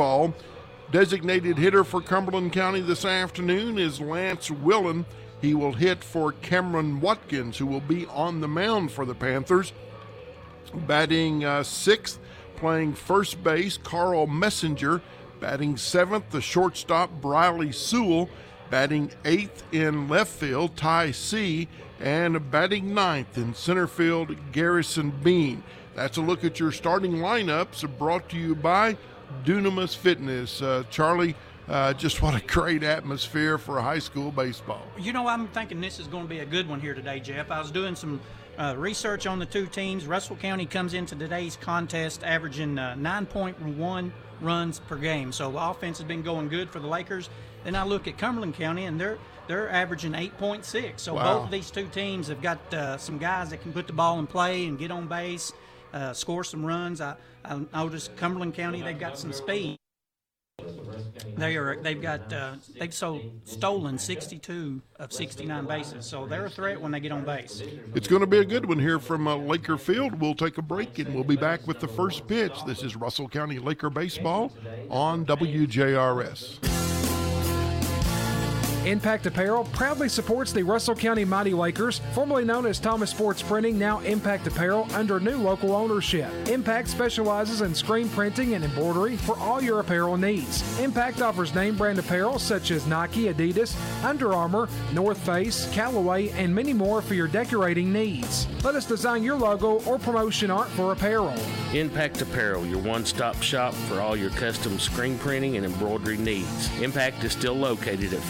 All. 0.00 0.34
Designated 0.90 1.56
hitter 1.56 1.84
for 1.84 2.00
Cumberland 2.00 2.52
County 2.52 2.80
this 2.80 3.04
afternoon 3.04 3.78
is 3.78 4.00
Lance 4.00 4.50
Willen. 4.50 5.06
He 5.40 5.54
will 5.54 5.72
hit 5.72 6.04
for 6.04 6.32
Cameron 6.32 7.00
Watkins, 7.00 7.58
who 7.58 7.66
will 7.66 7.80
be 7.80 8.06
on 8.06 8.40
the 8.40 8.48
mound 8.48 8.92
for 8.92 9.04
the 9.04 9.14
Panthers. 9.14 9.72
Batting 10.74 11.44
uh, 11.44 11.62
sixth, 11.62 12.18
playing 12.56 12.94
first 12.94 13.42
base, 13.42 13.76
Carl 13.76 14.26
Messenger. 14.26 15.02
Batting 15.40 15.76
seventh, 15.76 16.30
the 16.30 16.40
shortstop, 16.40 17.10
Briley 17.20 17.72
Sewell. 17.72 18.28
Batting 18.70 19.10
eighth 19.24 19.64
in 19.72 20.08
left 20.08 20.30
field, 20.30 20.76
Ty 20.76 21.10
C. 21.10 21.68
And 21.98 22.50
batting 22.50 22.94
ninth 22.94 23.36
in 23.36 23.54
center 23.54 23.86
field, 23.86 24.36
Garrison 24.52 25.10
Bean. 25.10 25.62
That's 25.94 26.16
a 26.16 26.22
look 26.22 26.44
at 26.44 26.60
your 26.60 26.72
starting 26.72 27.16
lineups 27.16 27.98
brought 27.98 28.28
to 28.30 28.36
you 28.36 28.54
by 28.54 28.96
Dunamis 29.44 29.96
Fitness. 29.96 30.62
Uh, 30.62 30.84
Charlie, 30.90 31.34
uh, 31.68 31.92
just 31.94 32.22
what 32.22 32.34
a 32.34 32.44
great 32.46 32.82
atmosphere 32.82 33.58
for 33.58 33.80
high 33.80 33.98
school 33.98 34.30
baseball. 34.30 34.82
You 34.98 35.12
know, 35.12 35.26
I'm 35.28 35.48
thinking 35.48 35.80
this 35.80 35.98
is 35.98 36.06
going 36.06 36.24
to 36.24 36.28
be 36.28 36.40
a 36.40 36.46
good 36.46 36.68
one 36.68 36.80
here 36.80 36.94
today, 36.94 37.20
Jeff. 37.20 37.50
I 37.50 37.58
was 37.60 37.70
doing 37.70 37.94
some 37.94 38.20
uh, 38.58 38.74
research 38.76 39.26
on 39.26 39.38
the 39.38 39.46
two 39.46 39.66
teams. 39.66 40.06
Russell 40.06 40.36
County 40.36 40.66
comes 40.66 40.94
into 40.94 41.14
today's 41.16 41.56
contest 41.56 42.22
averaging 42.24 42.78
uh, 42.78 42.94
9.1 42.98 44.10
runs 44.40 44.80
per 44.80 44.96
game, 44.96 45.30
so 45.32 45.52
the 45.52 45.58
offense 45.62 45.98
has 45.98 46.06
been 46.06 46.22
going 46.22 46.48
good 46.48 46.68
for 46.70 46.80
the 46.80 46.86
Lakers. 46.86 47.30
Then 47.64 47.76
I 47.76 47.84
look 47.84 48.08
at 48.08 48.18
Cumberland 48.18 48.54
County, 48.54 48.84
and 48.86 49.00
they're 49.00 49.18
they're 49.48 49.70
averaging 49.70 50.12
8.6. 50.12 51.00
So 51.00 51.14
Wow. 51.14 51.34
both 51.34 51.44
of 51.46 51.50
these 51.50 51.70
two 51.70 51.86
teams 51.88 52.28
have 52.28 52.40
got 52.40 52.58
uh, 52.72 52.96
some 52.96 53.18
guys 53.18 53.50
that 53.50 53.60
can 53.60 53.72
put 53.72 53.86
the 53.88 53.92
ball 53.92 54.18
in 54.20 54.26
play 54.26 54.66
and 54.66 54.78
get 54.78 54.90
on 54.92 55.08
base, 55.08 55.52
uh, 55.92 56.12
score 56.12 56.44
some 56.44 56.64
runs. 56.64 57.00
I, 57.00 57.16
I 57.44 57.60
noticed 57.74 58.16
Cumberland 58.16 58.54
County 58.54 58.82
they've 58.82 58.98
got 58.98 59.18
some 59.18 59.32
speed. 59.32 59.78
They 61.36 61.56
are. 61.56 61.76
They've 61.76 62.00
got. 62.00 62.32
Uh, 62.32 62.54
they've 62.78 62.92
so 62.92 63.20
stolen 63.44 63.98
62 63.98 64.80
of 64.98 65.12
69 65.12 65.66
bases, 65.66 66.06
so 66.06 66.26
they're 66.26 66.46
a 66.46 66.50
threat 66.50 66.80
when 66.80 66.92
they 66.92 67.00
get 67.00 67.10
on 67.10 67.24
base. 67.24 67.62
It's 67.94 68.06
going 68.06 68.20
to 68.20 68.26
be 68.26 68.38
a 68.38 68.44
good 68.44 68.66
one 68.66 68.78
here 68.78 68.98
from 68.98 69.26
uh, 69.26 69.36
Laker 69.36 69.76
Field. 69.76 70.20
We'll 70.20 70.34
take 70.34 70.58
a 70.58 70.62
break 70.62 70.98
and 70.98 71.14
we'll 71.14 71.24
be 71.24 71.36
back 71.36 71.66
with 71.66 71.80
the 71.80 71.88
first 71.88 72.26
pitch. 72.26 72.52
This 72.66 72.82
is 72.82 72.96
Russell 72.96 73.28
County 73.28 73.58
Laker 73.58 73.90
Baseball 73.90 74.52
on 74.90 75.24
WJRS. 75.26 76.81
Impact 78.84 79.26
Apparel 79.26 79.62
proudly 79.72 80.08
supports 80.08 80.52
the 80.52 80.64
Russell 80.64 80.96
County 80.96 81.24
Mighty 81.24 81.54
Lakers, 81.54 82.00
formerly 82.14 82.44
known 82.44 82.66
as 82.66 82.80
Thomas 82.80 83.10
Sports 83.10 83.40
Printing, 83.40 83.78
now 83.78 84.00
Impact 84.00 84.44
Apparel, 84.48 84.88
under 84.94 85.20
new 85.20 85.36
local 85.36 85.76
ownership. 85.76 86.28
Impact 86.48 86.88
specializes 86.88 87.60
in 87.60 87.76
screen 87.76 88.08
printing 88.08 88.54
and 88.54 88.64
embroidery 88.64 89.16
for 89.16 89.38
all 89.38 89.62
your 89.62 89.78
apparel 89.78 90.16
needs. 90.16 90.80
Impact 90.80 91.22
offers 91.22 91.54
name 91.54 91.76
brand 91.76 92.00
apparel 92.00 92.40
such 92.40 92.72
as 92.72 92.84
Nike, 92.88 93.32
Adidas, 93.32 93.76
Under 94.04 94.32
Armour, 94.32 94.68
North 94.92 95.18
Face, 95.18 95.72
Callaway, 95.72 96.30
and 96.30 96.52
many 96.52 96.72
more 96.72 97.00
for 97.00 97.14
your 97.14 97.28
decorating 97.28 97.92
needs. 97.92 98.48
Let 98.64 98.74
us 98.74 98.84
design 98.84 99.22
your 99.22 99.36
logo 99.36 99.80
or 99.82 99.96
promotion 99.96 100.50
art 100.50 100.68
for 100.70 100.90
apparel. 100.90 101.32
Impact 101.72 102.20
Apparel, 102.20 102.66
your 102.66 102.82
one 102.82 103.04
stop 103.06 103.40
shop 103.42 103.74
for 103.74 104.00
all 104.00 104.16
your 104.16 104.30
custom 104.30 104.78
screen 104.80 105.18
printing 105.18 105.56
and 105.56 105.64
embroidery 105.64 106.16
needs. 106.16 106.68
Impact 106.80 107.22
is 107.22 107.32
still 107.32 107.54
located 107.54 108.12
at 108.12 108.20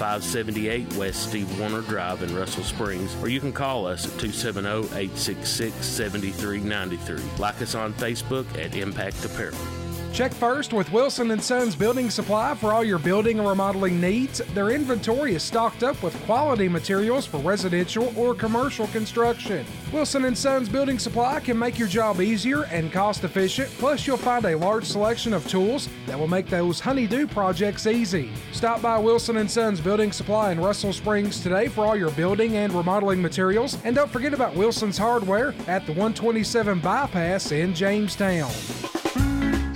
578 0.43 0.99
West 0.99 1.29
Steve 1.29 1.61
Warner 1.61 1.83
Drive 1.83 2.23
in 2.25 2.35
Russell 2.35 2.65
Springs, 2.65 3.15
or 3.23 3.29
you 3.29 3.39
can 3.39 3.53
call 3.53 3.87
us 3.87 4.07
at 4.07 4.19
270 4.19 4.69
866 4.69 5.87
7393. 5.87 7.39
Like 7.39 7.63
us 7.63 7.77
on 7.77 7.95
Facebook 7.95 8.47
at 8.59 8.75
Impact 8.75 9.25
Apparel. 9.25 9.82
Check 10.13 10.35
first 10.35 10.75
with 10.75 10.93
Wilson 10.93 11.41
Sons 11.41 11.75
Building 11.75 12.11
Supply 12.11 12.55
for 12.55 12.75
all 12.75 12.85
your 12.85 12.99
building 12.99 13.39
and 13.39 13.49
remodeling 13.49 13.99
needs. 13.99 14.43
Their 14.53 14.69
inventory 14.69 15.35
is 15.35 15.43
stocked 15.43 15.83
up 15.83 16.03
with 16.03 16.15
quality 16.25 16.69
materials 16.69 17.25
for 17.25 17.39
residential 17.39 18.13
or 18.15 18.35
commercial 18.35 18.87
construction. 18.89 19.65
Wilson 19.91 20.35
Sons 20.37 20.69
Building 20.69 20.99
Supply 20.99 21.41
can 21.41 21.59
make 21.59 21.79
your 21.79 21.89
job 21.89 22.21
easier 22.21 22.65
and 22.65 22.93
cost 22.93 23.25
efficient. 23.25 23.71
Plus, 23.79 24.07
you'll 24.07 24.19
find 24.19 24.45
a 24.45 24.55
large 24.55 24.85
selection 24.85 25.33
of 25.33 25.49
tools 25.49 25.89
that 26.05 26.19
will 26.19 26.29
make 26.29 26.47
those 26.47 26.79
honeydew 26.79 27.27
projects 27.29 27.87
easy. 27.87 28.31
Stop 28.53 28.83
by 28.83 28.99
Wilson 28.99 29.49
Sons 29.49 29.81
Building 29.81 30.13
Supply 30.13 30.53
in 30.53 30.61
Russell 30.61 30.93
Springs 30.93 31.43
today 31.43 31.69
for 31.69 31.87
all 31.87 31.97
your 31.97 32.11
building 32.11 32.59
and 32.59 32.75
remodeling 32.75 33.23
materials. 33.23 33.79
And 33.83 33.97
don't 33.97 34.11
forget 34.11 34.35
about 34.35 34.55
Wilson's 34.57 34.99
Hardware 34.99 35.55
at 35.67 35.87
the 35.87 35.93
127 35.93 36.81
bypass 36.81 37.51
in 37.51 37.75
Jamestown. 37.75 38.53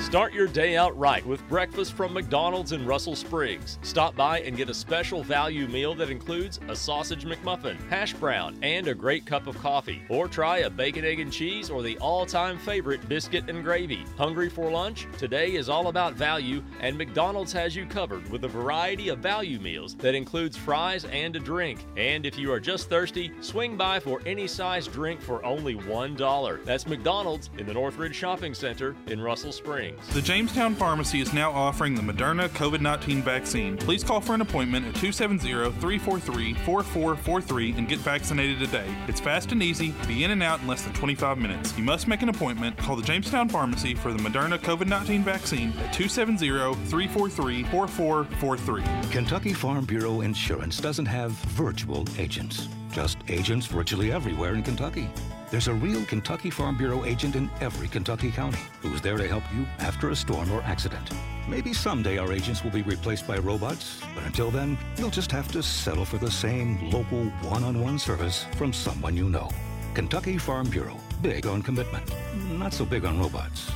Start 0.07 0.33
your 0.33 0.47
day 0.47 0.77
out 0.77 0.97
right 0.97 1.27
with 1.27 1.47
breakfast 1.49 1.95
from 1.95 2.13
McDonald's 2.13 2.71
in 2.71 2.87
Russell 2.87 3.17
Springs. 3.17 3.81
Stop 3.83 4.15
by 4.15 4.39
and 4.39 4.57
get 4.57 4.71
a 4.71 4.75
special 4.75 5.25
value 5.25 5.67
meal 5.67 5.97
that 5.97 6.11
includes 6.11 6.61
a 6.69 6.77
sausage 6.77 7.25
McMuffin, 7.25 7.77
hash 7.89 8.15
brown, 8.15 8.57
and 8.63 8.87
a 8.87 8.95
great 8.95 9.27
cup 9.27 9.49
of 9.49 9.59
coffee. 9.59 10.03
Or 10.09 10.29
try 10.29 10.59
a 10.59 10.71
bacon, 10.71 11.05
egg, 11.05 11.19
and 11.19 11.33
cheese 11.33 11.71
or 11.71 11.83
the 11.83 11.99
all 11.99 12.25
time 12.25 12.57
favorite 12.57 13.09
biscuit 13.09 13.51
and 13.51 13.65
gravy. 13.65 14.05
Hungry 14.17 14.49
for 14.49 14.71
lunch? 14.71 15.09
Today 15.19 15.57
is 15.57 15.69
all 15.69 15.89
about 15.89 16.15
value, 16.15 16.63
and 16.79 16.97
McDonald's 16.97 17.53
has 17.55 17.75
you 17.75 17.85
covered 17.85 18.31
with 18.31 18.45
a 18.45 18.49
variety 18.49 19.09
of 19.09 19.19
value 19.19 19.59
meals 19.59 19.97
that 19.97 20.15
includes 20.15 20.57
fries 20.57 21.05
and 21.07 21.35
a 21.35 21.41
drink. 21.41 21.85
And 21.97 22.25
if 22.25 22.39
you 22.39 22.53
are 22.53 22.61
just 22.61 22.89
thirsty, 22.89 23.33
swing 23.41 23.77
by 23.77 23.99
for 23.99 24.23
any 24.25 24.47
size 24.47 24.87
drink 24.87 25.21
for 25.21 25.45
only 25.45 25.75
$1. 25.75 26.65
That's 26.65 26.87
McDonald's 26.87 27.51
in 27.59 27.67
the 27.67 27.75
Northridge 27.75 28.15
Shopping 28.15 28.55
Center 28.55 28.95
in 29.09 29.21
Russell 29.21 29.51
Springs. 29.51 29.97
The 30.13 30.23
Jamestown 30.23 30.75
Pharmacy 30.75 31.21
is 31.21 31.35
now 31.35 31.53
offering 31.53 31.95
the 31.95 32.01
Moderna 32.01 32.49
COVID 32.49 32.81
19 32.81 33.23
vaccine. 33.23 33.77
Please 33.77 34.03
call 34.03 34.21
for 34.21 34.35
an 34.35 34.41
appointment 34.41 34.87
at 34.87 34.95
270 34.95 35.49
343 35.79 36.55
4443 36.55 37.73
and 37.73 37.87
get 37.87 37.99
vaccinated 37.99 38.59
today. 38.59 38.87
It's 39.09 39.21
fast 39.21 39.53
and 39.53 39.63
easy, 39.63 39.95
be 40.09 40.25
in 40.25 40.31
and 40.31 40.43
out 40.43 40.61
in 40.61 40.67
less 40.67 40.83
than 40.83 40.95
25 40.95 41.37
minutes. 41.37 41.77
You 41.77 41.85
must 41.85 42.09
make 42.09 42.23
an 42.23 42.31
appointment. 42.31 42.79
Call 42.79 42.97
the 42.97 43.03
Jamestown 43.03 43.51
Pharmacy 43.51 43.95
for 43.95 44.11
the 44.13 44.19
Moderna 44.19 44.59
COVID 44.59 44.87
19 44.87 45.23
vaccine 45.23 45.69
at 45.81 45.93
270 45.93 46.49
343 46.89 47.65
4443. 47.65 49.11
Kentucky 49.11 49.53
Farm 49.53 49.85
Bureau 49.85 50.23
Insurance 50.23 50.81
doesn't 50.81 51.07
have 51.07 51.33
virtual 51.33 52.07
agents, 52.19 52.69
just 52.91 53.19
agents 53.29 53.67
virtually 53.67 54.13
everywhere 54.13 54.55
in 54.55 54.63
Kentucky. 54.63 55.11
There's 55.49 55.69
a 55.69 55.75
real 55.75 56.05
Kentucky 56.05 56.51
Farm 56.51 56.77
Bureau 56.77 57.05
agent 57.05 57.37
in 57.37 57.49
every 57.61 57.87
Kentucky 57.87 58.33
county 58.33 58.59
who's 58.81 59.01
there 59.01 59.17
to 59.17 59.29
help 59.29 59.45
you 59.55 59.65
after 59.79 60.11
a 60.11 60.17
storm 60.17 60.51
or 60.51 60.61
accident. 60.63 61.09
Maybe 61.49 61.73
someday 61.73 62.19
our 62.19 62.33
agents 62.33 62.65
will 62.65 62.73
be 62.73 62.83
replaced 62.83 63.29
by 63.29 63.39
robots, 63.39 64.01
but 64.13 64.25
until 64.25 64.51
then, 64.51 64.77
you'll 64.97 65.09
just 65.09 65.31
have 65.31 65.47
to 65.53 65.63
settle 65.63 66.05
for 66.05 66.19
the 66.19 66.31
same 66.31 66.91
local 66.91 67.27
one 67.49 67.63
on 67.63 67.81
one 67.81 67.97
service 67.97 68.45
from 68.57 68.73
someone 68.73 69.17
you 69.17 69.29
know. 69.29 69.49
Kentucky 69.95 70.37
Farm 70.37 70.69
Bureau, 70.69 70.97
big 71.23 71.47
on 71.47 71.63
commitment, 71.63 72.13
not 72.59 72.75
so 72.75 72.85
big 72.85 73.05
on 73.05 73.21
robots. 73.21 73.71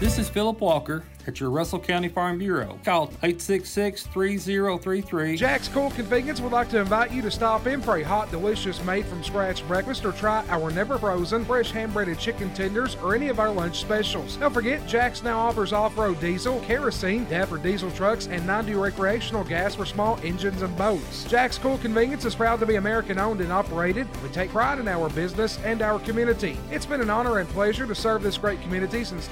This 0.00 0.16
is 0.16 0.30
Philip 0.30 0.62
Walker 0.62 1.04
at 1.26 1.40
your 1.40 1.50
Russell 1.50 1.78
County 1.78 2.08
Farm 2.08 2.38
Bureau. 2.38 2.78
Call 2.84 3.08
866 3.22 4.06
3033. 4.06 5.36
Jack's 5.36 5.68
Cool 5.68 5.90
Convenience 5.90 6.40
would 6.40 6.52
like 6.52 6.68
to 6.70 6.80
invite 6.80 7.12
you 7.12 7.20
to 7.22 7.30
stop 7.30 7.66
in 7.66 7.82
for 7.82 7.98
a 7.98 8.02
hot, 8.02 8.30
delicious, 8.30 8.82
made 8.84 9.04
from 9.04 9.22
scratch 9.22 9.66
breakfast 9.68 10.04
or 10.06 10.12
try 10.12 10.44
our 10.48 10.70
never 10.70 10.98
frozen, 10.98 11.44
fresh 11.44 11.70
hand 11.70 11.92
breaded 11.92 12.18
chicken 12.18 12.52
tenders 12.54 12.96
or 12.96 13.14
any 13.14 13.28
of 13.28 13.38
our 13.38 13.50
lunch 13.50 13.78
specials. 13.80 14.36
Don't 14.36 14.52
forget, 14.52 14.86
Jack's 14.86 15.22
now 15.22 15.38
offers 15.38 15.72
off 15.72 15.96
road 15.98 16.18
diesel, 16.20 16.60
kerosene, 16.60 17.24
dapper 17.26 17.58
diesel 17.58 17.90
trucks, 17.90 18.26
and 18.26 18.46
90 18.46 18.74
recreational 18.74 19.44
gas 19.44 19.74
for 19.74 19.84
small 19.84 20.18
engines 20.22 20.62
and 20.62 20.76
boats. 20.76 21.24
Jack's 21.24 21.58
Cool 21.58 21.78
Convenience 21.78 22.24
is 22.24 22.34
proud 22.34 22.60
to 22.60 22.66
be 22.66 22.76
American 22.76 23.18
owned 23.18 23.40
and 23.40 23.52
operated. 23.52 24.08
We 24.22 24.30
take 24.30 24.50
pride 24.50 24.78
in 24.78 24.88
our 24.88 25.08
business 25.10 25.58
and 25.64 25.82
our 25.82 25.98
community. 26.00 26.56
It's 26.70 26.86
been 26.86 27.00
an 27.00 27.10
honor 27.10 27.38
and 27.38 27.48
pleasure 27.50 27.86
to 27.86 27.94
serve 27.94 28.22
this 28.22 28.38
great 28.38 28.60
community 28.62 29.04
since 29.04 29.28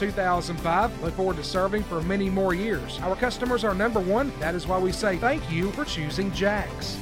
2005. 0.59 1.03
Look 1.03 1.15
forward 1.15 1.37
to 1.37 1.45
serving 1.45 1.83
for 1.85 2.03
many 2.03 2.29
more 2.29 2.55
years. 2.55 2.99
Our 3.01 3.17
customers 3.17 3.65
are 3.65 3.75
number 3.75 4.01
one. 4.01 4.33
That 4.41 4.55
is 4.55 4.67
why 4.67 4.79
we 4.79 4.93
say 4.93 5.17
thank 5.17 5.49
you 5.51 5.71
for 5.73 5.85
choosing 5.85 6.33
Jack's. 6.33 6.99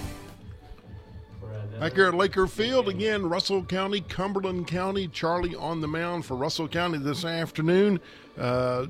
Back 1.80 1.92
here 1.92 2.06
at 2.06 2.14
Laker 2.14 2.46
Field, 2.46 2.88
again, 2.88 3.28
Russell 3.28 3.62
County, 3.62 4.00
Cumberland 4.00 4.66
County, 4.66 5.08
Charlie 5.08 5.54
on 5.54 5.82
the 5.82 5.88
mound 5.88 6.24
for 6.24 6.34
Russell 6.34 6.68
County 6.68 6.96
this 6.96 7.22
afternoon. 7.22 8.00
Uh, 8.38 8.86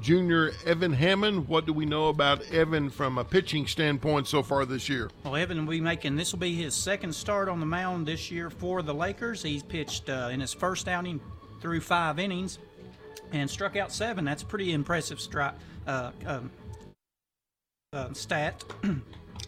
junior 0.00 0.52
Evan 0.64 0.92
Hammond, 0.92 1.48
what 1.48 1.66
do 1.66 1.72
we 1.72 1.84
know 1.84 2.08
about 2.08 2.42
Evan 2.52 2.90
from 2.90 3.18
a 3.18 3.24
pitching 3.24 3.66
standpoint 3.66 4.28
so 4.28 4.44
far 4.44 4.64
this 4.64 4.88
year? 4.88 5.10
Well, 5.24 5.34
Evan 5.34 5.66
will 5.66 5.72
be 5.72 5.80
making 5.80 6.14
this 6.14 6.30
will 6.30 6.38
be 6.38 6.54
his 6.54 6.76
second 6.76 7.12
start 7.12 7.48
on 7.48 7.58
the 7.58 7.66
mound 7.66 8.06
this 8.06 8.30
year 8.30 8.50
for 8.50 8.82
the 8.82 8.94
Lakers. 8.94 9.42
He's 9.42 9.64
pitched 9.64 10.08
uh, 10.08 10.28
in 10.30 10.38
his 10.38 10.54
first 10.54 10.86
outing 10.86 11.20
through 11.60 11.80
five 11.80 12.20
innings 12.20 12.60
and 13.32 13.48
struck 13.48 13.76
out 13.76 13.92
seven. 13.92 14.24
That's 14.24 14.42
pretty 14.42 14.72
impressive 14.72 15.18
stri- 15.18 15.54
uh, 15.86 16.10
um, 16.26 16.50
uh, 17.92 18.12
stat. 18.12 18.64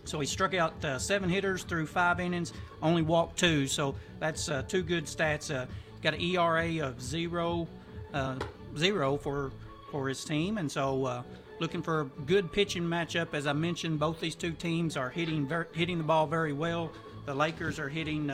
so 0.05 0.21
he 0.21 0.27
struck 0.27 0.55
out 0.55 0.85
uh, 0.85 0.99
seven 0.99 1.29
hitters 1.29 1.63
through 1.65 1.87
five 1.87 2.21
innings, 2.21 2.53
only 2.83 3.03
walked 3.03 3.39
two. 3.39 3.67
So 3.67 3.95
that's 4.19 4.49
uh, 4.49 4.63
two 4.63 4.83
good 4.83 5.05
stats. 5.05 5.55
Uh, 5.55 5.67
got 6.03 6.15
an 6.15 6.21
ERA 6.21 6.87
of 6.87 7.01
zero, 7.03 7.67
uh, 8.15 8.37
zero 8.77 9.17
for 9.17 9.53
for 9.91 10.09
his 10.09 10.25
team, 10.25 10.59
and 10.59 10.71
so 10.71 11.25
looking 11.59 11.83
for 11.83 12.03
a 12.03 12.05
good 12.27 12.53
pitching 12.53 12.85
matchup. 12.85 13.35
As 13.35 13.47
I 13.47 13.53
mentioned, 13.53 13.99
both 13.99 14.21
these 14.21 14.37
two 14.37 14.53
teams 14.53 14.97
are 14.97 15.11
hitting 15.11 15.49
ver- 15.49 15.69
hitting 15.73 15.99
the 15.99 16.05
ball 16.05 16.27
very 16.27 16.53
well. 16.53 16.93
The 17.27 17.35
Lakers 17.35 17.79
are 17.79 17.89
hitting 17.89 18.31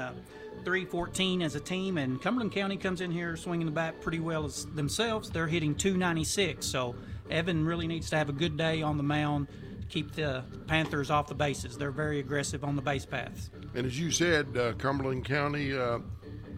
314 0.64 1.42
as 1.42 1.54
a 1.54 1.60
team, 1.60 1.98
and 1.98 2.20
Cumberland 2.20 2.52
County 2.52 2.76
comes 2.76 3.00
in 3.00 3.10
here 3.10 3.36
swinging 3.36 3.66
the 3.66 3.72
bat 3.72 4.00
pretty 4.00 4.20
well 4.20 4.44
as 4.44 4.66
themselves. 4.66 5.30
They're 5.30 5.46
hitting 5.46 5.74
296. 5.74 6.66
So 6.66 6.94
Evan 7.30 7.64
really 7.64 7.86
needs 7.86 8.10
to 8.10 8.16
have 8.16 8.28
a 8.28 8.32
good 8.32 8.56
day 8.56 8.82
on 8.82 8.96
the 8.96 9.02
mound 9.02 9.48
to 9.80 9.86
keep 9.86 10.14
the 10.14 10.44
Panthers 10.66 11.10
off 11.10 11.28
the 11.28 11.34
bases. 11.34 11.76
They're 11.76 11.90
very 11.90 12.18
aggressive 12.18 12.64
on 12.64 12.76
the 12.76 12.82
base 12.82 13.06
paths. 13.06 13.50
And 13.74 13.86
as 13.86 13.98
you 13.98 14.10
said, 14.10 14.56
uh, 14.56 14.72
Cumberland 14.74 15.24
County, 15.24 15.76
uh, 15.76 15.98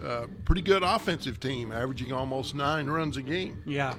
uh, 0.02 0.26
pretty 0.44 0.62
good 0.62 0.82
offensive 0.82 1.40
team, 1.40 1.72
averaging 1.72 2.12
almost 2.12 2.54
nine 2.54 2.86
runs 2.86 3.16
a 3.16 3.22
game. 3.22 3.62
Yeah, 3.66 3.94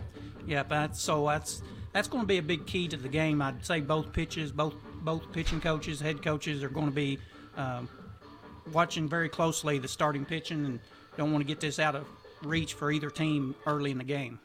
yeah. 0.48 0.64
That's, 0.64 1.02
so 1.02 1.26
that's 1.28 1.62
that's 1.92 2.08
going 2.08 2.24
to 2.24 2.28
be 2.28 2.38
a 2.38 2.44
big 2.44 2.66
key 2.66 2.88
to 2.88 2.98
the 2.98 3.10
game. 3.10 3.42
I'd 3.42 3.66
say 3.66 3.82
both 3.82 4.14
pitches, 4.14 4.52
both 4.52 4.76
both 5.02 5.32
pitching 5.32 5.60
coaches, 5.62 6.00
head 6.00 6.24
coaches 6.24 6.64
are 6.64 6.70
going 6.70 6.86
to 6.86 6.92
be 6.92 7.20
um, 7.58 7.90
watching 8.74 9.08
very 9.08 9.30
closely 9.30 9.80
the 9.80 9.88
starting 9.88 10.26
pitching 10.26 10.66
and 10.66 10.80
don't 11.18 11.32
want 11.32 11.42
to 11.42 11.48
get 11.48 11.60
this 11.60 11.80
out 11.80 11.96
of 11.96 12.08
reach 12.44 12.74
for 12.74 12.92
either 12.92 13.10
team 13.10 13.56
early 13.66 13.92
in 13.92 13.98
the 13.98 14.04
game. 14.04 14.40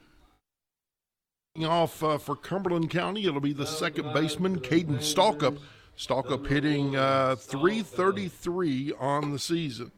Off 1.62 2.03
uh, 2.03 2.19
for 2.19 2.35
Cumberland 2.35 2.91
County, 2.91 3.26
it'll 3.26 3.41
be 3.41 3.53
the 3.53 3.67
second 3.67 4.12
baseman, 4.12 4.59
Caden 4.59 4.99
Stalcup. 4.99 5.59
Stalcup 5.97 6.49
hitting 6.49 6.97
uh, 6.97 7.37
333 7.37 8.93
on 8.99 9.31
the 9.31 9.38
season. 9.38 9.93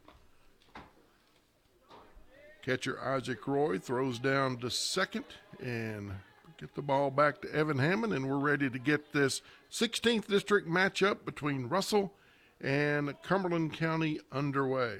Catcher 2.61 3.01
Isaac 3.01 3.47
Roy 3.47 3.79
throws 3.79 4.19
down 4.19 4.57
to 4.57 4.69
second 4.69 5.25
and 5.59 6.11
get 6.59 6.75
the 6.75 6.81
ball 6.81 7.09
back 7.09 7.41
to 7.41 7.51
Evan 7.53 7.79
Hammond, 7.79 8.13
and 8.13 8.29
we're 8.29 8.37
ready 8.37 8.69
to 8.69 8.77
get 8.77 9.13
this 9.13 9.41
16th 9.71 10.27
district 10.27 10.67
matchup 10.67 11.25
between 11.25 11.69
Russell 11.69 12.13
and 12.61 13.13
Cumberland 13.21 13.73
County 13.73 14.19
underway. 14.31 14.97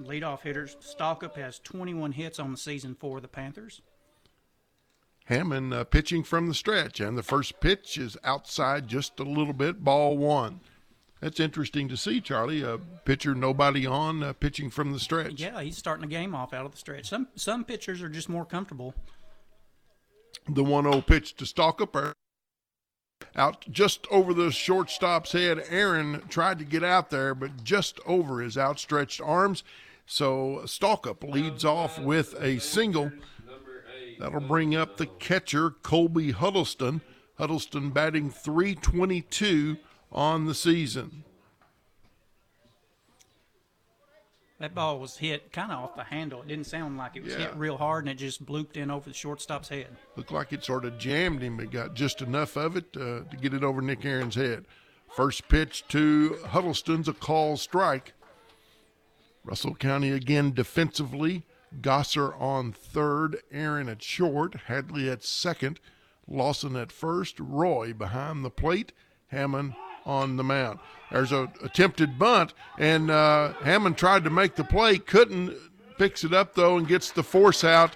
Leadoff 0.00 0.40
hitters, 0.40 0.76
Stalcup 0.80 1.36
has 1.36 1.60
21 1.60 2.12
hits 2.12 2.38
on 2.38 2.50
the 2.50 2.56
season 2.56 2.94
for 2.94 3.20
the 3.20 3.28
Panthers. 3.28 3.80
Hammond 5.26 5.72
uh, 5.72 5.84
pitching 5.84 6.22
from 6.22 6.48
the 6.48 6.54
stretch, 6.54 7.00
and 7.00 7.16
the 7.16 7.22
first 7.22 7.60
pitch 7.60 7.96
is 7.96 8.16
outside 8.24 8.88
just 8.88 9.18
a 9.18 9.22
little 9.22 9.54
bit, 9.54 9.82
ball 9.82 10.18
one. 10.18 10.60
That's 11.24 11.40
interesting 11.40 11.88
to 11.88 11.96
see, 11.96 12.20
Charlie. 12.20 12.60
A 12.60 12.76
pitcher, 13.06 13.34
nobody 13.34 13.86
on, 13.86 14.22
uh, 14.22 14.34
pitching 14.34 14.68
from 14.68 14.92
the 14.92 15.00
stretch. 15.00 15.40
Yeah, 15.40 15.62
he's 15.62 15.78
starting 15.78 16.02
the 16.02 16.14
game 16.14 16.34
off 16.34 16.52
out 16.52 16.66
of 16.66 16.72
the 16.72 16.76
stretch. 16.76 17.08
Some 17.08 17.28
some 17.34 17.64
pitchers 17.64 18.02
are 18.02 18.10
just 18.10 18.28
more 18.28 18.44
comfortable. 18.44 18.92
The 20.46 20.62
1 20.62 20.84
0 20.84 21.00
pitch 21.00 21.34
to 21.36 21.46
Stalcup 21.46 22.12
out 23.34 23.64
just 23.70 24.06
over 24.10 24.34
the 24.34 24.52
shortstop's 24.52 25.32
head. 25.32 25.64
Aaron 25.70 26.20
tried 26.28 26.58
to 26.58 26.64
get 26.66 26.84
out 26.84 27.08
there, 27.08 27.34
but 27.34 27.64
just 27.64 27.98
over 28.04 28.42
his 28.42 28.58
outstretched 28.58 29.22
arms. 29.22 29.64
So 30.04 30.60
Stalcup 30.66 31.22
leads 31.26 31.64
off 31.64 31.98
with 31.98 32.34
a 32.38 32.58
single. 32.58 33.10
That'll 34.18 34.40
bring 34.40 34.76
up 34.76 34.98
the 34.98 35.06
catcher, 35.06 35.70
Colby 35.70 36.32
Huddleston. 36.32 37.00
Huddleston 37.38 37.92
batting 37.92 38.28
322 38.28 39.78
on 40.14 40.46
the 40.46 40.54
season. 40.54 41.24
That 44.60 44.74
ball 44.74 45.00
was 45.00 45.16
hit 45.18 45.52
kind 45.52 45.72
of 45.72 45.78
off 45.82 45.96
the 45.96 46.04
handle. 46.04 46.40
It 46.42 46.48
didn't 46.48 46.66
sound 46.66 46.96
like 46.96 47.16
it 47.16 47.24
was 47.24 47.32
Yeah. 47.34 47.40
hit 47.48 47.56
real 47.56 47.76
hard, 47.76 48.04
and 48.04 48.10
it 48.10 48.22
just 48.22 48.46
blooped 48.46 48.76
in 48.76 48.90
over 48.90 49.10
the 49.10 49.14
shortstop's 49.14 49.68
head. 49.68 49.88
Looked 50.16 50.30
like 50.30 50.52
it 50.52 50.64
sort 50.64 50.84
of 50.84 50.96
jammed 50.96 51.42
him, 51.42 51.56
but 51.56 51.70
got 51.70 51.94
just 51.94 52.22
enough 52.22 52.56
of 52.56 52.76
it 52.76 52.96
uh, 52.96 53.24
to 53.24 53.36
get 53.40 53.52
it 53.52 53.64
over 53.64 53.82
Nick 53.82 54.04
Aaron's 54.04 54.36
head. 54.36 54.64
First 55.14 55.48
pitch 55.48 55.86
to 55.88 56.38
Huddleston's 56.46 57.08
a 57.08 57.12
call 57.12 57.56
strike. 57.56 58.14
Russell 59.44 59.74
County 59.74 60.10
again 60.10 60.52
defensively. 60.54 61.42
Gosser 61.82 62.32
on 62.34 62.72
third, 62.72 63.42
Aaron 63.50 63.88
at 63.88 64.00
short, 64.02 64.54
Hadley 64.66 65.10
at 65.10 65.24
second, 65.24 65.80
Lawson 66.28 66.76
at 66.76 66.92
first, 66.92 67.38
Roy 67.40 67.92
behind 67.92 68.44
the 68.44 68.50
plate, 68.50 68.92
Hammond 69.28 69.74
on 70.04 70.36
the 70.36 70.44
mound. 70.44 70.78
There's 71.10 71.32
a 71.32 71.50
attempted 71.62 72.18
bunt, 72.18 72.54
and 72.78 73.10
uh, 73.10 73.52
Hammond 73.62 73.96
tried 73.96 74.24
to 74.24 74.30
make 74.30 74.56
the 74.56 74.64
play, 74.64 74.98
couldn't, 74.98 75.54
picks 75.98 76.24
it 76.24 76.32
up 76.32 76.54
though, 76.54 76.76
and 76.76 76.88
gets 76.88 77.10
the 77.10 77.22
force 77.22 77.64
out. 77.64 77.94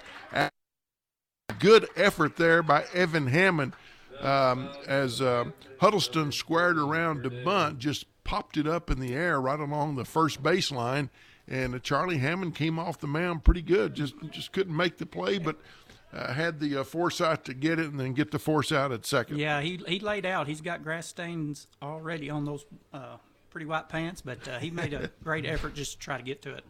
Good 1.59 1.89
effort 1.97 2.37
there 2.37 2.63
by 2.63 2.85
Evan 2.95 3.27
Hammond 3.27 3.73
um, 4.21 4.71
as 4.87 5.21
uh, 5.21 5.47
Huddleston 5.81 6.33
squared 6.33 6.79
around 6.79 7.23
to 7.25 7.31
bunt, 7.31 7.79
just 7.79 8.07
popped 8.25 8.57
it 8.57 8.67
up 8.67 8.91
in 8.91 9.01
the 9.01 9.15
air 9.15 9.41
right 9.41 9.59
along 9.59 9.97
the 9.97 10.05
first 10.05 10.43
baseline. 10.43 11.09
And 11.47 11.75
uh, 11.75 11.79
Charlie 11.79 12.19
Hammond 12.19 12.55
came 12.55 12.79
off 12.79 13.01
the 13.01 13.07
mound 13.07 13.45
pretty 13.45 13.63
good. 13.63 13.95
Just 13.95 14.15
just 14.31 14.53
couldn't 14.53 14.77
make 14.77 14.99
the 14.99 15.07
play, 15.07 15.39
but 15.39 15.57
uh, 16.13 16.33
had 16.33 16.61
the 16.61 16.79
uh, 16.79 16.85
foresight 16.85 17.45
to 17.45 17.55
get 17.55 17.79
it 17.79 17.87
and 17.87 18.01
then 18.01 18.13
get 18.13 18.31
the 18.31 18.39
force 18.39 18.73
out 18.73 18.93
at 18.93 19.05
second. 19.05 19.39
Yeah, 19.39 19.61
he 19.61 19.81
he 19.87 20.01
laid 20.01 20.25
out. 20.25 20.47
He's 20.47 20.61
got 20.61 20.83
grass 20.83 21.07
stains 21.07 21.67
already 21.83 22.31
on 22.31 22.45
those 22.45 22.65
uh, 22.93 23.17
pretty 23.51 23.67
white 23.67 23.89
pants, 23.89 24.21
but 24.23 24.47
uh, 24.49 24.59
he 24.59 24.71
made 24.71 24.95
a 24.95 25.11
great 25.23 25.45
effort 25.45 25.75
just 25.75 25.93
to 25.93 25.99
try 25.99 26.17
to 26.17 26.23
get 26.23 26.43
to 26.43 26.55
it. 26.55 26.65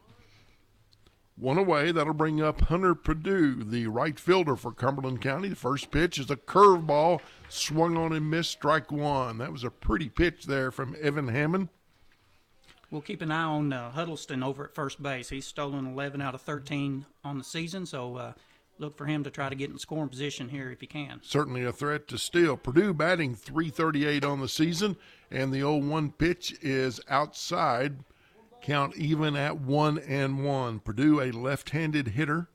One 1.37 1.56
away, 1.56 1.93
that'll 1.93 2.14
bring 2.14 2.43
up 2.43 2.62
Hunter 2.62 2.96
Purdue, 2.96 3.62
the 3.62 3.87
right 3.87 4.19
fielder 4.19 4.56
for 4.56 4.73
Cumberland 4.73 5.23
County. 5.23 5.49
The 5.49 5.55
first 5.55 5.93
pitch 5.93 6.19
is 6.19 6.32
a 6.32 6.37
curveball, 6.37 7.20
swung 7.49 7.96
on 7.96 8.12
and 8.12 8.29
missed, 8.29 8.50
strike 8.50 8.90
one. 8.90 9.38
That 9.38 9.52
was 9.52 9.62
a 9.62 9.70
pretty 9.70 10.08
pitch 10.08 10.46
there 10.46 10.73
from 10.73 10.96
Evan 11.00 11.29
Hammond. 11.29 11.69
We'll 12.90 13.02
keep 13.02 13.23
an 13.23 13.31
eye 13.31 13.44
on 13.44 13.73
uh, 13.73 13.93
Huddleston 13.93 14.43
over 14.43 14.64
at 14.64 14.75
first 14.75 15.00
base. 15.00 15.29
He's 15.29 15.46
stolen 15.46 15.87
11 15.87 16.20
out 16.20 16.35
of 16.35 16.40
13 16.40 17.06
on 17.23 17.38
the 17.38 17.44
season, 17.44 17.87
so 17.87 18.17
uh, 18.17 18.32
look 18.79 18.97
for 18.97 19.07
him 19.07 19.25
to 19.25 19.31
try 19.31 19.49
to 19.49 19.55
get 19.55 19.71
in 19.71 19.79
scoring 19.79 20.09
position 20.09 20.49
here 20.49 20.71
if 20.71 20.81
he 20.81 20.87
can. 20.87 21.21
Certainly 21.23 21.65
a 21.65 21.73
threat 21.73 22.09
to 22.09 22.19
steal. 22.19 22.57
Purdue 22.57 22.95
batting 22.95 23.35
338 23.35 24.25
on 24.25 24.41
the 24.41 24.49
season, 24.49 24.97
and 25.31 25.53
the 25.53 25.59
0 25.59 25.77
1 25.77 26.13
pitch 26.13 26.57
is 26.63 27.01
outside. 27.09 28.05
Count 28.61 28.97
even 28.97 29.37
at 29.37 29.61
one 29.61 29.99
and 29.99 30.45
one. 30.45 30.81
Purdue, 30.81 31.21
a 31.21 31.31
left 31.31 31.71
handed 31.71 32.09
hitter. 32.09 32.49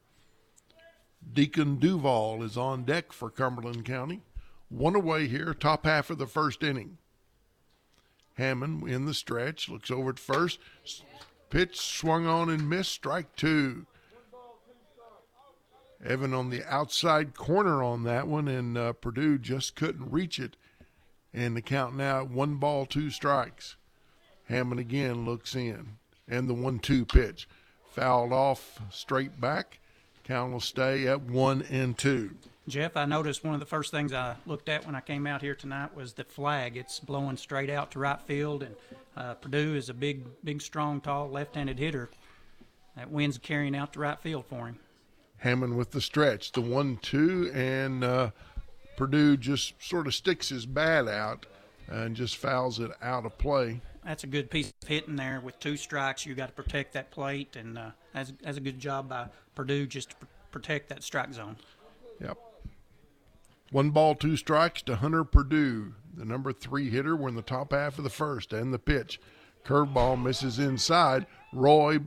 Deacon 1.31 1.77
Duval 1.77 2.43
is 2.43 2.57
on 2.57 2.83
deck 2.83 3.13
for 3.13 3.29
Cumberland 3.29 3.85
County. 3.85 4.21
One 4.69 4.95
away 4.95 5.27
here, 5.27 5.53
top 5.53 5.85
half 5.85 6.09
of 6.09 6.17
the 6.17 6.27
first 6.27 6.63
inning. 6.63 6.97
Hammond 8.35 8.87
in 8.89 9.05
the 9.05 9.13
stretch, 9.13 9.69
looks 9.69 9.91
over 9.91 10.09
at 10.09 10.19
first. 10.19 10.59
Pitch 11.49 11.79
swung 11.79 12.25
on 12.25 12.49
and 12.49 12.69
missed, 12.69 12.91
strike 12.91 13.35
two. 13.35 13.85
Evan 16.03 16.33
on 16.33 16.49
the 16.49 16.63
outside 16.65 17.35
corner 17.35 17.81
on 17.81 18.03
that 18.03 18.27
one, 18.27 18.47
and 18.47 18.77
uh, 18.77 18.93
Purdue 18.93 19.37
just 19.37 19.75
couldn't 19.75 20.11
reach 20.11 20.39
it. 20.39 20.57
And 21.33 21.55
the 21.55 21.61
count 21.61 21.95
now 21.95 22.23
one 22.23 22.55
ball, 22.55 22.85
two 22.85 23.09
strikes. 23.09 23.75
Hammond 24.49 24.79
again 24.79 25.25
looks 25.25 25.55
in, 25.55 25.97
and 26.27 26.49
the 26.49 26.53
one-two 26.53 27.05
pitch 27.05 27.47
fouled 27.89 28.33
off 28.33 28.81
straight 28.91 29.39
back. 29.39 29.79
Count 30.23 30.51
will 30.51 30.59
stay 30.59 31.07
at 31.07 31.21
one 31.21 31.61
and 31.63 31.97
two. 31.97 32.31
Jeff, 32.67 32.95
I 32.95 33.05
noticed 33.05 33.43
one 33.43 33.53
of 33.53 33.59
the 33.59 33.65
first 33.65 33.91
things 33.91 34.13
I 34.13 34.35
looked 34.45 34.69
at 34.69 34.85
when 34.85 34.95
I 34.95 35.01
came 35.01 35.27
out 35.27 35.41
here 35.41 35.55
tonight 35.55 35.95
was 35.95 36.13
the 36.13 36.23
flag. 36.23 36.77
It's 36.77 36.99
blowing 36.99 37.35
straight 37.35 37.69
out 37.69 37.91
to 37.91 37.99
right 37.99 38.21
field, 38.21 38.63
and 38.63 38.75
uh, 39.17 39.33
Purdue 39.35 39.75
is 39.75 39.89
a 39.89 39.93
big, 39.93 40.25
big, 40.43 40.61
strong, 40.61 41.01
tall, 41.01 41.29
left-handed 41.29 41.77
hitter. 41.77 42.09
That 42.95 43.09
wind's 43.11 43.37
carrying 43.37 43.75
out 43.75 43.93
to 43.93 43.99
right 43.99 44.19
field 44.19 44.45
for 44.45 44.67
him. 44.67 44.79
Hammond 45.43 45.75
with 45.75 45.91
the 45.91 45.99
stretch, 45.99 46.53
the 46.53 46.61
one-two, 46.61 47.51
and 47.53 48.01
uh, 48.01 48.31
Purdue 48.95 49.35
just 49.35 49.73
sort 49.83 50.07
of 50.07 50.15
sticks 50.15 50.47
his 50.47 50.65
bat 50.65 51.09
out 51.09 51.45
and 51.89 52.15
just 52.15 52.37
fouls 52.37 52.79
it 52.79 52.91
out 53.01 53.25
of 53.25 53.37
play. 53.37 53.81
That's 54.05 54.23
a 54.23 54.27
good 54.27 54.49
piece 54.49 54.71
of 54.81 54.87
hitting 54.87 55.17
there 55.17 55.41
with 55.41 55.59
two 55.59 55.75
strikes. 55.75 56.25
You 56.25 56.33
got 56.33 56.47
to 56.47 56.53
protect 56.53 56.93
that 56.93 57.11
plate, 57.11 57.57
and 57.57 57.77
uh, 57.77 57.89
that's, 58.13 58.31
that's 58.41 58.57
a 58.57 58.61
good 58.61 58.79
job 58.79 59.09
by 59.09 59.27
Purdue 59.53 59.85
just 59.85 60.11
to 60.11 60.15
pr- 60.15 60.25
protect 60.51 60.87
that 60.87 61.03
strike 61.03 61.33
zone. 61.33 61.57
Yep. 62.21 62.37
One 63.71 63.89
ball, 63.89 64.15
two 64.15 64.37
strikes 64.37 64.81
to 64.83 64.95
Hunter 64.95 65.25
Purdue, 65.25 65.93
the 66.15 66.23
number 66.23 66.53
three 66.53 66.89
hitter. 66.89 67.17
We're 67.17 67.27
in 67.27 67.35
the 67.35 67.41
top 67.41 67.73
half 67.73 67.97
of 67.97 68.05
the 68.05 68.09
first, 68.09 68.53
and 68.53 68.73
the 68.73 68.79
pitch. 68.79 69.19
Curveball 69.65 70.23
misses 70.23 70.57
inside. 70.57 71.25
Roy 71.51 71.99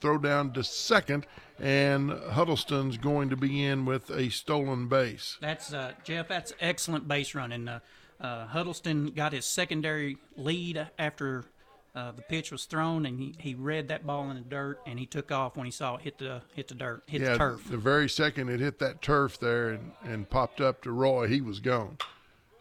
throw 0.00 0.18
down 0.18 0.52
to 0.52 0.64
second, 0.64 1.26
and 1.58 2.10
Huddleston's 2.10 2.96
going 2.96 3.30
to 3.30 3.36
be 3.36 3.64
in 3.64 3.84
with 3.84 4.10
a 4.10 4.30
stolen 4.30 4.88
base. 4.88 5.38
That's 5.40 5.72
uh, 5.72 5.92
Jeff. 6.04 6.28
That's 6.28 6.52
excellent 6.60 7.06
base 7.06 7.34
running. 7.34 7.68
Uh, 7.68 7.80
uh, 8.20 8.46
Huddleston 8.46 9.12
got 9.12 9.32
his 9.32 9.46
secondary 9.46 10.18
lead 10.36 10.88
after 10.98 11.44
Uh, 11.92 12.12
the 12.12 12.22
pitch 12.22 12.52
was 12.52 12.66
thrown, 12.66 13.04
and 13.04 13.18
he, 13.18 13.34
he 13.38 13.52
read 13.52 13.88
that 13.88 14.06
ball 14.06 14.30
in 14.30 14.36
the 14.36 14.42
dirt, 14.42 14.78
and 14.86 14.96
he 14.96 15.06
took 15.06 15.32
off 15.32 15.56
when 15.56 15.64
he 15.64 15.72
saw 15.72 15.96
it 15.96 16.02
hit 16.02 16.18
the 16.18 16.40
hit 16.54 16.68
the 16.68 16.74
dirt, 16.74 17.02
hit 17.06 17.20
yeah, 17.20 17.32
the 17.32 17.38
turf. 17.38 17.68
the 17.68 17.76
very 17.76 18.08
second 18.08 18.48
it 18.48 18.60
hit 18.60 18.78
that 18.78 19.02
turf 19.02 19.40
there 19.40 19.70
and, 19.70 19.90
and 20.04 20.30
popped 20.30 20.60
up 20.60 20.82
to 20.82 20.92
Roy, 20.92 21.26
he 21.26 21.40
was 21.40 21.58
gone. 21.58 21.98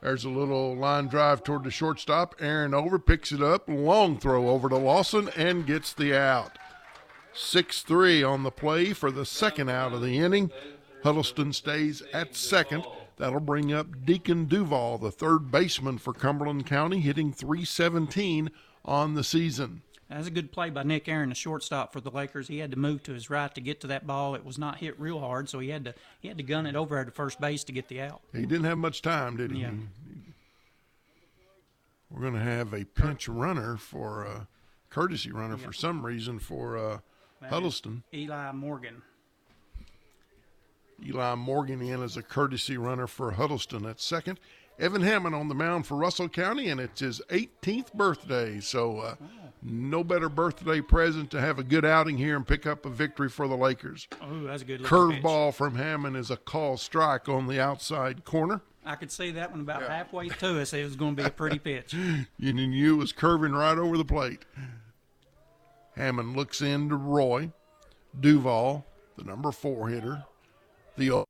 There's 0.01 0.25
a 0.25 0.29
little 0.29 0.75
line 0.75 1.09
drive 1.09 1.43
toward 1.43 1.63
the 1.63 1.69
shortstop. 1.69 2.33
Aaron 2.39 2.73
over 2.73 2.97
picks 2.97 3.31
it 3.31 3.43
up, 3.43 3.67
long 3.67 4.17
throw 4.17 4.49
over 4.49 4.67
to 4.67 4.77
Lawson 4.77 5.29
and 5.37 5.67
gets 5.67 5.93
the 5.93 6.17
out. 6.17 6.57
6 7.39 7.81
3 7.83 8.21
on 8.21 8.43
the 8.43 8.51
play 8.51 8.93
for 8.93 9.11
the 9.11 9.25
second 9.25 9.69
out 9.69 9.93
of 9.93 10.01
the 10.01 10.17
inning. 10.17 10.51
Huddleston 11.03 11.53
stays 11.53 12.03
at 12.13 12.35
second. 12.35 12.85
That'll 13.17 13.39
bring 13.39 13.71
up 13.73 14.05
Deacon 14.05 14.45
Duval, 14.45 14.97
the 14.97 15.11
third 15.11 15.49
baseman 15.49 15.97
for 15.97 16.13
Cumberland 16.13 16.65
County, 16.65 16.99
hitting 16.99 17.31
317 17.31 18.51
on 18.83 19.13
the 19.13 19.23
season. 19.23 19.81
That 20.09 20.17
was 20.17 20.27
a 20.27 20.31
good 20.31 20.51
play 20.51 20.69
by 20.69 20.83
Nick 20.83 21.07
Aaron, 21.07 21.29
the 21.29 21.35
shortstop 21.35 21.93
for 21.93 22.01
the 22.01 22.11
Lakers. 22.11 22.47
He 22.47 22.59
had 22.59 22.71
to 22.71 22.77
move 22.77 23.03
to 23.03 23.13
his 23.13 23.29
right 23.29 23.53
to 23.55 23.61
get 23.61 23.79
to 23.81 23.87
that 23.87 24.07
ball. 24.07 24.35
It 24.35 24.43
was 24.43 24.57
not 24.57 24.77
hit 24.77 24.99
real 24.99 25.19
hard, 25.19 25.47
so 25.49 25.59
he 25.59 25.69
had 25.69 25.85
to 25.85 25.93
he 26.19 26.27
had 26.27 26.37
to 26.37 26.43
gun 26.43 26.65
it 26.65 26.75
over 26.75 27.03
to 27.03 27.11
first 27.11 27.39
base 27.39 27.63
to 27.65 27.71
get 27.71 27.87
the 27.87 28.01
out. 28.01 28.21
He 28.33 28.41
didn't 28.41 28.65
have 28.65 28.77
much 28.77 29.01
time, 29.01 29.37
did 29.37 29.51
he? 29.51 29.61
Yeah. 29.61 29.71
We're 32.09 32.21
going 32.21 32.33
to 32.33 32.39
have 32.39 32.73
a 32.73 32.85
pinch 32.85 33.27
runner 33.29 33.77
for 33.77 34.23
a 34.23 34.47
courtesy 34.89 35.31
runner 35.31 35.57
for 35.57 35.71
some 35.71 36.03
reason 36.03 36.39
for 36.39 36.75
uh, 36.75 36.99
Huddleston. 37.47 38.03
Eli 38.13 38.51
Morgan. 38.51 39.01
Eli 41.05 41.35
Morgan 41.35 41.81
in 41.81 42.03
as 42.03 42.17
a 42.17 42.23
courtesy 42.23 42.77
runner 42.77 43.07
for 43.07 43.31
Huddleston 43.31 43.85
at 43.85 44.01
second. 44.01 44.39
Evan 44.79 45.01
Hammond 45.01 45.35
on 45.35 45.49
the 45.49 45.55
mound 45.55 45.85
for 45.85 45.95
Russell 45.95 46.29
County, 46.29 46.69
and 46.69 46.79
it's 46.79 47.01
his 47.01 47.21
18th 47.29 47.93
birthday. 47.93 48.61
So, 48.61 48.99
uh, 48.99 49.15
no 49.61 50.05
better 50.05 50.29
birthday 50.29 50.79
present 50.79 51.31
to 51.31 51.41
have 51.41 51.59
a 51.59 51.63
good 51.63 51.83
outing 51.83 52.17
here 52.17 52.37
and 52.37 52.47
pick 52.47 52.65
up 52.65 52.85
a 52.85 52.89
victory 52.89 53.27
for 53.27 53.47
the 53.47 53.57
Lakers. 53.57 54.07
Oh, 54.21 54.43
that's 54.43 54.61
a 54.61 54.65
good. 54.65 54.81
Curveball 54.83 55.53
from 55.53 55.75
Hammond 55.75 56.15
is 56.15 56.31
a 56.31 56.37
call 56.37 56.77
strike 56.77 57.27
on 57.27 57.47
the 57.47 57.59
outside 57.59 58.23
corner. 58.23 58.61
I 58.85 58.95
could 58.95 59.11
see 59.11 59.31
that 59.31 59.51
one 59.51 59.59
about 59.59 59.83
halfway 59.83 60.29
to 60.29 60.61
us. 60.61 60.73
It 60.73 60.85
was 60.85 60.95
going 60.95 61.17
to 61.17 61.23
be 61.23 61.27
a 61.27 61.31
pretty 61.31 61.59
pitch. 61.59 61.93
Union 62.37 62.71
U 62.71 62.95
was 62.95 63.11
curving 63.11 63.51
right 63.51 63.77
over 63.77 63.97
the 63.97 64.05
plate. 64.05 64.45
Hammond 65.95 66.35
looks 66.35 66.61
in 66.61 66.89
to 66.89 66.95
Roy. 66.95 67.51
Duval, 68.19 68.85
the 69.17 69.23
number 69.23 69.51
four 69.51 69.89
hitter. 69.89 70.23
The 70.97 71.25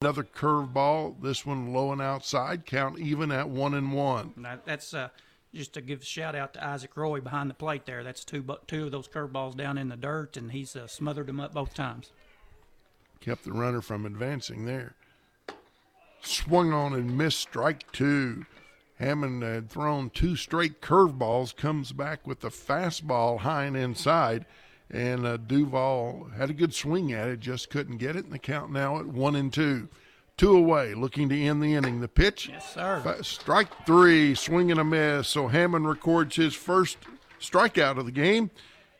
another 0.00 0.24
curveball. 0.24 1.22
This 1.22 1.46
one 1.46 1.72
low 1.72 1.92
and 1.92 2.02
outside. 2.02 2.66
Count 2.66 2.98
even 2.98 3.32
at 3.32 3.48
one 3.48 3.74
and 3.74 3.92
one. 3.92 4.34
That, 4.36 4.66
that's 4.66 4.92
uh, 4.92 5.08
just 5.54 5.72
to 5.74 5.80
give 5.80 6.02
a 6.02 6.04
shout 6.04 6.34
out 6.34 6.52
to 6.54 6.64
Isaac 6.64 6.96
Roy 6.96 7.20
behind 7.20 7.48
the 7.48 7.54
plate 7.54 7.86
there. 7.86 8.04
That's 8.04 8.24
two 8.24 8.44
two 8.66 8.86
of 8.86 8.92
those 8.92 9.08
curveballs 9.08 9.56
down 9.56 9.78
in 9.78 9.88
the 9.88 9.96
dirt, 9.96 10.36
and 10.36 10.52
he's 10.52 10.76
uh, 10.76 10.86
smothered 10.86 11.26
them 11.26 11.40
up 11.40 11.54
both 11.54 11.74
times. 11.74 12.12
Kept 13.20 13.44
the 13.44 13.52
runner 13.52 13.80
from 13.80 14.04
advancing 14.04 14.66
there. 14.66 14.94
Swung 16.20 16.72
on 16.72 16.92
and 16.92 17.16
missed 17.16 17.40
strike 17.40 17.90
two. 17.92 18.44
Hammond 18.98 19.42
had 19.42 19.68
thrown 19.68 20.10
two 20.10 20.36
straight 20.36 20.80
curveballs, 20.80 21.54
comes 21.54 21.92
back 21.92 22.26
with 22.26 22.40
the 22.40 22.48
fastball 22.48 23.40
high 23.40 23.64
and 23.64 23.76
inside, 23.76 24.46
and 24.90 25.26
uh, 25.26 25.36
Duval 25.36 26.30
had 26.36 26.50
a 26.50 26.54
good 26.54 26.74
swing 26.74 27.12
at 27.12 27.28
it, 27.28 27.40
just 27.40 27.70
couldn't 27.70 27.96
get 27.96 28.14
it. 28.16 28.24
And 28.24 28.32
the 28.32 28.38
count 28.38 28.70
now 28.72 28.98
at 28.98 29.06
one 29.06 29.34
and 29.34 29.52
two. 29.52 29.88
Two 30.36 30.56
away, 30.56 30.94
looking 30.94 31.28
to 31.28 31.40
end 31.40 31.62
the 31.62 31.74
inning. 31.74 32.00
The 32.00 32.08
pitch, 32.08 32.48
Yes, 32.48 32.74
sir. 32.74 33.18
Strike 33.22 33.86
three, 33.86 34.34
swing 34.34 34.72
and 34.72 34.80
a 34.80 34.84
miss. 34.84 35.28
So 35.28 35.46
Hammond 35.46 35.88
records 35.88 36.34
his 36.34 36.54
first 36.54 36.98
strikeout 37.40 37.98
of 37.98 38.06
the 38.06 38.12
game, 38.12 38.50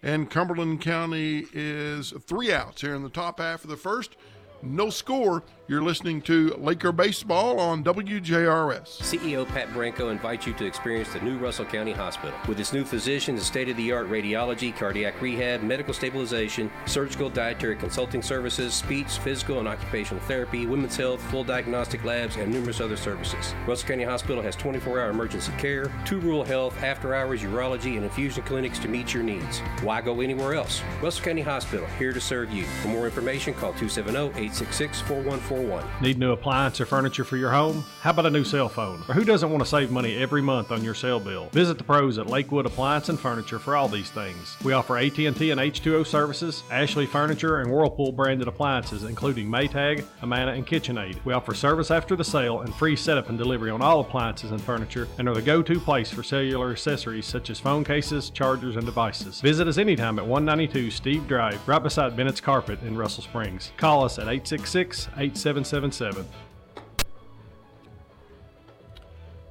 and 0.00 0.30
Cumberland 0.30 0.80
County 0.80 1.46
is 1.52 2.12
three 2.24 2.52
outs 2.52 2.82
here 2.82 2.94
in 2.94 3.02
the 3.02 3.08
top 3.08 3.40
half 3.40 3.64
of 3.64 3.70
the 3.70 3.76
first. 3.76 4.14
No 4.64 4.88
score. 4.88 5.42
You're 5.66 5.82
listening 5.82 6.20
to 6.22 6.54
Laker 6.58 6.92
Baseball 6.92 7.58
on 7.58 7.82
WJRS. 7.84 9.00
CEO 9.00 9.48
Pat 9.48 9.72
Branco 9.72 10.10
invites 10.10 10.46
you 10.46 10.52
to 10.54 10.66
experience 10.66 11.10
the 11.12 11.20
new 11.20 11.38
Russell 11.38 11.64
County 11.64 11.92
Hospital. 11.92 12.34
With 12.46 12.60
its 12.60 12.74
new 12.74 12.84
physicians 12.84 13.38
and 13.38 13.46
state 13.46 13.70
of 13.70 13.76
the 13.78 13.90
art 13.90 14.10
radiology, 14.10 14.76
cardiac 14.76 15.20
rehab, 15.22 15.62
medical 15.62 15.94
stabilization, 15.94 16.70
surgical 16.84 17.30
dietary 17.30 17.76
consulting 17.76 18.20
services, 18.20 18.74
speech, 18.74 19.08
physical 19.08 19.58
and 19.58 19.66
occupational 19.66 20.22
therapy, 20.24 20.66
women's 20.66 20.96
health, 20.96 21.22
full 21.30 21.44
diagnostic 21.44 22.04
labs, 22.04 22.36
and 22.36 22.52
numerous 22.52 22.80
other 22.82 22.96
services. 22.96 23.54
Russell 23.66 23.88
County 23.88 24.04
Hospital 24.04 24.42
has 24.42 24.56
24 24.56 25.00
hour 25.00 25.08
emergency 25.08 25.52
care, 25.56 25.90
two 26.04 26.20
rural 26.20 26.44
health, 26.44 26.82
after 26.82 27.14
hours 27.14 27.42
urology, 27.42 27.96
and 27.96 28.04
infusion 28.04 28.42
clinics 28.44 28.78
to 28.78 28.88
meet 28.88 29.14
your 29.14 29.22
needs. 29.22 29.60
Why 29.82 30.02
go 30.02 30.20
anywhere 30.20 30.54
else? 30.54 30.82
Russell 31.02 31.24
County 31.24 31.42
Hospital, 31.42 31.86
here 31.98 32.12
to 32.12 32.20
serve 32.20 32.52
you. 32.52 32.64
For 32.82 32.88
more 32.88 33.06
information, 33.06 33.54
call 33.54 33.72
270 33.72 34.53
866 34.54 35.00
4141. 35.00 35.84
Need 36.00 36.16
new 36.16 36.30
appliance 36.30 36.80
or 36.80 36.86
furniture 36.86 37.24
for 37.24 37.36
your 37.36 37.50
home? 37.50 37.84
How 38.02 38.10
about 38.10 38.26
a 38.26 38.30
new 38.30 38.44
cell 38.44 38.68
phone? 38.68 39.02
Or 39.08 39.14
who 39.14 39.24
doesn't 39.24 39.50
want 39.50 39.64
to 39.64 39.68
save 39.68 39.90
money 39.90 40.16
every 40.16 40.42
month 40.42 40.70
on 40.70 40.84
your 40.84 40.94
cell 40.94 41.18
bill? 41.18 41.48
Visit 41.50 41.76
the 41.76 41.82
pros 41.82 42.18
at 42.18 42.28
Lakewood 42.28 42.64
Appliance 42.64 43.08
and 43.08 43.18
Furniture 43.18 43.58
for 43.58 43.74
all 43.74 43.88
these 43.88 44.10
things. 44.10 44.56
We 44.62 44.72
offer 44.72 44.96
AT&T 44.96 45.26
and 45.26 45.34
H2O 45.34 46.06
services, 46.06 46.62
Ashley 46.70 47.04
Furniture, 47.04 47.62
and 47.62 47.70
Whirlpool 47.72 48.12
branded 48.12 48.46
appliances, 48.46 49.02
including 49.02 49.48
Maytag, 49.48 50.04
Amana, 50.22 50.52
and 50.52 50.64
KitchenAid. 50.64 51.24
We 51.24 51.32
offer 51.32 51.52
service 51.52 51.90
after 51.90 52.14
the 52.14 52.22
sale 52.22 52.60
and 52.60 52.72
free 52.76 52.94
setup 52.94 53.30
and 53.30 53.36
delivery 53.36 53.72
on 53.72 53.82
all 53.82 53.98
appliances 53.98 54.52
and 54.52 54.60
furniture, 54.60 55.08
and 55.18 55.28
are 55.28 55.34
the 55.34 55.42
go-to 55.42 55.80
place 55.80 56.12
for 56.12 56.22
cellular 56.22 56.70
accessories 56.70 57.26
such 57.26 57.50
as 57.50 57.58
phone 57.58 57.82
cases, 57.82 58.30
chargers, 58.30 58.76
and 58.76 58.86
devices. 58.86 59.40
Visit 59.40 59.66
us 59.66 59.78
anytime 59.78 60.20
at 60.20 60.26
192 60.26 60.92
Steve 60.92 61.26
Drive, 61.26 61.66
right 61.66 61.82
beside 61.82 62.16
Bennett's 62.16 62.40
Carpet 62.40 62.80
in 62.82 62.96
Russell 62.96 63.24
Springs. 63.24 63.72
Call 63.76 64.04
us 64.04 64.20
at 64.20 64.28
866 64.34 65.06
8777. 65.16 66.26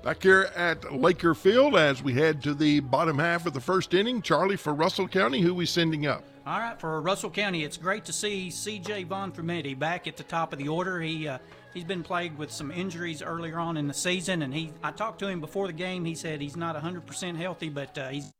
Back 0.03 0.21
here 0.21 0.51
at 0.57 0.93
Laker 0.93 1.33
Field 1.33 1.77
as 1.77 2.03
we 2.03 2.11
head 2.11 2.43
to 2.43 2.53
the 2.53 2.81
bottom 2.81 3.17
half 3.17 3.45
of 3.45 3.53
the 3.53 3.61
first 3.61 3.93
inning. 3.93 4.21
Charlie 4.21 4.57
for 4.57 4.73
Russell 4.73 5.07
County, 5.07 5.39
who 5.39 5.55
we 5.55 5.65
sending 5.65 6.05
up? 6.05 6.25
All 6.45 6.59
right, 6.59 6.77
for 6.77 6.99
Russell 6.99 7.29
County, 7.29 7.63
it's 7.63 7.77
great 7.77 8.03
to 8.03 8.11
see 8.11 8.49
C.J. 8.49 9.05
Von 9.05 9.31
Fumetti 9.31 9.79
back 9.79 10.05
at 10.05 10.17
the 10.17 10.23
top 10.23 10.51
of 10.51 10.59
the 10.59 10.67
order. 10.67 10.99
He 10.99 11.29
uh, 11.29 11.37
he's 11.73 11.85
been 11.85 12.03
plagued 12.03 12.37
with 12.37 12.51
some 12.51 12.69
injuries 12.69 13.21
earlier 13.21 13.57
on 13.59 13.77
in 13.77 13.87
the 13.87 13.93
season, 13.93 14.41
and 14.41 14.53
he 14.53 14.73
I 14.83 14.91
talked 14.91 15.19
to 15.19 15.29
him 15.29 15.39
before 15.39 15.67
the 15.67 15.73
game. 15.73 16.03
He 16.03 16.15
said 16.15 16.41
he's 16.41 16.57
not 16.57 16.75
100% 16.75 17.37
healthy, 17.37 17.69
but 17.69 17.97
uh, 17.97 18.09
he's 18.09 18.33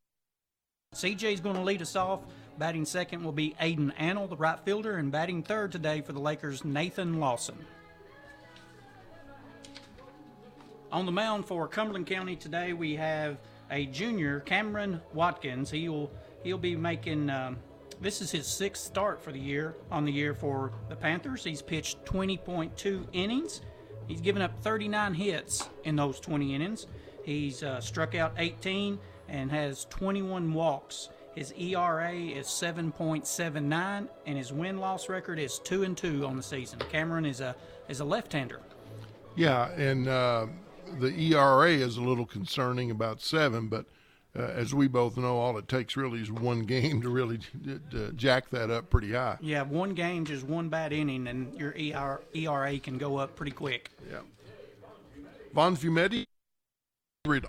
CJ's 0.94 1.40
going 1.40 1.56
to 1.56 1.62
lead 1.62 1.82
us 1.82 1.96
off. 1.96 2.20
Batting 2.58 2.86
second 2.86 3.24
will 3.24 3.32
be 3.32 3.56
Aiden 3.60 3.96
Antle, 3.98 4.30
the 4.30 4.36
right 4.36 4.60
fielder, 4.60 4.98
and 4.98 5.12
batting 5.12 5.42
third 5.42 5.72
today 5.72 6.02
for 6.02 6.14
the 6.14 6.20
Lakers, 6.20 6.64
Nathan 6.64 7.20
Lawson. 7.20 7.58
On 10.92 11.08
the 11.08 11.12
mound 11.12 11.46
for 11.46 11.68
Cumberland 11.68 12.06
County 12.06 12.36
today, 12.36 12.74
we 12.74 12.96
have 12.96 13.38
a 13.72 13.88
junior, 13.88 14.42
Cameron 14.42 15.02
Watkins. 15.14 15.72
He'll 15.72 16.12
he'll 16.44 16.60
be 16.60 16.76
making. 16.76 17.30
Um, 17.32 17.58
this 18.00 18.22
is 18.22 18.30
his 18.30 18.46
sixth 18.46 18.84
start 18.84 19.22
for 19.24 19.32
the 19.32 19.40
year 19.40 19.76
on 19.90 20.06
the 20.06 20.12
year 20.12 20.34
for 20.36 20.74
the 20.90 20.96
Panthers. 20.96 21.44
He's 21.44 21.62
pitched 21.62 22.04
20.2 22.06 23.08
innings. 23.14 23.62
He's 24.08 24.22
given 24.22 24.42
up 24.42 24.60
39 24.62 25.14
hits 25.14 25.70
in 25.86 25.96
those 25.96 26.20
20 26.20 26.54
innings. 26.54 26.86
He's 27.24 27.64
uh, 27.64 27.80
struck 27.80 28.14
out 28.14 28.34
18 28.38 29.00
and 29.30 29.50
has 29.52 29.86
21 29.86 30.54
walks. 30.54 31.10
His 31.36 31.52
ERA 31.54 32.14
is 32.14 32.48
7.79 32.48 34.08
and 34.26 34.38
his 34.38 34.54
win-loss 34.54 35.10
record 35.10 35.40
is 35.40 35.60
2 35.60 35.84
and 35.84 35.98
2 35.98 36.26
on 36.26 36.38
the 36.38 36.44
season. 36.44 36.80
Cameron 36.92 37.26
is 37.26 37.42
a 37.42 37.56
is 37.90 38.00
a 38.00 38.06
left-hander. 38.06 38.62
Yeah, 39.36 39.72
and 39.72 40.08
uh, 40.08 40.48
the 41.00 41.34
ERA 41.34 41.72
is 41.72 41.98
a 41.98 42.02
little 42.02 42.26
concerning 42.26 42.92
about 42.92 43.20
seven, 43.20 43.68
but 43.68 43.86
uh, 44.38 44.44
as 44.44 44.74
we 44.74 44.88
both 44.88 45.18
know, 45.18 45.38
all 45.38 45.58
it 45.58 45.68
takes 45.68 45.98
really 45.98 46.20
is 46.22 46.32
one 46.32 46.62
game 46.66 47.02
to 47.02 47.10
really 47.10 47.40
uh, 47.68 48.12
jack 48.16 48.50
that 48.52 48.70
up 48.70 48.90
pretty 48.90 49.14
high. 49.14 49.38
Yeah, 49.42 49.64
one 49.64 49.94
game, 49.94 50.26
just 50.26 50.44
one 50.46 50.70
bad 50.70 50.94
inning, 50.94 51.28
and 51.28 51.54
your 51.60 51.72
ER, 51.72 52.22
ERA 52.34 52.80
can 52.80 52.98
go 52.98 53.18
up 53.18 53.36
pretty 53.36 53.52
quick. 53.52 53.92
Yeah. 54.10 54.20
Von 55.54 55.78
Fumetti 55.78 56.26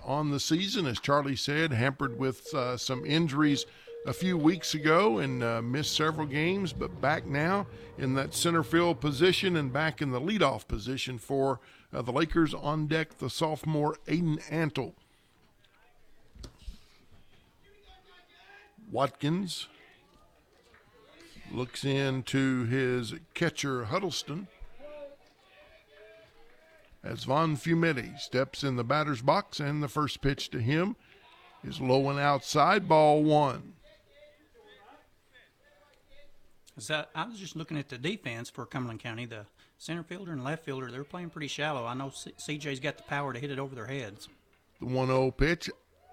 on 0.05 0.31
the 0.31 0.39
season, 0.39 0.85
as 0.85 1.01
Charlie 1.01 1.35
said, 1.35 1.73
hampered 1.73 2.17
with 2.17 2.53
uh, 2.53 2.77
some 2.77 3.05
injuries 3.05 3.65
a 4.05 4.13
few 4.13 4.37
weeks 4.37 4.73
ago 4.73 5.17
and 5.17 5.43
uh, 5.43 5.61
missed 5.61 5.97
several 5.97 6.25
games, 6.25 6.71
but 6.71 7.01
back 7.01 7.25
now 7.25 7.67
in 7.97 8.13
that 8.13 8.33
center 8.33 8.63
field 8.63 9.01
position 9.01 9.57
and 9.57 9.73
back 9.73 10.01
in 10.01 10.11
the 10.11 10.21
leadoff 10.21 10.65
position 10.65 11.17
for 11.17 11.59
uh, 11.91 12.01
the 12.01 12.13
Lakers 12.13 12.53
on 12.53 12.87
deck, 12.87 13.17
the 13.17 13.29
sophomore 13.29 13.97
Aiden 14.07 14.41
Antle. 14.49 14.93
Watkins 18.89 19.67
looks 21.51 21.83
into 21.83 22.63
his 22.63 23.15
catcher 23.33 23.83
Huddleston 23.83 24.47
as 27.05 27.23
Von 27.23 27.55
Fumetti 27.55 28.19
steps 28.19 28.63
in 28.63 28.75
the 28.75 28.83
batter's 28.83 29.21
box 29.21 29.59
and 29.59 29.81
the 29.81 29.87
first 29.87 30.21
pitch 30.21 30.49
to 30.49 30.59
him 30.59 30.95
is 31.63 31.79
low 31.79 32.09
and 32.09 32.19
outside, 32.19 32.89
ball 32.89 33.23
one. 33.23 33.73
So 36.77 37.05
I 37.13 37.25
was 37.25 37.39
just 37.39 37.55
looking 37.55 37.77
at 37.77 37.89
the 37.89 37.97
defense 37.97 38.49
for 38.49 38.65
Cumberland 38.65 38.99
County. 38.99 39.25
The 39.25 39.45
center 39.77 40.03
fielder 40.03 40.33
and 40.33 40.43
left 40.43 40.65
fielder, 40.65 40.91
they're 40.91 41.03
playing 41.03 41.29
pretty 41.29 41.47
shallow. 41.47 41.85
I 41.85 41.93
know 41.93 42.09
C- 42.09 42.33
CJ's 42.37 42.79
got 42.79 42.97
the 42.97 43.03
power 43.03 43.31
to 43.33 43.39
hit 43.39 43.51
it 43.51 43.59
over 43.59 43.75
their 43.75 43.85
heads. 43.85 44.27
The 44.79 44.87
1 44.87 45.07
0 45.07 45.31
pitch. 45.31 45.69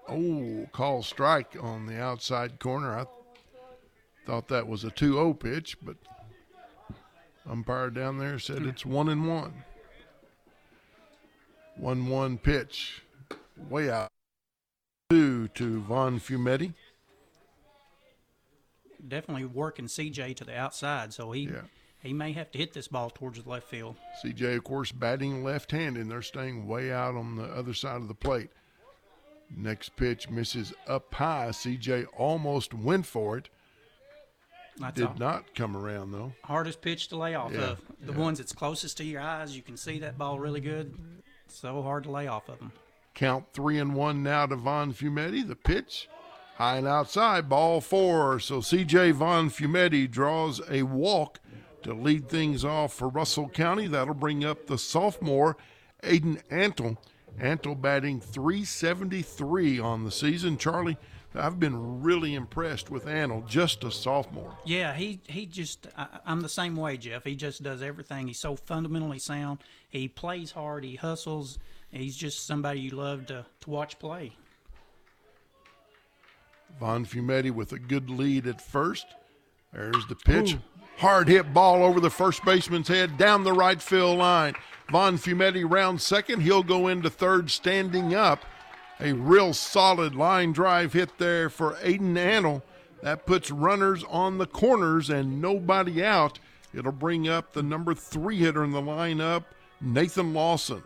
Oh, 0.07 0.67
call 0.71 1.03
strike 1.03 1.55
on 1.61 1.85
the 1.85 1.99
outside 1.99 2.59
corner. 2.59 2.97
I 2.97 3.05
thought 4.25 4.47
that 4.49 4.67
was 4.67 4.83
a 4.83 4.91
2 4.91 5.13
0 5.13 5.33
pitch, 5.33 5.77
but 5.81 5.97
umpire 7.49 7.89
down 7.89 8.19
there 8.19 8.39
said 8.39 8.59
hmm. 8.59 8.69
it's 8.69 8.85
1 8.85 9.09
and 9.09 9.27
1. 9.27 9.53
1 11.77 12.07
1 12.07 12.37
pitch. 12.37 13.01
Way 13.69 13.89
out. 13.89 14.09
2 15.09 15.47
to 15.49 15.81
Von 15.81 16.19
Fumetti. 16.19 16.73
Definitely 19.05 19.45
working 19.45 19.85
CJ 19.87 20.35
to 20.37 20.43
the 20.45 20.57
outside, 20.57 21.13
so 21.13 21.31
he 21.31 21.41
Yeah. 21.43 21.63
he 22.01 22.13
may 22.13 22.31
have 22.33 22.51
to 22.51 22.57
hit 22.57 22.73
this 22.73 22.87
ball 22.87 23.09
towards 23.09 23.41
the 23.43 23.49
left 23.49 23.67
field. 23.67 23.97
CJ, 24.23 24.55
of 24.55 24.63
course, 24.63 24.91
batting 24.91 25.43
left 25.43 25.71
handed, 25.71 26.01
and 26.03 26.11
they're 26.11 26.21
staying 26.21 26.67
way 26.67 26.91
out 26.91 27.15
on 27.15 27.35
the 27.35 27.43
other 27.45 27.73
side 27.73 27.97
of 27.97 28.07
the 28.07 28.13
plate. 28.15 28.49
Next 29.55 29.95
pitch 29.97 30.29
misses 30.29 30.73
up 30.87 31.13
high. 31.13 31.49
CJ 31.51 32.05
almost 32.17 32.73
went 32.73 33.05
for 33.05 33.37
it. 33.37 33.49
That's 34.77 34.95
Did 34.95 35.05
all. 35.07 35.15
not 35.19 35.53
come 35.53 35.77
around, 35.77 36.11
though. 36.13 36.33
Hardest 36.43 36.81
pitch 36.81 37.09
to 37.09 37.17
lay 37.17 37.35
off 37.35 37.51
Yeah, 37.53 37.61
of. 37.71 37.81
The 37.99 38.13
yeah. 38.13 38.17
ones 38.17 38.39
that's 38.39 38.53
closest 38.53 38.97
to 38.97 39.03
your 39.03 39.21
eyes, 39.21 39.55
you 39.55 39.61
can 39.61 39.77
see 39.77 39.99
that 39.99 40.17
ball 40.17 40.39
really 40.39 40.61
good. 40.61 40.97
So 41.53 41.81
hard 41.81 42.03
to 42.03 42.11
lay 42.11 42.27
off 42.27 42.49
of 42.49 42.59
them. 42.59 42.71
Count 43.13 43.45
three 43.53 43.77
and 43.77 43.93
one 43.93 44.23
now 44.23 44.45
to 44.45 44.55
Von 44.55 44.93
Fumetti. 44.93 45.47
The 45.47 45.55
pitch, 45.55 46.09
high 46.55 46.77
and 46.77 46.87
outside, 46.87 47.47
ball 47.47 47.79
four. 47.79 48.39
So 48.39 48.59
CJ 48.59 49.13
Von 49.13 49.49
Fumetti 49.49 50.09
draws 50.09 50.61
a 50.69 50.83
walk 50.83 51.39
to 51.83 51.93
lead 51.93 52.27
things 52.27 52.65
off 52.65 52.93
for 52.93 53.07
Russell 53.07 53.49
County. 53.49 53.87
That'll 53.87 54.13
bring 54.13 54.43
up 54.43 54.67
the 54.67 54.77
sophomore 54.77 55.57
Aiden 56.01 56.41
Antle. 56.49 56.97
Antle 57.39 57.79
batting 57.79 58.19
373 58.19 59.79
on 59.79 60.03
the 60.03 60.11
season. 60.11 60.57
Charlie, 60.57 60.97
I've 61.35 61.59
been 61.59 62.01
really 62.03 62.35
impressed 62.35 62.91
with 62.91 63.05
Antle, 63.05 63.47
just 63.47 63.83
a 63.83 63.91
sophomore. 63.91 64.55
Yeah, 64.65 64.93
he 64.93 65.19
he 65.27 65.45
just 65.45 65.87
I, 65.97 66.07
I'm 66.25 66.41
the 66.41 66.49
same 66.49 66.75
way, 66.75 66.97
Jeff. 66.97 67.23
He 67.23 67.35
just 67.35 67.63
does 67.63 67.81
everything. 67.81 68.27
He's 68.27 68.39
so 68.39 68.55
fundamentally 68.55 69.19
sound. 69.19 69.59
He 69.93 70.07
plays 70.07 70.51
hard. 70.51 70.83
He 70.83 70.95
hustles. 70.95 71.59
He's 71.91 72.17
just 72.17 72.47
somebody 72.47 72.79
you 72.79 72.89
love 72.89 73.27
to, 73.27 73.45
to 73.61 73.69
watch 73.69 73.99
play. 73.99 74.33
Von 76.79 77.05
Fumetti 77.05 77.51
with 77.51 77.71
a 77.71 77.77
good 77.77 78.09
lead 78.09 78.47
at 78.47 78.59
first. 78.59 79.05
There's 79.71 80.07
the 80.07 80.15
pitch. 80.15 80.57
Hard 80.97 81.27
hit 81.27 81.53
ball 81.53 81.83
over 81.83 81.99
the 81.99 82.09
first 82.09 82.43
baseman's 82.43 82.87
head 82.87 83.19
down 83.19 83.43
the 83.43 83.53
right 83.53 83.79
field 83.79 84.17
line. 84.17 84.55
Von 84.91 85.19
Fumetti 85.19 85.63
rounds 85.63 86.03
second. 86.03 86.41
He'll 86.41 86.63
go 86.63 86.87
into 86.87 87.11
third 87.11 87.51
standing 87.51 88.15
up. 88.15 88.43
A 88.99 89.13
real 89.13 89.53
solid 89.53 90.15
line 90.15 90.53
drive 90.53 90.93
hit 90.93 91.19
there 91.19 91.51
for 91.51 91.73
Aiden 91.83 92.15
Antle. 92.15 92.63
That 93.03 93.27
puts 93.27 93.51
runners 93.51 94.03
on 94.09 94.39
the 94.39 94.47
corners 94.47 95.11
and 95.11 95.39
nobody 95.39 96.03
out. 96.03 96.39
It'll 96.73 96.91
bring 96.91 97.27
up 97.27 97.53
the 97.53 97.61
number 97.61 97.93
three 97.93 98.37
hitter 98.37 98.63
in 98.63 98.71
the 98.71 98.81
lineup, 98.81 99.43
Nathan 99.83 100.33
Lawson. 100.33 100.81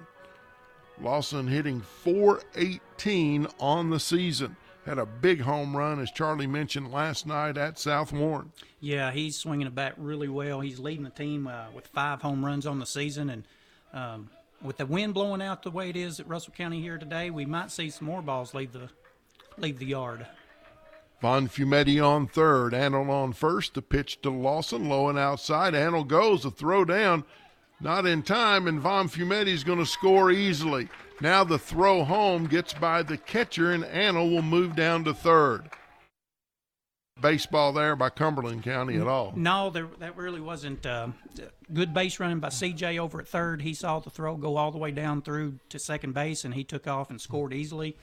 Lawson 1.00 1.48
hitting 1.48 1.82
418 1.82 3.48
on 3.60 3.92
the 3.92 4.00
season. 4.00 4.56
Had 4.86 4.98
a 4.98 5.06
big 5.06 5.42
home 5.42 5.76
run, 5.76 6.00
as 6.00 6.10
Charlie 6.12 6.48
mentioned 6.48 6.92
last 6.92 7.28
night 7.28 7.58
at 7.58 7.78
South 7.78 8.12
Warren. 8.12 8.52
Yeah, 8.80 9.12
he's 9.12 9.36
swinging 9.36 9.66
the 9.66 9.72
bat 9.72 9.94
really 9.98 10.30
well. 10.30 10.62
He's 10.62 10.80
leading 10.80 11.04
the 11.04 11.10
team 11.12 11.46
uh, 11.46 11.66
with 11.76 11.88
five 11.88 12.22
home 12.22 12.44
runs 12.44 12.66
on 12.66 12.80
the 12.80 12.86
season, 12.86 13.30
and 13.30 13.44
um, 13.94 14.30
with 14.64 14.78
the 14.78 14.86
wind 14.86 15.14
blowing 15.14 15.42
out 15.42 15.62
the 15.62 15.72
way 15.72 15.90
it 15.90 15.96
is 15.96 16.20
at 16.20 16.28
Russell 16.28 16.54
County 16.58 16.82
here 16.82 16.98
today, 16.98 17.30
we 17.30 17.46
might 17.46 17.70
see 17.70 17.90
some 17.90 18.08
more 18.08 18.22
balls 18.22 18.54
leave 18.54 18.72
the 18.72 18.90
leave 19.58 19.78
the 19.78 19.86
yard. 19.86 20.26
Von 21.22 21.48
Fumetti 21.48 22.04
on 22.04 22.28
third, 22.28 22.74
Antle 22.74 23.10
on 23.10 23.34
first. 23.34 23.74
The 23.74 23.82
pitch 23.82 24.22
to 24.22 24.30
Lawson, 24.30 24.88
low 24.88 25.10
and 25.10 25.20
outside. 25.20 25.74
Antle 25.74 26.08
goes, 26.08 26.44
the 26.44 26.52
throw 26.52 26.86
down, 26.86 27.24
not 27.80 28.06
in 28.06 28.24
time, 28.24 28.68
and 28.68 28.80
Von 28.80 29.08
is 29.08 29.64
going 29.64 29.80
to 29.80 29.86
score 29.86 30.32
easily. 30.32 30.90
Now 31.22 31.44
the 31.44 31.60
throw 31.60 32.04
home 32.04 32.46
gets 32.48 32.74
by 32.74 33.04
the 33.04 33.18
catcher, 33.18 33.72
and 33.72 33.84
Antle 33.84 34.32
will 34.32 34.42
move 34.42 34.76
down 34.76 35.04
to 35.06 35.14
third. 35.14 35.70
Baseball 37.20 37.74
there 37.74 37.96
by 37.96 38.12
Cumberland 38.12 38.62
County 38.62 38.98
at 38.98 39.08
all. 39.08 39.34
No, 39.36 39.72
there 39.72 39.88
that 39.98 40.16
really 40.16 40.40
wasn't 40.40 40.86
uh, 40.86 41.08
good 41.74 41.92
base 41.92 42.20
running 42.20 42.40
by 42.40 42.50
CJ 42.50 43.00
over 43.00 43.20
at 43.20 43.28
third. 43.28 43.64
He 43.64 43.74
saw 43.74 44.00
the 44.00 44.12
throw 44.12 44.36
go 44.38 44.56
all 44.56 44.72
the 44.72 44.78
way 44.78 44.92
down 44.92 45.24
through 45.24 45.60
to 45.70 45.80
second 45.80 46.14
base, 46.14 46.46
and 46.46 46.54
he 46.54 46.64
took 46.64 46.86
off 46.86 47.10
and 47.10 47.20
scored 47.20 47.54
easily. 47.54 47.98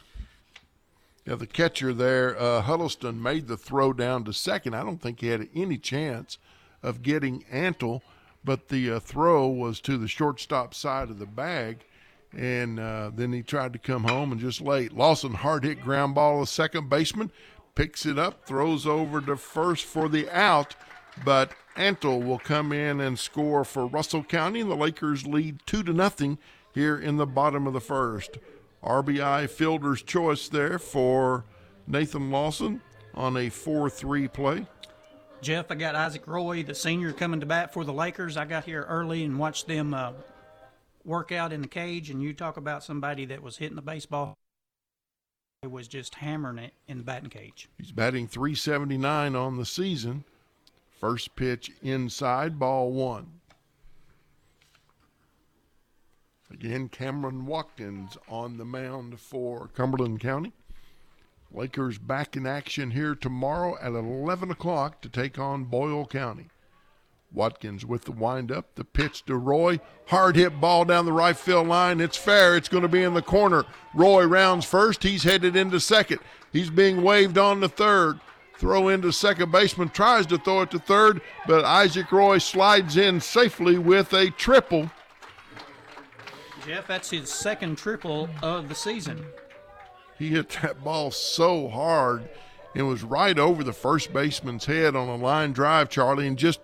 Yeah, 1.25 1.37
the 1.37 1.47
catcher 1.47 1.95
there, 1.95 2.39
uh, 2.39 2.63
Huddleston, 2.63 3.23
made 3.23 3.47
the 3.47 3.57
throw 3.57 3.93
down 3.93 4.25
to 4.25 4.33
second. 4.33 4.75
I 4.75 4.83
don't 4.83 5.01
think 5.01 5.21
he 5.21 5.29
had 5.29 5.49
any 5.55 5.79
chance 5.79 6.37
of 6.83 7.03
getting 7.03 7.45
Antle, 7.45 8.03
but 8.45 8.69
the 8.69 8.93
uh, 8.93 9.01
throw 9.01 9.49
was 9.49 9.81
to 9.81 9.97
the 9.97 10.09
shortstop 10.09 10.75
side 10.75 11.11
of 11.11 11.19
the 11.19 11.27
bag, 11.27 11.85
and 12.37 12.79
uh, 12.79 13.11
then 13.15 13.33
he 13.33 13.43
tried 13.43 13.73
to 13.73 13.79
come 13.79 14.05
home 14.05 14.33
and 14.33 14.41
just 14.41 14.61
late. 14.61 14.93
Lawson 14.93 15.35
hard 15.35 15.65
hit 15.65 15.81
ground 15.81 16.15
ball 16.15 16.41
to 16.41 16.47
second 16.51 16.89
baseman, 16.89 17.33
picks 17.75 18.05
it 18.05 18.19
up, 18.19 18.47
throws 18.47 18.87
over 18.87 19.21
to 19.21 19.37
first 19.37 19.85
for 19.85 20.09
the 20.09 20.29
out, 20.31 20.75
but 21.25 21.53
Antle 21.77 22.25
will 22.25 22.39
come 22.39 22.73
in 22.73 23.01
and 23.01 23.19
score 23.19 23.65
for 23.65 23.87
Russell 23.87 24.23
County, 24.23 24.61
and 24.61 24.71
the 24.71 24.77
Lakers 24.77 25.27
lead 25.27 25.61
two 25.67 25.83
to 25.83 25.93
nothing 25.93 26.39
here 26.73 26.99
in 26.99 27.17
the 27.17 27.27
bottom 27.27 27.67
of 27.67 27.73
the 27.73 27.81
first. 27.81 28.39
RBI 28.83 29.49
fielder's 29.49 30.03
choice 30.03 30.49
there 30.49 30.79
for 30.79 31.45
Nathan 31.87 32.31
Lawson 32.31 32.83
on 33.15 33.37
a 33.37 33.49
4 33.49 33.89
3 33.89 34.29
play. 34.29 34.67
Jeff, 35.45 35.71
I 35.71 35.75
got 35.75 35.95
Isaac 35.95 36.27
Roy, 36.27 36.63
the 36.63 36.75
senior, 36.75 37.13
coming 37.13 37.41
to 37.41 37.47
bat 37.47 37.71
for 37.71 37.85
the 37.85 37.93
Lakers. 37.93 38.39
I 38.39 38.47
got 38.47 38.65
here 38.65 38.87
early 38.89 39.25
and 39.25 39.39
watched 39.39 39.67
them 39.67 39.93
uh, 39.93 40.13
work 41.05 41.33
out 41.33 41.53
in 41.53 41.61
the 41.61 41.69
cage, 41.69 42.09
and 42.09 42.23
you 42.23 42.33
talk 42.33 42.57
about 42.57 42.83
somebody 42.83 43.27
that 43.27 43.43
was 43.43 43.59
hitting 43.59 43.77
the 43.77 43.83
baseball. 43.83 44.39
It 45.63 45.71
was 45.71 45.87
just 45.87 46.15
hammering 46.15 46.57
it 46.57 46.73
in 46.89 46.97
the 46.97 47.05
batting 47.05 47.29
cage. 47.29 47.69
He's 47.77 47.93
batting 47.93 48.27
379 48.27 49.37
on 49.37 49.59
the 49.59 49.67
season. 49.67 50.25
First 50.99 51.37
pitch 51.37 51.71
inside, 51.83 52.59
ball 52.59 52.93
one. 52.93 53.27
Again, 56.51 56.89
Cameron 56.89 57.45
Watkins 57.45 58.17
on 58.31 58.57
the 58.57 58.65
mound 58.65 59.21
for 59.21 59.69
Cumberland 59.75 60.21
County. 60.21 60.53
Lakers 61.55 61.99
back 61.99 62.37
in 62.37 62.47
action 62.47 62.91
here 62.91 63.15
tomorrow 63.15 63.77
at 63.81 63.93
11 63.93 64.51
o'clock 64.51 65.01
to 65.03 65.09
take 65.09 65.39
on 65.39 65.65
Boyle 65.65 66.05
County. 66.05 66.49
Watkins 67.33 67.85
with 67.85 68.05
the 68.05 68.13
windup, 68.13 68.75
the 68.75 68.85
pitch 68.85 69.25
to 69.27 69.37
Roy. 69.37 69.81
Hard 70.07 70.37
hit 70.37 70.61
ball 70.61 70.85
down 70.85 71.05
the 71.05 71.13
right 71.13 71.37
field 71.37 71.69
line. 71.69 72.01
It's 72.01 72.17
fair. 72.17 72.57
It's 72.57 72.69
going 72.69 72.83
to 72.83 72.89
be 72.89 73.03
in 73.03 73.15
the 73.15 73.23
corner. 73.23 73.65
Roy 73.95 74.25
rounds 74.25 74.65
first. 74.65 75.03
He's 75.03 75.25
headed 75.25 75.57
into 75.57 75.81
second. 75.81 76.21
He's 76.53 76.71
being 76.71 77.03
waved 77.03 77.39
on 77.39 77.61
to 77.61 77.69
third. 77.69 78.21
Throw 78.57 78.89
into 78.89 79.13
second 79.13 79.51
baseman 79.51 79.89
tries 79.89 80.27
to 80.27 80.39
throw 80.39 80.63
it 80.63 80.71
to 80.71 80.79
third, 80.79 81.21
but 81.47 81.65
Isaac 81.65 82.11
Roy 82.13 82.39
slides 82.39 82.97
in 82.97 83.21
safely 83.21 83.79
with 83.79 84.13
a 84.13 84.31
triple. 84.31 84.91
Jeff, 86.65 86.87
that's 86.87 87.11
his 87.11 87.33
second 87.33 87.77
triple 87.77 88.29
of 88.43 88.69
the 88.69 88.75
season. 88.75 89.27
He 90.19 90.29
hit 90.29 90.51
that 90.63 90.83
ball 90.85 91.11
so 91.11 91.69
hard. 91.69 92.29
It 92.75 92.83
was 92.83 93.03
right 93.03 93.39
over 93.39 93.63
the 93.63 93.73
first 93.73 94.13
baseman's 94.13 94.65
head 94.65 94.97
on 94.97 95.09
a 95.09 95.17
line 95.17 95.53
drive, 95.53 95.89
Charlie, 95.89 96.27
and 96.27 96.37
just 96.37 96.61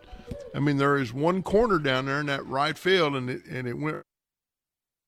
I 0.54 0.60
mean, 0.60 0.76
there 0.76 0.96
is 0.96 1.12
one 1.12 1.42
corner 1.42 1.78
down 1.78 2.06
there 2.06 2.20
in 2.20 2.26
that 2.26 2.46
right 2.46 2.76
field, 2.76 3.14
and 3.14 3.30
it 3.30 3.44
and 3.46 3.68
it 3.68 3.78
went 3.78 4.02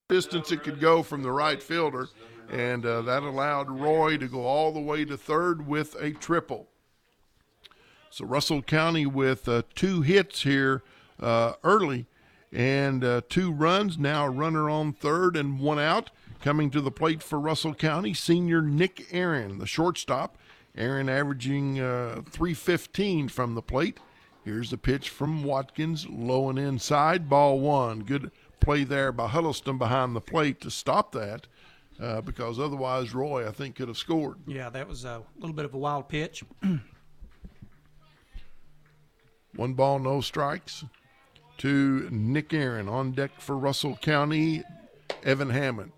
distance 0.09 0.51
it 0.51 0.63
could 0.63 0.79
go 0.79 1.01
from 1.01 1.23
the 1.23 1.31
right 1.31 1.61
fielder, 1.61 2.07
and 2.51 2.85
uh, 2.85 3.01
that 3.01 3.23
allowed 3.23 3.69
Roy 3.69 4.17
to 4.17 4.27
go 4.27 4.45
all 4.45 4.71
the 4.71 4.79
way 4.79 5.05
to 5.05 5.17
third 5.17 5.65
with 5.67 5.95
a 5.95 6.11
triple. 6.11 6.67
So 8.09 8.25
Russell 8.25 8.61
County 8.61 9.05
with 9.05 9.47
uh, 9.49 9.63
two 9.73 10.01
hits 10.01 10.43
here 10.43 10.83
uh, 11.19 11.53
early, 11.63 12.05
and 12.51 13.03
uh, 13.03 13.21
two 13.27 13.51
runs. 13.51 13.97
Now 13.97 14.25
a 14.25 14.29
runner 14.29 14.69
on 14.69 14.93
third 14.93 15.35
and 15.35 15.59
one 15.59 15.79
out. 15.79 16.11
Coming 16.43 16.69
to 16.71 16.81
the 16.81 16.91
plate 16.91 17.23
for 17.23 17.39
Russell 17.39 17.73
County, 17.73 18.13
senior 18.13 18.61
Nick 18.61 19.07
Aaron, 19.11 19.59
the 19.59 19.65
shortstop. 19.65 20.37
Aaron 20.75 21.07
averaging 21.07 21.79
uh, 21.79 22.21
315 22.29 23.29
from 23.29 23.55
the 23.55 23.61
plate. 23.61 23.97
Here's 24.43 24.69
the 24.69 24.77
pitch 24.77 25.07
from 25.09 25.45
Watkins, 25.45 26.05
low 26.09 26.49
and 26.49 26.59
inside, 26.59 27.29
ball 27.29 27.61
one. 27.61 28.01
Good 28.01 28.29
play 28.59 28.83
there 28.83 29.13
by 29.13 29.27
Huddleston 29.29 29.77
behind 29.77 30.17
the 30.17 30.21
plate 30.21 30.59
to 30.61 30.69
stop 30.69 31.13
that. 31.13 31.47
uh, 32.01 32.19
because 32.19 32.59
otherwise 32.59 33.13
Roy, 33.13 33.47
I 33.47 33.51
think, 33.51 33.75
could 33.75 33.87
have 33.87 33.97
scored. 33.97 34.37
Yeah, 34.45 34.69
that 34.71 34.85
was 34.87 35.05
a 35.05 35.21
little 35.39 35.55
bit 35.55 35.63
of 35.63 35.73
a 35.73 35.77
wild 35.77 36.09
pitch. 36.09 36.43
One 39.55 39.75
ball, 39.75 39.99
no 39.99 40.19
strikes 40.19 40.83
to 41.59 42.09
Nick 42.11 42.53
Aaron 42.53 42.89
on 42.89 43.11
deck 43.13 43.39
for 43.39 43.55
Russell 43.57 43.95
County, 44.01 44.63
Evan 45.23 45.51
Hammond. 45.51 45.91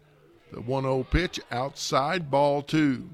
The 0.55 0.61
1 0.61 0.83
0 0.83 1.03
pitch 1.11 1.41
outside, 1.51 2.31
ball 2.31 2.61
two. 2.61 3.09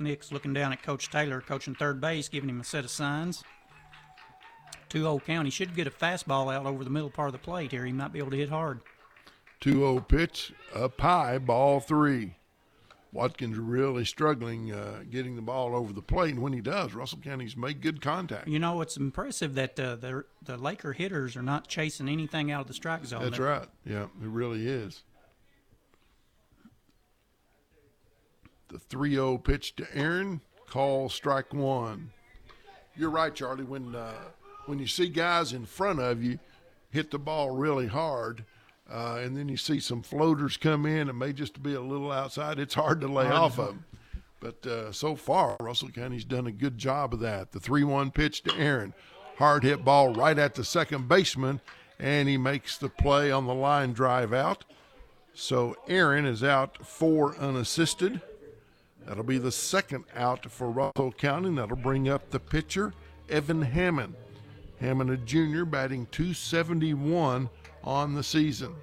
Nick's 0.00 0.32
looking 0.32 0.52
down 0.52 0.72
at 0.72 0.82
Coach 0.82 1.08
Taylor, 1.08 1.40
coaching 1.40 1.76
third 1.76 2.00
base, 2.00 2.28
giving 2.28 2.50
him 2.50 2.60
a 2.60 2.64
set 2.64 2.84
of 2.84 2.90
signs. 2.90 3.44
2 4.88 5.02
0 5.02 5.22
count. 5.24 5.46
He 5.46 5.52
should 5.52 5.76
get 5.76 5.86
a 5.86 5.90
fastball 5.90 6.52
out 6.52 6.66
over 6.66 6.82
the 6.82 6.90
middle 6.90 7.10
part 7.10 7.28
of 7.28 7.32
the 7.32 7.38
plate 7.38 7.70
here. 7.70 7.86
He 7.86 7.92
might 7.92 8.12
be 8.12 8.18
able 8.18 8.32
to 8.32 8.36
hit 8.36 8.48
hard. 8.48 8.80
2 9.60 9.74
0 9.74 10.00
pitch, 10.00 10.52
up 10.74 11.00
high, 11.00 11.38
ball 11.38 11.78
three. 11.78 12.37
Watkins 13.12 13.56
really 13.56 14.04
struggling 14.04 14.70
uh, 14.72 15.00
getting 15.10 15.34
the 15.34 15.42
ball 15.42 15.74
over 15.74 15.92
the 15.92 16.02
plate, 16.02 16.34
and 16.34 16.42
when 16.42 16.52
he 16.52 16.60
does, 16.60 16.92
Russell 16.92 17.18
County's 17.24 17.56
made 17.56 17.80
good 17.80 18.02
contact. 18.02 18.48
You 18.48 18.58
know, 18.58 18.80
it's 18.82 18.96
impressive 18.98 19.54
that 19.54 19.80
uh, 19.80 19.96
the 19.96 20.24
the 20.42 20.56
Laker 20.58 20.92
hitters 20.92 21.34
are 21.36 21.42
not 21.42 21.68
chasing 21.68 22.08
anything 22.08 22.50
out 22.50 22.60
of 22.62 22.66
the 22.68 22.74
strike 22.74 23.04
zone. 23.06 23.22
That's 23.22 23.38
They're- 23.38 23.46
right. 23.46 23.68
Yeah, 23.86 24.02
it 24.04 24.28
really 24.28 24.68
is. 24.68 25.02
The 28.68 28.78
3 28.78 29.12
0 29.12 29.38
pitch 29.38 29.76
to 29.76 29.86
Aaron, 29.96 30.42
call 30.68 31.08
strike 31.08 31.54
one. 31.54 32.10
You're 32.94 33.10
right, 33.10 33.34
Charlie. 33.34 33.64
When 33.64 33.94
uh, 33.94 34.12
when 34.66 34.78
you 34.78 34.86
see 34.86 35.08
guys 35.08 35.54
in 35.54 35.64
front 35.64 36.00
of 36.00 36.22
you 36.22 36.38
hit 36.90 37.10
the 37.10 37.18
ball 37.18 37.50
really 37.52 37.86
hard, 37.86 38.44
uh, 38.90 39.18
and 39.22 39.36
then 39.36 39.48
you 39.48 39.56
see 39.56 39.80
some 39.80 40.02
floaters 40.02 40.56
come 40.56 40.86
in 40.86 41.08
and 41.08 41.18
may 41.18 41.32
just 41.32 41.62
be 41.62 41.74
a 41.74 41.80
little 41.80 42.10
outside, 42.12 42.58
it's 42.58 42.74
hard 42.74 43.00
to 43.02 43.06
lay 43.08 43.24
Hard 43.26 43.34
to- 43.36 43.40
off 43.40 43.58
of 43.58 43.66
them. 43.68 43.84
But 44.40 44.64
uh, 44.66 44.92
so 44.92 45.16
far, 45.16 45.56
Russell 45.60 45.88
County's 45.88 46.24
done 46.24 46.46
a 46.46 46.52
good 46.52 46.78
job 46.78 47.12
of 47.12 47.20
that. 47.20 47.50
The 47.50 47.58
3 47.58 47.82
1 47.82 48.12
pitch 48.12 48.42
to 48.44 48.54
Aaron. 48.56 48.94
Hard 49.36 49.64
hit 49.64 49.84
ball 49.84 50.12
right 50.14 50.38
at 50.38 50.54
the 50.54 50.64
second 50.64 51.08
baseman, 51.08 51.60
and 51.98 52.28
he 52.28 52.36
makes 52.38 52.78
the 52.78 52.88
play 52.88 53.32
on 53.32 53.46
the 53.46 53.54
line 53.54 53.92
drive 53.92 54.32
out. 54.32 54.64
So 55.34 55.76
Aaron 55.88 56.24
is 56.24 56.44
out 56.44 56.86
four 56.86 57.36
unassisted. 57.36 58.20
That'll 59.06 59.24
be 59.24 59.38
the 59.38 59.50
second 59.52 60.04
out 60.14 60.48
for 60.50 60.70
Russell 60.70 61.10
County. 61.12 61.48
and 61.48 61.58
That'll 61.58 61.76
bring 61.76 62.08
up 62.08 62.30
the 62.30 62.40
pitcher, 62.40 62.92
Evan 63.28 63.62
Hammond. 63.62 64.14
Hammond, 64.80 65.10
a 65.10 65.16
junior, 65.16 65.64
batting 65.64 66.06
271 66.12 67.48
on 67.88 68.14
the 68.14 68.22
season. 68.22 68.74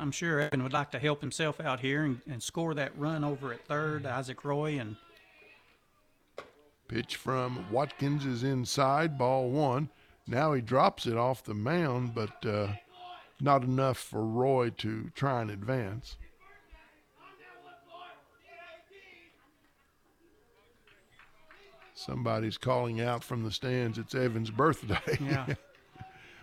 I'm 0.00 0.10
sure 0.10 0.40
Evan 0.40 0.64
would 0.64 0.72
like 0.72 0.90
to 0.90 0.98
help 0.98 1.20
himself 1.20 1.60
out 1.60 1.78
here 1.78 2.02
and, 2.02 2.20
and 2.28 2.42
score 2.42 2.74
that 2.74 2.98
run 2.98 3.22
over 3.22 3.52
at 3.52 3.64
third. 3.64 4.04
Isaac 4.04 4.44
Roy 4.44 4.80
and 4.80 4.96
Pitch 6.88 7.14
from 7.14 7.64
Watkins 7.70 8.26
is 8.26 8.42
inside, 8.42 9.16
ball 9.16 9.50
one. 9.50 9.88
Now 10.26 10.52
he 10.52 10.60
drops 10.60 11.06
it 11.06 11.16
off 11.16 11.44
the 11.44 11.54
mound, 11.54 12.12
but 12.12 12.44
uh, 12.44 12.72
not 13.40 13.62
enough 13.62 13.98
for 13.98 14.26
Roy 14.26 14.70
to 14.78 15.08
try 15.14 15.42
and 15.42 15.50
advance. 15.52 16.16
Somebody's 21.94 22.58
calling 22.58 23.00
out 23.00 23.22
from 23.22 23.44
the 23.44 23.52
stands. 23.52 23.96
It's 23.96 24.16
Evan's 24.16 24.50
birthday. 24.50 25.18
Yeah. 25.20 25.54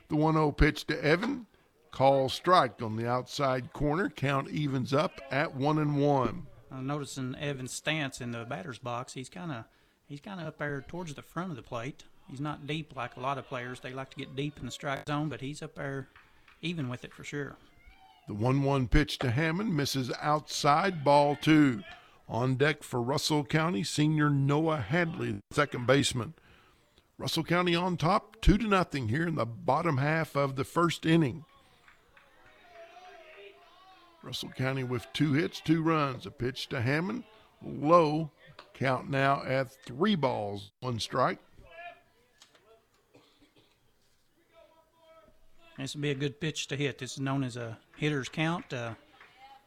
the 0.10 0.16
1 0.16 0.34
0 0.34 0.52
pitch 0.52 0.86
to 0.88 1.04
Evan. 1.04 1.46
Call 1.92 2.30
strike 2.30 2.82
on 2.82 2.98
the 2.98 3.08
outside 3.08 3.74
corner. 3.74 4.10
Count 4.10 4.50
evens 4.50 4.94
up 4.94 5.22
at 5.32 5.56
1 5.56 5.80
and 5.80 6.00
1. 6.00 6.48
I'm 6.72 6.88
noticing 6.88 7.36
Evan's 7.36 7.74
stance 7.74 8.22
in 8.22 8.32
the 8.32 8.46
batter's 8.46 8.78
box. 8.78 9.14
He's 9.14 9.30
kind 9.30 9.52
of 9.52 9.64
he's 10.06 10.22
kind 10.22 10.40
of 10.40 10.48
up 10.48 10.58
there 10.60 10.82
towards 10.82 11.14
the 11.14 11.22
front 11.22 11.50
of 11.50 11.56
the 11.56 11.64
plate. 11.64 12.04
He's 12.30 12.40
not 12.42 12.68
deep 12.68 12.96
like 12.96 13.18
a 13.18 13.20
lot 13.20 13.40
of 13.40 13.48
players. 13.48 13.80
They 13.80 13.94
like 13.94 14.12
to 14.12 14.18
get 14.18 14.36
deep 14.36 14.60
in 14.60 14.66
the 14.66 14.72
strike 14.72 15.08
zone, 15.08 15.30
but 15.30 15.42
he's 15.42 15.64
up 15.64 15.76
there 15.76 16.10
even 16.62 16.90
with 16.90 17.04
it 17.04 17.14
for 17.14 17.24
sure. 17.24 17.56
The 18.28 18.36
1 18.36 18.62
1 18.62 18.88
pitch 18.88 19.18
to 19.20 19.32
Hammond 19.32 19.76
misses 19.76 20.12
outside, 20.22 21.04
ball 21.04 21.36
two. 21.36 21.82
On 22.28 22.56
deck 22.56 22.84
for 22.84 23.02
Russell 23.02 23.44
County, 23.44 23.84
senior 23.84 24.30
Noah 24.30 24.78
Hadley, 24.78 25.42
second 25.50 25.88
baseman. 25.88 26.36
Russell 27.20 27.44
County 27.44 27.76
on 27.76 27.98
top, 27.98 28.40
2 28.40 28.58
to 28.60 28.68
nothing 28.68 29.10
here 29.10 29.28
in 29.28 29.36
the 29.36 29.46
bottom 29.46 29.98
half 29.98 30.38
of 30.38 30.56
the 30.56 30.64
first 30.64 31.06
inning. 31.06 31.44
Russell 34.24 34.50
County 34.50 34.86
with 34.86 35.06
two 35.12 35.34
hits, 35.34 35.60
two 35.60 35.82
runs. 35.82 36.26
A 36.26 36.32
pitch 36.32 36.70
to 36.70 36.82
Hammond, 36.82 37.26
low. 37.62 38.32
Count 38.74 39.10
now 39.10 39.44
at 39.44 39.70
three 39.86 40.16
balls, 40.16 40.72
one 40.80 40.98
strike. 41.00 41.40
This 45.78 45.94
would 45.96 46.02
be 46.02 46.12
a 46.12 46.16
good 46.16 46.40
pitch 46.40 46.68
to 46.68 46.78
hit. 46.78 46.98
This 47.00 47.14
is 47.14 47.20
known 47.20 47.44
as 47.44 47.58
a 47.58 47.78
hitter's 47.98 48.30
count. 48.30 48.74
Uh, 48.74 48.94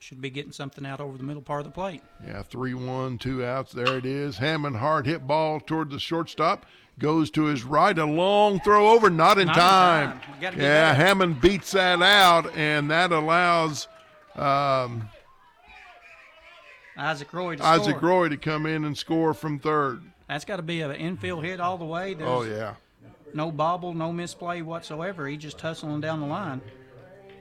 should 0.02 0.20
be 0.20 0.30
getting 0.30 0.50
something 0.50 0.84
out 0.84 1.00
over 1.00 1.16
the 1.16 1.22
middle 1.22 1.42
part 1.42 1.60
of 1.60 1.66
the 1.66 1.70
plate. 1.70 2.02
Yeah, 2.26 2.42
3 2.42 2.74
1, 2.74 3.18
two 3.18 3.44
outs. 3.44 3.72
There 3.72 3.96
it 3.96 4.04
is. 4.04 4.38
Hammond, 4.38 4.76
hard 4.76 5.06
hit 5.06 5.26
ball 5.28 5.60
toward 5.60 5.90
the 5.90 6.00
shortstop. 6.00 6.66
Goes 6.98 7.30
to 7.30 7.44
his 7.44 7.62
right. 7.64 7.96
A 7.96 8.04
long 8.04 8.58
throw 8.60 8.88
over, 8.90 9.08
not 9.08 9.38
in 9.38 9.46
Not 9.46 9.56
in 9.56 9.62
time. 9.62 10.20
time. 10.20 10.20
Gotta 10.40 10.56
get 10.56 10.62
Yeah. 10.64 10.92
Hammond 10.94 11.40
beats 11.40 11.70
that 11.70 12.02
out, 12.02 12.52
and 12.56 12.90
that 12.90 13.12
allows 13.12 13.86
um, 14.36 15.08
Isaac 16.96 17.32
Roy 17.32 17.56
to 17.56 17.64
Isaac 17.64 17.96
score. 17.96 18.08
Roy 18.08 18.28
to 18.28 18.36
come 18.36 18.66
in 18.66 18.84
and 18.84 18.98
score 18.98 19.32
from 19.34 19.58
third. 19.58 20.02
That's 20.28 20.44
got 20.44 20.56
to 20.56 20.62
be 20.62 20.80
an 20.82 20.90
infield 20.92 21.44
hit 21.44 21.60
all 21.60 21.78
the 21.78 21.84
way. 21.84 22.14
There's 22.14 22.28
Oh, 22.28 22.42
yeah. 22.42 22.74
No 23.34 23.50
bobble, 23.50 23.94
no 23.94 24.12
misplay 24.12 24.60
whatsoever. 24.62 25.26
He 25.28 25.36
just 25.36 25.60
hustling 25.60 26.00
down 26.00 26.20
the 26.20 26.26
line. 26.26 26.60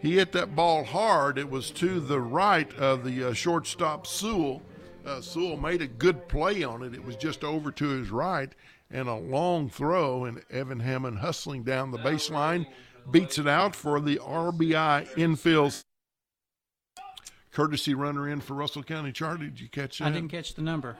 He 0.02 0.16
hit 0.16 0.32
that 0.32 0.56
ball 0.56 0.84
hard. 0.84 1.38
It 1.38 1.50
was 1.50 1.70
to 1.72 2.00
the 2.00 2.20
right 2.20 2.74
of 2.76 3.04
the 3.04 3.26
uh, 3.26 3.34
shortstop 3.34 4.08
Sewell. 4.08 4.64
Uh, 5.06 5.22
Sewell 5.22 5.58
made 5.58 5.82
a 5.82 5.88
good 5.88 6.28
play 6.28 6.64
on 6.64 6.82
it. 6.84 6.94
It 6.94 7.06
was 7.06 7.16
just 7.16 7.44
over 7.44 7.72
to 7.72 7.88
his 7.90 8.10
right 8.10 8.54
and 8.90 9.08
a 9.08 9.16
long 9.16 9.70
throw, 9.70 10.26
and 10.26 10.42
Evan 10.50 10.80
Hammond 10.80 11.20
hustling 11.20 11.64
down 11.64 11.92
the 11.92 11.98
baseline 12.00 12.66
beats 13.10 13.38
it 13.38 13.48
out 13.48 13.76
for 13.76 14.00
the 14.00 14.18
RBI 14.18 15.18
infield. 15.18 15.74
Courtesy 17.52 17.94
runner 17.94 18.30
in 18.30 18.42
for 18.42 18.54
Russell 18.54 18.84
County. 18.84 19.12
Charlie, 19.12 19.46
did 19.46 19.60
you 19.60 19.70
catch 19.70 20.00
that? 20.00 20.06
I 20.06 20.12
didn't 20.12 20.30
catch 20.30 20.56
the 20.56 20.62
number. 20.62 20.98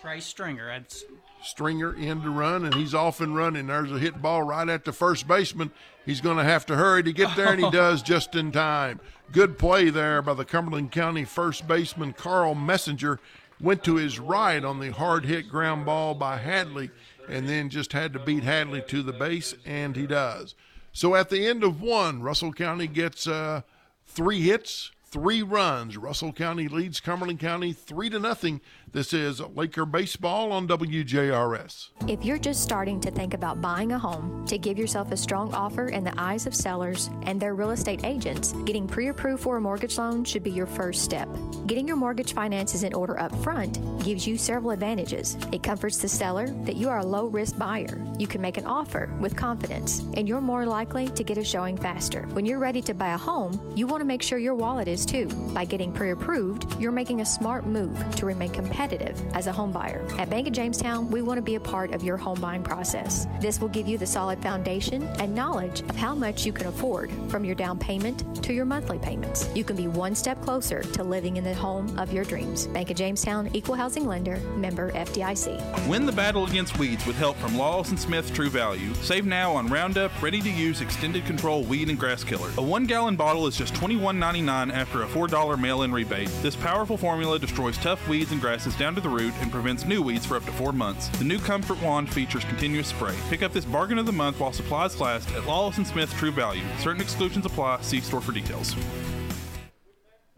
Trey 0.00 0.20
Stringer. 0.20 0.66
That's 0.66 1.04
Stringer 1.42 1.94
in 1.94 2.22
to 2.22 2.30
run, 2.30 2.64
and 2.64 2.74
he's 2.74 2.94
off 2.94 3.20
and 3.20 3.34
running. 3.34 3.66
There's 3.66 3.92
a 3.92 3.98
hit 3.98 4.20
ball 4.20 4.42
right 4.42 4.68
at 4.68 4.84
the 4.84 4.92
first 4.92 5.26
baseman. 5.26 5.70
He's 6.04 6.20
going 6.20 6.36
to 6.36 6.44
have 6.44 6.66
to 6.66 6.76
hurry 6.76 7.02
to 7.02 7.12
get 7.12 7.36
there, 7.36 7.52
and 7.52 7.62
he 7.62 7.70
does 7.72 8.02
just 8.02 8.34
in 8.34 8.52
time. 8.52 9.00
Good 9.32 9.58
play 9.58 9.90
there 9.90 10.22
by 10.22 10.34
the 10.34 10.44
Cumberland 10.44 10.92
County 10.92 11.24
first 11.24 11.66
baseman, 11.66 12.12
Carl 12.12 12.54
Messenger. 12.54 13.20
Went 13.60 13.84
to 13.84 13.96
his 13.96 14.18
right 14.18 14.64
on 14.64 14.80
the 14.80 14.90
hard 14.90 15.26
hit 15.26 15.48
ground 15.48 15.84
ball 15.84 16.14
by 16.14 16.38
Hadley, 16.38 16.90
and 17.28 17.48
then 17.48 17.68
just 17.68 17.92
had 17.92 18.12
to 18.14 18.18
beat 18.18 18.42
Hadley 18.42 18.82
to 18.88 19.02
the 19.02 19.12
base, 19.12 19.54
and 19.66 19.96
he 19.96 20.06
does. 20.06 20.54
So 20.92 21.14
at 21.14 21.30
the 21.30 21.46
end 21.46 21.62
of 21.62 21.80
one, 21.80 22.22
Russell 22.22 22.52
County 22.52 22.86
gets 22.86 23.26
uh, 23.26 23.62
three 24.06 24.40
hits, 24.40 24.90
three 25.04 25.42
runs. 25.42 25.96
Russell 25.96 26.32
County 26.32 26.68
leads 26.68 27.00
Cumberland 27.00 27.38
County 27.38 27.72
three 27.72 28.10
to 28.10 28.18
nothing. 28.18 28.60
This 28.92 29.12
is 29.12 29.40
Laker 29.54 29.86
baseball 29.86 30.50
on 30.50 30.66
WJRS. 30.66 31.90
If 32.08 32.24
you're 32.24 32.40
just 32.40 32.60
starting 32.60 33.00
to 33.02 33.10
think 33.12 33.34
about 33.34 33.60
buying 33.60 33.92
a 33.92 33.98
home, 33.98 34.44
to 34.48 34.58
give 34.58 34.76
yourself 34.76 35.12
a 35.12 35.16
strong 35.16 35.54
offer 35.54 35.90
in 35.90 36.02
the 36.02 36.12
eyes 36.20 36.44
of 36.44 36.56
sellers 36.56 37.08
and 37.22 37.40
their 37.40 37.54
real 37.54 37.70
estate 37.70 38.04
agents, 38.04 38.52
getting 38.64 38.88
pre 38.88 39.06
approved 39.06 39.44
for 39.44 39.58
a 39.58 39.60
mortgage 39.60 39.96
loan 39.96 40.24
should 40.24 40.42
be 40.42 40.50
your 40.50 40.66
first 40.66 41.02
step. 41.02 41.28
Getting 41.68 41.86
your 41.86 41.98
mortgage 41.98 42.32
finances 42.32 42.82
in 42.82 42.92
order 42.92 43.16
up 43.20 43.32
front 43.44 43.78
gives 44.02 44.26
you 44.26 44.36
several 44.36 44.72
advantages. 44.72 45.36
It 45.52 45.62
comforts 45.62 45.98
the 45.98 46.08
seller 46.08 46.48
that 46.64 46.74
you 46.74 46.88
are 46.88 46.98
a 46.98 47.06
low 47.06 47.26
risk 47.26 47.56
buyer. 47.56 48.04
You 48.18 48.26
can 48.26 48.40
make 48.40 48.56
an 48.56 48.66
offer 48.66 49.08
with 49.20 49.36
confidence, 49.36 50.00
and 50.14 50.28
you're 50.28 50.40
more 50.40 50.66
likely 50.66 51.08
to 51.10 51.22
get 51.22 51.38
a 51.38 51.44
showing 51.44 51.76
faster. 51.76 52.22
When 52.32 52.44
you're 52.44 52.58
ready 52.58 52.82
to 52.82 52.94
buy 52.94 53.14
a 53.14 53.18
home, 53.18 53.72
you 53.76 53.86
want 53.86 54.00
to 54.00 54.04
make 54.04 54.22
sure 54.22 54.38
your 54.38 54.56
wallet 54.56 54.88
is 54.88 55.06
too. 55.06 55.28
By 55.54 55.64
getting 55.64 55.92
pre 55.92 56.10
approved, 56.10 56.66
you're 56.80 56.90
making 56.90 57.20
a 57.20 57.24
smart 57.24 57.66
move 57.66 57.96
to 58.16 58.26
remain 58.26 58.50
competitive 58.50 58.79
as 58.80 59.46
a 59.46 59.52
home 59.52 59.72
buyer. 59.72 60.02
At 60.18 60.30
Bank 60.30 60.46
of 60.46 60.54
Jamestown, 60.54 61.10
we 61.10 61.20
want 61.20 61.36
to 61.36 61.42
be 61.42 61.56
a 61.56 61.60
part 61.60 61.92
of 61.92 62.02
your 62.02 62.16
home 62.16 62.40
buying 62.40 62.62
process. 62.62 63.26
This 63.38 63.60
will 63.60 63.68
give 63.68 63.86
you 63.86 63.98
the 63.98 64.06
solid 64.06 64.40
foundation 64.40 65.02
and 65.18 65.34
knowledge 65.34 65.80
of 65.80 65.96
how 65.96 66.14
much 66.14 66.46
you 66.46 66.52
can 66.52 66.66
afford 66.66 67.10
from 67.28 67.44
your 67.44 67.54
down 67.54 67.78
payment 67.78 68.42
to 68.42 68.54
your 68.54 68.64
monthly 68.64 68.98
payments. 68.98 69.46
You 69.54 69.64
can 69.64 69.76
be 69.76 69.86
one 69.86 70.14
step 70.14 70.40
closer 70.40 70.82
to 70.82 71.04
living 71.04 71.36
in 71.36 71.44
the 71.44 71.52
home 71.52 71.98
of 71.98 72.10
your 72.10 72.24
dreams. 72.24 72.68
Bank 72.68 72.90
of 72.90 72.96
Jamestown, 72.96 73.50
Equal 73.52 73.74
Housing 73.74 74.06
Lender, 74.06 74.36
member 74.56 74.90
FDIC. 74.92 75.86
Win 75.86 76.06
the 76.06 76.12
battle 76.12 76.46
against 76.46 76.78
weeds 76.78 77.04
with 77.06 77.16
help 77.16 77.36
from 77.36 77.58
Lawless 77.58 77.90
and 77.90 78.00
Smith 78.00 78.32
True 78.32 78.48
Value. 78.48 78.94
Save 79.02 79.26
now 79.26 79.52
on 79.52 79.66
Roundup, 79.66 80.10
ready 80.22 80.40
to 80.40 80.50
use 80.50 80.80
extended 80.80 81.26
control 81.26 81.64
weed 81.64 81.90
and 81.90 81.98
grass 81.98 82.24
killer. 82.24 82.50
A 82.56 82.62
one 82.62 82.86
gallon 82.86 83.14
bottle 83.14 83.46
is 83.46 83.56
just 83.56 83.74
$21.99 83.74 84.72
after 84.72 85.02
a 85.02 85.06
$4 85.06 85.60
mail 85.60 85.82
in 85.82 85.92
rebate. 85.92 86.30
This 86.40 86.56
powerful 86.56 86.96
formula 86.96 87.38
destroys 87.38 87.76
tough 87.78 88.08
weeds 88.08 88.32
and 88.32 88.40
grasses 88.40 88.69
down 88.76 88.94
to 88.94 89.00
the 89.00 89.08
root 89.08 89.34
and 89.40 89.50
prevents 89.50 89.84
new 89.84 90.02
weeds 90.02 90.26
for 90.26 90.36
up 90.36 90.44
to 90.44 90.52
four 90.52 90.72
months. 90.72 91.08
The 91.18 91.24
new 91.24 91.38
Comfort 91.38 91.80
Wand 91.82 92.12
features 92.12 92.44
continuous 92.44 92.88
spray. 92.88 93.16
Pick 93.28 93.42
up 93.42 93.52
this 93.52 93.64
bargain 93.64 93.98
of 93.98 94.06
the 94.06 94.12
month 94.12 94.40
while 94.40 94.52
supplies 94.52 95.00
last 95.00 95.30
at 95.32 95.46
Lawless 95.46 95.78
and 95.78 95.86
Smith 95.86 96.12
True 96.14 96.30
Value. 96.30 96.64
Certain 96.78 97.00
exclusions 97.00 97.46
apply. 97.46 97.80
See 97.82 98.00
store 98.00 98.20
for 98.20 98.32
details. 98.32 98.74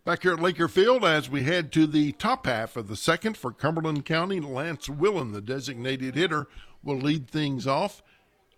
Back 0.05 0.23
here 0.23 0.33
at 0.33 0.41
Laker 0.41 0.67
Field, 0.67 1.05
as 1.05 1.31
we 1.31 1.45
head 1.45 1.71
to 1.73 1.87
the 1.87 2.11
top 2.13 2.47
half 2.47 2.77
of 2.77 2.89
the 2.89 2.97
second 2.97 3.37
for 3.37 3.53
Cumberland 3.53 4.05
County, 4.05 4.41
Lance 4.41 4.89
Willen, 4.89 5.31
the 5.31 5.41
designated 5.41 6.17
hitter, 6.17 6.49
will 6.83 6.97
lead 6.97 7.31
things 7.31 7.69
off, 7.69 8.03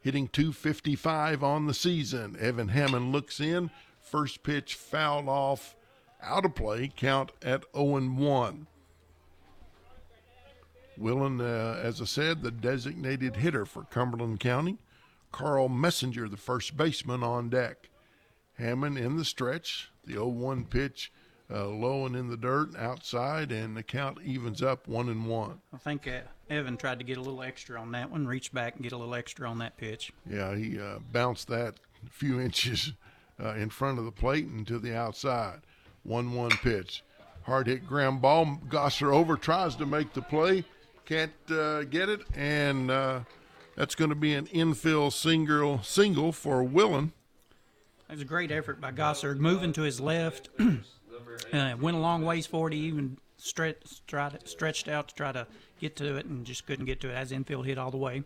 hitting 0.00 0.26
255 0.28 1.44
on 1.44 1.66
the 1.66 1.74
season. 1.74 2.34
Evan 2.40 2.68
Hammond 2.68 3.12
looks 3.12 3.40
in, 3.40 3.70
first 4.00 4.42
pitch 4.42 4.74
fouled 4.74 5.28
off, 5.28 5.76
out 6.22 6.46
of 6.46 6.54
play, 6.54 6.90
count 6.96 7.32
at 7.42 7.64
0 7.76 8.00
1. 8.00 8.66
Willen, 10.96 11.40
uh, 11.40 11.80
as 11.83 12.00
I 12.00 12.04
said, 12.04 12.42
the 12.42 12.50
designated 12.50 13.37
hitter 13.37 13.64
for 13.64 13.85
Cumberland 13.85 14.40
County. 14.40 14.78
Carl 15.33 15.68
Messenger, 15.68 16.28
the 16.28 16.37
first 16.37 16.76
baseman, 16.76 17.22
on 17.22 17.48
deck. 17.48 17.88
Hammond 18.54 18.98
in 18.98 19.16
the 19.16 19.24
stretch, 19.24 19.90
the 20.04 20.12
0 20.12 20.28
1 20.28 20.64
pitch 20.66 21.11
uh, 21.50 21.66
low 21.66 22.07
and 22.07 22.16
in 22.16 22.28
the 22.28 22.37
dirt 22.37 22.74
outside, 22.76 23.52
and 23.52 23.76
the 23.76 23.83
count 23.83 24.18
evens 24.22 24.62
up 24.62 24.88
one 24.88 25.09
and 25.09 25.26
one. 25.26 25.61
I 25.72 25.78
think 25.78 26.07
uh, 26.07 26.20
Evan 26.48 26.76
tried 26.76 26.98
to 27.00 27.04
get 27.04 27.18
a 27.18 27.20
little 27.20 27.42
extra 27.42 27.80
on 27.80 27.92
that 27.92 28.11
one, 28.11 28.26
reach 28.26 28.52
back 28.52 28.74
and 28.74 28.83
get 28.83 28.92
a 28.92 28.96
little 28.96 29.14
extra 29.14 29.48
on 29.48 29.59
that 29.59 29.76
pitch. 29.76 30.12
Yeah, 30.28 30.54
he 30.57 30.78
uh, 30.78 30.98
bounced 31.12 31.48
that 31.48 31.74
a 32.07 32.11
few 32.11 32.40
inches 32.40 32.92
uh, 33.42 33.54
in 33.54 33.70
front 33.70 33.98
of 33.98 34.04
the 34.04 34.12
plate 34.12 34.46
and 34.46 34.66
to 34.66 34.78
the 34.78 34.96
outside. 34.96 35.61
1 36.04 36.33
1 36.33 36.50
pitch. 36.62 37.02
Hard 37.42 37.66
hit 37.66 37.87
ground 37.87 38.22
ball. 38.22 38.59
Gosser 38.68 39.12
over, 39.12 39.37
tries 39.37 39.76
to 39.76 39.87
make 39.87 40.14
the 40.14 40.22
play, 40.22 40.64
can't 41.04 41.32
uh, 41.50 41.84
get 41.84 42.08
it, 42.08 42.20
and 42.34 42.90
uh, 42.90 43.20
that's 43.76 43.94
going 43.94 44.10
to 44.10 44.16
be 44.16 44.34
an 44.34 44.46
infield 44.46 45.12
single, 45.12 45.82
single 45.82 46.32
for 46.32 46.62
Willen. 46.62 47.12
That 48.08 48.14
was 48.14 48.22
a 48.22 48.26
great 48.26 48.50
effort 48.50 48.80
by 48.80 48.92
Gosser, 48.92 49.34
moving 49.34 49.72
to 49.74 49.82
his 49.82 50.00
left. 50.00 50.48
uh, 50.58 51.74
went 51.80 51.96
a 51.96 52.00
long 52.00 52.24
ways 52.24 52.46
forward. 52.46 52.72
He 52.72 52.80
even 52.80 53.18
stretched, 53.36 54.06
tried, 54.06 54.46
stretched 54.48 54.88
out 54.88 55.08
to 55.08 55.14
try 55.14 55.32
to 55.32 55.46
get 55.80 55.96
to 55.96 56.16
it 56.16 56.26
and 56.26 56.44
just 56.44 56.66
couldn't 56.66 56.86
get 56.86 57.00
to 57.00 57.10
it 57.10 57.14
as 57.14 57.32
infield 57.32 57.66
hit 57.66 57.78
all 57.78 57.90
the 57.90 57.96
way. 57.96 58.22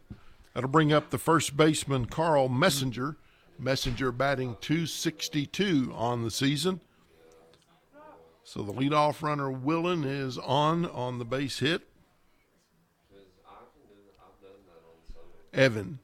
That'll 0.55 0.71
bring 0.71 0.93
up 0.93 1.11
the 1.11 1.19
first 1.19 1.57
baseman, 1.57 2.07
Carl 2.07 2.49
Messenger. 2.49 3.17
Messenger 3.59 4.13
batting 4.13 4.57
262 4.61 5.93
on 5.95 6.23
the 6.23 6.31
season. 6.31 6.81
So 8.45 8.63
the 8.63 8.73
leadoff 8.73 9.21
runner, 9.21 9.51
Willen, 9.51 10.05
is 10.05 10.39
on 10.39 10.87
on 10.87 11.19
the 11.19 11.25
base 11.25 11.59
hit. 11.59 11.83
Evan 15.53 15.99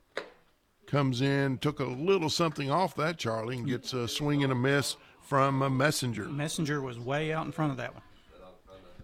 comes 0.87 1.20
in, 1.20 1.59
took 1.59 1.80
a 1.80 1.85
little 1.85 2.30
something 2.30 2.70
off 2.70 2.94
that, 2.96 3.18
Charlie, 3.18 3.57
and 3.59 3.66
gets 3.66 3.92
a 3.92 4.07
swing 4.07 4.42
and 4.42 4.52
a 4.52 4.54
miss 4.54 4.96
from 5.22 5.62
a 5.62 5.70
messenger. 5.70 6.26
Messenger 6.26 6.80
was 6.80 6.98
way 6.98 7.33
out 7.33 7.46
in 7.46 7.52
front 7.52 7.70
of 7.70 7.78
that 7.78 7.94
one. 7.94 8.02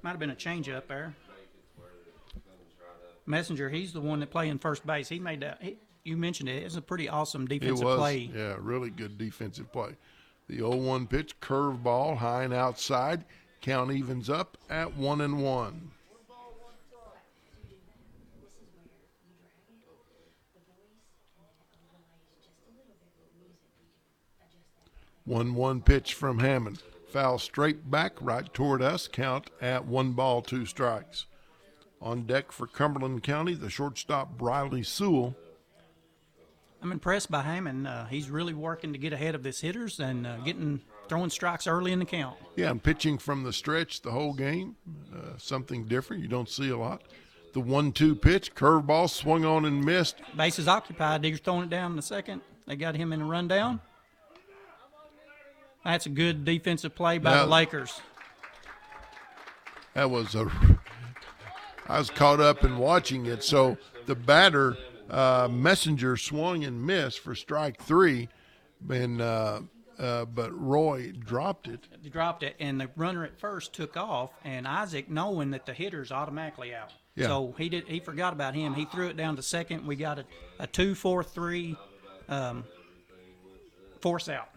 Might 0.03 0.11
have 0.11 0.19
been 0.19 0.31
a 0.31 0.37
changeup 0.37 0.87
there. 0.87 1.15
Messenger, 3.27 3.69
he's 3.69 3.93
the 3.93 4.01
one 4.01 4.21
that 4.21 4.31
played 4.31 4.51
in 4.51 4.59
first 4.59 4.87
base. 4.87 5.09
He 5.09 5.19
made 5.19 5.41
that. 5.41 5.59
He, 5.61 5.77
you 6.05 6.17
mentioned 6.17 6.49
it. 6.49 6.63
It's 6.63 6.77
a 6.77 6.83
pretty 6.83 7.09
awesome 7.09 7.47
defensive 7.47 7.83
it 7.83 7.85
was, 7.85 7.99
play. 7.99 8.31
Yeah, 8.35 8.57
really 8.59 8.91
good 8.91 9.19
defensive 9.19 9.71
play. 9.73 9.97
The 10.49 10.59
0-1 10.59 11.09
pitch, 11.09 11.39
curveball, 11.41 12.17
high 12.17 12.45
and 12.45 12.55
outside. 12.55 13.25
Count 13.61 13.93
evens 13.93 14.31
up 14.31 14.57
at 14.69 14.97
one 14.97 15.21
and 15.21 15.43
one. 15.43 15.91
One 25.31 25.55
one 25.55 25.81
pitch 25.81 26.15
from 26.15 26.41
Hammond. 26.41 26.83
Foul 27.13 27.39
straight 27.39 27.89
back 27.89 28.15
right 28.21 28.53
toward 28.53 28.83
us. 28.83 29.07
Count 29.07 29.49
at 29.61 29.87
one 29.87 30.11
ball, 30.11 30.43
two 30.43 30.67
strikes. 30.67 31.27
On 32.03 32.27
deck 32.27 32.51
for 32.51 32.67
Cumberland 32.67 33.23
County, 33.23 33.55
the 33.55 33.71
shortstop 33.71 34.37
Briley 34.37 34.83
Sewell. 34.83 35.37
I'm 36.83 36.91
impressed 36.91 37.31
by 37.31 37.43
Hammond. 37.43 37.87
Uh, 37.87 38.07
he's 38.07 38.29
really 38.29 38.55
working 38.55 38.93
to 38.93 38.99
get 38.99 39.13
ahead 39.13 39.37
of 39.37 39.45
his 39.45 39.61
hitters 39.61 40.01
and 40.01 40.27
uh, 40.27 40.39
getting 40.39 40.81
throwing 41.09 41.31
strikes 41.31 41.69
early 41.69 41.93
in 41.93 42.01
the 42.01 42.05
count. 42.05 42.37
Yeah, 42.57 42.73
and 42.73 42.83
pitching 42.83 43.17
from 43.17 43.45
the 43.45 43.53
stretch 43.53 44.03
the 44.03 44.11
whole 44.11 44.35
game, 44.35 44.75
uh, 45.15 45.39
something 45.39 45.85
different 45.85 46.23
you 46.23 46.29
don't 46.29 46.49
see 46.49 46.71
a 46.71 46.77
lot. 46.77 47.03
The 47.53 47.61
one-two 47.61 48.17
pitch, 48.17 48.57
curveball 48.57 49.09
swung 49.09 49.45
on 49.45 49.65
and 49.65 49.85
missed. 49.85 50.17
Bases 50.37 50.67
occupied. 50.67 51.23
Digger's 51.23 51.39
throwing 51.39 51.63
it 51.63 51.71
down 51.71 51.93
in 51.93 51.97
the 51.97 52.03
second. 52.03 52.41
They 52.67 52.75
got 52.75 52.97
him 52.97 53.13
in 53.13 53.21
a 53.23 53.27
rundown. 53.27 53.81
That's 55.85 56.07
a 56.07 56.11
good 56.11 56.45
defensive 56.45 56.95
play 56.95 57.19
by 57.19 57.31
Now- 57.35 57.45
the 57.45 57.51
Lakers. 57.51 58.01
That 59.95 60.11
was 60.11 60.35
a. 60.35 60.49
I 61.89 61.99
was 61.99 62.11
caught 62.11 62.41
up 62.41 62.63
in 62.65 62.79
watching 62.79 63.27
it. 63.27 63.43
So 63.43 63.77
the 64.07 64.15
batter, 64.15 64.77
uh, 65.11 65.49
Messenger, 65.51 66.17
swung 66.17 66.63
and 66.63 66.87
missed 66.87 67.19
for 67.19 67.35
strike 67.35 67.83
three, 67.83 68.29
and 68.89 69.21
uh, 69.21 69.63
uh, 69.99 70.27
but 70.27 70.53
Roy 70.59 71.11
dropped 71.19 71.67
it. 71.67 71.89
Dropped 72.13 72.45
it, 72.45 72.55
and 72.61 72.81
the 72.81 72.89
runner 72.95 73.25
at 73.25 73.41
first 73.41 73.73
took 73.73 73.97
off, 73.97 74.31
and 74.45 74.69
Isaac, 74.69 75.11
knowing 75.11 75.51
that 75.51 75.67
the 75.67 75.75
hitter's 75.75 76.13
automatically 76.13 76.73
out, 76.73 76.93
Yeah. 77.17 77.27
so 77.27 77.53
he 77.59 77.69
did. 77.69 77.89
He 77.89 77.99
forgot 77.99 78.33
about 78.33 78.55
him. 78.55 78.75
He 78.75 78.85
threw 78.85 79.09
it 79.09 79.17
down 79.17 79.35
to 79.37 79.43
second. 79.43 79.85
We 79.87 79.97
got 79.97 80.21
a, 80.21 80.25
a 80.61 80.69
two, 80.69 80.95
four, 80.95 81.25
three, 81.25 81.77
um, 82.29 82.63
force 84.01 84.29
out. 84.29 84.49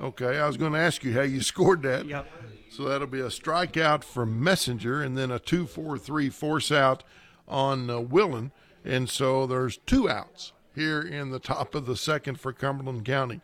Okay, 0.00 0.38
I 0.38 0.46
was 0.46 0.56
going 0.56 0.72
to 0.72 0.78
ask 0.78 1.04
you 1.04 1.12
how 1.12 1.22
you 1.22 1.40
scored 1.42 1.82
that. 1.82 2.06
Yep. 2.06 2.26
So 2.70 2.84
that'll 2.84 3.06
be 3.06 3.20
a 3.20 3.24
strikeout 3.24 4.04
from 4.04 4.42
Messenger, 4.42 5.02
and 5.02 5.16
then 5.16 5.30
a 5.30 5.38
two-four-three 5.38 6.30
force 6.30 6.70
out 6.70 7.02
on 7.48 7.90
uh, 7.90 7.98
Willen, 7.98 8.52
and 8.84 9.10
so 9.10 9.46
there's 9.46 9.78
two 9.78 10.08
outs 10.08 10.52
here 10.74 11.02
in 11.02 11.30
the 11.30 11.40
top 11.40 11.74
of 11.74 11.86
the 11.86 11.96
second 11.96 12.38
for 12.38 12.52
Cumberland 12.52 13.04
County. 13.04 13.40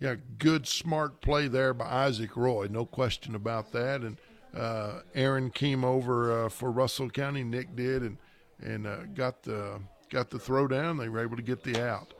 Yeah, 0.00 0.16
good, 0.38 0.66
smart 0.66 1.20
play 1.20 1.46
there 1.46 1.74
by 1.74 1.84
Isaac 1.84 2.36
Roy, 2.36 2.68
no 2.70 2.86
question 2.86 3.34
about 3.34 3.70
that. 3.72 4.00
And 4.00 4.16
uh, 4.56 5.00
Aaron 5.14 5.50
came 5.50 5.84
over 5.84 6.46
uh, 6.46 6.48
for 6.48 6.70
Russell 6.70 7.10
County. 7.10 7.44
Nick 7.44 7.76
did, 7.76 8.02
and 8.02 8.16
and 8.60 8.86
uh, 8.86 9.04
got 9.14 9.42
the 9.42 9.80
got 10.10 10.30
the 10.30 10.38
throw 10.38 10.66
down. 10.66 10.96
They 10.96 11.08
were 11.08 11.20
able 11.20 11.36
to 11.36 11.42
get 11.42 11.62
the 11.62 11.86
out. 11.86 12.14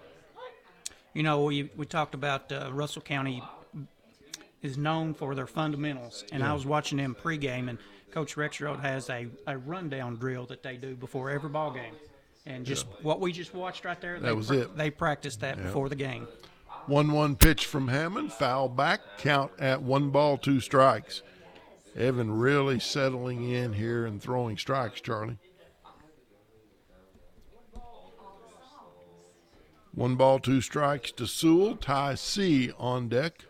You 1.14 1.22
know, 1.22 1.44
we 1.44 1.70
we 1.76 1.86
talked 1.86 2.14
about 2.14 2.50
uh, 2.50 2.70
Russell 2.72 3.02
County 3.02 3.42
is 4.62 4.78
known 4.78 5.12
for 5.14 5.34
their 5.34 5.46
fundamentals, 5.46 6.24
and 6.32 6.42
I 6.42 6.52
was 6.52 6.64
watching 6.64 6.98
them 6.98 7.16
pregame, 7.20 7.68
and 7.68 7.78
Coach 8.12 8.36
Rexroad 8.36 8.80
has 8.80 9.10
a, 9.10 9.26
a 9.46 9.58
rundown 9.58 10.16
drill 10.16 10.46
that 10.46 10.62
they 10.62 10.76
do 10.76 10.94
before 10.94 11.30
every 11.30 11.50
ball 11.50 11.72
game, 11.72 11.94
and 12.46 12.64
just 12.64 12.86
what 13.02 13.20
we 13.20 13.32
just 13.32 13.54
watched 13.54 13.84
right 13.84 14.00
there. 14.00 14.20
That 14.20 14.26
they 14.26 14.32
was 14.32 14.46
pra- 14.48 14.58
it. 14.58 14.76
They 14.76 14.90
practiced 14.90 15.40
that 15.40 15.58
Yeah. 15.58 15.64
before 15.64 15.88
the 15.88 15.96
game. 15.96 16.28
One-one 16.86 17.36
pitch 17.36 17.66
from 17.66 17.88
Hammond, 17.88 18.32
foul 18.32 18.68
back, 18.68 19.00
count 19.18 19.52
at 19.58 19.82
one 19.82 20.10
ball, 20.10 20.36
two 20.36 20.58
strikes. 20.60 21.22
Evan 21.94 22.30
really 22.38 22.80
settling 22.80 23.50
in 23.50 23.74
here 23.74 24.04
and 24.06 24.20
throwing 24.20 24.56
strikes, 24.56 25.00
Charlie. 25.00 25.38
One 29.94 30.16
ball, 30.16 30.38
two 30.38 30.60
strikes 30.60 31.12
to 31.12 31.26
Sewell. 31.26 31.76
Ty 31.76 32.14
C 32.14 32.72
on 32.78 33.08
deck. 33.08 33.44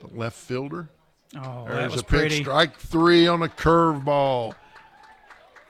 The 0.00 0.16
left 0.16 0.36
fielder. 0.36 0.88
Oh, 1.36 1.64
that 1.66 1.74
There's 1.74 1.92
was 1.92 2.00
a 2.00 2.04
pitch, 2.04 2.18
pretty. 2.18 2.42
strike 2.42 2.76
three 2.76 3.26
on 3.26 3.42
a 3.42 3.48
curveball. 3.48 4.54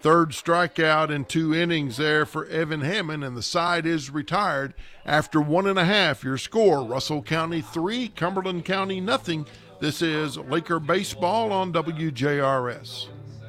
Third 0.00 0.31
strikeout 0.31 1.11
in 1.11 1.24
two 1.24 1.52
innings 1.54 1.96
there 1.96 2.24
for 2.24 2.46
Evan 2.46 2.83
Hammond, 2.83 3.24
and 3.24 3.37
the 3.37 3.42
side 3.42 3.85
is 3.85 4.11
retired 4.11 4.74
after 5.04 5.40
one 5.40 5.66
and 5.66 5.78
a 5.78 5.85
half. 5.85 6.22
Your 6.22 6.38
score: 6.38 6.85
Russell 6.85 7.20
County 7.20 7.61
three, 7.61 8.09
Cumberland 8.09 8.64
County 8.64 9.00
nothing. 9.00 9.44
This 9.81 10.00
is 10.00 10.38
Laker 10.38 10.78
Baseball 10.78 11.52
on 11.52 11.72
WJRS. 11.72 13.09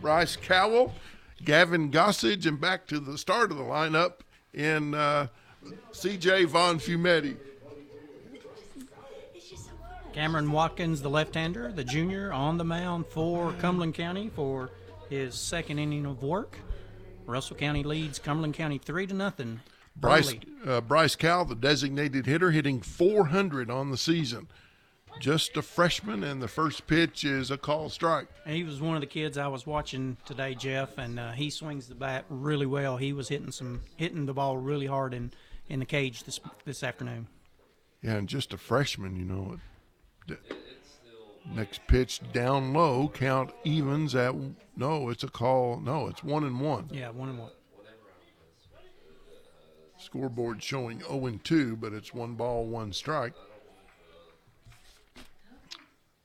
Bryce 0.00 0.34
Cowell, 0.34 0.94
Gavin 1.44 1.90
Gossage, 1.90 2.46
and 2.46 2.58
back 2.58 2.86
to 2.86 2.98
the 2.98 3.18
start 3.18 3.50
of 3.50 3.58
the 3.58 3.64
lineup 3.64 4.20
in 4.54 4.94
uh, 4.94 5.26
CJ 5.92 6.46
Von 6.46 6.78
Fumetti. 6.78 7.36
Cameron 10.14 10.52
Watkins, 10.52 11.02
the 11.02 11.10
left-hander, 11.10 11.70
the 11.70 11.84
junior, 11.84 12.32
on 12.32 12.56
the 12.56 12.64
mound 12.64 13.04
for 13.06 13.52
Cumberland 13.60 13.92
County 13.92 14.30
for 14.34 14.70
his 15.10 15.34
second 15.34 15.78
inning 15.78 16.06
of 16.06 16.22
work. 16.22 16.56
Russell 17.26 17.56
County 17.56 17.82
leads 17.82 18.18
Cumberland 18.18 18.54
County 18.54 18.78
three 18.78 19.06
to 19.06 19.12
nothing. 19.12 19.60
Bryce 19.96 20.34
uh, 20.66 20.80
Bryce 20.80 21.14
Cowell, 21.14 21.44
the 21.44 21.54
designated 21.54 22.26
hitter, 22.26 22.50
hitting 22.50 22.80
400 22.80 23.70
on 23.70 23.90
the 23.90 23.96
season. 23.96 24.48
Just 25.20 25.56
a 25.56 25.62
freshman, 25.62 26.24
and 26.24 26.42
the 26.42 26.48
first 26.48 26.88
pitch 26.88 27.24
is 27.24 27.50
a 27.50 27.56
call 27.56 27.88
strike. 27.88 28.26
And 28.44 28.56
he 28.56 28.64
was 28.64 28.80
one 28.80 28.96
of 28.96 29.00
the 29.00 29.06
kids 29.06 29.38
I 29.38 29.46
was 29.46 29.64
watching 29.64 30.16
today, 30.24 30.56
Jeff, 30.56 30.98
and 30.98 31.20
uh, 31.20 31.30
he 31.32 31.50
swings 31.50 31.86
the 31.86 31.94
bat 31.94 32.24
really 32.28 32.66
well. 32.66 32.96
He 32.96 33.12
was 33.12 33.28
hitting 33.28 33.52
some 33.52 33.82
hitting 33.96 34.26
the 34.26 34.34
ball 34.34 34.56
really 34.56 34.86
hard 34.86 35.14
in, 35.14 35.32
in 35.68 35.78
the 35.78 35.86
cage 35.86 36.24
this 36.24 36.40
this 36.64 36.82
afternoon. 36.82 37.28
Yeah, 38.02 38.16
and 38.16 38.28
just 38.28 38.52
a 38.52 38.58
freshman, 38.58 39.16
you 39.16 39.24
know. 39.24 39.58
Next 41.46 41.86
pitch 41.86 42.20
down 42.32 42.72
low, 42.72 43.08
count 43.08 43.52
evens 43.64 44.14
at 44.14 44.34
no, 44.76 45.10
it's 45.10 45.22
a 45.22 45.28
call. 45.28 45.78
No, 45.78 46.08
it's 46.08 46.24
one 46.24 46.42
and 46.42 46.60
one. 46.60 46.88
Yeah, 46.90 47.10
one 47.10 47.28
and 47.28 47.38
one. 47.38 47.50
Scoreboard 50.14 50.62
showing 50.62 51.00
0 51.00 51.40
2, 51.42 51.74
but 51.74 51.92
it's 51.92 52.14
one 52.14 52.34
ball, 52.34 52.66
one 52.66 52.92
strike. 52.92 53.32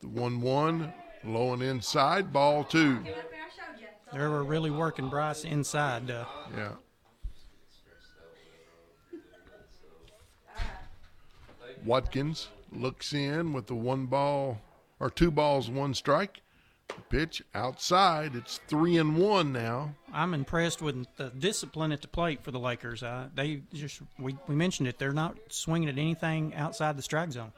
The 0.00 0.06
1 0.06 0.40
1, 0.40 0.92
low 1.24 1.52
and 1.54 1.60
inside, 1.60 2.32
ball 2.32 2.62
two. 2.62 3.02
They 4.12 4.18
were 4.20 4.44
really 4.44 4.70
working 4.70 5.08
Bryce 5.08 5.42
inside. 5.42 6.08
Uh, 6.08 6.24
yeah. 6.56 6.68
Watkins 11.84 12.46
looks 12.70 13.12
in 13.12 13.52
with 13.52 13.66
the 13.66 13.74
one 13.74 14.06
ball, 14.06 14.60
or 15.00 15.10
two 15.10 15.32
balls, 15.32 15.68
one 15.68 15.94
strike. 15.94 16.42
Pitch 17.08 17.42
outside. 17.54 18.36
It's 18.36 18.60
three 18.68 18.96
and 18.96 19.16
one 19.16 19.52
now. 19.52 19.94
I'm 20.12 20.32
impressed 20.32 20.80
with 20.80 21.06
the 21.16 21.30
discipline 21.30 21.90
at 21.90 22.02
the 22.02 22.08
plate 22.08 22.44
for 22.44 22.52
the 22.52 22.60
Lakers. 22.60 23.02
Uh, 23.02 23.28
they 23.34 23.62
just 23.74 24.00
we, 24.18 24.36
we 24.46 24.54
mentioned 24.54 24.88
it. 24.88 24.98
They're 24.98 25.12
not 25.12 25.36
swinging 25.48 25.88
at 25.88 25.98
anything 25.98 26.54
outside 26.54 26.96
the 26.96 27.02
strike 27.02 27.32
zone. 27.32 27.52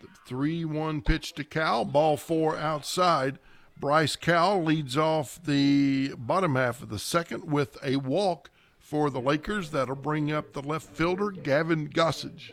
The 0.00 0.08
three-one 0.26 1.02
pitch 1.02 1.32
to 1.34 1.44
Cal. 1.44 1.84
Ball 1.84 2.16
four 2.16 2.56
outside. 2.56 3.38
Bryce 3.78 4.16
Cal 4.16 4.62
leads 4.62 4.96
off 4.96 5.40
the 5.42 6.14
bottom 6.18 6.56
half 6.56 6.82
of 6.82 6.88
the 6.88 6.98
second 6.98 7.50
with 7.50 7.78
a 7.84 7.96
walk 7.96 8.50
for 8.78 9.10
the 9.10 9.20
Lakers. 9.20 9.70
That'll 9.70 9.94
bring 9.94 10.32
up 10.32 10.54
the 10.54 10.62
left 10.62 10.96
fielder 10.96 11.30
Gavin 11.30 11.88
Gossage. 11.88 12.52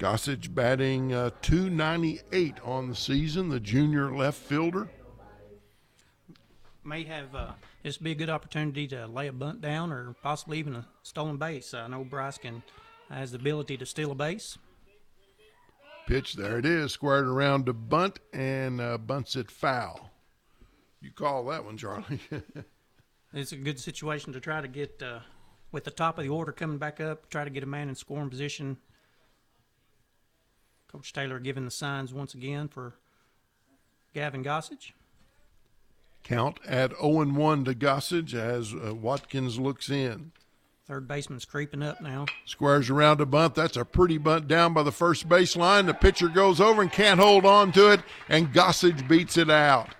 Gossage 0.00 0.54
batting 0.54 1.12
uh, 1.12 1.28
298 1.42 2.54
on 2.64 2.88
the 2.88 2.94
season, 2.94 3.50
the 3.50 3.60
junior 3.60 4.10
left 4.10 4.38
fielder. 4.38 4.88
May 6.82 7.04
have 7.04 7.34
uh, 7.34 7.52
this 7.82 7.98
be 7.98 8.12
a 8.12 8.14
good 8.14 8.30
opportunity 8.30 8.88
to 8.88 9.06
lay 9.06 9.26
a 9.26 9.32
bunt 9.32 9.60
down 9.60 9.92
or 9.92 10.16
possibly 10.22 10.58
even 10.58 10.74
a 10.74 10.88
stolen 11.02 11.36
base. 11.36 11.74
I 11.74 11.86
know 11.86 12.02
Bryce 12.02 12.38
can 12.38 12.62
has 13.10 13.32
the 13.32 13.36
ability 13.36 13.76
to 13.76 13.84
steal 13.84 14.10
a 14.12 14.14
base. 14.14 14.56
Pitch 16.06 16.32
there 16.32 16.58
it 16.58 16.64
is, 16.64 16.92
squared 16.92 17.26
around 17.26 17.66
to 17.66 17.74
bunt 17.74 18.20
and 18.32 18.80
uh, 18.80 18.96
bunts 18.96 19.36
it 19.36 19.50
foul. 19.50 20.10
You 21.02 21.10
call 21.10 21.44
that 21.46 21.62
one, 21.62 21.76
Charlie? 21.76 22.20
it's 23.34 23.52
a 23.52 23.56
good 23.56 23.78
situation 23.78 24.32
to 24.32 24.40
try 24.40 24.62
to 24.62 24.68
get 24.68 25.02
uh, 25.02 25.18
with 25.72 25.84
the 25.84 25.90
top 25.90 26.16
of 26.16 26.24
the 26.24 26.30
order 26.30 26.52
coming 26.52 26.78
back 26.78 27.00
up. 27.00 27.28
Try 27.28 27.44
to 27.44 27.50
get 27.50 27.62
a 27.62 27.66
man 27.66 27.90
in 27.90 27.94
scoring 27.94 28.30
position 28.30 28.78
Coach 30.90 31.12
Taylor 31.12 31.38
giving 31.38 31.64
the 31.64 31.70
signs 31.70 32.12
once 32.12 32.34
again 32.34 32.66
for 32.66 32.94
Gavin 34.12 34.42
Gossage. 34.42 34.92
Count 36.24 36.58
at 36.66 36.90
0 36.98 37.20
and 37.20 37.36
1 37.36 37.64
to 37.64 37.74
Gossage 37.74 38.34
as 38.34 38.74
uh, 38.74 38.94
Watkins 38.94 39.58
looks 39.58 39.88
in. 39.88 40.32
Third 40.88 41.06
baseman's 41.06 41.44
creeping 41.44 41.84
up 41.84 42.00
now. 42.00 42.26
Squares 42.44 42.90
around 42.90 43.20
a 43.20 43.26
bunt. 43.26 43.54
That's 43.54 43.76
a 43.76 43.84
pretty 43.84 44.18
bunt 44.18 44.48
down 44.48 44.74
by 44.74 44.82
the 44.82 44.90
first 44.90 45.28
baseline. 45.28 45.86
The 45.86 45.94
pitcher 45.94 46.28
goes 46.28 46.60
over 46.60 46.82
and 46.82 46.90
can't 46.90 47.20
hold 47.20 47.46
on 47.46 47.70
to 47.72 47.92
it, 47.92 48.00
and 48.28 48.52
Gossage 48.52 49.06
beats 49.06 49.36
it 49.36 49.48
out. 49.48 49.94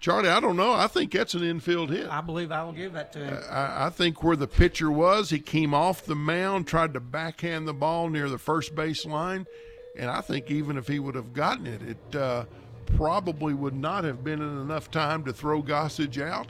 Charlie, 0.00 0.30
I 0.30 0.40
don't 0.40 0.56
know. 0.56 0.72
I 0.72 0.86
think 0.86 1.12
that's 1.12 1.34
an 1.34 1.44
infield 1.44 1.90
hit. 1.90 2.08
I 2.08 2.22
believe 2.22 2.50
I 2.50 2.64
will 2.64 2.72
give 2.72 2.94
that 2.94 3.12
to 3.12 3.18
him. 3.18 3.38
I, 3.50 3.86
I, 3.86 3.90
think 3.90 4.22
where 4.24 4.34
the 4.34 4.46
pitcher 4.46 4.90
was, 4.90 5.28
he 5.28 5.40
came 5.40 5.74
off 5.74 6.02
the 6.02 6.14
mound, 6.14 6.66
tried 6.66 6.94
to 6.94 7.00
backhand 7.00 7.68
the 7.68 7.74
ball 7.74 8.08
near 8.08 8.30
the 8.30 8.38
first 8.38 8.74
base 8.74 9.04
line, 9.04 9.46
and 9.98 10.10
I 10.10 10.22
think 10.22 10.50
even 10.50 10.78
if 10.78 10.88
he 10.88 10.98
would 10.98 11.14
have 11.14 11.34
gotten 11.34 11.66
it, 11.66 11.82
it 11.82 12.16
uh, 12.16 12.46
probably 12.96 13.52
would 13.52 13.74
not 13.74 14.04
have 14.04 14.24
been 14.24 14.40
in 14.40 14.58
enough 14.58 14.90
time 14.90 15.22
to 15.24 15.34
throw 15.34 15.62
Gossage 15.62 16.20
out. 16.20 16.48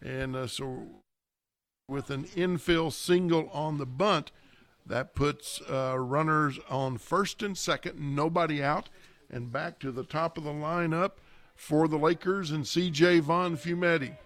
And 0.00 0.36
uh, 0.36 0.46
so, 0.46 0.86
with 1.88 2.10
an 2.10 2.26
infield 2.36 2.94
single 2.94 3.50
on 3.52 3.78
the 3.78 3.86
bunt, 3.86 4.30
that 4.86 5.14
puts 5.14 5.60
uh, 5.68 5.96
runners 5.98 6.60
on 6.70 6.98
first 6.98 7.42
and 7.42 7.58
second, 7.58 7.98
nobody 7.98 8.62
out, 8.62 8.88
and 9.28 9.52
back 9.52 9.80
to 9.80 9.90
the 9.90 10.04
top 10.04 10.38
of 10.38 10.44
the 10.44 10.50
lineup 10.50 11.12
for 11.62 11.86
the 11.86 11.96
Lakers 11.96 12.50
and 12.50 12.64
CJ 12.64 13.20
Von 13.20 13.56
Fumetti. 13.56 14.16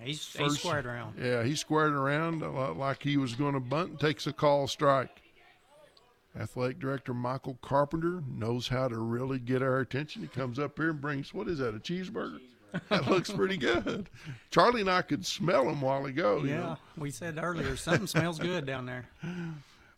He's, 0.00 0.24
First, 0.24 0.38
he's 0.38 0.58
squared 0.60 0.86
around. 0.86 1.14
Yeah, 1.22 1.42
he 1.42 1.54
squared 1.54 1.92
around 1.92 2.40
like 2.78 3.02
he 3.02 3.18
was 3.18 3.34
going 3.34 3.52
to 3.52 3.60
bunt. 3.60 3.90
And 3.90 4.00
takes 4.00 4.26
a 4.26 4.32
call 4.32 4.66
strike. 4.66 5.20
Athletic 6.38 6.78
director 6.78 7.12
Michael 7.12 7.58
Carpenter 7.60 8.22
knows 8.26 8.66
how 8.66 8.88
to 8.88 8.96
really 8.96 9.38
get 9.38 9.60
our 9.60 9.80
attention. 9.80 10.22
He 10.22 10.28
comes 10.28 10.58
up 10.58 10.78
here 10.78 10.88
and 10.88 11.00
brings 11.02 11.34
what 11.34 11.48
is 11.48 11.58
that? 11.58 11.74
A 11.74 11.78
cheeseburger? 11.78 12.40
that 12.88 13.06
looks 13.10 13.30
pretty 13.30 13.58
good. 13.58 14.08
Charlie 14.50 14.80
and 14.80 14.90
I 14.90 15.02
could 15.02 15.26
smell 15.26 15.66
them 15.66 15.82
while 15.82 16.06
ago. 16.06 16.36
Yeah, 16.38 16.42
you 16.42 16.56
know? 16.56 16.78
we 16.96 17.10
said 17.10 17.38
earlier 17.38 17.76
something 17.76 18.06
smells 18.06 18.38
good 18.38 18.64
down 18.64 18.86
there. 18.86 19.06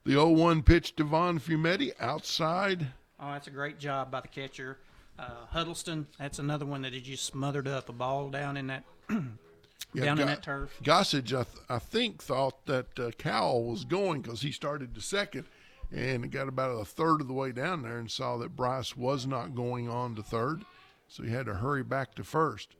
The 0.05 0.15
0-1 0.15 0.65
pitch 0.65 0.97
to 0.97 1.05
Von 1.05 1.39
Fumetti 1.39 1.93
outside. 2.01 2.89
Oh, 3.21 3.31
that's 3.35 3.47
a 3.47 3.53
great 3.53 3.79
job 3.79 4.11
by 4.11 4.21
the 4.21 4.29
catcher. 4.29 4.79
Uh, 5.19 5.47
Huddleston, 5.51 6.07
that's 6.19 6.39
another 6.39 6.67
one 6.67 6.83
that 6.83 6.93
he 6.93 7.01
just 7.01 7.25
smothered 7.25 7.69
up 7.69 7.89
a 7.89 7.93
ball 7.93 8.31
down 8.31 8.57
in 8.57 8.67
that 8.69 8.85
Yeah, 9.95 10.07
down 10.07 10.21
in 10.21 10.27
that 10.27 10.43
turf. 10.43 10.71
Gossage, 10.83 11.39
I, 11.39 11.45
th- 11.45 11.65
I 11.69 11.79
think, 11.79 12.23
thought 12.23 12.65
that 12.67 12.99
uh, 12.99 13.11
Cowell 13.19 13.65
was 13.65 13.85
going 13.85 14.23
because 14.23 14.41
he 14.41 14.51
started 14.51 14.95
to 14.95 15.03
second 15.03 15.45
and 15.91 16.31
got 16.31 16.49
about 16.49 16.71
a 16.81 16.85
third 16.85 17.21
of 17.21 17.29
the 17.29 17.35
way 17.35 17.53
down 17.53 17.83
there 17.83 17.99
and 17.99 18.11
saw 18.11 18.39
that 18.39 18.57
Bryce 18.57 18.97
was 18.97 19.27
not 19.27 19.55
going 19.55 19.91
on 19.91 20.15
to 20.15 20.23
third. 20.23 20.65
So 21.09 21.23
he 21.23 21.31
had 21.31 21.45
to 21.47 21.55
hurry 21.55 21.83
back 21.83 22.15
to 22.15 22.25
first. 22.25 22.71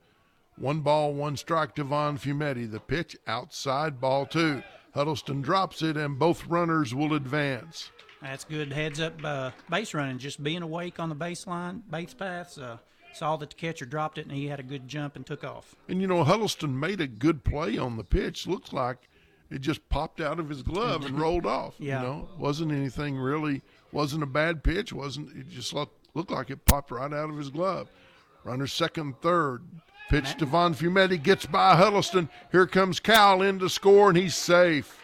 One 0.57 0.79
ball, 0.81 1.13
one 1.13 1.37
strike 1.37 1.75
to 1.75 1.83
Von 1.83 2.17
Fumetti. 2.17 2.69
The 2.69 2.79
pitch 2.79 3.15
outside 3.27 4.01
ball 4.01 4.25
two. 4.25 4.63
Huddleston 4.95 5.41
drops 5.41 5.81
it, 5.81 5.97
and 5.97 6.17
both 6.17 6.47
runners 6.47 6.95
will 6.95 7.13
advance. 7.13 7.91
That's 8.23 8.45
good 8.45 8.71
heads 8.71 9.01
up 9.01 9.13
uh, 9.23 9.51
base 9.69 9.93
running, 9.93 10.17
just 10.17 10.41
being 10.41 10.61
awake 10.61 10.99
on 10.99 11.09
the 11.09 11.15
baseline, 11.15 11.81
base 11.89 12.13
paths. 12.13 12.57
Uh, 12.57 12.77
saw 13.13 13.35
that 13.37 13.49
the 13.49 13.55
catcher 13.55 13.85
dropped 13.85 14.17
it, 14.17 14.25
and 14.25 14.31
he 14.31 14.47
had 14.47 14.59
a 14.59 14.63
good 14.63 14.87
jump 14.87 15.15
and 15.15 15.25
took 15.25 15.43
off. 15.43 15.75
And 15.87 16.01
you 16.01 16.07
know, 16.07 16.23
Huddleston 16.23 16.79
made 16.79 17.01
a 17.01 17.07
good 17.07 17.43
play 17.43 17.77
on 17.77 17.97
the 17.97 18.03
pitch. 18.03 18.47
Looks 18.47 18.73
like 18.73 19.09
it 19.51 19.59
just 19.61 19.87
popped 19.89 20.21
out 20.21 20.39
of 20.39 20.49
his 20.49 20.63
glove 20.63 21.05
and 21.05 21.19
rolled 21.21 21.45
off. 21.45 21.75
Yeah. 21.79 22.01
You 22.01 22.07
know, 22.07 22.29
wasn't 22.39 22.71
anything 22.71 23.17
really, 23.17 23.61
wasn't 23.91 24.23
a 24.23 24.27
bad 24.27 24.63
pitch. 24.63 24.93
Wasn't 24.93 25.29
it 25.35 25.49
just 25.49 25.73
looked, 25.73 26.07
looked 26.15 26.31
like 26.31 26.49
it 26.49 26.65
popped 26.65 26.91
right 26.91 27.13
out 27.13 27.29
of 27.29 27.37
his 27.37 27.49
glove. 27.49 27.89
Runner 28.45 28.67
second, 28.67 29.21
third. 29.21 29.63
Pitch 30.09 30.35
to 30.37 30.45
Von 30.45 30.75
Fumetti 30.75 31.21
gets 31.21 31.45
by 31.45 31.75
Huddleston. 31.75 32.29
Here 32.51 32.67
comes 32.67 32.99
Cal 32.99 33.41
in 33.41 33.59
to 33.59 33.69
score, 33.69 34.09
and 34.09 34.17
he's 34.17 34.35
safe. 34.35 35.02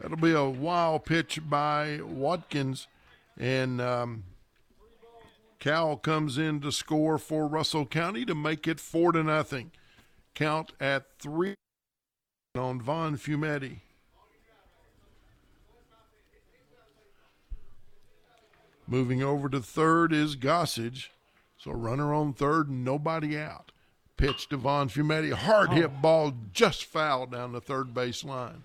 That'll 0.00 0.16
be 0.16 0.32
a 0.32 0.48
wild 0.48 1.04
pitch 1.04 1.40
by 1.48 2.00
Watkins, 2.02 2.88
and 3.38 3.80
um, 3.82 4.24
Cal 5.58 5.96
comes 5.96 6.38
in 6.38 6.60
to 6.60 6.72
score 6.72 7.18
for 7.18 7.46
Russell 7.46 7.84
County 7.84 8.24
to 8.24 8.34
make 8.34 8.66
it 8.66 8.80
four 8.80 9.12
to 9.12 9.22
nothing. 9.22 9.72
Count 10.34 10.72
at 10.80 11.04
three 11.18 11.54
on 12.56 12.80
Von 12.80 13.18
Fumetti. 13.18 13.80
Moving 18.86 19.22
over 19.22 19.50
to 19.50 19.60
third 19.60 20.14
is 20.14 20.34
Gossage. 20.34 21.08
So 21.58 21.72
runner 21.72 22.14
on 22.14 22.32
third, 22.32 22.68
and 22.70 22.84
nobody 22.86 23.38
out. 23.38 23.70
Pitch 24.16 24.48
to 24.48 24.56
Von 24.56 24.88
Fumetti. 24.88 25.32
Hard 25.32 25.72
hit 25.72 26.00
ball 26.00 26.32
just 26.54 26.86
foul 26.86 27.26
down 27.26 27.52
the 27.52 27.60
third 27.60 27.92
base 27.92 28.24
line. 28.24 28.64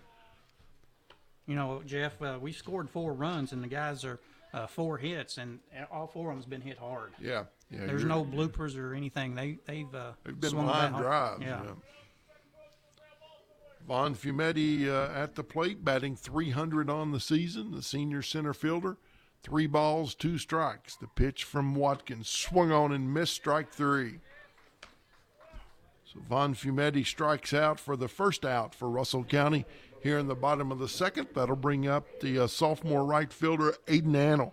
You 1.48 1.56
know, 1.56 1.82
Jeff, 1.86 2.22
uh, 2.22 2.38
we 2.42 2.52
scored 2.52 2.90
four 2.90 3.14
runs, 3.14 3.52
and 3.52 3.64
the 3.64 3.68
guys 3.68 4.04
are 4.04 4.20
uh, 4.54 4.68
four 4.68 4.98
hits, 4.98 5.38
and 5.38 5.60
all 5.92 6.08
four 6.08 6.32
of 6.32 6.38
them's 6.38 6.46
been 6.46 6.62
hit 6.62 6.78
hard. 6.78 7.12
Yeah, 7.22 7.44
yeah. 7.70 7.86
There's 7.86 8.06
no 8.06 8.24
bloopers 8.24 8.78
or 8.78 8.94
anything. 8.94 9.36
They 9.36 9.60
they've 9.66 9.94
uh, 9.94 10.14
They've 10.24 10.40
been 10.40 10.66
line 10.66 10.94
drives. 10.94 11.44
Yeah. 11.44 11.62
yeah. 11.64 11.72
Von 13.88 14.16
Fumetti 14.16 14.88
uh, 14.90 15.12
at 15.14 15.36
the 15.36 15.44
plate, 15.44 15.86
batting 15.86 16.16
300 16.16 16.90
on 16.90 17.12
the 17.12 17.20
season. 17.20 17.72
The 17.72 17.84
senior 17.84 18.24
center 18.24 18.54
fielder, 18.54 18.98
three 19.44 19.68
balls, 19.68 20.16
two 20.16 20.40
strikes. 20.40 20.96
The 20.96 21.08
pitch 21.08 21.44
from 21.44 21.76
Watkins 21.76 22.28
swung 22.28 22.72
on 22.72 22.92
and 22.92 23.14
missed 23.14 23.34
strike 23.34 23.72
three. 23.72 24.20
So 26.06 26.20
Von 26.28 26.56
Fumetti 26.56 27.06
strikes 27.06 27.54
out 27.54 27.80
for 27.80 27.96
the 27.96 28.08
first 28.08 28.44
out 28.44 28.74
for 28.74 28.90
Russell 28.90 29.24
County 29.24 29.66
here 30.06 30.20
in 30.20 30.28
the 30.28 30.36
bottom 30.36 30.72
of 30.72 30.78
the 30.78 30.88
second. 30.88 31.28
That'll 31.34 31.56
bring 31.56 31.88
up 31.88 32.20
the 32.20 32.38
uh, 32.44 32.48
sophomore 32.48 33.04
right 33.04 33.34
fielder 33.34 33.74
Aiden 33.88 34.12
Antle. 34.12 34.52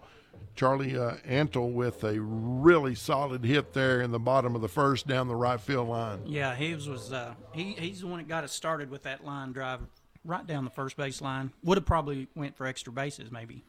Charlie 0.55 0.97
uh, 0.97 1.17
Antle 1.29 1.75
with 1.75 2.03
a 2.05 2.19
really 2.19 2.95
solid 2.95 3.45
hit 3.45 3.75
there 3.75 4.01
in 4.01 4.13
the 4.13 4.19
bottom 4.19 4.55
of 4.55 4.63
the 4.63 4.69
first 4.69 5.07
down 5.07 5.29
the 5.29 5.37
right 5.37 5.61
field 5.61 5.91
line. 5.91 6.23
Yeah, 6.25 6.55
his 6.55 6.89
was 6.89 7.13
uh, 7.13 7.35
he 7.53 7.73
he's 7.73 8.01
the 8.01 8.07
one 8.07 8.19
that 8.19 8.29
got 8.29 8.45
us 8.45 8.53
started 8.53 8.91
with 8.91 9.03
that 9.03 9.27
line 9.27 9.53
drive 9.53 9.81
right 10.25 10.47
down 10.47 10.65
the 10.65 10.71
first 10.71 10.97
base 10.97 11.21
line. 11.21 11.53
Would 11.65 11.77
have 11.77 11.87
probably 11.87 12.29
went 12.35 12.57
for 12.57 12.67
extra 12.67 12.91
bases 12.91 13.31
maybe. 13.31 13.63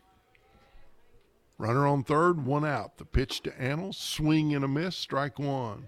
Runner 1.57 1.85
on 1.85 2.03
third, 2.03 2.45
one 2.45 2.65
out. 2.65 2.97
The 2.97 3.05
pitch 3.05 3.41
to 3.41 3.51
Antle, 3.51 3.93
swing 3.93 4.55
and 4.55 4.63
a 4.63 4.69
miss, 4.69 4.95
strike 4.95 5.37
one. 5.37 5.87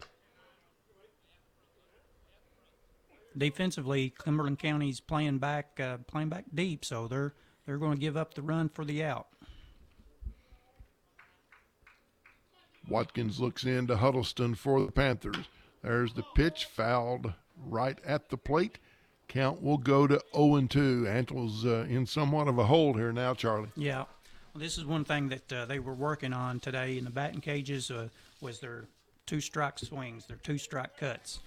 Defensively, 3.38 4.14
Cumberland 4.18 4.60
County's 4.60 5.00
playing 5.00 5.40
back 5.40 5.80
uh, 5.80 5.98
playing 6.08 6.30
back 6.30 6.46
deep, 6.54 6.86
so 6.86 7.08
they're 7.08 7.34
they're 7.66 7.78
going 7.78 7.98
to 7.98 8.02
give 8.02 8.16
up 8.16 8.34
the 8.34 8.42
run 8.42 8.70
for 8.70 8.86
the 8.86 9.04
out. 9.04 9.28
Watkins 12.88 13.40
looks 13.40 13.66
in 13.66 13.88
to 13.88 13.98
Huddleston 13.98 14.56
for 14.56 14.86
the 14.86 14.92
Panthers. 14.92 15.48
There's 15.82 16.14
the 16.14 16.24
pitch, 16.36 16.66
fouled 16.66 17.34
right 17.58 17.98
at 18.06 18.30
the 18.30 18.38
plate. 18.38 18.78
Count 19.28 19.62
will 19.62 19.80
go 19.80 20.06
to 20.06 20.22
0 20.36 20.68
2. 20.68 21.08
Antle's 21.08 21.66
uh, 21.66 21.86
in 21.90 22.06
somewhat 22.06 22.48
of 22.48 22.60
a 22.60 22.66
hold 22.66 22.96
here 22.96 23.12
now, 23.12 23.34
Charlie. 23.34 23.70
Yeah, 23.76 24.06
well, 24.56 24.62
this 24.64 24.78
is 24.78 24.86
one 24.86 25.04
thing 25.04 25.30
that 25.30 25.52
uh, 25.52 25.66
they 25.66 25.80
were 25.80 25.94
working 25.94 26.32
on 26.32 26.60
today 26.60 26.98
in 26.98 27.04
the 27.04 27.10
batting 27.10 27.42
cages 27.42 27.92
uh, 27.92 28.08
was 28.40 28.60
their 28.60 28.86
two 29.26 29.42
strike 29.42 29.80
swings, 29.80 30.28
their 30.28 30.38
two 30.38 30.58
strike 30.58 30.96
cuts. 30.98 31.40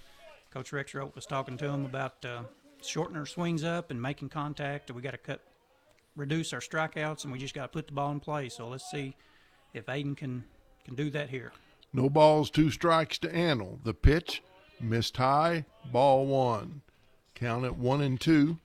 Coach 0.51 0.73
Rex 0.73 0.93
Rexroth 0.93 1.15
was 1.15 1.25
talking 1.25 1.57
to 1.57 1.65
him 1.69 1.85
about 1.85 2.25
uh, 2.25 2.41
shortening 2.81 3.19
our 3.19 3.25
swings 3.25 3.63
up 3.63 3.91
and 3.91 4.01
making 4.01 4.29
contact. 4.29 4.91
We 4.91 5.01
got 5.01 5.11
to 5.11 5.17
cut, 5.17 5.41
reduce 6.15 6.53
our 6.53 6.59
strikeouts, 6.59 7.23
and 7.23 7.31
we 7.31 7.37
just 7.37 7.53
got 7.53 7.63
to 7.63 7.67
put 7.67 7.87
the 7.87 7.93
ball 7.93 8.11
in 8.11 8.19
play. 8.19 8.49
So 8.49 8.67
let's 8.67 8.89
see 8.89 9.15
if 9.73 9.85
Aiden 9.85 10.17
can 10.17 10.43
can 10.85 10.95
do 10.95 11.09
that 11.11 11.29
here. 11.29 11.51
No 11.93 12.09
balls, 12.09 12.49
two 12.49 12.71
strikes 12.71 13.17
to 13.19 13.27
Antle. 13.29 13.83
The 13.83 13.93
pitch, 13.93 14.41
missed 14.79 15.17
high, 15.17 15.65
ball 15.91 16.25
one. 16.25 16.81
Count 17.35 17.65
at 17.65 17.77
one 17.77 18.01
and 18.01 18.19
two. 18.19 18.57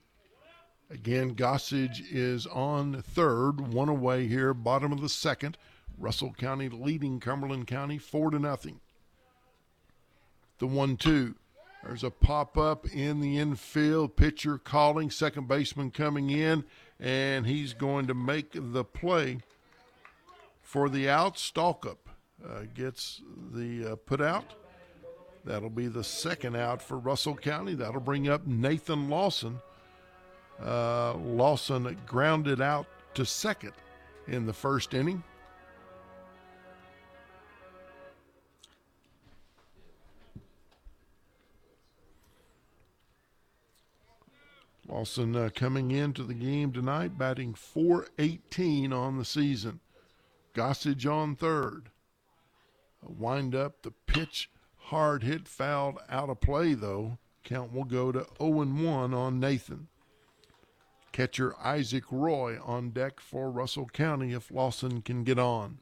Again, 0.89 1.35
Gossage 1.35 2.01
is 2.11 2.45
on 2.47 3.01
third, 3.01 3.73
one 3.73 3.89
away 3.89 4.27
here, 4.27 4.53
bottom 4.53 4.91
of 4.91 5.01
the 5.01 5.09
second. 5.09 5.57
Russell 5.97 6.33
County 6.33 6.69
leading 6.69 7.19
Cumberland 7.19 7.67
County 7.67 7.97
four 7.97 8.31
to 8.31 8.39
nothing. 8.39 8.79
The 10.57 10.67
one 10.67 10.97
two. 10.97 11.35
There's 11.85 12.03
a 12.03 12.09
pop 12.09 12.57
up 12.57 12.87
in 12.91 13.21
the 13.21 13.37
infield. 13.37 14.15
Pitcher 14.15 14.57
calling, 14.57 15.11
second 15.11 15.47
baseman 15.47 15.91
coming 15.91 16.31
in, 16.31 16.63
and 16.99 17.45
he's 17.45 17.73
going 17.73 18.07
to 18.07 18.15
make 18.15 18.51
the 18.53 18.83
play 18.83 19.39
for 20.61 20.89
the 20.89 21.07
out. 21.07 21.35
Stalcup 21.35 21.97
uh, 22.43 22.61
gets 22.73 23.21
the 23.53 23.91
uh, 23.91 23.95
put 23.97 24.19
out. 24.19 24.55
That'll 25.45 25.69
be 25.69 25.87
the 25.87 26.03
second 26.03 26.55
out 26.55 26.81
for 26.81 26.97
Russell 26.97 27.35
County. 27.35 27.75
That'll 27.75 28.01
bring 28.01 28.27
up 28.27 28.47
Nathan 28.47 29.09
Lawson. 29.09 29.59
Uh, 30.59 31.13
Lawson 31.13 31.95
grounded 32.07 32.61
out 32.61 32.87
to 33.13 33.25
second 33.25 33.73
in 34.27 34.47
the 34.47 34.53
first 34.53 34.95
inning. 34.95 35.23
Lawson 44.95 45.35
uh, 45.35 45.49
coming 45.53 45.91
into 45.91 46.23
the 46.23 46.33
game 46.33 46.71
tonight, 46.71 47.17
batting 47.17 47.53
418 47.53 48.93
on 48.93 49.17
the 49.17 49.25
season. 49.25 49.81
Gossage 50.53 51.05
on 51.05 51.35
third. 51.35 51.89
A 53.05 53.11
wind 53.11 53.53
up, 53.53 53.81
the 53.81 53.91
pitch, 53.91 54.49
hard 54.77 55.21
hit, 55.21 55.49
fouled 55.49 55.97
out 56.07 56.29
of 56.29 56.39
play 56.39 56.75
though. 56.75 57.17
Count 57.43 57.73
will 57.73 57.83
go 57.83 58.13
to 58.13 58.25
0 58.41 58.51
1 58.67 59.13
on 59.13 59.37
Nathan. 59.37 59.89
Catcher 61.11 61.59
Isaac 61.59 62.05
Roy 62.09 62.57
on 62.63 62.91
deck 62.91 63.19
for 63.19 63.51
Russell 63.51 63.87
County 63.87 64.31
if 64.31 64.49
Lawson 64.49 65.01
can 65.01 65.25
get 65.25 65.37
on. 65.37 65.79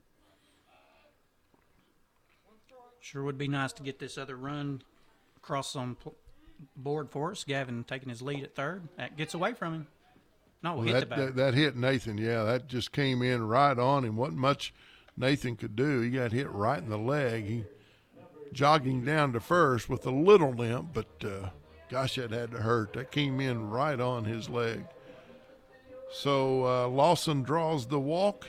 Sure 3.00 3.22
would 3.22 3.38
be 3.38 3.48
nice 3.48 3.74
to 3.74 3.84
get 3.84 4.00
this 4.00 4.18
other 4.18 4.36
run 4.36 4.82
across 5.38 5.74
pl- 5.74 6.16
board 6.76 7.10
for 7.10 7.32
us. 7.32 7.44
Gavin 7.44 7.84
taking 7.84 8.10
his 8.10 8.22
lead 8.22 8.44
at 8.44 8.56
third. 8.56 8.88
That 8.98 9.18
gets 9.18 9.34
away 9.34 9.54
from 9.54 9.74
him. 9.74 9.88
No, 10.64 10.76
Well, 10.76 10.84
hit 10.84 11.10
that, 11.10 11.18
that, 11.18 11.36
that 11.36 11.54
hit 11.54 11.76
Nathan, 11.76 12.18
yeah, 12.18 12.44
that 12.44 12.68
just 12.68 12.94
came 12.94 13.22
in 13.22 13.46
right 13.46 13.78
on 13.78 14.06
him. 14.06 14.16
Wasn't 14.16 14.38
much 14.38 14.74
Nathan 15.18 15.58
could 15.58 15.76
do. 15.76 16.00
He 16.00 16.10
got 16.10 16.32
hit 16.32 16.50
right 16.50 16.80
in 16.82 16.90
the 16.90 16.98
leg. 16.98 17.46
He 17.46 17.66
jogging 18.54 19.04
down 19.04 19.34
to 19.34 19.40
first 19.40 19.90
with 19.90 20.06
a 20.06 20.12
little 20.12 20.52
limp, 20.52 20.94
but 20.94 21.08
uh, 21.26 21.50
gosh, 21.90 22.16
that 22.16 22.32
had 22.32 22.52
to 22.52 22.58
hurt. 22.58 22.94
That 22.94 23.12
came 23.12 23.42
in 23.42 23.70
right 23.70 24.00
on 24.00 24.26
his 24.26 24.50
leg. 24.50 24.86
So 26.12 26.66
uh, 26.66 26.88
Lawson 26.88 27.44
draws 27.44 27.88
the 27.88 28.00
walk. 28.00 28.48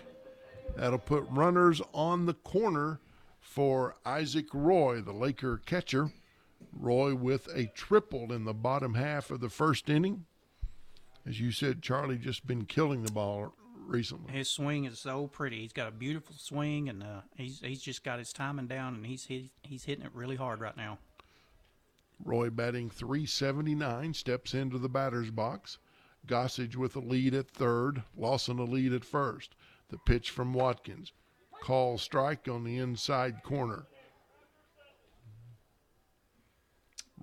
That'll 0.76 0.98
put 0.98 1.26
runners 1.30 1.80
on 1.92 2.26
the 2.26 2.34
corner 2.34 3.00
for 3.40 3.96
Isaac 4.04 4.46
Roy, 4.52 5.00
the 5.00 5.12
Laker 5.12 5.62
catcher. 5.64 6.10
Roy 6.78 7.14
with 7.14 7.48
a 7.54 7.66
triple 7.66 8.32
in 8.32 8.44
the 8.44 8.54
bottom 8.54 8.94
half 8.94 9.30
of 9.30 9.40
the 9.40 9.48
first 9.48 9.88
inning. 9.88 10.26
As 11.26 11.40
you 11.40 11.52
said, 11.52 11.82
Charlie 11.82 12.18
just 12.18 12.46
been 12.46 12.66
killing 12.66 13.02
the 13.02 13.12
ball 13.12 13.54
recently. 13.86 14.32
His 14.32 14.50
swing 14.50 14.84
is 14.84 14.98
so 14.98 15.26
pretty. 15.26 15.60
He's 15.60 15.72
got 15.72 15.88
a 15.88 15.92
beautiful 15.92 16.34
swing, 16.36 16.88
and 16.88 17.02
uh, 17.02 17.20
he's 17.36 17.60
he's 17.60 17.82
just 17.82 18.04
got 18.04 18.18
his 18.18 18.32
timing 18.32 18.66
down, 18.66 18.94
and 18.94 19.06
he's 19.06 19.24
he's, 19.24 19.48
he's 19.62 19.84
hitting 19.84 20.04
it 20.04 20.14
really 20.14 20.36
hard 20.36 20.60
right 20.60 20.76
now. 20.76 20.98
Roy 22.22 22.50
batting 22.50 22.90
379 22.90 24.14
steps 24.14 24.54
into 24.54 24.78
the 24.78 24.88
batter's 24.88 25.30
box. 25.30 25.78
Gossage 26.26 26.76
with 26.76 26.96
a 26.96 27.00
lead 27.00 27.34
at 27.34 27.50
third, 27.50 28.02
Lawson 28.16 28.58
a 28.58 28.64
lead 28.64 28.92
at 28.92 29.04
first. 29.04 29.54
The 29.88 29.98
pitch 29.98 30.30
from 30.30 30.54
Watkins. 30.54 31.12
Call 31.60 31.98
strike 31.98 32.48
on 32.48 32.64
the 32.64 32.78
inside 32.78 33.42
corner. 33.42 33.86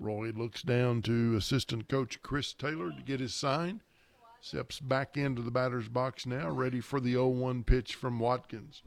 Roy 0.02 0.32
looks 0.32 0.64
down 0.64 1.04
to 1.04 1.36
assistant 1.36 1.88
coach 1.88 2.22
Chris 2.24 2.54
Taylor 2.54 2.92
to 2.92 3.04
get 3.04 3.20
his 3.20 3.36
sign. 3.36 3.82
Steps 4.42 4.80
back 4.80 5.16
into 5.16 5.44
the 5.44 5.52
batter's 5.52 5.88
box 5.88 6.26
now, 6.26 6.50
ready 6.50 6.82
for 6.82 7.00
the 7.00 7.12
0 7.12 7.28
1 7.28 7.64
pitch 7.64 7.94
from 7.94 8.20
Watkins. 8.20 8.82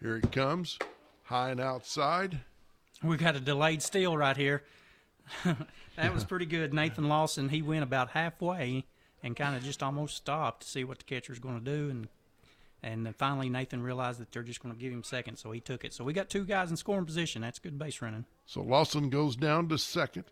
Here 0.00 0.16
it 0.16 0.30
comes, 0.30 0.78
high 1.24 1.50
and 1.50 1.60
outside. 1.60 2.40
We've 3.02 3.18
got 3.18 3.34
a 3.34 3.40
delayed 3.40 3.82
steal 3.82 4.16
right 4.16 4.36
here. 4.36 4.62
that 5.96 6.14
was 6.14 6.22
pretty 6.22 6.46
good. 6.46 6.72
Nathan 6.72 7.08
Lawson, 7.08 7.48
he 7.48 7.60
went 7.60 7.82
about 7.82 8.10
halfway 8.10 8.84
and 9.24 9.34
kind 9.34 9.56
of 9.56 9.64
just 9.64 9.82
almost 9.82 10.16
stopped 10.16 10.62
to 10.62 10.68
see 10.68 10.84
what 10.84 10.98
the 10.98 11.04
catcher's 11.04 11.40
going 11.40 11.58
to 11.58 11.64
do, 11.64 11.90
and 11.90 12.08
and 12.82 13.04
then 13.04 13.12
finally 13.12 13.48
Nathan 13.48 13.82
realized 13.82 14.20
that 14.20 14.30
they're 14.32 14.42
just 14.42 14.62
going 14.62 14.74
to 14.74 14.80
give 14.80 14.92
him 14.92 15.02
second, 15.02 15.36
so 15.36 15.50
he 15.50 15.60
took 15.60 15.84
it. 15.84 15.92
So 15.92 16.04
we 16.04 16.12
got 16.12 16.28
two 16.28 16.44
guys 16.44 16.70
in 16.70 16.76
scoring 16.76 17.06
position. 17.06 17.42
That's 17.42 17.58
good 17.58 17.78
base 17.78 18.00
running. 18.00 18.24
So 18.46 18.62
Lawson 18.62 19.10
goes 19.10 19.36
down 19.36 19.68
to 19.68 19.78
second. 19.78 20.24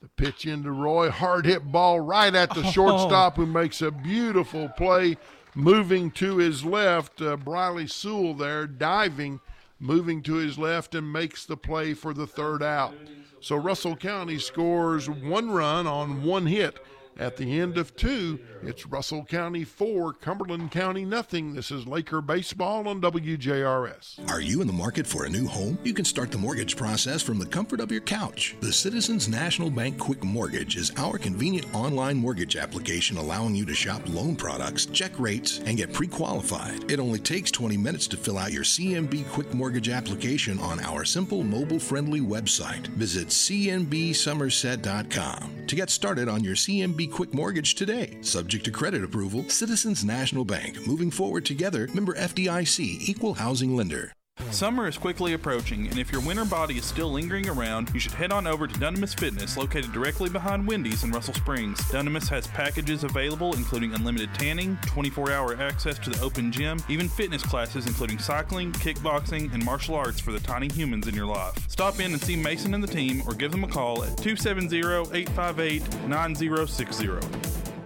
The 0.00 0.08
pitch 0.08 0.46
into 0.46 0.70
Roy, 0.70 1.10
hard 1.10 1.44
hit 1.44 1.72
ball 1.72 2.00
right 2.00 2.34
at 2.34 2.54
the 2.54 2.62
oh. 2.66 2.70
shortstop, 2.70 3.36
who 3.36 3.46
makes 3.46 3.82
a 3.82 3.90
beautiful 3.90 4.68
play, 4.70 5.16
moving 5.54 6.10
to 6.12 6.36
his 6.36 6.64
left. 6.64 7.20
Uh, 7.20 7.36
Briley 7.36 7.86
Sewell 7.86 8.34
there 8.34 8.66
diving, 8.66 9.40
moving 9.80 10.22
to 10.22 10.34
his 10.34 10.58
left, 10.58 10.94
and 10.94 11.12
makes 11.12 11.46
the 11.46 11.56
play 11.56 11.94
for 11.94 12.12
the 12.12 12.26
third 12.26 12.62
out. 12.62 12.94
So 13.40 13.56
Russell 13.56 13.96
County 13.96 14.38
scores 14.38 15.08
one 15.08 15.50
run 15.50 15.86
on 15.86 16.24
one 16.24 16.46
hit 16.46 16.78
at 17.18 17.36
the 17.36 17.60
end 17.60 17.78
of 17.78 17.94
two, 17.96 18.38
it's 18.62 18.86
Russell 18.86 19.24
County 19.24 19.64
four, 19.64 20.12
Cumberland 20.12 20.70
County 20.70 21.04
nothing. 21.04 21.54
This 21.54 21.70
is 21.70 21.86
Laker 21.86 22.20
Baseball 22.20 22.88
on 22.88 23.00
WJRS. 23.00 24.30
Are 24.30 24.40
you 24.40 24.60
in 24.60 24.66
the 24.66 24.72
market 24.72 25.06
for 25.06 25.24
a 25.24 25.28
new 25.28 25.46
home? 25.46 25.78
You 25.82 25.94
can 25.94 26.04
start 26.04 26.30
the 26.30 26.38
mortgage 26.38 26.76
process 26.76 27.22
from 27.22 27.38
the 27.38 27.46
comfort 27.46 27.80
of 27.80 27.90
your 27.90 28.00
couch. 28.02 28.56
The 28.60 28.72
Citizens 28.72 29.28
National 29.28 29.70
Bank 29.70 29.98
Quick 29.98 30.22
Mortgage 30.22 30.76
is 30.76 30.92
our 30.96 31.18
convenient 31.18 31.72
online 31.74 32.16
mortgage 32.16 32.56
application 32.56 33.16
allowing 33.16 33.54
you 33.54 33.64
to 33.66 33.74
shop 33.74 34.02
loan 34.06 34.36
products, 34.36 34.86
check 34.86 35.12
rates, 35.18 35.60
and 35.66 35.76
get 35.76 35.92
pre 35.92 36.06
qualified. 36.06 36.90
It 36.90 37.00
only 37.00 37.18
takes 37.18 37.50
20 37.50 37.76
minutes 37.76 38.06
to 38.08 38.16
fill 38.16 38.38
out 38.38 38.52
your 38.52 38.64
CNB 38.64 39.28
Quick 39.30 39.52
Mortgage 39.54 39.88
application 39.88 40.58
on 40.60 40.80
our 40.80 41.04
simple 41.04 41.42
mobile 41.42 41.80
friendly 41.80 42.20
website. 42.20 42.86
Visit 42.88 43.28
cnbsomerset.com 43.28 45.66
to 45.66 45.76
get 45.76 45.90
started 45.90 46.28
on 46.28 46.42
your 46.42 46.54
CNB 46.54 47.07
quick 47.08 47.34
mortgage 47.34 47.74
today. 47.74 48.18
Subject 48.20 48.64
to 48.64 48.70
credit 48.70 49.02
approval, 49.02 49.48
Citizens 49.48 50.04
National 50.04 50.44
Bank. 50.44 50.86
Moving 50.86 51.10
forward 51.10 51.44
together, 51.44 51.88
member 51.94 52.14
FDIC, 52.14 53.08
equal 53.08 53.34
housing 53.34 53.76
lender. 53.76 54.12
Summer 54.50 54.88
is 54.88 54.96
quickly 54.96 55.34
approaching, 55.34 55.88
and 55.88 55.98
if 55.98 56.10
your 56.10 56.22
winter 56.22 56.44
body 56.44 56.78
is 56.78 56.84
still 56.84 57.12
lingering 57.12 57.48
around, 57.48 57.90
you 57.92 58.00
should 58.00 58.12
head 58.12 58.32
on 58.32 58.46
over 58.46 58.66
to 58.66 58.74
Dunamis 58.78 59.18
Fitness, 59.18 59.56
located 59.56 59.92
directly 59.92 60.30
behind 60.30 60.66
Wendy's 60.66 61.04
in 61.04 61.10
Russell 61.10 61.34
Springs. 61.34 61.78
Dunamis 61.82 62.28
has 62.28 62.46
packages 62.48 63.04
available, 63.04 63.54
including 63.54 63.92
unlimited 63.94 64.32
tanning, 64.34 64.78
24 64.86 65.32
hour 65.32 65.56
access 65.60 65.98
to 65.98 66.10
the 66.10 66.20
open 66.22 66.50
gym, 66.50 66.82
even 66.88 67.08
fitness 67.08 67.42
classes, 67.42 67.86
including 67.86 68.18
cycling, 68.18 68.72
kickboxing, 68.72 69.52
and 69.52 69.64
martial 69.64 69.94
arts 69.94 70.18
for 70.18 70.32
the 70.32 70.40
tiny 70.40 70.68
humans 70.68 71.06
in 71.06 71.14
your 71.14 71.26
life. 71.26 71.54
Stop 71.68 72.00
in 72.00 72.12
and 72.12 72.20
see 72.20 72.34
Mason 72.34 72.74
and 72.74 72.82
the 72.82 72.88
team, 72.88 73.22
or 73.26 73.34
give 73.34 73.52
them 73.52 73.64
a 73.64 73.68
call 73.68 74.02
at 74.02 74.16
270 74.16 74.78
858 75.14 76.08
9060. 76.08 77.77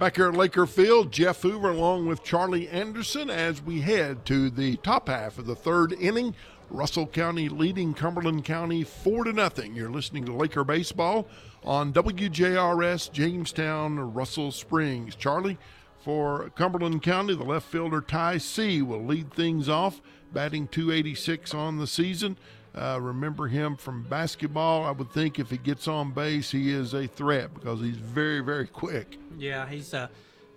Back 0.00 0.16
here 0.16 0.28
at 0.28 0.34
Laker 0.34 0.64
Field, 0.64 1.12
Jeff 1.12 1.42
Hoover 1.42 1.68
along 1.68 2.06
with 2.06 2.24
Charlie 2.24 2.66
Anderson 2.70 3.28
as 3.28 3.60
we 3.60 3.82
head 3.82 4.24
to 4.24 4.48
the 4.48 4.76
top 4.76 5.10
half 5.10 5.36
of 5.36 5.44
the 5.44 5.54
third 5.54 5.92
inning. 5.92 6.34
Russell 6.70 7.06
County 7.06 7.50
leading 7.50 7.92
Cumberland 7.92 8.46
County 8.46 8.82
four 8.82 9.24
to 9.24 9.32
nothing. 9.34 9.76
You're 9.76 9.90
listening 9.90 10.24
to 10.24 10.32
Laker 10.32 10.64
baseball 10.64 11.28
on 11.64 11.92
WJRS 11.92 13.12
Jamestown 13.12 14.14
Russell 14.14 14.52
Springs. 14.52 15.14
Charlie, 15.16 15.58
for 15.98 16.48
Cumberland 16.56 17.02
County, 17.02 17.34
the 17.34 17.44
left 17.44 17.66
fielder 17.66 18.00
Ty 18.00 18.38
C 18.38 18.80
will 18.80 19.04
lead 19.04 19.34
things 19.34 19.68
off, 19.68 20.00
batting 20.32 20.66
286 20.68 21.52
on 21.52 21.76
the 21.76 21.86
season. 21.86 22.38
Uh, 22.74 22.98
remember 23.00 23.48
him 23.48 23.76
from 23.76 24.02
basketball. 24.04 24.84
I 24.84 24.92
would 24.92 25.10
think 25.10 25.38
if 25.38 25.50
he 25.50 25.56
gets 25.56 25.88
on 25.88 26.12
base, 26.12 26.50
he 26.50 26.72
is 26.72 26.94
a 26.94 27.06
threat 27.06 27.52
because 27.52 27.80
he's 27.80 27.96
very, 27.96 28.40
very 28.40 28.66
quick. 28.66 29.18
Yeah, 29.36 29.68
he's 29.68 29.92
uh, 29.92 30.06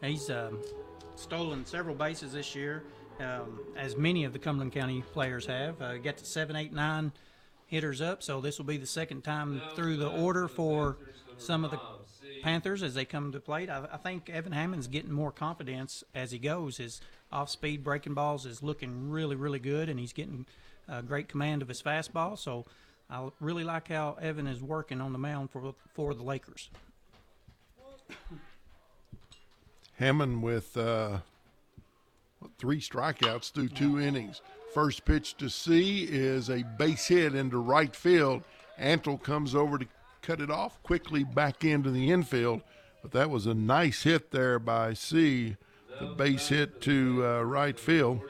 he's 0.02 0.30
um, 0.30 0.60
stolen 1.16 1.66
several 1.66 1.96
bases 1.96 2.34
this 2.34 2.56
year, 2.56 2.84
um, 3.20 3.60
as 3.76 3.98
many 3.98 4.26
of 4.26 4.34
the 4.34 4.40
Cumberland 4.40 4.74
County 4.74 5.02
players 5.14 5.48
have. 5.48 5.82
Uh, 5.82 5.98
got 5.98 6.18
to 6.18 6.26
seven, 6.26 6.56
eight, 6.56 6.72
nine 6.72 7.12
hitters 7.66 8.00
up, 8.00 8.22
so 8.22 8.42
this 8.42 8.60
will 8.60 8.66
be 8.66 8.78
the 8.78 8.86
second 8.86 9.24
time 9.24 9.60
through 9.76 9.98
the 9.98 10.10
order 10.10 10.48
for 10.48 10.98
some 11.38 11.66
of 11.66 11.72
the 11.72 11.80
Panthers 12.44 12.84
as 12.84 12.94
they 12.94 13.06
come 13.06 13.32
to 13.32 13.40
plate. 13.40 13.72
I, 13.72 13.88
I 13.92 13.98
think 13.98 14.30
Evan 14.30 14.52
Hammond's 14.52 14.86
getting 14.88 15.12
more 15.12 15.32
confidence 15.32 16.04
as 16.14 16.32
he 16.32 16.38
goes. 16.38 16.78
His 16.78 17.02
off-speed 17.32 17.84
breaking 17.84 18.14
balls 18.14 18.46
is 18.46 18.62
looking 18.62 19.10
really, 19.10 19.36
really 19.36 19.58
good, 19.58 19.90
and 19.90 20.00
he's 20.00 20.14
getting– 20.14 20.46
uh, 20.90 21.02
great 21.02 21.28
command 21.28 21.62
of 21.62 21.68
his 21.68 21.82
fastball. 21.82 22.38
So 22.38 22.66
I 23.10 23.30
really 23.40 23.64
like 23.64 23.90
how 23.90 24.18
Evan 24.22 24.48
is 24.48 24.62
working 24.62 25.02
on 25.02 25.14
the 25.14 25.20
mound 25.20 25.52
for 25.52 25.76
for 25.94 26.14
the 26.14 26.24
Lakers. 26.24 26.70
Hammond 29.98 30.42
with 30.42 30.76
uh, 30.76 31.20
three 32.58 32.82
strikeouts 32.82 33.52
through 33.52 33.70
two 33.70 34.00
innings. 34.00 34.42
First 34.74 35.06
pitch 35.06 35.38
to 35.38 35.50
C 35.50 36.08
is 36.10 36.50
a 36.50 36.64
base 36.64 37.08
hit 37.08 37.36
into 37.36 37.60
right 37.60 37.96
field. 37.96 38.44
Antle 38.80 39.22
comes 39.22 39.54
over 39.54 39.78
to 39.78 39.86
cut 40.22 40.42
it 40.42 40.50
off 40.50 40.82
quickly 40.82 41.24
back 41.24 41.64
into 41.64 41.92
the 41.92 42.12
infield, 42.12 42.62
but 43.04 43.12
that 43.12 43.30
was 43.30 43.46
a 43.46 43.54
nice 43.54 44.04
hit 44.04 44.32
there 44.32 44.58
by 44.58 44.94
C. 44.94 45.58
The 46.00 46.08
base 46.08 46.48
hit 46.48 46.82
to 46.82 47.24
uh, 47.24 47.42
right 47.44 47.80
field. 47.80 48.22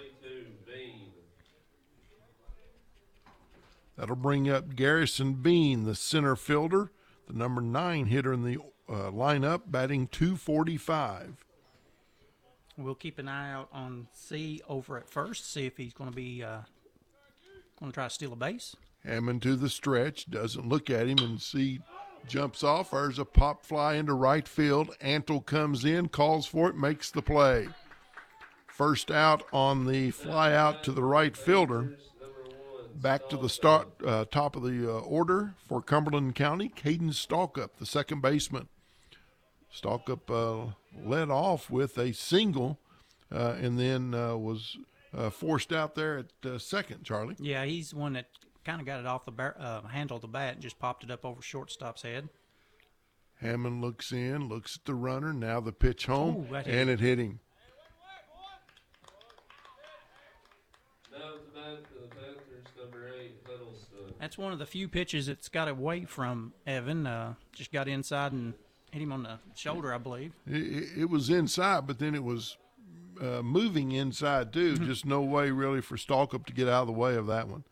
That'll 3.98 4.16
bring 4.16 4.50
up 4.50 4.76
Garrison 4.76 5.36
Bean, 5.36 5.84
the 5.84 5.96
center 5.96 6.36
fielder, 6.36 6.91
the 7.28 7.34
number 7.34 7.62
nine 7.62 8.08
hitter 8.08 8.34
in 8.34 8.44
the 8.44 8.58
uh, 8.89 9.12
lineup, 9.12 9.64
batting 9.68 10.08
245. 10.08 11.46
We'll 12.78 12.96
keep 12.96 13.20
an 13.20 13.28
eye 13.28 13.52
out 13.52 13.70
on 13.72 14.08
C 14.14 14.62
over 14.68 14.98
at 14.98 15.08
first, 15.08 15.52
see 15.52 15.68
if 15.68 15.78
he's 15.78 15.94
going 15.94 16.10
to 16.10 16.16
be 16.16 16.44
uh, 16.44 16.62
going 17.80 17.91
to 17.91 17.96
try 17.96 18.08
to 18.08 18.14
steal 18.14 18.34
a 18.34 18.36
base. 18.36 18.76
Hammond 19.04 19.41
to 19.44 19.56
the 19.56 19.70
stretch, 19.70 20.30
doesn't 20.30 20.68
look 20.68 20.89
at 20.89 21.08
him, 21.08 21.20
and 21.20 21.39
C 21.39 21.82
jumps 22.28 22.64
off. 22.64 22.91
There's 22.91 23.20
a 23.20 23.26
pop 23.26 23.64
fly 23.64 23.96
into 23.96 24.14
right 24.14 24.48
field. 24.48 24.96
Antle 25.02 25.46
comes 25.46 25.86
in, 25.86 26.08
calls 26.08 26.46
for 26.48 26.70
it, 26.70 26.76
makes 26.76 27.12
the 27.12 27.22
play. 27.22 27.68
First 28.68 29.12
out 29.12 29.44
on 29.54 29.86
the 29.86 30.10
fly 30.12 30.54
out 30.54 30.84
to 30.86 30.91
the 30.91 31.04
right 31.04 31.38
fielder. 31.38 31.96
Back 32.96 33.28
to 33.30 33.38
the 33.38 33.50
start, 33.50 33.89
uh, 34.06 34.26
top 34.26 34.56
of 34.56 34.64
the 34.64 34.89
uh, 34.89 35.00
order 35.00 35.56
for 35.68 35.82
Cumberland 35.82 36.36
County, 36.36 36.70
Caden 36.70 37.10
Stalcup, 37.14 37.72
the 37.80 37.86
second 37.86 38.22
baseman. 38.22 38.70
Stalcup 39.74 40.30
uh, 40.30 40.74
led 41.04 41.30
off 41.30 41.70
with 41.70 41.98
a 41.98 42.14
single 42.14 42.80
uh, 43.32 43.56
and 43.60 43.80
then 43.80 44.14
uh, 44.14 44.38
was 44.38 44.78
uh, 45.16 45.30
forced 45.30 45.74
out 45.74 45.96
there 45.96 46.26
at 46.44 46.62
second, 46.62 47.04
Charlie. 47.04 47.36
Yeah, 47.39 47.66
he's 47.66 47.94
one 47.94 48.14
that 48.14 48.28
kind 48.64 48.80
of 48.80 48.86
got 48.86 49.00
it 49.00 49.06
off 49.06 49.26
the 49.26 49.32
bar- 49.32 49.82
handle 49.89 50.18
of 50.18 50.22
the 50.22 50.28
bat 50.28 50.54
and 50.54 50.62
just 50.62 50.80
popped 50.80 51.04
it 51.04 51.12
up 51.12 51.26
over 51.26 51.41
shortstop's 51.41 52.04
head. 52.04 52.30
Hammond 53.41 53.82
looks 53.82 54.12
in, 54.12 54.48
looks 54.48 54.78
at 54.78 54.86
the 54.86 54.96
runner. 54.96 55.34
Now 55.34 55.60
the 55.60 55.74
pitch 55.74 56.06
home, 56.06 56.48
Ooh, 56.50 56.56
and 56.56 56.89
it 56.89 57.00
hit 57.00 57.20
him. 57.20 57.39
That's 64.24 64.38
one 64.38 64.53
of 64.53 64.59
the 64.59 64.65
few 64.65 64.88
pitches 64.88 65.26
that's 65.26 65.49
got 65.49 65.67
away 65.67 66.05
from 66.05 66.53
Evan. 66.65 67.05
Uh, 67.05 67.34
just 67.51 67.74
got 67.74 67.89
inside 67.89 68.32
and 68.32 68.53
hit 68.89 69.01
him 69.01 69.11
on 69.11 69.24
the 69.24 69.38
shoulder, 69.53 69.93
I 69.93 69.97
believe. 69.97 70.32
It, 70.47 70.99
it 70.99 71.09
was 71.09 71.30
inside, 71.30 71.86
but 71.86 71.99
then 71.99 72.15
it 72.15 72.24
was 72.24 72.55
uh, 73.19 73.41
moving 73.41 73.91
inside 73.91 74.53
too. 74.53 74.76
Mm-hmm. 74.76 74.86
Just 74.86 75.05
no 75.05 75.19
way 75.19 75.51
really 75.51 75.82
for 75.82 75.97
Stalcup 75.97 76.45
to 76.45 76.53
get 76.53 76.69
out 76.69 76.84
of 76.84 76.88
the 76.88 76.93
way 76.93 77.17
of 77.17 77.28
that 77.28 77.49
one. 77.49 77.65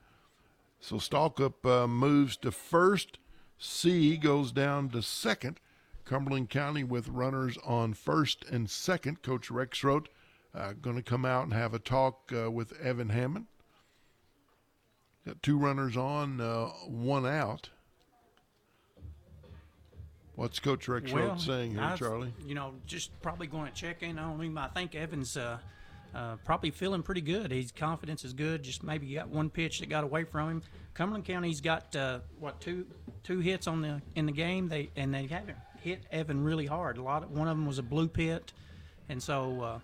So 0.82 0.97
Stalcup 0.97 1.66
uh, 1.66 1.88
moves 1.88 2.36
to 2.36 2.52
first. 2.52 3.18
C 3.58 4.18
goes 4.18 4.52
down 4.52 4.89
to 4.89 5.02
second. 5.02 5.58
Cumberland 6.04 6.49
County 6.49 6.84
with 6.84 7.08
runners 7.08 7.58
on 7.66 7.93
first 7.93 8.43
and 8.52 8.70
second. 8.70 9.22
Coach 9.22 9.47
Rexroth 9.47 10.08
uh, 10.54 10.74
going 10.74 10.97
to 10.97 11.02
come 11.02 11.24
out 11.24 11.45
and 11.45 11.54
have 11.54 11.74
a 11.74 11.80
talk 11.80 12.30
uh, 12.36 12.52
with 12.52 12.78
Evan 12.82 13.08
Hammond. 13.08 13.45
Got 15.26 15.42
two 15.44 15.58
runners 15.58 15.96
on, 15.98 16.42
uh, 16.42 16.68
one 16.88 17.26
out. 17.28 17.70
What's 20.36 20.60
Coach 20.60 20.88
Rexroth 20.88 21.14
Well, 21.14 21.38
saying 21.40 21.72
here, 21.74 21.82
I've- 21.82 22.00
Charlie? 22.00 22.34
You 22.46 22.56
know, 22.56 22.74
just 22.88 23.12
probably 23.22 23.48
going 23.48 23.68
to 23.72 23.74
check 23.78 24.02
in 24.02 24.18
on 24.18 24.40
him. 24.42 24.58
I 24.58 24.68
think 24.70 24.96
Evans 24.96 25.38
uh, 25.38 25.60
uh, 26.16 26.38
probably 26.38 26.72
feeling 26.72 27.04
pretty 27.04 27.22
good. 27.22 27.52
His 27.52 27.72
confidence 27.72 28.26
is 28.26 28.34
good. 28.34 28.64
Just 28.64 28.82
maybe 28.84 29.14
got 29.14 29.28
one 29.30 29.50
pitch 29.52 29.80
that 29.80 29.90
got 29.90 30.04
away 30.04 30.24
from 30.24 30.50
him. 30.50 30.64
Cumberland 30.96 31.26
County's 31.26 31.62
got 31.62 31.96
uh, 31.96 32.20
what 32.40 32.60
two 32.60 32.88
two 33.24 33.40
hits 33.40 33.68
on 33.68 33.82
the 33.82 34.02
in 34.16 34.26
the 34.26 34.32
game. 34.32 34.68
They 34.68 34.90
and 34.96 35.14
they 35.14 35.28
haven't 35.28 35.58
hit 35.82 36.04
Evan 36.12 36.44
really 36.44 36.66
hard. 36.66 36.98
A 36.98 37.04
lot. 37.04 37.24
Of, 37.24 37.32
one 37.32 37.48
of 37.48 37.56
them 37.56 37.68
was 37.68 37.78
a 37.78 37.84
blue 37.84 38.08
pit, 38.08 38.52
and 39.10 39.22
so 39.22 39.62
uh, 39.62 39.80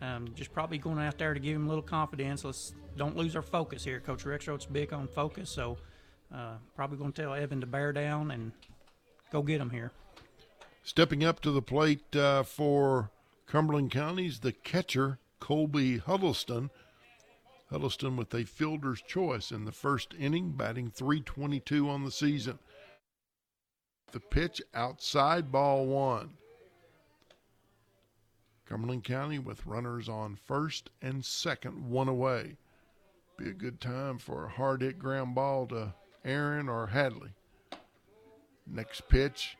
um, 0.00 0.28
just 0.34 0.52
probably 0.52 0.78
going 0.78 0.98
out 0.98 1.18
there 1.18 1.34
to 1.34 1.40
give 1.40 1.56
him 1.56 1.66
a 1.66 1.68
little 1.68 1.82
confidence. 1.82 2.44
Let's 2.44 2.74
don't 2.96 3.16
lose 3.16 3.36
our 3.36 3.42
focus 3.42 3.84
here. 3.84 4.00
Coach 4.00 4.24
Rexroth's 4.24 4.66
big 4.66 4.92
on 4.92 5.08
focus, 5.08 5.50
so 5.50 5.78
uh, 6.34 6.54
probably 6.74 6.98
going 6.98 7.12
to 7.12 7.22
tell 7.22 7.34
Evan 7.34 7.60
to 7.60 7.66
bear 7.66 7.92
down 7.92 8.30
and 8.30 8.52
go 9.30 9.42
get 9.42 9.60
him 9.60 9.70
here. 9.70 9.92
Stepping 10.82 11.24
up 11.24 11.40
to 11.40 11.50
the 11.50 11.62
plate 11.62 12.16
uh, 12.16 12.42
for 12.42 13.10
Cumberland 13.46 13.90
County's 13.90 14.40
the 14.40 14.52
catcher, 14.52 15.18
Colby 15.38 15.98
Huddleston. 15.98 16.70
Huddleston 17.70 18.16
with 18.16 18.34
a 18.34 18.44
fielder's 18.44 19.00
choice 19.00 19.52
in 19.52 19.64
the 19.64 19.72
first 19.72 20.14
inning, 20.18 20.52
batting 20.52 20.90
322 20.90 21.88
on 21.88 22.04
the 22.04 22.10
season. 22.10 22.58
The 24.12 24.20
pitch 24.20 24.60
outside 24.74 25.52
ball 25.52 25.86
one. 25.86 26.30
Cumberland 28.70 29.02
County 29.02 29.40
with 29.40 29.66
runners 29.66 30.08
on 30.08 30.36
first 30.36 30.90
and 31.02 31.24
second, 31.24 31.90
one 31.90 32.06
away. 32.06 32.56
Be 33.36 33.50
a 33.50 33.52
good 33.52 33.80
time 33.80 34.18
for 34.18 34.44
a 34.44 34.48
hard 34.48 34.80
hit 34.80 34.96
ground 34.96 35.34
ball 35.34 35.66
to 35.66 35.92
Aaron 36.24 36.68
or 36.68 36.86
Hadley. 36.86 37.30
Next 38.64 39.08
pitch 39.08 39.56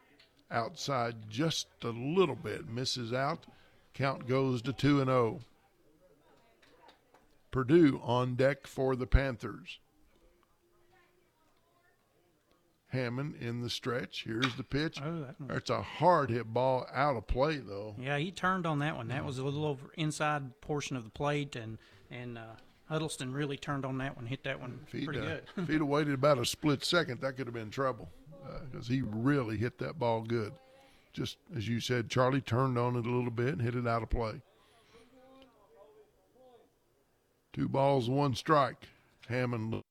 outside 0.48 1.28
just 1.28 1.66
a 1.82 1.88
little 1.88 2.36
bit, 2.36 2.68
misses 2.68 3.12
out. 3.12 3.46
Count 3.94 4.28
goes 4.28 4.62
to 4.62 4.72
2 4.72 5.00
and 5.00 5.08
0. 5.08 5.40
Purdue 7.50 8.00
on 8.04 8.36
deck 8.36 8.68
for 8.68 8.94
the 8.94 9.08
Panthers. 9.08 9.80
Hammond 12.90 13.36
in 13.40 13.60
the 13.62 13.70
stretch. 13.70 14.24
Here's 14.24 14.54
the 14.56 14.64
pitch. 14.64 15.00
Oh, 15.04 15.20
that 15.20 15.34
That's 15.40 15.70
a 15.70 15.80
hard 15.80 16.30
hit 16.30 16.52
ball 16.52 16.86
out 16.92 17.16
of 17.16 17.26
play 17.26 17.58
though. 17.58 17.94
Yeah, 17.98 18.18
he 18.18 18.30
turned 18.32 18.66
on 18.66 18.80
that 18.80 18.96
one. 18.96 19.08
That 19.08 19.24
was 19.24 19.38
a 19.38 19.44
little 19.44 19.64
over 19.64 19.86
inside 19.96 20.60
portion 20.60 20.96
of 20.96 21.04
the 21.04 21.10
plate, 21.10 21.54
and 21.54 21.78
and 22.10 22.36
uh, 22.36 22.42
Huddleston 22.88 23.32
really 23.32 23.56
turned 23.56 23.84
on 23.84 23.98
that 23.98 24.16
one. 24.16 24.26
Hit 24.26 24.42
that 24.44 24.60
one 24.60 24.80
If 24.92 25.04
pretty 25.04 25.20
uh, 25.20 25.24
good. 25.24 25.42
if 25.56 25.68
he'd 25.68 25.74
have 25.74 25.82
waited 25.86 26.14
about 26.14 26.38
a 26.38 26.44
split 26.44 26.84
second, 26.84 27.20
that 27.20 27.36
could 27.36 27.46
have 27.46 27.54
been 27.54 27.70
trouble 27.70 28.08
because 28.70 28.88
he 28.88 29.02
really 29.02 29.56
hit 29.56 29.78
that 29.78 29.98
ball 29.98 30.22
good. 30.22 30.52
Just 31.12 31.38
as 31.56 31.68
you 31.68 31.80
said, 31.80 32.08
Charlie 32.08 32.40
turned 32.40 32.76
on 32.78 32.96
it 32.96 33.06
a 33.06 33.10
little 33.10 33.30
bit 33.30 33.48
and 33.48 33.62
hit 33.62 33.74
it 33.76 33.86
out 33.86 34.02
of 34.02 34.10
play. 34.10 34.40
Two 37.52 37.68
balls, 37.68 38.08
one 38.08 38.34
strike. 38.34 38.88
Hammond 39.28 39.72
looked 39.72 39.86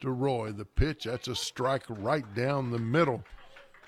to 0.00 0.10
Roy. 0.10 0.52
The 0.52 0.64
pitch, 0.64 1.04
that's 1.04 1.28
a 1.28 1.34
strike 1.34 1.84
right 1.88 2.24
down 2.34 2.70
the 2.70 2.78
middle. 2.78 3.24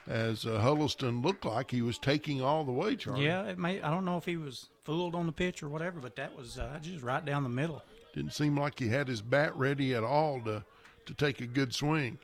As 0.07 0.45
uh, 0.45 0.59
Huddleston 0.59 1.23
looked 1.23 1.45
like 1.45 1.71
he 1.71 1.83
was 1.83 1.99
taking 1.99 2.43
all 2.43 2.65
the 2.65 2.73
way, 2.73 2.97
Charlie. 2.97 3.27
yeah, 3.27 3.45
it 3.45 3.59
may. 3.59 3.81
I 3.81 3.91
don't 3.91 4.05
know 4.05 4.17
if 4.17 4.25
he 4.25 4.37
was 4.37 4.69
fooled 4.83 5.15
on 5.15 5.27
the 5.27 5.33
pitch 5.33 5.63
or 5.63 5.69
whatever, 5.69 6.01
but 6.01 6.17
that 6.17 6.37
was 6.37 6.59
uh, 6.59 6.79
just 6.81 7.05
right 7.05 7.25
down 7.25 7.43
the 7.45 7.49
middle. 7.49 7.83
Didn't 8.15 8.33
seem 8.33 8.59
like 8.59 8.79
he 8.79 8.89
had 8.89 9.07
his 9.07 9.23
bat 9.23 9.55
ready 9.57 9.95
at 9.95 10.03
all 10.03 10.41
to, 10.41 10.65
to 11.07 11.15
take 11.15 11.41
a 11.41 11.47
good 11.47 11.73
swing. 11.73 12.19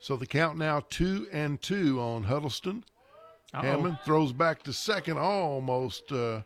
So 0.00 0.16
the 0.16 0.26
count 0.26 0.58
now 0.58 0.82
two 0.90 1.28
and 1.32 1.60
two 1.62 2.00
on 2.00 2.24
Huddleston. 2.24 2.82
Uh-oh. 3.54 3.60
Hammond 3.60 3.98
throws 4.04 4.32
back 4.32 4.64
to 4.64 4.72
second. 4.72 5.18
Almost 5.18 6.10
uh, 6.10 6.40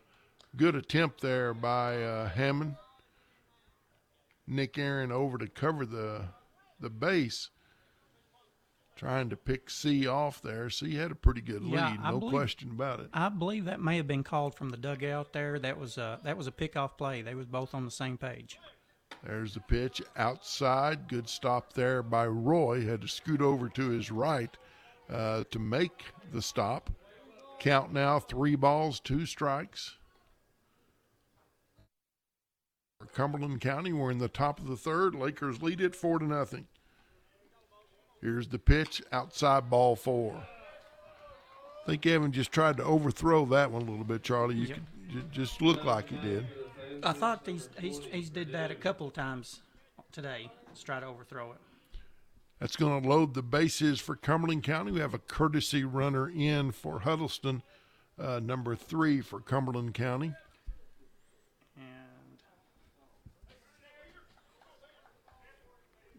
good 0.57 0.75
attempt 0.75 1.21
there 1.21 1.55
by 1.55 2.03
uh, 2.03 2.29
Hammond. 2.29 2.75
Nick 4.45 4.77
Aaron 4.77 5.11
over 5.11 5.39
to 5.39 5.47
cover 5.47 5.85
the 5.87 6.25
the 6.79 6.89
base, 6.89 7.49
trying 8.95 9.29
to 9.29 9.35
pick 9.37 9.69
C 9.69 10.07
off 10.07 10.41
there. 10.41 10.69
C 10.69 10.95
had 10.95 11.11
a 11.11 11.15
pretty 11.15 11.41
good 11.41 11.63
lead, 11.63 11.73
Yeah, 11.73 11.97
no 12.03 12.19
believe- 12.19 12.33
question 12.33 12.71
about 12.71 12.99
it. 12.99 13.09
I 13.13 13.29
believe 13.29 13.65
that 13.65 13.81
may 13.81 13.97
have 13.97 14.07
been 14.07 14.23
called 14.23 14.55
from 14.55 14.69
the 14.69 14.77
dugout 14.77 15.33
there. 15.33 15.59
That 15.59 15.77
was 15.77 15.97
a 15.97 16.19
that 16.23 16.37
was 16.37 16.47
a 16.47 16.51
pickoff 16.51 16.97
play. 16.97 17.21
They 17.21 17.35
was 17.35 17.45
both 17.45 17.73
on 17.73 17.85
the 17.85 17.91
same 17.91 18.17
page. 18.17 18.59
There's 19.23 19.53
the 19.53 19.61
pitch 19.61 20.01
outside. 20.15 21.07
Good 21.07 21.29
stop 21.29 21.73
there 21.73 22.03
by 22.03 22.27
Roy. 22.27 22.85
Had 22.85 23.01
to 23.01 23.07
scoot 23.07 23.41
over 23.41 23.69
to 23.69 23.89
his 23.89 24.11
right 24.11 24.55
uh, 25.09 25.45
to 25.49 25.59
make 25.59 26.05
the 26.31 26.41
stop. 26.41 26.89
Count 27.59 27.91
now 27.93 28.19
three 28.19 28.55
balls, 28.55 28.99
two 28.99 29.25
strikes. 29.25 29.95
For 31.77 32.86
Cumberland 33.13 33.61
County, 33.61 33.93
we're 33.93 34.11
in 34.11 34.17
the 34.17 34.27
top 34.27 34.59
of 34.59 34.67
the 34.67 34.75
third. 34.75 35.15
Lakers 35.15 35.61
lead 35.61 35.81
it 35.81 35.95
four 35.95 36.19
to 36.19 36.25
nothing. 36.25 36.67
Here's 38.21 38.47
the 38.47 38.59
pitch 38.59 39.01
outside 39.11 39.69
ball 39.69 39.95
four. 39.95 40.35
I 41.83 41.85
think 41.85 42.05
Evan 42.05 42.31
just 42.31 42.51
tried 42.51 42.77
to 42.77 42.83
overthrow 42.83 43.45
that 43.45 43.71
one 43.71 43.83
a 43.83 43.85
little 43.89 44.03
bit, 44.03 44.23
Charlie. 44.23 44.55
You 44.55 44.67
could, 44.67 44.85
you 45.09 45.23
just 45.31 45.61
look 45.61 45.85
like 45.85 46.09
he 46.09 46.17
did. 46.17 46.45
I 47.03 47.13
thought 47.13 47.43
he's 47.45 47.69
he's 47.79 47.99
he's 48.11 48.29
did 48.29 48.51
that 48.51 48.71
a 48.71 48.75
couple 48.75 49.07
of 49.07 49.13
times 49.13 49.61
today. 50.11 50.49
Let's 50.67 50.83
try 50.83 50.99
to 50.99 51.05
overthrow 51.05 51.51
it. 51.51 51.59
That's 52.59 52.75
going 52.75 53.03
to 53.03 53.07
load 53.07 53.35
the 53.35 53.43
bases 53.43 53.99
for 53.99 54.15
Cumberland 54.15 54.63
County. 54.63 54.91
We 54.91 54.99
have 54.99 55.13
a 55.13 55.19
courtesy 55.19 55.83
runner 55.83 56.27
in 56.27 56.71
for 56.71 56.99
Huddleston, 57.01 57.61
uh, 58.19 58.39
number 58.43 58.75
three 58.75 59.21
for 59.21 59.39
Cumberland 59.39 59.93
County. 59.93 60.33
And 61.77 61.85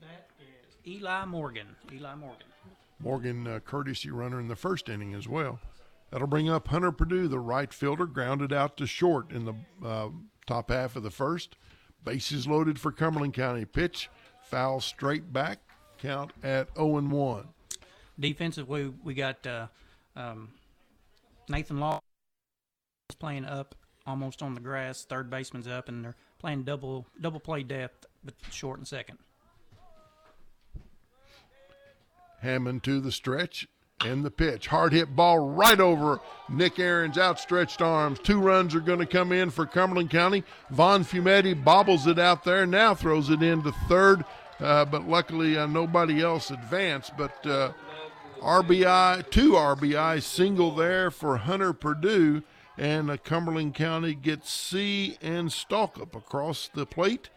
that 0.01 0.31
is 0.41 0.77
Eli 0.89 1.27
Morgan. 1.27 1.77
Eli 1.93 2.15
Morgan. 2.15 2.47
Morgan, 2.99 3.47
uh, 3.47 3.61
courtesy 3.61 4.11
runner 4.11 4.41
in 4.41 4.49
the 4.49 4.57
first 4.57 4.89
inning 4.89 5.15
as 5.15 5.29
well. 5.29 5.61
That'll 6.11 6.27
bring 6.27 6.49
up 6.49 6.69
Hunter 6.69 6.91
Purdue, 6.91 7.29
the 7.29 7.39
right 7.39 7.73
fielder, 7.73 8.07
grounded 8.07 8.53
out 8.53 8.79
to 8.79 8.87
short 8.87 9.31
in 9.31 9.45
the 9.45 9.55
uh, 9.87 10.09
top 10.47 10.71
half 10.71 10.97
of 10.97 11.03
the 11.03 11.11
first. 11.11 11.57
Bases 12.03 12.47
loaded 12.47 12.81
for 12.81 12.91
Cumberland 12.91 13.35
County. 13.35 13.67
Pitch, 13.67 14.09
foul 14.43 14.81
straight 14.81 15.31
back. 15.31 15.59
Count 15.99 16.33
at 16.43 16.75
0 16.75 16.97
and 16.97 17.13
1. 17.13 17.49
Defensively, 18.19 18.93
we 19.05 19.15
got 19.15 19.47
uh, 19.47 19.67
um, 20.17 20.49
Nathan 21.49 21.79
Law 21.81 22.01
is 23.11 23.17
playing 23.17 23.45
up 23.45 23.75
almost 24.07 24.43
on 24.43 24.55
the 24.55 24.61
grass. 24.61 25.05
Third 25.05 25.29
baseman's 25.29 25.69
up, 25.69 25.89
and 25.89 26.05
they're 26.05 26.17
playing 26.39 26.63
double 26.63 27.07
double 27.21 27.41
play 27.41 27.63
depth, 27.63 28.07
but 28.25 28.35
short 28.51 28.79
and 28.79 28.89
second. 28.89 29.19
Hammond 32.41 32.83
to 32.85 33.01
the 33.01 33.13
stretch 33.13 33.67
and 34.05 34.25
the 34.25 34.31
pitch. 34.31 34.69
Hard 34.69 34.93
hit 34.93 35.17
ball 35.17 35.39
right 35.39 35.81
over 35.81 36.21
Nick 36.49 36.79
Aaron's 36.79 37.19
outstretched 37.19 37.83
arms. 37.83 38.19
Two 38.21 38.41
runs 38.41 38.75
are 38.75 38.81
going 38.81 39.01
to 39.01 39.07
come 39.07 39.33
in 39.33 39.51
for 39.51 39.67
Cumberland 39.67 40.11
County. 40.11 40.45
Von 40.71 41.05
Fumetti 41.05 41.53
bobbles 41.53 42.07
it 42.07 42.19
out 42.19 42.45
there, 42.45 42.67
now 42.67 42.95
throws 42.95 43.31
it 43.31 43.43
into 43.43 43.73
third, 43.89 44.25
uh, 44.61 44.85
but 44.85 45.09
luckily 45.09 45.57
uh, 45.57 45.67
nobody 45.67 46.23
else 46.23 46.51
advanced. 46.51 47.13
But 47.17 47.45
uh, 47.47 47.73
RBI, 48.41 49.31
two 49.31 49.53
RBI, 49.53 50.23
single 50.23 50.75
there 50.75 51.11
for 51.11 51.39
Hunter 51.39 51.73
Purdue, 51.73 52.43
and 52.77 53.11
uh, 53.11 53.17
Cumberland 53.17 53.75
County 53.75 54.15
gets 54.15 54.51
C 54.51 55.19
and 55.21 55.49
Stalcup 55.49 56.15
across 56.15 56.71
the 56.73 56.87
plate. 56.87 57.31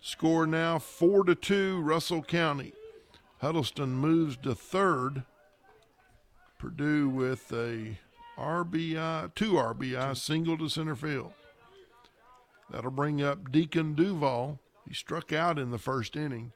Score 0.00 0.46
now 0.46 0.78
four 0.78 1.24
to 1.24 1.34
two, 1.34 1.80
Russell 1.80 2.22
County. 2.22 2.74
Huddleston 3.40 3.94
moves 3.94 4.36
to 4.38 4.54
third. 4.54 5.24
Purdue 6.58 7.08
with 7.08 7.52
a 7.52 7.98
RBI, 8.38 9.34
two 9.34 9.52
RBI, 9.52 10.16
single 10.16 10.58
to 10.58 10.68
center 10.68 10.96
field. 10.96 11.32
That'll 12.70 12.90
bring 12.90 13.22
up 13.22 13.52
Deacon 13.52 13.94
Duval. 13.94 14.58
He 14.88 14.94
struck 14.94 15.32
out 15.32 15.58
in 15.58 15.70
the 15.70 15.78
first 15.78 16.16
inning. 16.16 16.52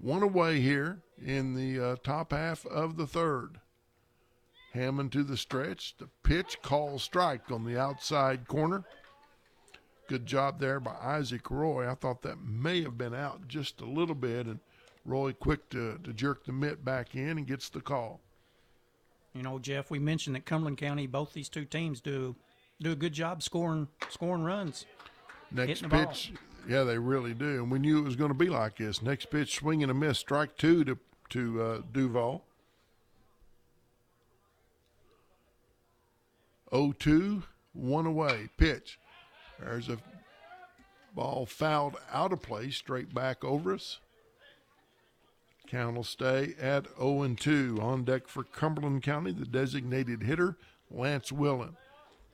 One 0.00 0.22
away 0.22 0.60
here 0.60 1.02
in 1.22 1.54
the 1.54 1.80
uh, 1.80 1.96
top 2.02 2.32
half 2.32 2.66
of 2.66 2.96
the 2.96 3.06
third. 3.06 3.60
Hammond 4.72 5.12
to 5.12 5.22
the 5.22 5.36
stretch. 5.36 5.96
The 5.96 6.08
pitch 6.22 6.58
call 6.62 6.98
strike 6.98 7.50
on 7.50 7.64
the 7.64 7.78
outside 7.78 8.46
corner. 8.46 8.84
Good 10.06 10.26
job 10.26 10.60
there 10.60 10.78
by 10.78 10.94
Isaac 11.00 11.50
Roy. 11.50 11.90
I 11.90 11.94
thought 11.94 12.22
that 12.22 12.44
may 12.44 12.82
have 12.82 12.96
been 12.96 13.14
out 13.14 13.48
just 13.48 13.80
a 13.80 13.86
little 13.86 14.14
bit, 14.14 14.46
and 14.46 14.60
Roy 15.06 15.32
quick 15.32 15.70
to, 15.70 15.98
to 16.02 16.12
jerk 16.12 16.44
the 16.44 16.52
mitt 16.52 16.84
back 16.84 17.14
in 17.14 17.38
and 17.38 17.46
gets 17.46 17.68
the 17.68 17.80
call. 17.80 18.20
You 19.34 19.42
know, 19.42 19.58
Jeff, 19.58 19.90
we 19.90 19.98
mentioned 19.98 20.34
that 20.36 20.46
Cumberland 20.46 20.78
County, 20.78 21.06
both 21.06 21.32
these 21.32 21.48
two 21.48 21.64
teams 21.64 22.00
do 22.00 22.36
do 22.80 22.92
a 22.92 22.96
good 22.96 23.12
job 23.12 23.42
scoring 23.42 23.88
scoring 24.10 24.42
runs. 24.42 24.86
Next 25.50 25.82
the 25.82 25.88
ball. 25.88 26.06
pitch 26.06 26.32
Yeah, 26.68 26.82
they 26.82 26.98
really 26.98 27.34
do. 27.34 27.62
And 27.62 27.70
we 27.70 27.78
knew 27.78 27.98
it 27.98 28.04
was 28.04 28.16
going 28.16 28.30
to 28.30 28.34
be 28.34 28.48
like 28.48 28.78
this. 28.78 29.02
Next 29.02 29.30
pitch, 29.30 29.54
swing 29.54 29.82
and 29.82 29.90
a 29.90 29.94
miss, 29.94 30.18
strike 30.18 30.56
two 30.56 30.84
to 30.84 30.98
to 31.30 31.62
uh, 31.62 31.80
Duval. 31.92 32.44
0-2, 36.72 37.42
one 37.72 38.06
away. 38.06 38.48
Pitch. 38.56 38.98
There's 39.60 39.88
a 39.88 39.98
ball 41.14 41.46
fouled 41.46 41.96
out 42.12 42.32
of 42.32 42.42
play, 42.42 42.70
straight 42.70 43.14
back 43.14 43.44
over 43.44 43.72
us. 43.72 44.00
Count 45.66 45.96
will 45.96 46.04
stay 46.04 46.54
at 46.60 46.86
0 46.98 47.34
2. 47.38 47.78
On 47.80 48.04
deck 48.04 48.28
for 48.28 48.44
Cumberland 48.44 49.02
County, 49.02 49.32
the 49.32 49.44
designated 49.44 50.22
hitter, 50.22 50.56
Lance 50.90 51.32
Willen. 51.32 51.76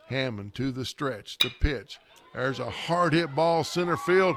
Hammond 0.06 0.54
to 0.56 0.70
the 0.70 0.84
stretch, 0.84 1.38
the 1.38 1.50
pitch. 1.60 1.98
There's 2.34 2.58
a 2.58 2.70
hard 2.70 3.12
hit 3.12 3.34
ball, 3.34 3.64
center 3.64 3.96
field, 3.96 4.36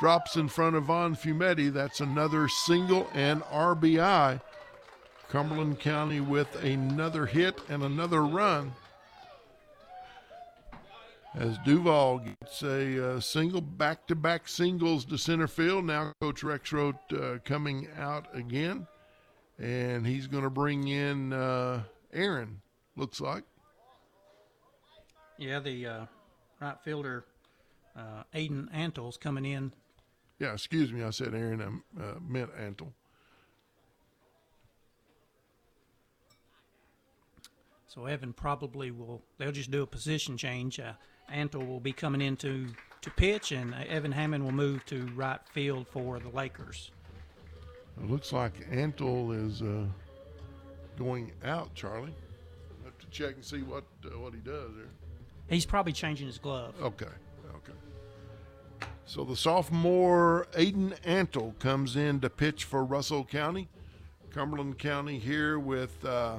drops 0.00 0.36
in 0.36 0.48
front 0.48 0.76
of 0.76 0.84
Von 0.84 1.14
Fumetti. 1.14 1.72
That's 1.72 2.00
another 2.00 2.48
single 2.48 3.08
and 3.14 3.42
RBI. 3.42 4.40
Cumberland 5.28 5.80
County 5.80 6.20
with 6.20 6.62
another 6.62 7.26
hit 7.26 7.60
and 7.68 7.82
another 7.82 8.24
run. 8.24 8.72
As 11.34 11.56
Duval 11.64 12.18
gets 12.18 12.62
a 12.62 13.14
uh, 13.14 13.20
single, 13.20 13.62
back 13.62 14.06
to 14.08 14.14
back 14.14 14.46
singles 14.46 15.06
to 15.06 15.16
center 15.16 15.48
field. 15.48 15.86
Now, 15.86 16.12
Coach 16.20 16.42
Rexroth 16.42 16.94
uh, 17.12 17.38
coming 17.44 17.88
out 17.98 18.26
again. 18.34 18.86
And 19.58 20.06
he's 20.06 20.26
going 20.26 20.44
to 20.44 20.50
bring 20.50 20.88
in 20.88 21.32
uh, 21.32 21.84
Aaron, 22.12 22.60
looks 22.96 23.20
like. 23.20 23.44
Yeah, 25.38 25.60
the 25.60 25.86
uh, 25.86 26.06
right 26.60 26.76
fielder 26.84 27.24
uh, 27.96 28.24
Aiden 28.34 28.68
Antle's 28.72 29.16
coming 29.16 29.44
in. 29.44 29.72
Yeah, 30.38 30.52
excuse 30.52 30.92
me, 30.92 31.02
I 31.02 31.10
said 31.10 31.34
Aaron, 31.34 31.82
I 31.98 32.02
uh, 32.02 32.14
meant 32.26 32.50
Antle. 32.56 32.92
So 37.86 38.06
Evan 38.06 38.32
probably 38.32 38.90
will. 38.90 39.22
They'll 39.38 39.52
just 39.52 39.70
do 39.70 39.82
a 39.82 39.86
position 39.86 40.36
change. 40.36 40.80
Uh, 40.80 40.92
Antle 41.32 41.66
will 41.66 41.80
be 41.80 41.92
coming 41.92 42.20
in 42.20 42.36
to, 42.38 42.66
to 43.00 43.10
pitch, 43.10 43.52
and 43.52 43.74
Evan 43.88 44.12
Hammond 44.12 44.44
will 44.44 44.52
move 44.52 44.84
to 44.86 45.06
right 45.14 45.40
field 45.52 45.86
for 45.88 46.18
the 46.18 46.28
Lakers. 46.28 46.90
It 48.00 48.10
looks 48.10 48.32
like 48.32 48.70
Antle 48.70 49.46
is 49.46 49.62
uh, 49.62 49.84
going 50.98 51.32
out. 51.44 51.74
Charlie, 51.74 52.14
I 52.82 52.84
have 52.86 52.98
to 52.98 53.06
check 53.08 53.34
and 53.34 53.44
see 53.44 53.62
what 53.62 53.84
uh, 54.04 54.18
what 54.18 54.32
he 54.32 54.40
does 54.40 54.70
there. 54.76 54.90
He's 55.48 55.66
probably 55.66 55.92
changing 55.92 56.26
his 56.26 56.38
glove. 56.38 56.74
Okay, 56.80 57.04
okay. 57.56 57.72
So 59.04 59.24
the 59.24 59.36
sophomore 59.36 60.46
Aiden 60.52 60.98
Antle 61.02 61.58
comes 61.58 61.96
in 61.96 62.20
to 62.20 62.30
pitch 62.30 62.64
for 62.64 62.84
Russell 62.84 63.24
County. 63.24 63.68
Cumberland 64.30 64.78
County 64.78 65.18
here 65.18 65.58
with 65.58 66.02
uh, 66.04 66.38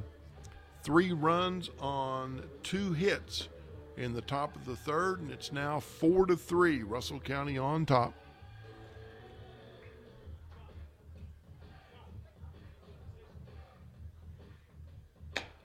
three 0.82 1.12
runs 1.12 1.70
on 1.80 2.42
two 2.64 2.94
hits 2.94 3.50
in 3.98 4.14
the 4.14 4.22
top 4.22 4.56
of 4.56 4.66
the 4.66 4.76
third, 4.76 5.20
and 5.20 5.32
it's 5.32 5.52
now 5.52 5.80
four 5.80 6.26
to 6.26 6.36
three. 6.36 6.84
Russell 6.84 7.20
County 7.20 7.58
on 7.58 7.86
top. 7.86 8.14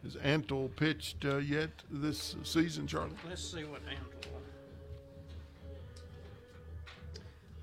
Has 0.02 0.16
Antle 0.16 0.74
pitched 0.76 1.24
uh, 1.24 1.36
yet 1.36 1.70
this 1.90 2.36
season, 2.42 2.86
Charlie? 2.86 3.10
Let's 3.28 3.44
see 3.44 3.64
what 3.64 3.82
Antle. 3.86 4.28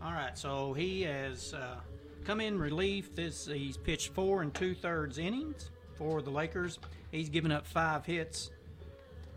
All 0.04 0.12
right, 0.12 0.38
so 0.38 0.74
he 0.74 1.02
has 1.02 1.56
uh, 1.56 1.78
come 2.26 2.40
in 2.42 2.60
relief. 2.60 3.16
This 3.16 3.48
he's 3.48 3.78
pitched 3.78 4.14
four 4.14 4.44
and 4.44 4.54
two 4.54 4.76
thirds 4.76 5.18
innings 5.18 5.72
for 5.96 6.22
the 6.22 6.30
Lakers. 6.30 6.78
He's 7.12 7.30
given 7.30 7.52
up 7.52 7.66
five 7.66 8.06
hits, 8.06 8.52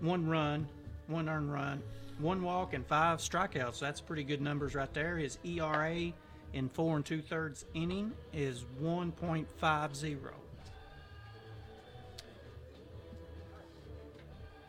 one 0.00 0.28
run, 0.28 0.68
one 1.08 1.28
earned 1.28 1.52
run, 1.52 1.82
one 2.18 2.42
walk, 2.42 2.74
and 2.74 2.86
five 2.86 3.18
strikeouts. 3.18 3.80
That's 3.80 4.00
pretty 4.00 4.24
good 4.24 4.40
numbers 4.40 4.74
right 4.74 4.92
there. 4.94 5.16
His 5.16 5.38
ERA 5.44 6.12
in 6.52 6.68
four 6.68 6.96
and 6.96 7.04
two 7.04 7.20
thirds 7.20 7.64
inning 7.74 8.12
is 8.32 8.64
1.50. 8.82 10.16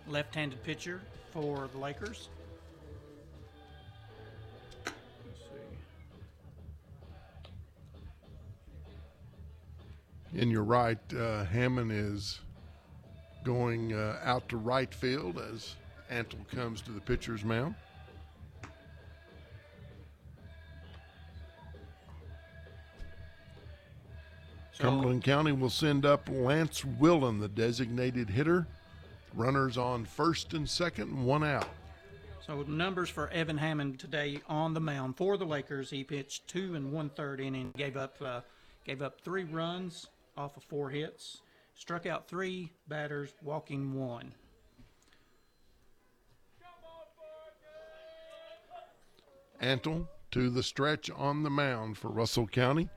Left 0.07 0.33
handed 0.33 0.63
pitcher 0.63 1.01
for 1.31 1.69
the 1.71 1.77
Lakers. 1.77 2.29
And 10.37 10.51
you're 10.51 10.63
right, 10.63 10.99
uh, 11.13 11.43
Hammond 11.45 11.91
is 11.91 12.39
going 13.43 13.93
uh, 13.93 14.19
out 14.23 14.47
to 14.49 14.57
right 14.57 14.93
field 14.93 15.39
as 15.39 15.75
Antle 16.11 16.47
comes 16.53 16.81
to 16.81 16.91
the 16.91 17.01
pitcher's 17.01 17.43
mound. 17.43 17.75
So, 24.71 24.85
Cumberland 24.85 25.23
County 25.23 25.51
will 25.51 25.69
send 25.69 26.05
up 26.05 26.29
Lance 26.29 26.85
Willen, 26.85 27.39
the 27.39 27.49
designated 27.49 28.29
hitter. 28.29 28.65
Runners 29.33 29.77
on 29.77 30.05
first 30.05 30.53
and 30.53 30.67
second, 30.67 31.25
one 31.25 31.43
out. 31.43 31.67
So 32.49 32.63
numbers 32.63 33.09
for 33.09 33.29
Evan 33.29 33.59
Hammond 33.59 33.99
today 33.99 34.41
on 34.47 34.73
the 34.73 34.79
mound 34.79 35.17
for 35.17 35.37
the 35.37 35.45
Lakers. 35.45 35.91
He 35.91 36.03
pitched 36.03 36.47
two 36.47 36.73
and 36.73 36.91
one 36.91 37.09
third 37.09 37.39
inning, 37.39 37.71
gave 37.77 37.95
up 37.95 38.15
uh, 38.25 38.41
gave 38.85 39.03
up 39.03 39.21
three 39.21 39.43
runs 39.43 40.07
off 40.35 40.57
of 40.57 40.63
four 40.63 40.89
hits, 40.89 41.41
struck 41.75 42.07
out 42.07 42.27
three 42.27 42.71
batters, 42.87 43.33
walking 43.43 43.93
one. 43.93 44.31
Antle 49.61 50.07
to 50.31 50.49
the 50.49 50.63
stretch 50.63 51.09
on 51.15 51.43
the 51.43 51.49
mound 51.49 51.97
for 51.97 52.09
Russell 52.09 52.47
County 52.47 52.89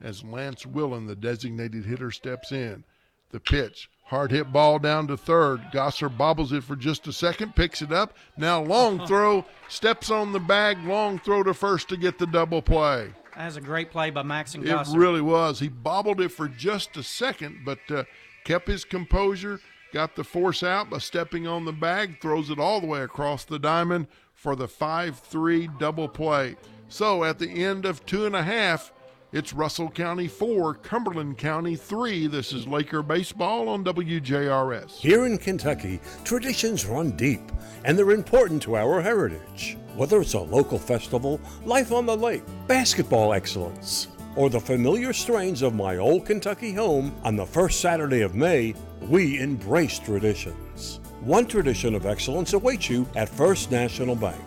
as 0.00 0.24
Lance 0.24 0.64
Willen, 0.64 1.06
the 1.06 1.16
designated 1.16 1.84
hitter, 1.84 2.10
steps 2.10 2.52
in. 2.52 2.84
The 3.30 3.40
pitch, 3.40 3.90
hard 4.04 4.30
hit 4.30 4.52
ball 4.52 4.78
down 4.78 5.06
to 5.08 5.16
third. 5.16 5.60
Gosser 5.72 6.08
bobbles 6.08 6.52
it 6.52 6.64
for 6.64 6.76
just 6.76 7.06
a 7.06 7.12
second, 7.12 7.54
picks 7.54 7.82
it 7.82 7.92
up. 7.92 8.16
Now 8.36 8.62
long 8.62 9.06
throw, 9.06 9.44
steps 9.68 10.10
on 10.10 10.32
the 10.32 10.40
bag, 10.40 10.78
long 10.84 11.18
throw 11.18 11.42
to 11.42 11.52
first 11.52 11.88
to 11.90 11.96
get 11.96 12.18
the 12.18 12.26
double 12.26 12.62
play. 12.62 13.10
That 13.36 13.46
was 13.46 13.56
a 13.56 13.60
great 13.60 13.90
play 13.90 14.10
by 14.10 14.22
Max 14.22 14.54
and 14.54 14.64
Gosser. 14.64 14.94
It 14.94 14.98
really 14.98 15.20
was. 15.20 15.60
He 15.60 15.68
bobbled 15.68 16.20
it 16.20 16.30
for 16.30 16.48
just 16.48 16.96
a 16.96 17.02
second, 17.02 17.60
but 17.64 17.78
uh, 17.90 18.04
kept 18.44 18.66
his 18.66 18.84
composure, 18.84 19.60
got 19.92 20.16
the 20.16 20.24
force 20.24 20.62
out 20.62 20.90
by 20.90 20.98
stepping 20.98 21.46
on 21.46 21.64
the 21.64 21.72
bag, 21.72 22.20
throws 22.20 22.50
it 22.50 22.58
all 22.58 22.80
the 22.80 22.86
way 22.86 23.02
across 23.02 23.44
the 23.44 23.58
diamond 23.58 24.06
for 24.34 24.54
the 24.54 24.68
5 24.68 25.18
3 25.18 25.68
double 25.78 26.08
play. 26.08 26.56
So 26.88 27.24
at 27.24 27.38
the 27.38 27.64
end 27.64 27.84
of 27.84 28.04
two 28.06 28.26
and 28.26 28.36
a 28.36 28.42
half, 28.42 28.92
it's 29.30 29.52
Russell 29.52 29.90
County 29.90 30.26
4, 30.26 30.74
Cumberland 30.76 31.36
County 31.36 31.76
3. 31.76 32.28
This 32.28 32.50
is 32.54 32.66
Laker 32.66 33.02
Baseball 33.02 33.68
on 33.68 33.84
WJRS. 33.84 34.92
Here 34.92 35.26
in 35.26 35.36
Kentucky, 35.36 36.00
traditions 36.24 36.86
run 36.86 37.10
deep, 37.10 37.42
and 37.84 37.98
they're 37.98 38.12
important 38.12 38.62
to 38.62 38.76
our 38.78 39.02
heritage. 39.02 39.76
Whether 39.96 40.22
it's 40.22 40.32
a 40.32 40.40
local 40.40 40.78
festival, 40.78 41.42
life 41.66 41.92
on 41.92 42.06
the 42.06 42.16
lake, 42.16 42.42
basketball 42.66 43.34
excellence, 43.34 44.08
or 44.34 44.48
the 44.48 44.60
familiar 44.60 45.12
strains 45.12 45.60
of 45.60 45.74
my 45.74 45.98
old 45.98 46.24
Kentucky 46.24 46.72
home 46.72 47.14
on 47.22 47.36
the 47.36 47.44
first 47.44 47.80
Saturday 47.80 48.22
of 48.22 48.34
May, 48.34 48.74
we 49.02 49.38
embrace 49.38 49.98
traditions. 49.98 51.00
One 51.20 51.46
tradition 51.46 51.94
of 51.94 52.06
excellence 52.06 52.52
awaits 52.52 52.88
you 52.88 53.06
at 53.16 53.28
First 53.28 53.70
National 53.70 54.14
Bank, 54.14 54.40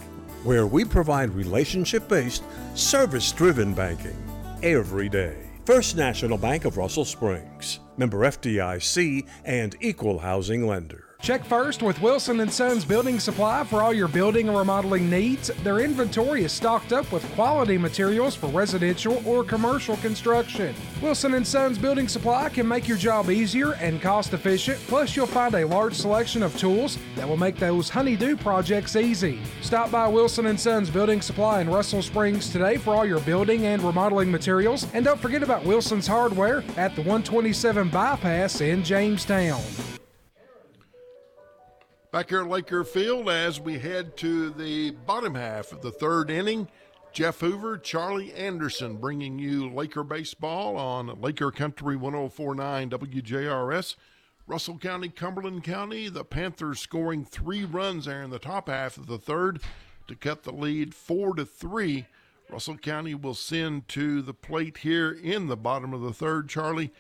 where 0.44 0.68
we 0.68 0.86
provide 0.86 1.30
relationship 1.32 2.08
based, 2.08 2.44
service 2.76 3.32
driven 3.32 3.74
banking 3.74 4.18
every 4.64 5.10
day. 5.10 5.36
First 5.66 5.96
National 5.96 6.38
Bank 6.38 6.66
of 6.66 6.78
Russell 6.78 7.06
Springs, 7.06 7.80
member 7.98 8.20
FDIC 8.20 9.28
and 9.46 9.76
equal 9.80 10.20
housing 10.20 10.66
lender. 10.66 11.11
Check 11.22 11.46
first 11.46 11.84
with 11.84 12.02
Wilson 12.02 12.50
Sons 12.50 12.84
Building 12.84 13.20
Supply 13.20 13.64
for 13.64 13.84
all 13.84 13.94
your 13.94 14.08
building 14.08 14.48
and 14.48 14.58
remodeling 14.58 15.08
needs. 15.08 15.52
Their 15.64 15.80
inventory 15.80 16.44
is 16.46 16.52
stocked 16.52 16.94
up 16.94 17.12
with 17.12 17.24
quality 17.36 17.78
materials 17.78 18.36
for 18.36 18.48
residential 18.48 19.22
or 19.24 19.44
commercial 19.44 19.98
construction. 19.98 20.74
Wilson 21.00 21.46
Sons 21.46 21.78
Building 21.78 22.08
Supply 22.08 22.50
can 22.50 22.68
make 22.68 22.88
your 22.88 22.98
job 22.98 23.30
easier 23.30 23.74
and 23.74 24.02
cost 24.02 24.34
efficient. 24.34 24.80
Plus, 24.88 25.16
you'll 25.16 25.28
find 25.28 25.54
a 25.54 25.68
large 25.68 25.94
selection 25.94 26.42
of 26.42 26.58
tools 26.58 26.98
that 27.16 27.30
will 27.30 27.38
make 27.38 27.58
those 27.58 27.88
honeydew 27.88 28.36
projects 28.38 28.96
easy. 28.96 29.40
Stop 29.62 29.92
by 29.92 30.08
Wilson 30.08 30.58
Sons 30.58 30.90
Building 30.90 31.22
Supply 31.22 31.62
in 31.62 31.70
Russell 31.70 32.02
Springs 32.02 32.52
today 32.52 32.78
for 32.78 32.96
all 32.96 33.06
your 33.06 33.22
building 33.22 33.68
and 33.68 33.84
remodeling 33.84 34.32
materials. 34.32 34.88
And 34.96 35.06
don't 35.06 35.20
forget 35.20 35.44
about 35.44 35.66
Wilson's 35.66 36.08
Hardware 36.08 36.64
at 36.78 36.96
the 36.96 37.04
127 37.04 37.90
bypass 37.90 38.60
in 38.62 38.84
Jamestown. 38.84 39.62
Back 42.12 42.28
here 42.28 42.42
at 42.42 42.50
Laker 42.50 42.84
Field 42.84 43.30
as 43.30 43.58
we 43.58 43.80
head 43.80 44.18
to 44.18 44.50
the 44.50 44.92
bottom 44.92 45.34
half 45.34 45.72
of 45.72 45.82
the 45.82 45.94
third 45.94 46.30
inning. 46.30 46.68
Jeff 47.14 47.40
Hoover, 47.40 47.78
Charlie 47.78 48.34
Anderson 48.34 48.98
bringing 48.98 49.40
you 49.40 49.70
Laker 49.70 50.04
baseball 50.04 50.76
on 50.76 51.22
Laker 51.22 51.52
Country 51.52 51.96
1049 51.96 52.90
WJRS. 52.90 53.96
Russell 54.46 54.78
County, 54.78 55.08
Cumberland 55.08 55.64
County, 55.64 56.10
the 56.10 56.26
Panthers 56.26 56.82
scoring 56.82 57.24
three 57.24 57.64
runs 57.64 58.04
there 58.04 58.24
in 58.24 58.30
the 58.30 58.40
top 58.40 58.68
half 58.68 58.98
of 58.98 59.08
the 59.08 59.18
third 59.18 59.62
to 60.10 60.16
cut 60.18 60.44
the 60.44 60.52
lead 60.52 60.94
four 60.94 61.34
to 61.36 61.46
three. 61.46 62.08
Russell 62.50 62.78
County 62.78 63.16
will 63.16 63.36
send 63.36 63.88
to 63.88 64.22
the 64.22 64.34
plate 64.34 64.80
here 64.80 65.14
in 65.14 65.48
the 65.48 65.56
bottom 65.56 65.94
of 65.94 66.02
the 66.02 66.12
third, 66.12 66.50
Charlie, 66.50 66.92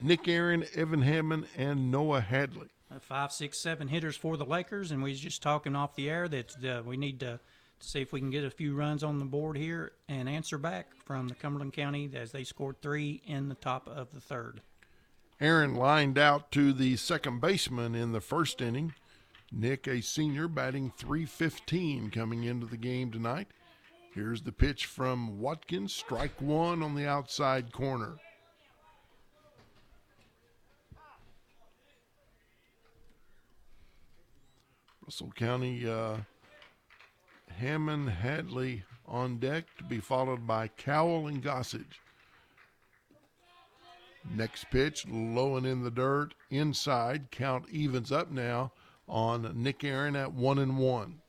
Nick 0.00 0.26
Aaron, 0.26 0.64
Evan 0.74 1.02
Hammond, 1.02 1.46
and 1.56 1.92
Noah 1.92 2.22
Hadley. 2.22 2.70
Uh, 2.90 2.98
five, 3.00 3.32
six, 3.32 3.58
seven 3.58 3.88
hitters 3.88 4.16
for 4.16 4.36
the 4.36 4.44
Lakers, 4.46 4.90
and 4.90 5.02
we 5.02 5.10
was 5.10 5.20
just 5.20 5.42
talking 5.42 5.76
off 5.76 5.94
the 5.94 6.08
air 6.08 6.26
that 6.28 6.64
uh, 6.64 6.82
we 6.84 6.96
need 6.96 7.20
to 7.20 7.38
see 7.80 8.00
if 8.00 8.12
we 8.12 8.20
can 8.20 8.30
get 8.30 8.44
a 8.44 8.50
few 8.50 8.74
runs 8.74 9.04
on 9.04 9.18
the 9.18 9.24
board 9.24 9.56
here 9.56 9.92
and 10.08 10.28
answer 10.28 10.58
back 10.58 10.88
from 11.04 11.28
the 11.28 11.34
Cumberland 11.34 11.72
County 11.72 12.10
as 12.14 12.32
they 12.32 12.44
scored 12.44 12.80
three 12.80 13.22
in 13.26 13.48
the 13.48 13.54
top 13.54 13.86
of 13.86 14.12
the 14.12 14.20
third. 14.20 14.62
Aaron 15.40 15.74
lined 15.74 16.18
out 16.18 16.50
to 16.52 16.72
the 16.72 16.96
second 16.96 17.40
baseman 17.40 17.94
in 17.94 18.12
the 18.12 18.20
first 18.20 18.60
inning. 18.60 18.94
Nick, 19.52 19.86
a 19.86 20.00
senior, 20.00 20.48
batting 20.48 20.90
315 20.96 22.10
coming 22.10 22.44
into 22.44 22.66
the 22.66 22.76
game 22.76 23.10
tonight. 23.10 23.48
Here's 24.14 24.42
the 24.42 24.52
pitch 24.52 24.86
from 24.86 25.38
Watkins, 25.38 25.94
strike 25.94 26.40
one 26.40 26.82
on 26.82 26.94
the 26.94 27.06
outside 27.06 27.72
corner. 27.72 28.16
Russell 35.08 35.32
County 35.34 35.88
uh, 35.88 36.18
Hammond 37.56 38.10
Hadley 38.10 38.82
on 39.06 39.38
deck 39.38 39.64
to 39.78 39.84
be 39.84 40.00
followed 40.00 40.46
by 40.46 40.68
Cowell 40.68 41.28
and 41.28 41.42
Gossage. 41.42 42.02
Next 44.30 44.66
pitch, 44.70 45.06
low 45.08 45.56
and 45.56 45.64
in 45.64 45.82
the 45.82 45.90
dirt, 45.90 46.34
inside. 46.50 47.30
Count 47.30 47.70
evens 47.70 48.12
up 48.12 48.30
now 48.30 48.72
on 49.08 49.50
Nick 49.54 49.82
Aaron 49.82 50.14
at 50.14 50.34
one 50.34 50.58
and 50.58 50.76
one. 50.76 51.22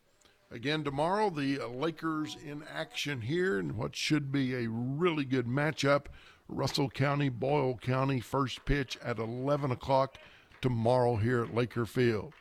Again 0.51 0.84
tomorrow, 0.84 1.30
the 1.30 1.59
Lakers 1.59 2.36
in 2.45 2.65
action 2.69 3.21
here 3.21 3.57
in 3.57 3.77
what 3.77 3.95
should 3.95 4.30
be 4.30 4.55
a 4.55 4.69
really 4.69 5.23
good 5.23 5.47
matchup. 5.47 6.07
Russell 6.49 6.89
County, 6.89 7.30
Boyle 7.30 7.77
County, 7.77 8.19
first 8.19 8.65
pitch 8.65 8.97
at 9.01 9.19
11 9.19 9.71
o'clock 9.71 10.17
tomorrow 10.59 11.15
here 11.15 11.43
at 11.43 11.55
Laker 11.55 11.86
Field. 11.86 12.34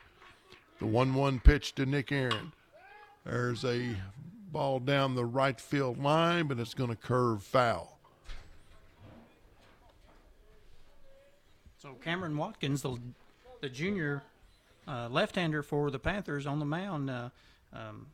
The 0.79 0.85
1 0.85 1.13
1 1.13 1.39
pitch 1.41 1.75
to 1.75 1.85
Nick 1.85 2.11
Aaron. 2.11 2.53
There's 3.25 3.65
a 3.65 3.95
ball 4.51 4.79
down 4.79 5.15
the 5.15 5.25
right 5.25 5.59
field 5.59 6.01
line, 6.01 6.47
but 6.47 6.59
it's 6.59 6.73
going 6.73 6.89
to 6.89 6.95
curve 6.95 7.43
foul. 7.43 7.99
So 11.77 11.93
Cameron 12.03 12.35
Watkins, 12.35 12.81
the, 12.81 12.97
the 13.61 13.69
junior 13.69 14.23
uh, 14.87 15.07
left-hander 15.09 15.63
for 15.63 15.91
the 15.91 15.99
Panthers 15.99 16.45
on 16.45 16.59
the 16.59 16.65
mound, 16.65 17.09
uh, 17.09 17.29
um, 17.71 18.07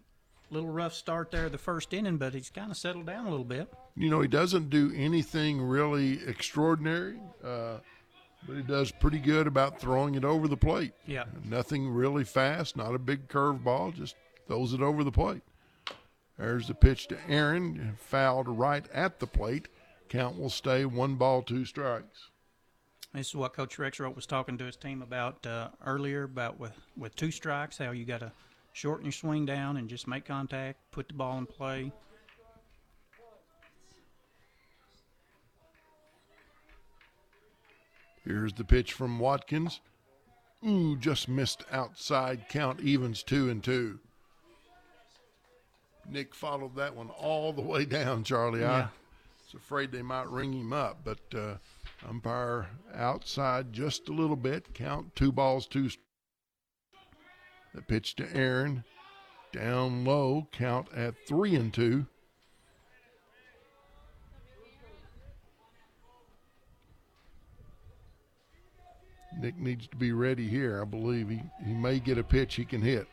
little 0.52 0.70
rough 0.70 0.94
start 0.94 1.32
there 1.32 1.50
the 1.50 1.58
first 1.58 1.94
inning, 1.94 2.18
but 2.18 2.34
he's 2.34 2.50
kind 2.50 2.70
of 2.70 2.78
settled 2.78 3.06
down 3.06 3.26
a 3.26 3.30
little 3.30 3.46
bit. 3.46 3.72
You 3.96 4.10
know, 4.10 4.22
he 4.22 4.28
doesn't 4.28 4.70
do 4.70 4.92
anything 4.96 5.62
really 5.62 6.20
extraordinary, 6.28 7.18
uh, 7.44 7.78
but 8.48 8.56
he 8.56 8.62
does 8.62 8.92
pretty 8.92 9.20
good 9.20 9.48
about 9.48 9.80
throwing 9.80 10.16
it 10.16 10.24
over 10.24 10.48
the 10.48 10.58
plate. 10.58 10.94
Yeah. 11.06 11.26
Nothing 11.44 11.90
really 11.90 12.24
fast, 12.24 12.76
not 12.76 12.96
a 12.96 13.00
big 13.00 13.28
curveball, 13.28 13.96
just 13.96 14.16
throws 14.48 14.74
it 14.74 14.82
over 14.82 15.04
the 15.04 15.12
plate. 15.12 15.44
There's 16.38 16.68
the 16.68 16.74
pitch 16.74 17.08
to 17.08 17.18
Aaron, 17.30 17.98
fouled 17.98 18.48
right 18.48 18.86
at 18.94 19.20
the 19.20 19.28
plate. 19.28 19.68
Count 20.10 20.38
will 20.38 20.50
stay 20.50 20.86
one 20.86 21.16
ball, 21.16 21.42
two 21.42 21.66
strikes. 21.66 22.30
This 23.14 23.30
is 23.30 23.36
what 23.36 23.54
Coach 23.54 23.78
Rexroth 23.78 24.16
was 24.16 24.26
talking 24.26 24.58
to 24.58 24.66
his 24.66 24.76
team 24.76 25.02
about 25.02 25.46
uh, 25.48 25.70
earlier 25.86 26.24
about 26.24 26.60
with, 26.60 26.74
with 26.98 27.16
two 27.16 27.32
strikes, 27.32 27.78
how 27.78 27.92
you 27.92 28.04
got 28.04 28.20
to 28.20 28.32
shorten 28.74 29.06
your 29.06 29.14
swing 29.14 29.46
down 29.46 29.78
and 29.78 29.88
just 29.88 30.06
make 30.06 30.26
contact, 30.26 30.80
put 30.92 31.08
the 31.08 31.14
ball 31.14 31.38
in 31.38 31.46
play. 31.46 31.94
Here's 38.26 38.54
the 38.54 38.64
pitch 38.64 38.94
from 38.94 39.20
Watkins. 39.20 39.82
Ooh, 40.68 40.98
just 40.98 41.30
missed 41.30 41.64
outside. 41.72 42.50
Count 42.50 42.80
evens 42.82 43.22
two 43.24 43.50
and 43.50 43.64
two. 43.64 44.00
Nick 46.10 46.34
followed 46.36 46.76
that 46.76 46.96
one 46.96 47.10
all 47.12 47.54
the 47.54 47.62
way 47.62 47.86
down, 47.86 48.24
Charlie. 48.24 48.62
Yeah. 48.62 48.72
I 48.74 48.82
was 49.46 49.54
afraid 49.56 49.92
they 49.92 50.02
might 50.02 50.30
ring 50.30 50.54
him 50.54 50.74
up, 50.74 51.00
but 51.04 51.20
uh, 51.36 51.56
umpire 52.08 52.68
outside 52.94 53.74
just 53.74 54.10
a 54.10 54.14
little 54.14 54.36
bit. 54.36 54.74
Count 54.74 55.16
two 55.16 55.32
balls, 55.32 55.68
two. 55.68 55.90
st- 55.90 56.02
The 57.74 57.82
pitch 57.82 58.16
to 58.18 58.36
Aaron, 58.36 58.84
down 59.52 60.04
low. 60.06 60.48
Count 60.52 60.88
at 60.96 61.16
three 61.28 61.56
and 61.56 61.74
two. 61.74 62.06
Nick 69.40 69.58
needs 69.58 69.88
to 69.88 69.96
be 69.96 70.12
ready 70.12 70.48
here. 70.48 70.82
I 70.82 70.86
believe 70.86 71.30
he, 71.30 71.42
he 71.66 71.74
may 71.74 72.00
get 72.00 72.18
a 72.18 72.24
pitch 72.24 72.56
he 72.56 72.66
can 72.66 72.82
hit. 72.82 73.08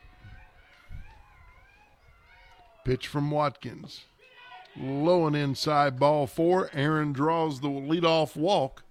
Pitch 2.85 3.07
from 3.07 3.31
Watkins. 3.31 4.01
Low 4.75 5.27
and 5.27 5.35
inside 5.35 5.99
ball 5.99 6.27
four. 6.27 6.69
Aaron 6.73 7.13
draws 7.13 7.59
the 7.59 7.67
leadoff 7.67 8.35
walk. 8.35 8.83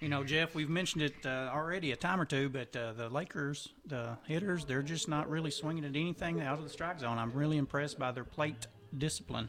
You 0.00 0.08
know, 0.08 0.24
Jeff, 0.24 0.54
we've 0.54 0.70
mentioned 0.70 1.02
it 1.02 1.14
uh, 1.26 1.50
already 1.52 1.92
a 1.92 1.96
time 1.96 2.20
or 2.20 2.24
two, 2.24 2.48
but 2.48 2.74
uh, 2.74 2.94
the 2.94 3.10
Lakers, 3.10 3.68
the 3.84 4.16
hitters, 4.26 4.64
they're 4.64 4.82
just 4.82 5.08
not 5.08 5.28
really 5.28 5.50
swinging 5.50 5.84
at 5.84 5.90
anything 5.90 6.40
out 6.40 6.58
of 6.58 6.64
the 6.64 6.70
strike 6.70 7.00
zone. 7.00 7.18
I'm 7.18 7.32
really 7.32 7.58
impressed 7.58 7.98
by 7.98 8.10
their 8.10 8.24
plate 8.24 8.66
discipline. 8.96 9.48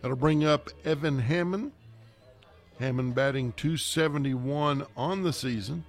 That'll 0.00 0.16
bring 0.16 0.44
up 0.44 0.70
Evan 0.84 1.18
Hammond. 1.18 1.72
Hammond 2.82 3.14
batting 3.14 3.52
271 3.52 4.84
on 4.96 5.22
the 5.22 5.32
season. 5.32 5.84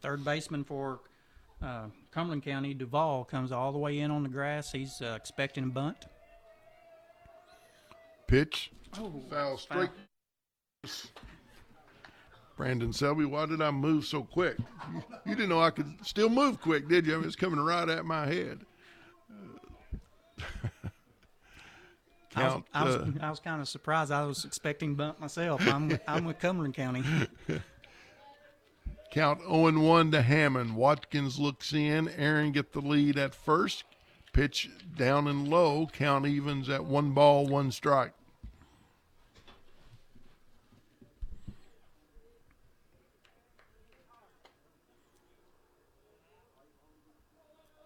Third 0.00 0.24
baseman 0.24 0.64
for 0.64 1.00
uh, 1.62 1.88
Cumberland 2.10 2.42
County, 2.42 2.72
Duval, 2.72 3.24
comes 3.24 3.52
all 3.52 3.70
the 3.70 3.76
way 3.78 3.98
in 3.98 4.10
on 4.10 4.22
the 4.22 4.30
grass. 4.30 4.72
He's 4.72 5.02
uh, 5.02 5.12
expecting 5.14 5.64
a 5.64 5.66
bunt. 5.66 6.06
Pitch. 8.26 8.72
Oh, 8.98 9.12
foul 9.28 9.58
straight. 9.58 9.90
Brandon 12.56 12.90
Selby, 12.90 13.26
why 13.26 13.44
did 13.44 13.60
I 13.60 13.70
move 13.70 14.06
so 14.06 14.22
quick? 14.22 14.56
You, 15.26 15.34
didn't 15.34 15.50
know 15.50 15.60
I 15.60 15.68
could 15.68 15.92
still 16.02 16.30
move 16.30 16.62
quick, 16.62 16.88
did 16.88 17.04
you? 17.04 17.12
I 17.12 17.18
mean, 17.18 17.26
it's 17.26 17.36
coming 17.36 17.60
right 17.60 17.90
at 17.90 18.06
my 18.06 18.24
head. 18.24 18.60
Was. 22.42 22.62
I 22.72 22.84
was, 22.84 22.94
uh, 22.96 23.10
I 23.20 23.30
was 23.30 23.40
kind 23.40 23.60
of 23.60 23.68
surprised. 23.68 24.10
I 24.10 24.24
was 24.24 24.44
expecting 24.44 24.94
bump 24.94 25.20
myself. 25.20 25.66
I'm, 25.66 25.88
with- 25.88 26.02
I'm 26.08 26.24
with 26.24 26.38
Cumberland 26.40 26.74
County. 26.74 27.04
Count 29.12 29.40
0 29.42 29.70
1 29.80 30.10
to 30.10 30.22
Hammond. 30.22 30.74
Watkins 30.74 31.38
looks 31.38 31.72
in. 31.72 32.08
Aaron 32.08 32.50
get 32.50 32.72
the 32.72 32.80
lead 32.80 33.16
at 33.16 33.34
first. 33.34 33.84
Pitch 34.32 34.68
down 34.96 35.28
and 35.28 35.46
low. 35.46 35.86
Count 35.92 36.26
evens 36.26 36.68
at 36.68 36.84
one 36.84 37.12
ball, 37.12 37.46
one 37.46 37.70
strike. 37.70 38.12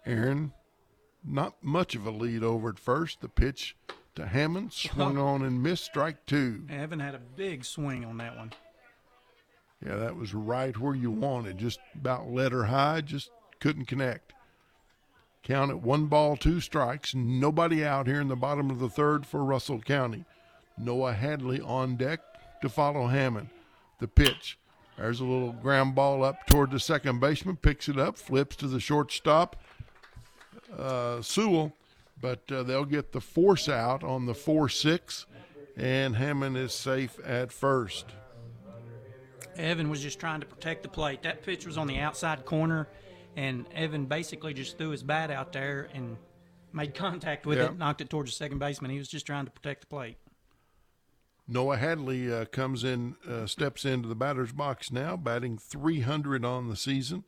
Aaron, 0.05 0.53
not 1.23 1.55
much 1.61 1.95
of 1.95 2.05
a 2.05 2.11
lead 2.11 2.43
over 2.43 2.69
at 2.69 2.79
first. 2.79 3.21
The 3.21 3.29
pitch 3.29 3.75
to 4.19 4.27
Hammond 4.27 4.73
swung 4.73 5.17
on 5.17 5.41
and 5.41 5.63
missed 5.63 5.85
strike 5.85 6.25
two. 6.25 6.63
Evan 6.69 6.99
had 6.99 7.15
a 7.15 7.19
big 7.19 7.65
swing 7.65 8.05
on 8.05 8.17
that 8.17 8.37
one. 8.37 8.53
Yeah, 9.85 9.95
that 9.95 10.15
was 10.15 10.33
right 10.33 10.77
where 10.77 10.95
you 10.95 11.09
wanted. 11.09 11.57
Just 11.57 11.79
about 11.95 12.29
letter 12.29 12.65
high, 12.65 13.01
just 13.01 13.31
couldn't 13.59 13.85
connect. 13.85 14.33
Count 15.41 15.71
at 15.71 15.81
one 15.81 16.07
ball, 16.07 16.35
two 16.35 16.59
strikes. 16.59 17.15
Nobody 17.15 17.85
out 17.85 18.07
here 18.07 18.19
in 18.19 18.27
the 18.27 18.35
bottom 18.35 18.69
of 18.69 18.79
the 18.79 18.89
third 18.89 19.25
for 19.25 19.43
Russell 19.43 19.79
County. 19.79 20.25
Noah 20.77 21.13
Hadley 21.13 21.61
on 21.61 21.95
deck 21.95 22.19
to 22.61 22.67
follow 22.67 23.07
Hammond. 23.07 23.49
The 23.99 24.07
pitch. 24.07 24.57
There's 24.97 25.21
a 25.21 25.25
little 25.25 25.53
ground 25.53 25.95
ball 25.95 26.25
up 26.25 26.45
toward 26.45 26.71
the 26.71 26.79
second 26.79 27.21
baseman. 27.21 27.55
Picks 27.55 27.87
it 27.87 27.97
up, 27.97 28.17
flips 28.17 28.57
to 28.57 28.67
the 28.67 28.81
shortstop, 28.81 29.55
uh, 30.77 31.21
Sewell. 31.21 31.73
But 32.21 32.51
uh, 32.51 32.63
they'll 32.63 32.85
get 32.85 33.11
the 33.11 33.21
force 33.21 33.69
out 33.69 34.03
on 34.03 34.25
the 34.25 34.33
4 34.33 34.67
6, 34.69 35.25
and 35.77 36.15
Hammond 36.15 36.57
is 36.57 36.73
safe 36.73 37.17
at 37.25 37.51
first. 37.51 38.05
Evan 39.55 39.89
was 39.89 40.01
just 40.01 40.19
trying 40.19 40.39
to 40.41 40.45
protect 40.45 40.83
the 40.83 40.89
plate. 40.89 41.23
That 41.23 41.43
pitch 41.43 41.65
was 41.65 41.77
on 41.77 41.87
the 41.87 41.99
outside 41.99 42.45
corner, 42.45 42.87
and 43.35 43.65
Evan 43.73 44.05
basically 44.05 44.53
just 44.53 44.77
threw 44.77 44.89
his 44.89 45.03
bat 45.03 45.31
out 45.31 45.51
there 45.53 45.89
and 45.93 46.17
made 46.73 46.93
contact 46.93 47.45
with 47.45 47.57
Yeah. 47.57 47.65
it, 47.65 47.77
knocked 47.77 48.01
it 48.01 48.09
towards 48.09 48.31
the 48.31 48.35
second 48.35 48.59
baseman. 48.59 48.91
He 48.91 48.97
was 48.97 49.07
just 49.07 49.25
trying 49.25 49.45
to 49.45 49.51
protect 49.51 49.81
the 49.81 49.87
plate. 49.87 50.17
Noah 51.47 51.77
Hadley 51.77 52.31
uh, 52.31 52.45
comes 52.45 52.83
in, 52.83 53.15
uh, 53.27 53.47
steps 53.47 53.83
into 53.83 54.07
the 54.07 54.15
batter's 54.15 54.51
box 54.51 54.91
now, 54.91 55.17
batting 55.17 55.57
300 55.57 56.45
on 56.45 56.69
the 56.69 56.75
season. 56.75 57.23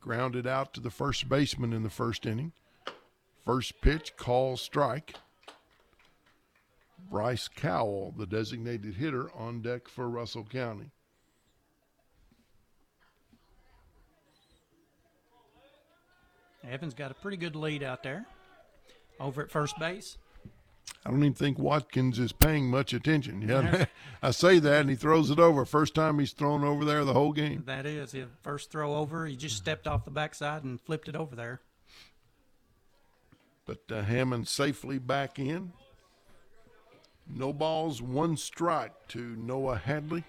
Grounded 0.00 0.46
out 0.46 0.72
to 0.74 0.80
the 0.80 0.90
first 0.90 1.28
baseman 1.28 1.72
in 1.72 1.82
the 1.82 1.90
first 1.90 2.24
inning. 2.24 2.52
First 3.44 3.80
pitch, 3.80 4.16
call 4.16 4.56
strike. 4.56 5.14
Bryce 7.10 7.48
Cowell, 7.48 8.14
the 8.16 8.26
designated 8.26 8.94
hitter, 8.94 9.30
on 9.34 9.62
deck 9.62 9.88
for 9.88 10.08
Russell 10.08 10.44
County. 10.44 10.90
Evans 16.68 16.94
got 16.94 17.10
a 17.10 17.14
pretty 17.14 17.36
good 17.36 17.56
lead 17.56 17.82
out 17.82 18.02
there 18.02 18.26
over 19.18 19.42
at 19.42 19.50
first 19.50 19.78
base. 19.78 20.18
I 21.04 21.10
don't 21.10 21.20
even 21.20 21.32
think 21.32 21.58
Watkins 21.58 22.18
is 22.18 22.32
paying 22.32 22.70
much 22.70 22.92
attention. 22.92 23.42
Yeah. 23.48 23.86
I 24.22 24.32
say 24.32 24.58
that, 24.58 24.82
and 24.82 24.90
he 24.90 24.96
throws 24.96 25.30
it 25.30 25.38
over. 25.38 25.64
First 25.64 25.94
time 25.94 26.18
he's 26.18 26.32
thrown 26.32 26.62
over 26.62 26.84
there 26.84 27.06
the 27.06 27.14
whole 27.14 27.32
game. 27.32 27.62
That 27.66 27.86
is 27.86 28.12
his 28.12 28.26
first 28.42 28.70
throw 28.70 28.94
over. 28.96 29.24
He 29.24 29.34
just 29.34 29.56
stepped 29.56 29.86
off 29.86 30.04
the 30.04 30.10
backside 30.10 30.62
and 30.62 30.78
flipped 30.78 31.08
it 31.08 31.16
over 31.16 31.34
there. 31.34 31.62
But 33.70 33.96
uh, 33.96 34.02
Hammond 34.02 34.48
safely 34.48 34.98
back 34.98 35.38
in. 35.38 35.72
No 37.32 37.52
balls, 37.52 38.02
one 38.02 38.36
strike 38.36 39.06
to 39.10 39.20
Noah 39.38 39.76
Hadley. 39.76 40.24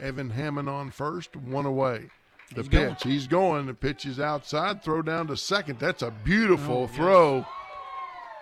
Evan 0.00 0.30
Hammond 0.30 0.70
on 0.70 0.90
first, 0.90 1.36
one 1.36 1.66
away. 1.66 2.08
The 2.54 2.62
He's 2.62 2.68
pitch, 2.70 3.00
going. 3.02 3.12
he's 3.14 3.26
going. 3.26 3.66
The 3.66 3.74
pitch 3.74 4.06
is 4.06 4.18
outside. 4.18 4.82
Throw 4.82 5.02
down 5.02 5.26
to 5.26 5.36
second. 5.36 5.80
That's 5.80 6.00
a 6.00 6.10
beautiful 6.10 6.76
Oh, 6.76 6.80
yes. 6.86 6.96
throw. 6.96 7.46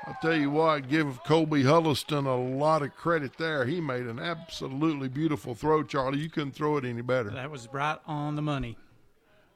I'll 0.06 0.16
tell 0.22 0.36
you 0.36 0.50
what, 0.52 0.88
give 0.88 1.18
Colby 1.24 1.64
Huddleston 1.64 2.24
a 2.26 2.36
lot 2.36 2.82
of 2.82 2.94
credit 2.94 3.36
there. 3.36 3.64
He 3.64 3.80
made 3.80 4.06
an 4.06 4.20
absolutely 4.20 5.08
beautiful 5.08 5.56
throw, 5.56 5.82
Charlie. 5.82 6.20
You 6.20 6.30
couldn't 6.30 6.52
throw 6.52 6.76
it 6.76 6.84
any 6.84 7.02
better. 7.02 7.30
That 7.30 7.50
was 7.50 7.66
right 7.72 7.98
on 8.06 8.36
the 8.36 8.42
money. 8.42 8.78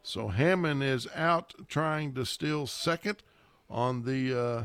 So 0.03 0.27
Hammond 0.27 0.83
is 0.83 1.07
out 1.15 1.55
trying 1.69 2.15
to 2.15 2.27
steal 2.27 2.67
second 2.67 3.23
on 3.71 4.05
the 4.05 4.39
uh, 4.39 4.65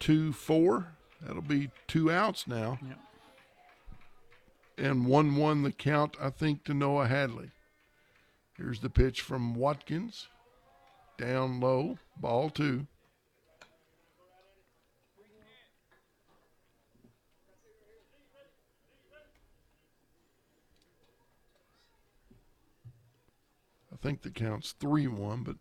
2 0.00 0.32
4. 0.32 0.94
That'll 1.22 1.42
be 1.42 1.70
two 1.88 2.10
outs 2.10 2.46
now. 2.46 2.78
And 4.76 5.06
1 5.06 5.36
1 5.36 5.62
the 5.62 5.72
count, 5.72 6.16
I 6.20 6.30
think, 6.30 6.64
to 6.64 6.74
Noah 6.74 7.08
Hadley. 7.08 7.50
Here's 8.56 8.80
the 8.80 8.90
pitch 8.90 9.20
from 9.20 9.54
Watkins. 9.54 10.28
Down 11.16 11.58
low, 11.58 11.98
ball 12.16 12.48
two. 12.50 12.86
I 23.92 23.96
think 24.00 24.22
the 24.22 24.30
count's 24.30 24.72
3 24.78 25.08
1, 25.08 25.42
but 25.42 25.56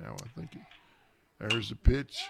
now 0.00 0.16
I 0.22 0.40
think 0.40 0.54
it, 0.54 0.62
there's 1.38 1.68
the 1.70 1.76
pitch. 1.76 2.28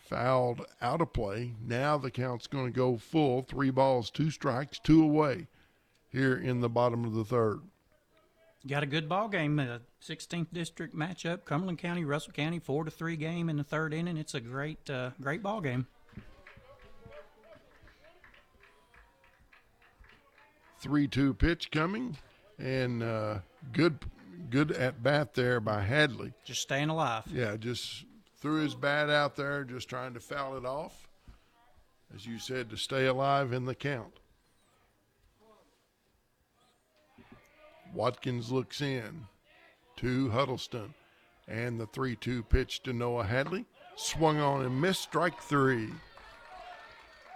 Fouled 0.00 0.64
out 0.80 1.02
of 1.02 1.12
play. 1.12 1.52
Now 1.62 1.98
the 1.98 2.10
count's 2.10 2.46
going 2.46 2.64
to 2.64 2.70
go 2.70 2.96
full. 2.96 3.42
Three 3.42 3.70
balls, 3.70 4.10
two 4.10 4.30
strikes, 4.30 4.78
two 4.78 5.02
away 5.02 5.48
here 6.08 6.34
in 6.34 6.60
the 6.60 6.68
bottom 6.70 7.04
of 7.04 7.12
the 7.12 7.24
third. 7.24 7.60
Got 8.66 8.82
a 8.82 8.86
good 8.86 9.08
ball 9.08 9.28
game. 9.28 9.58
Uh, 9.58 9.78
16th 10.02 10.48
district 10.52 10.94
matchup. 10.94 11.44
Cumberland 11.44 11.78
County, 11.78 12.04
Russell 12.04 12.32
County, 12.32 12.58
four 12.58 12.84
to 12.84 12.90
three 12.90 13.16
game 13.16 13.48
in 13.48 13.56
the 13.56 13.64
third 13.64 13.94
inning. 13.94 14.16
It's 14.16 14.34
a 14.34 14.40
great, 14.40 14.88
uh, 14.90 15.10
great 15.20 15.42
ball 15.42 15.60
game. 15.60 15.86
Three-two 20.80 21.34
pitch 21.34 21.70
coming, 21.70 22.16
and 22.58 23.02
uh, 23.02 23.38
good, 23.72 23.98
good 24.50 24.72
at 24.72 25.02
bat 25.02 25.34
there 25.34 25.60
by 25.60 25.82
Hadley. 25.82 26.32
Just 26.44 26.62
staying 26.62 26.88
alive. 26.88 27.24
Yeah, 27.32 27.56
just 27.56 28.04
threw 28.40 28.62
his 28.62 28.74
bat 28.74 29.10
out 29.10 29.36
there, 29.36 29.64
just 29.64 29.88
trying 29.88 30.14
to 30.14 30.20
foul 30.20 30.56
it 30.56 30.64
off. 30.64 31.08
As 32.14 32.26
you 32.26 32.38
said, 32.38 32.70
to 32.70 32.76
stay 32.76 33.06
alive 33.06 33.52
in 33.52 33.66
the 33.66 33.74
count. 33.74 34.20
Watkins 37.94 38.50
looks 38.50 38.80
in 38.80 39.26
to 39.96 40.30
Huddleston, 40.30 40.94
and 41.46 41.80
the 41.80 41.86
3 41.86 42.16
2 42.16 42.42
pitch 42.44 42.82
to 42.84 42.92
Noah 42.92 43.24
Hadley. 43.24 43.66
Swung 43.96 44.38
on 44.38 44.64
and 44.64 44.80
missed, 44.80 45.02
strike 45.02 45.40
three. 45.40 45.90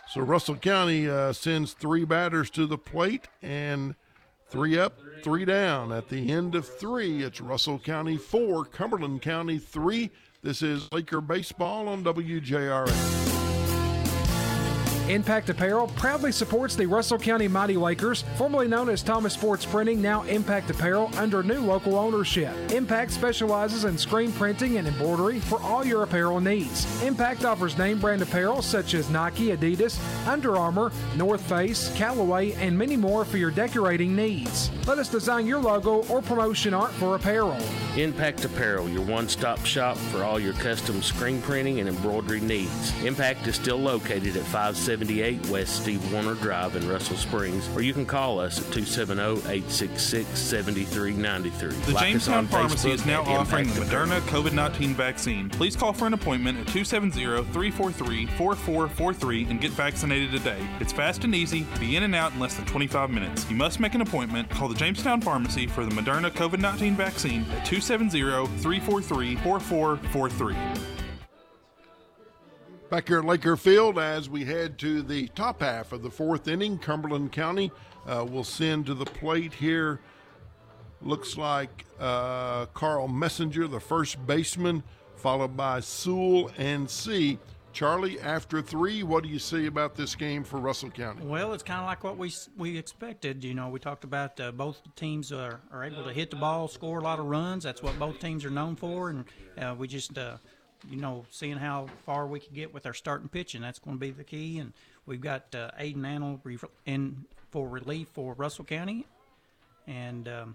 So 0.08 0.20
Russell 0.20 0.56
County 0.56 1.08
uh, 1.08 1.32
sends 1.32 1.72
three 1.72 2.04
batters 2.04 2.50
to 2.50 2.66
the 2.66 2.78
plate 2.78 3.28
and 3.40 3.94
three 4.52 4.78
up, 4.78 4.98
three 5.24 5.46
down. 5.46 5.90
At 5.92 6.08
the 6.10 6.30
end 6.30 6.54
of 6.54 6.68
three, 6.68 7.22
it's 7.22 7.40
Russell 7.40 7.78
County 7.78 8.18
four, 8.18 8.66
Cumberland 8.66 9.22
County 9.22 9.58
three. 9.58 10.10
This 10.42 10.60
is 10.60 10.92
Laker 10.92 11.22
Baseball 11.22 11.88
on 11.88 12.04
WJRS. 12.04 13.21
Impact 15.12 15.50
Apparel 15.50 15.88
proudly 15.88 16.32
supports 16.32 16.74
the 16.74 16.86
Russell 16.86 17.18
County 17.18 17.46
Mighty 17.46 17.76
Lakers, 17.76 18.24
formerly 18.38 18.66
known 18.66 18.88
as 18.88 19.02
Thomas 19.02 19.34
Sports 19.34 19.66
Printing, 19.66 20.00
now 20.00 20.22
Impact 20.22 20.70
Apparel, 20.70 21.10
under 21.18 21.42
new 21.42 21.60
local 21.60 21.96
ownership. 21.96 22.54
Impact 22.72 23.10
specializes 23.10 23.84
in 23.84 23.98
screen 23.98 24.32
printing 24.32 24.78
and 24.78 24.88
embroidery 24.88 25.38
for 25.38 25.60
all 25.60 25.84
your 25.84 26.02
apparel 26.02 26.40
needs. 26.40 27.02
Impact 27.02 27.44
offers 27.44 27.76
name 27.76 28.00
brand 28.00 28.22
apparel 28.22 28.62
such 28.62 28.94
as 28.94 29.10
Nike, 29.10 29.48
Adidas, 29.48 30.00
Under 30.26 30.56
Armour, 30.56 30.90
North 31.14 31.42
Face, 31.42 31.94
Callaway, 31.94 32.52
and 32.52 32.76
many 32.76 32.96
more 32.96 33.26
for 33.26 33.36
your 33.36 33.50
decorating 33.50 34.16
needs. 34.16 34.70
Let 34.86 34.96
us 34.96 35.10
design 35.10 35.46
your 35.46 35.60
logo 35.60 36.04
or 36.04 36.22
promotion 36.22 36.72
art 36.72 36.92
for 36.92 37.16
apparel. 37.16 37.58
Impact 37.98 38.46
Apparel, 38.46 38.88
your 38.88 39.04
one 39.04 39.28
stop 39.28 39.62
shop 39.66 39.98
for 39.98 40.24
all 40.24 40.40
your 40.40 40.54
custom 40.54 41.02
screen 41.02 41.42
printing 41.42 41.80
and 41.80 41.88
embroidery 41.90 42.40
needs. 42.40 43.04
Impact 43.04 43.46
is 43.46 43.56
still 43.56 43.76
located 43.76 44.38
at 44.38 44.44
578 45.02 45.50
West 45.50 45.82
Steve 45.82 46.12
Warner 46.12 46.34
Drive 46.34 46.76
in 46.76 46.88
Russell 46.88 47.16
Springs, 47.16 47.68
or 47.74 47.82
you 47.82 47.92
can 47.92 48.06
call 48.06 48.38
us 48.38 48.58
at 48.58 48.72
270 48.72 49.20
866 49.50 50.28
7393. 50.38 51.92
The 51.92 51.98
Jamestown 51.98 52.46
Pharmacy 52.46 52.92
is 52.92 53.04
now 53.04 53.22
offering 53.22 53.66
the 53.68 53.80
Moderna 53.80 54.20
COVID 54.22 54.52
19 54.52 54.94
vaccine. 54.94 55.48
Please 55.48 55.74
call 55.74 55.92
for 55.92 56.06
an 56.06 56.14
appointment 56.14 56.58
at 56.58 56.68
270 56.68 57.10
343 57.52 58.26
4443 58.26 59.46
and 59.50 59.60
get 59.60 59.72
vaccinated 59.72 60.30
today. 60.30 60.64
It's 60.78 60.92
fast 60.92 61.24
and 61.24 61.34
easy, 61.34 61.66
be 61.80 61.96
in 61.96 62.04
and 62.04 62.14
out 62.14 62.32
in 62.34 62.38
less 62.38 62.54
than 62.54 62.64
25 62.66 63.10
minutes. 63.10 63.50
You 63.50 63.56
must 63.56 63.80
make 63.80 63.94
an 63.96 64.02
appointment. 64.02 64.48
Call 64.50 64.68
the 64.68 64.74
Jamestown 64.74 65.20
Pharmacy 65.20 65.66
for 65.66 65.84
the 65.84 65.90
Moderna 65.90 66.30
COVID 66.30 66.60
19 66.60 66.94
vaccine 66.94 67.42
at 67.50 67.64
270 67.64 68.20
343 68.60 69.36
4443. 69.36 70.91
Back 72.92 73.08
here 73.08 73.20
at 73.20 73.24
Laker 73.24 73.56
Field, 73.56 73.98
as 73.98 74.28
we 74.28 74.44
head 74.44 74.76
to 74.80 75.00
the 75.00 75.28
top 75.28 75.62
half 75.62 75.92
of 75.92 76.02
the 76.02 76.10
fourth 76.10 76.46
inning, 76.46 76.76
Cumberland 76.76 77.32
County 77.32 77.72
uh, 78.06 78.22
will 78.22 78.44
send 78.44 78.84
to 78.84 78.92
the 78.92 79.06
plate 79.06 79.54
here. 79.54 79.98
Looks 81.00 81.38
like 81.38 81.86
uh, 81.98 82.66
Carl 82.66 83.08
Messenger, 83.08 83.66
the 83.68 83.80
first 83.80 84.26
baseman, 84.26 84.82
followed 85.16 85.56
by 85.56 85.80
Sewell 85.80 86.50
and 86.58 86.90
C. 86.90 87.38
Charlie, 87.72 88.20
after 88.20 88.60
three, 88.60 89.02
what 89.02 89.22
do 89.22 89.30
you 89.30 89.38
see 89.38 89.64
about 89.64 89.94
this 89.94 90.14
game 90.14 90.44
for 90.44 90.60
Russell 90.60 90.90
County? 90.90 91.24
Well, 91.24 91.54
it's 91.54 91.62
kind 91.62 91.80
of 91.80 91.86
like 91.86 92.04
what 92.04 92.18
we 92.18 92.30
we 92.58 92.76
expected. 92.76 93.42
You 93.42 93.54
know, 93.54 93.70
we 93.70 93.78
talked 93.80 94.04
about 94.04 94.38
uh, 94.38 94.52
both 94.52 94.82
teams 94.96 95.32
are, 95.32 95.62
are 95.72 95.82
able 95.82 96.04
to 96.04 96.12
hit 96.12 96.28
the 96.28 96.36
ball, 96.36 96.68
score 96.68 96.98
a 96.98 97.02
lot 97.02 97.18
of 97.18 97.24
runs. 97.24 97.64
That's 97.64 97.82
what 97.82 97.98
both 97.98 98.18
teams 98.18 98.44
are 98.44 98.50
known 98.50 98.76
for, 98.76 99.08
and 99.08 99.24
uh, 99.56 99.74
we 99.78 99.88
just, 99.88 100.18
uh, 100.18 100.36
you 100.90 101.00
know, 101.00 101.24
seeing 101.30 101.56
how 101.56 101.86
far 102.04 102.26
we 102.26 102.40
can 102.40 102.54
get 102.54 102.72
with 102.72 102.86
our 102.86 102.94
starting 102.94 103.28
pitching. 103.28 103.60
That's 103.60 103.78
going 103.78 103.96
to 103.96 104.00
be 104.00 104.10
the 104.10 104.24
key. 104.24 104.58
And 104.58 104.72
we've 105.06 105.20
got 105.20 105.54
uh, 105.54 105.70
Aiden 105.80 105.98
Antle 105.98 106.68
in 106.86 107.24
for 107.50 107.68
relief 107.68 108.08
for 108.12 108.34
Russell 108.34 108.64
County, 108.64 109.06
and 109.86 110.26
um, 110.26 110.54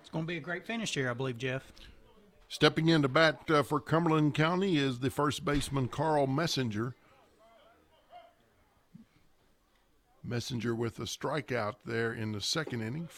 it's 0.00 0.08
going 0.10 0.24
to 0.24 0.28
be 0.28 0.36
a 0.36 0.40
great 0.40 0.66
finish 0.66 0.94
here, 0.94 1.10
I 1.10 1.14
believe, 1.14 1.38
Jeff. 1.38 1.72
Stepping 2.48 2.88
into 2.88 3.08
bat 3.08 3.40
uh, 3.50 3.62
for 3.62 3.78
Cumberland 3.80 4.34
County 4.34 4.78
is 4.78 5.00
the 5.00 5.10
first 5.10 5.44
baseman 5.44 5.88
Carl 5.88 6.26
Messenger. 6.26 6.94
Messenger 10.24 10.74
with 10.74 10.98
a 10.98 11.02
strikeout 11.02 11.74
there 11.84 12.12
in 12.12 12.32
the 12.32 12.40
second 12.40 12.82
inning. 12.82 13.08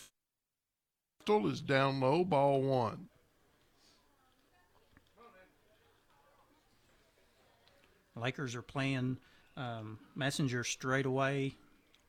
Still 1.22 1.46
is 1.46 1.60
down 1.60 2.00
low, 2.00 2.24
ball 2.24 2.62
one. 2.62 3.09
Lakers 8.20 8.54
are 8.54 8.62
playing 8.62 9.18
um, 9.56 9.98
Messenger 10.14 10.64
straight 10.64 11.06
away, 11.06 11.56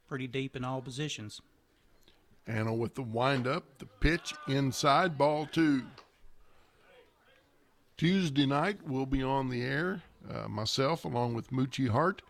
pretty 0.07 0.27
deep 0.27 0.55
in 0.55 0.63
all 0.63 0.81
positions. 0.81 1.41
Anna 2.47 2.73
with 2.73 2.95
the 2.95 3.01
windup, 3.01 3.63
the 3.77 3.85
pitch 3.85 4.33
inside, 4.47 5.17
ball 5.17 5.45
two. 5.45 5.83
Tuesday 7.97 8.45
night, 8.45 8.79
we'll 8.85 9.05
be 9.05 9.21
on 9.21 9.49
the 9.49 9.61
air, 9.61 10.01
uh, 10.29 10.47
myself 10.47 11.05
along 11.05 11.35
with 11.35 11.51
Moochie 11.51 11.89
Hart, 11.89 12.23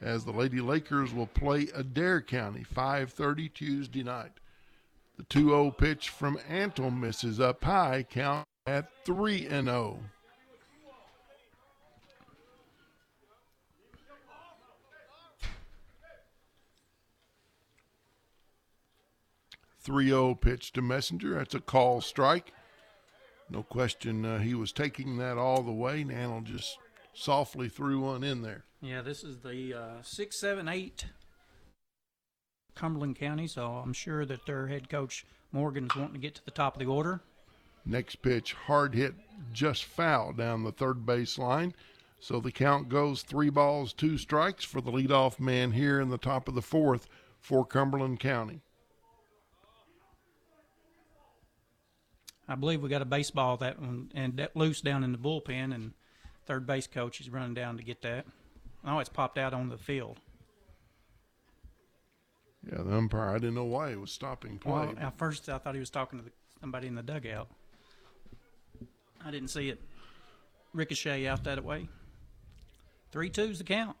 as 0.00 0.24
the 0.24 0.32
Lady 0.32 0.60
Lakers 0.60 1.12
will 1.12 1.26
play 1.26 1.68
Adair 1.74 2.22
County, 2.22 2.64
5:30 2.64 3.52
Tuesday 3.52 4.02
night. 4.02 4.32
The 5.16 5.24
2-0 5.24 5.76
pitch 5.76 6.08
from 6.08 6.38
Antle 6.48 6.96
misses 6.96 7.40
up 7.40 7.62
high, 7.64 8.04
count 8.04 8.46
at 8.66 8.88
3 19.88 20.04
and 20.04 20.08
0. 20.08 20.08
Three 20.08 20.08
zero 20.08 20.34
pitch 20.34 20.72
to 20.72 20.82
Messenger. 20.82 21.34
That's 21.34 21.54
a 21.54 21.60
call 21.60 22.00
strike. 22.00 22.52
No 23.50 23.62
question, 23.62 24.24
uh, 24.26 24.38
he 24.38 24.54
was 24.54 24.72
taking 24.72 25.16
that 25.16 25.38
all 25.38 25.62
the 25.62 25.72
way. 25.72 26.04
Nanel 26.04 26.44
just 26.44 26.76
softly 27.14 27.70
threw 27.70 28.00
one 28.00 28.22
in 28.22 28.42
there. 28.42 28.64
Yeah, 28.82 29.00
this 29.00 29.24
is 29.24 29.38
the 29.38 29.74
uh, 29.74 30.02
six, 30.02 30.38
seven, 30.38 30.68
eight 30.68 31.06
Cumberland 32.74 33.16
County, 33.16 33.46
so 33.46 33.82
I'm 33.82 33.94
sure 33.94 34.26
that 34.26 34.44
their 34.44 34.66
head 34.66 34.90
coach 34.90 35.24
Morgan's 35.50 35.96
wanting 35.96 36.12
to 36.14 36.20
get 36.20 36.34
to 36.34 36.44
the 36.44 36.50
top 36.50 36.74
of 36.74 36.80
the 36.80 36.86
order. 36.86 37.22
Next 37.86 38.16
pitch, 38.16 38.52
hard 38.52 38.94
hit, 38.94 39.14
just 39.54 39.84
foul 39.84 40.34
down 40.34 40.62
the 40.62 40.72
third 40.72 41.06
base 41.06 41.38
line. 41.38 41.74
So 42.20 42.40
the 42.40 42.52
count 42.52 42.90
goes 42.90 43.22
three 43.22 43.50
balls, 43.50 43.94
two 43.94 44.18
strikes 44.18 44.64
for 44.64 44.82
the 44.82 44.92
leadoff 44.92 45.40
man 45.40 45.72
here 45.72 45.98
in 45.98 46.10
the 46.10 46.18
top 46.18 46.46
of 46.46 46.54
the 46.54 46.62
fourth 46.62 47.08
for 47.40 47.64
Cumberland 47.64 48.20
County. 48.20 48.60
I 52.48 52.54
believe 52.54 52.82
we 52.82 52.88
got 52.88 53.02
a 53.02 53.06
baseball 53.06 53.58
that 53.58 53.80
one 53.80 54.10
and 54.14 54.36
that 54.38 54.56
loose 54.56 54.80
down 54.80 55.04
in 55.04 55.12
the 55.12 55.18
bullpen, 55.18 55.74
and 55.74 55.92
third 56.46 56.66
base 56.66 56.86
coach 56.86 57.20
is 57.20 57.28
running 57.28 57.54
down 57.54 57.76
to 57.76 57.82
get 57.82 58.02
that. 58.02 58.26
Oh, 58.86 58.98
it's 59.00 59.08
popped 59.08 59.38
out 59.38 59.52
on 59.52 59.68
the 59.68 59.76
field. 59.76 60.18
Yeah, 62.66 62.82
the 62.82 62.96
umpire. 62.96 63.30
I 63.30 63.38
didn't 63.38 63.54
know 63.54 63.64
why 63.64 63.90
he 63.90 63.96
was 63.96 64.10
stopping 64.10 64.58
play. 64.58 64.72
Well, 64.72 64.94
at 64.98 65.18
first 65.18 65.48
I 65.48 65.58
thought 65.58 65.74
he 65.74 65.80
was 65.80 65.90
talking 65.90 66.18
to 66.18 66.24
the, 66.24 66.30
somebody 66.60 66.86
in 66.86 66.94
the 66.94 67.02
dugout. 67.02 67.48
I 69.24 69.30
didn't 69.30 69.48
see 69.48 69.68
it 69.68 69.80
ricochet 70.72 71.26
out 71.26 71.44
that 71.44 71.62
way. 71.64 71.88
Three 73.10 73.30
two's 73.30 73.58
the 73.58 73.64
count. 73.64 73.96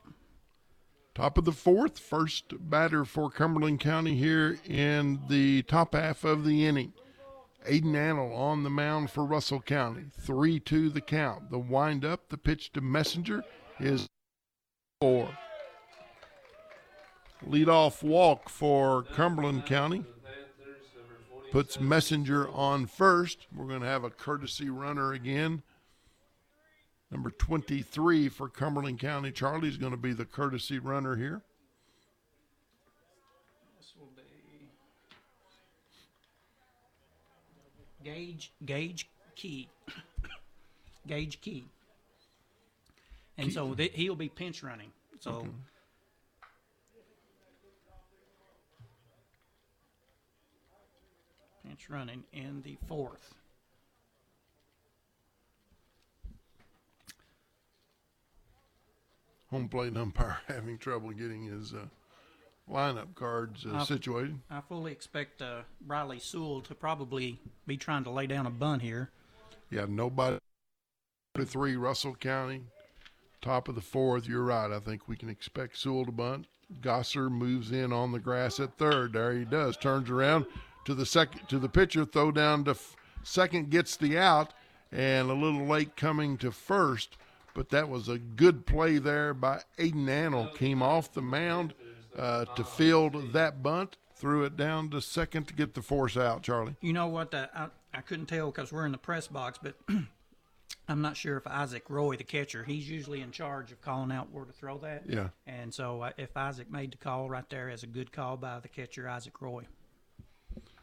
Top 1.14 1.36
of 1.36 1.44
the 1.44 1.52
fourth, 1.52 1.98
first 1.98 2.52
batter 2.70 3.04
for 3.04 3.30
Cumberland 3.30 3.80
County 3.80 4.14
here 4.14 4.58
in 4.64 5.20
the 5.28 5.62
top 5.62 5.94
half 5.94 6.24
of 6.24 6.44
the 6.44 6.64
inning. 6.64 6.92
Aiden 7.68 7.92
Antle 7.92 8.34
on 8.34 8.62
the 8.62 8.70
mound 8.70 9.10
for 9.10 9.24
Russell 9.24 9.60
County. 9.60 10.06
3 10.18 10.58
2 10.58 10.88
the 10.88 11.00
count. 11.00 11.50
The 11.50 11.58
wind 11.58 12.04
up, 12.04 12.30
the 12.30 12.38
pitch 12.38 12.72
to 12.72 12.80
Messenger 12.80 13.44
is 13.78 14.08
four. 15.00 15.28
Leadoff 17.46 18.02
walk 18.02 18.48
for 18.48 19.02
Cumberland 19.02 19.66
County. 19.66 20.04
Puts 21.52 21.78
Messenger 21.78 22.48
on 22.50 22.86
first. 22.86 23.46
We're 23.54 23.66
going 23.66 23.80
to 23.80 23.86
have 23.86 24.04
a 24.04 24.10
courtesy 24.10 24.70
runner 24.70 25.12
again. 25.12 25.62
Number 27.10 27.30
23 27.30 28.28
for 28.28 28.48
Cumberland 28.48 28.98
County. 28.98 29.30
Charlie's 29.30 29.76
going 29.76 29.92
to 29.92 29.98
be 29.98 30.12
the 30.12 30.26
courtesy 30.26 30.78
runner 30.78 31.16
here. 31.16 31.42
Gage 38.08 38.52
Gage 38.64 39.08
Key. 39.36 39.68
Gage 41.06 41.40
Key. 41.42 41.64
And 43.36 43.52
so 43.52 43.74
th- 43.74 43.92
he'll 43.94 44.16
be 44.16 44.30
pinch 44.30 44.62
running. 44.62 44.90
So 45.20 45.30
Okay. 45.30 45.48
pinch 51.66 51.90
running 51.90 52.24
in 52.32 52.62
the 52.62 52.76
fourth. 52.86 53.34
Home 59.50 59.68
plate 59.68 59.96
umpire 59.96 60.38
having 60.48 60.78
trouble 60.78 61.10
getting 61.10 61.42
his 61.44 61.72
uh, 61.74 61.86
lineup 62.70 63.14
cards 63.14 63.64
uh, 63.66 63.76
I- 63.76 63.84
situated. 63.84 64.38
I 64.50 64.60
fully 64.60 64.92
expect 64.92 65.42
uh, 65.42 65.62
Riley 65.86 66.18
Sewell 66.18 66.60
to 66.62 66.74
probably 66.74 67.38
be 67.66 67.76
trying 67.76 68.04
to 68.04 68.10
lay 68.10 68.26
down 68.26 68.46
a 68.46 68.50
bunt 68.50 68.82
here. 68.82 69.10
Yeah, 69.70 69.86
nobody. 69.88 70.38
To 71.34 71.44
three, 71.44 71.76
Russell 71.76 72.14
County, 72.14 72.62
top 73.40 73.68
of 73.68 73.74
the 73.74 73.80
fourth. 73.80 74.26
You're 74.26 74.42
right. 74.42 74.72
I 74.72 74.80
think 74.80 75.06
we 75.06 75.16
can 75.16 75.28
expect 75.28 75.78
Sewell 75.78 76.04
to 76.06 76.12
bunt. 76.12 76.46
Gosser 76.80 77.30
moves 77.30 77.70
in 77.70 77.92
on 77.92 78.12
the 78.12 78.18
grass 78.18 78.58
at 78.60 78.76
third. 78.76 79.12
There 79.12 79.32
he 79.32 79.44
does. 79.44 79.76
Turns 79.76 80.10
around 80.10 80.46
to 80.84 80.94
the 80.94 81.06
second 81.06 81.46
to 81.48 81.58
the 81.58 81.68
pitcher. 81.68 82.04
Throw 82.04 82.32
down 82.32 82.64
to 82.64 82.72
f- 82.72 82.96
second. 83.22 83.70
Gets 83.70 83.96
the 83.96 84.18
out, 84.18 84.52
and 84.90 85.30
a 85.30 85.34
little 85.34 85.64
late 85.66 85.96
coming 85.96 86.36
to 86.38 86.50
first. 86.50 87.16
But 87.54 87.70
that 87.70 87.88
was 87.88 88.08
a 88.08 88.18
good 88.18 88.66
play 88.66 88.98
there 88.98 89.32
by 89.34 89.62
Aiden 89.78 90.06
Antle. 90.06 90.54
Came 90.56 90.82
off 90.82 91.12
the 91.12 91.22
mound 91.22 91.74
uh, 92.16 92.44
to 92.44 92.64
field 92.64 93.32
that 93.32 93.62
bunt. 93.62 93.96
Threw 94.14 94.44
it 94.44 94.56
down 94.56 94.90
to 94.90 95.00
second 95.00 95.46
to 95.46 95.54
get 95.54 95.74
the 95.74 95.82
force 95.82 96.16
out. 96.16 96.42
Charlie. 96.42 96.74
You 96.80 96.92
know 96.92 97.06
what? 97.06 97.32
Uh, 97.32 97.46
I, 97.54 97.68
I 97.94 98.00
couldn't 98.00 98.26
tell 98.26 98.50
because 98.50 98.72
we're 98.72 98.84
in 98.84 98.92
the 98.92 98.98
press 98.98 99.28
box, 99.28 99.60
but 99.62 99.76
I'm 100.88 101.02
not 101.02 101.16
sure 101.16 101.36
if 101.36 101.46
Isaac 101.46 101.84
Roy, 101.88 102.16
the 102.16 102.24
catcher, 102.24 102.64
he's 102.64 102.90
usually 102.90 103.20
in 103.20 103.30
charge 103.30 103.70
of 103.70 103.80
calling 103.80 104.10
out 104.10 104.32
where 104.32 104.44
to 104.44 104.52
throw 104.52 104.78
that. 104.78 105.04
Yeah. 105.06 105.28
And 105.46 105.72
so 105.72 106.00
uh, 106.00 106.10
if 106.16 106.36
Isaac 106.36 106.70
made 106.70 106.92
the 106.92 106.96
call 106.96 107.28
right 107.28 107.48
there 107.48 107.70
as 107.70 107.82
a 107.82 107.86
good 107.86 108.10
call 108.10 108.36
by 108.36 108.58
the 108.58 108.68
catcher, 108.68 109.08
Isaac 109.08 109.40
Roy. 109.40 109.64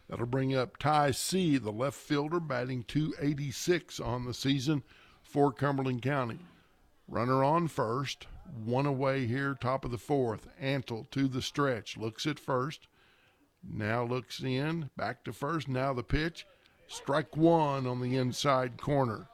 That'll 0.08 0.28
bring 0.28 0.56
up 0.56 0.78
Ty 0.78 1.12
C, 1.12 1.58
the 1.58 1.72
left 1.72 1.98
fielder, 1.98 2.40
batting 2.40 2.84
286 2.84 4.00
on 4.00 4.26
the 4.26 4.34
season 4.34 4.84
for 5.24 5.52
Cumberland 5.52 6.04
County. 6.04 6.40
Runner 7.08 7.44
on 7.44 7.68
first, 7.68 8.28
one 8.64 8.86
away 8.86 9.26
here, 9.28 9.56
top 9.60 9.86
of 9.86 9.91
the 9.91 9.98
fourth. 9.98 10.48
Antle 10.62 11.10
to 11.12 11.28
the 11.28 11.41
stretch, 11.41 11.98
looks 11.98 12.26
at 12.26 12.39
first, 12.39 12.88
now 13.68 14.04
looks 14.04 14.41
in, 14.41 14.89
back 14.96 15.24
to 15.26 15.34
first. 15.34 15.68
Now 15.68 15.93
the 15.93 16.04
pitch, 16.04 16.46
strike 16.88 17.36
one 17.36 17.86
on 17.88 18.00
the 18.02 18.16
inside 18.16 18.78
corner. 18.78 19.28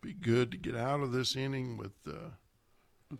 Be 0.00 0.12
good 0.12 0.50
to 0.50 0.58
get 0.58 0.76
out 0.76 1.00
of 1.00 1.12
this 1.12 1.34
inning 1.34 1.76
with. 1.76 1.92
Uh, 2.06 2.30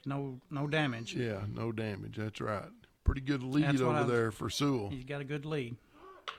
No, 0.04 0.40
no 0.50 0.66
damage. 0.66 1.14
yeah, 1.14 1.40
no 1.52 1.72
damage. 1.72 2.16
That's 2.16 2.40
right. 2.40 2.68
Pretty 3.04 3.20
good 3.22 3.42
lead 3.42 3.64
That's 3.64 3.80
over 3.80 3.98
I 4.00 4.02
there 4.02 4.30
for 4.30 4.50
Sewell. 4.50 4.90
He's 4.90 5.04
got 5.04 5.20
a 5.20 5.24
good 5.24 5.44
lead. 5.46 5.76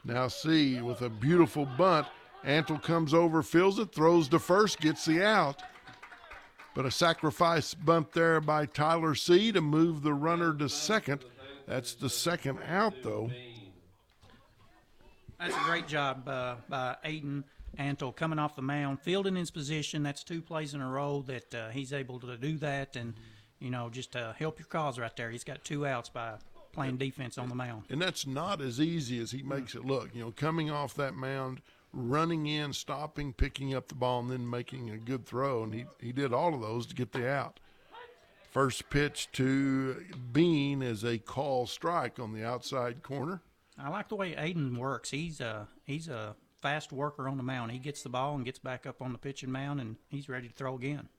Now 0.04 0.28
C 0.28 0.82
with 0.82 1.02
a 1.02 1.10
beautiful 1.10 1.66
bunt. 1.66 2.08
Antle 2.46 2.82
comes 2.82 3.14
over, 3.14 3.42
fills 3.42 3.80
it, 3.80 3.94
throws 3.94 4.28
to 4.30 4.40
first, 4.40 4.80
gets 4.80 5.06
the 5.06 5.26
out. 5.26 5.64
But 6.76 6.86
a 6.86 6.92
sacrifice 6.92 7.74
bunt 7.74 8.12
there 8.12 8.40
by 8.42 8.66
Tyler 8.68 9.16
C 9.16 9.52
to 9.52 9.62
move 9.62 10.04
the 10.04 10.14
runner 10.14 10.54
to 10.56 10.70
second. 10.70 11.24
That's 11.68 11.96
the 11.96 12.10
second 12.10 12.60
out, 12.68 12.94
though. 13.02 13.32
That's 15.40 15.56
a 15.56 15.60
great 15.66 15.88
job 15.88 16.28
uh, 16.28 16.56
by 16.70 16.98
Aiden 17.04 17.44
Antle 17.78 18.16
coming 18.16 18.40
off 18.40 18.56
the 18.56 18.62
mound, 18.62 19.02
fielding 19.02 19.36
his 19.36 19.52
position. 19.52 20.04
That's 20.04 20.24
two 20.24 20.42
plays 20.42 20.74
in 20.74 20.82
a 20.82 20.88
row 20.88 21.24
that 21.28 21.56
uh, 21.56 21.70
he's 21.70 21.94
able 21.94 22.20
to 22.22 22.38
do 22.38 22.58
that, 22.60 22.96
and 22.96 23.16
you 23.60 23.70
know 23.70 23.90
just 23.90 24.16
uh, 24.16 24.34
help 24.34 24.60
your 24.60 24.68
cause 24.68 25.00
right 25.00 25.16
there. 25.16 25.30
He's 25.32 25.44
got 25.44 25.64
two 25.64 25.86
outs 25.86 26.10
by 26.10 26.36
playing 26.76 26.98
defense 26.98 27.38
on 27.38 27.50
the 27.50 27.56
mound. 27.56 27.84
And 27.90 28.02
that's 28.02 28.28
not 28.28 28.62
as 28.62 28.80
easy 28.80 29.20
as 29.20 29.32
he 29.32 29.42
makes 29.42 29.74
it 29.74 29.86
look. 29.86 30.14
You 30.14 30.26
know, 30.26 30.32
coming 30.32 30.70
off 30.70 30.94
that 30.96 31.16
mound, 31.16 31.62
running 31.94 32.46
in, 32.46 32.74
stopping, 32.74 33.34
picking 33.34 33.74
up 33.74 33.88
the 33.88 33.96
ball, 33.96 34.20
and 34.20 34.30
then 34.30 34.48
making 34.50 34.90
a 34.90 34.98
good 34.98 35.26
throw. 35.26 35.64
And 35.64 35.74
he, 35.74 35.86
he 36.00 36.12
did 36.12 36.34
all 36.34 36.54
of 36.54 36.62
those 36.62 36.86
to 36.88 36.96
get 36.96 37.12
the 37.12 37.28
out. 37.28 37.60
First 38.52 38.90
pitch 38.90 39.30
to 39.34 40.06
Bean 40.32 40.82
is 40.82 41.04
a 41.04 41.18
call 41.18 41.68
strike 41.68 42.20
on 42.20 42.34
the 42.34 42.46
outside 42.46 43.04
corner. 43.04 43.42
I 43.78 43.90
like 43.90 44.08
the 44.08 44.16
way 44.16 44.34
Aiden 44.34 44.78
works. 44.78 45.12
He's 45.12 45.42
a 45.42 45.68
he's 45.84 46.08
a 46.08 46.36
fast 46.62 46.94
worker 46.94 47.28
on 47.28 47.36
the 47.36 47.44
mound. 47.44 47.72
He 47.72 47.80
gets 47.80 48.02
the 48.02 48.10
ball 48.10 48.36
and 48.36 48.46
gets 48.46 48.60
back 48.60 48.86
up 48.86 49.02
on 49.02 49.12
the 49.12 49.18
pitching 49.18 49.52
mound, 49.52 49.82
and 49.82 49.98
he's 50.08 50.30
ready 50.30 50.48
to 50.48 50.54
throw 50.54 50.76
again. 50.76 51.10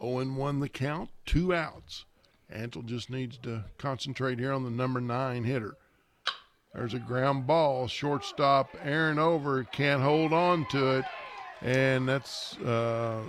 Owen 0.00 0.36
won 0.36 0.60
the 0.60 0.68
count, 0.70 1.10
two 1.26 1.54
outs. 1.54 2.06
Antle 2.54 2.84
just 2.84 3.10
needs 3.10 3.38
to 3.38 3.64
concentrate 3.78 4.38
here 4.38 4.52
on 4.52 4.64
the 4.64 4.70
number 4.70 5.00
nine 5.00 5.44
hitter. 5.44 5.76
There's 6.74 6.94
a 6.94 6.98
ground 6.98 7.46
ball. 7.46 7.88
Shortstop 7.88 8.76
Aaron 8.82 9.18
Over 9.18 9.64
can't 9.64 10.02
hold 10.02 10.32
on 10.32 10.66
to 10.70 10.98
it. 10.98 11.04
And 11.62 12.08
that's 12.08 12.56
uh, 12.58 13.22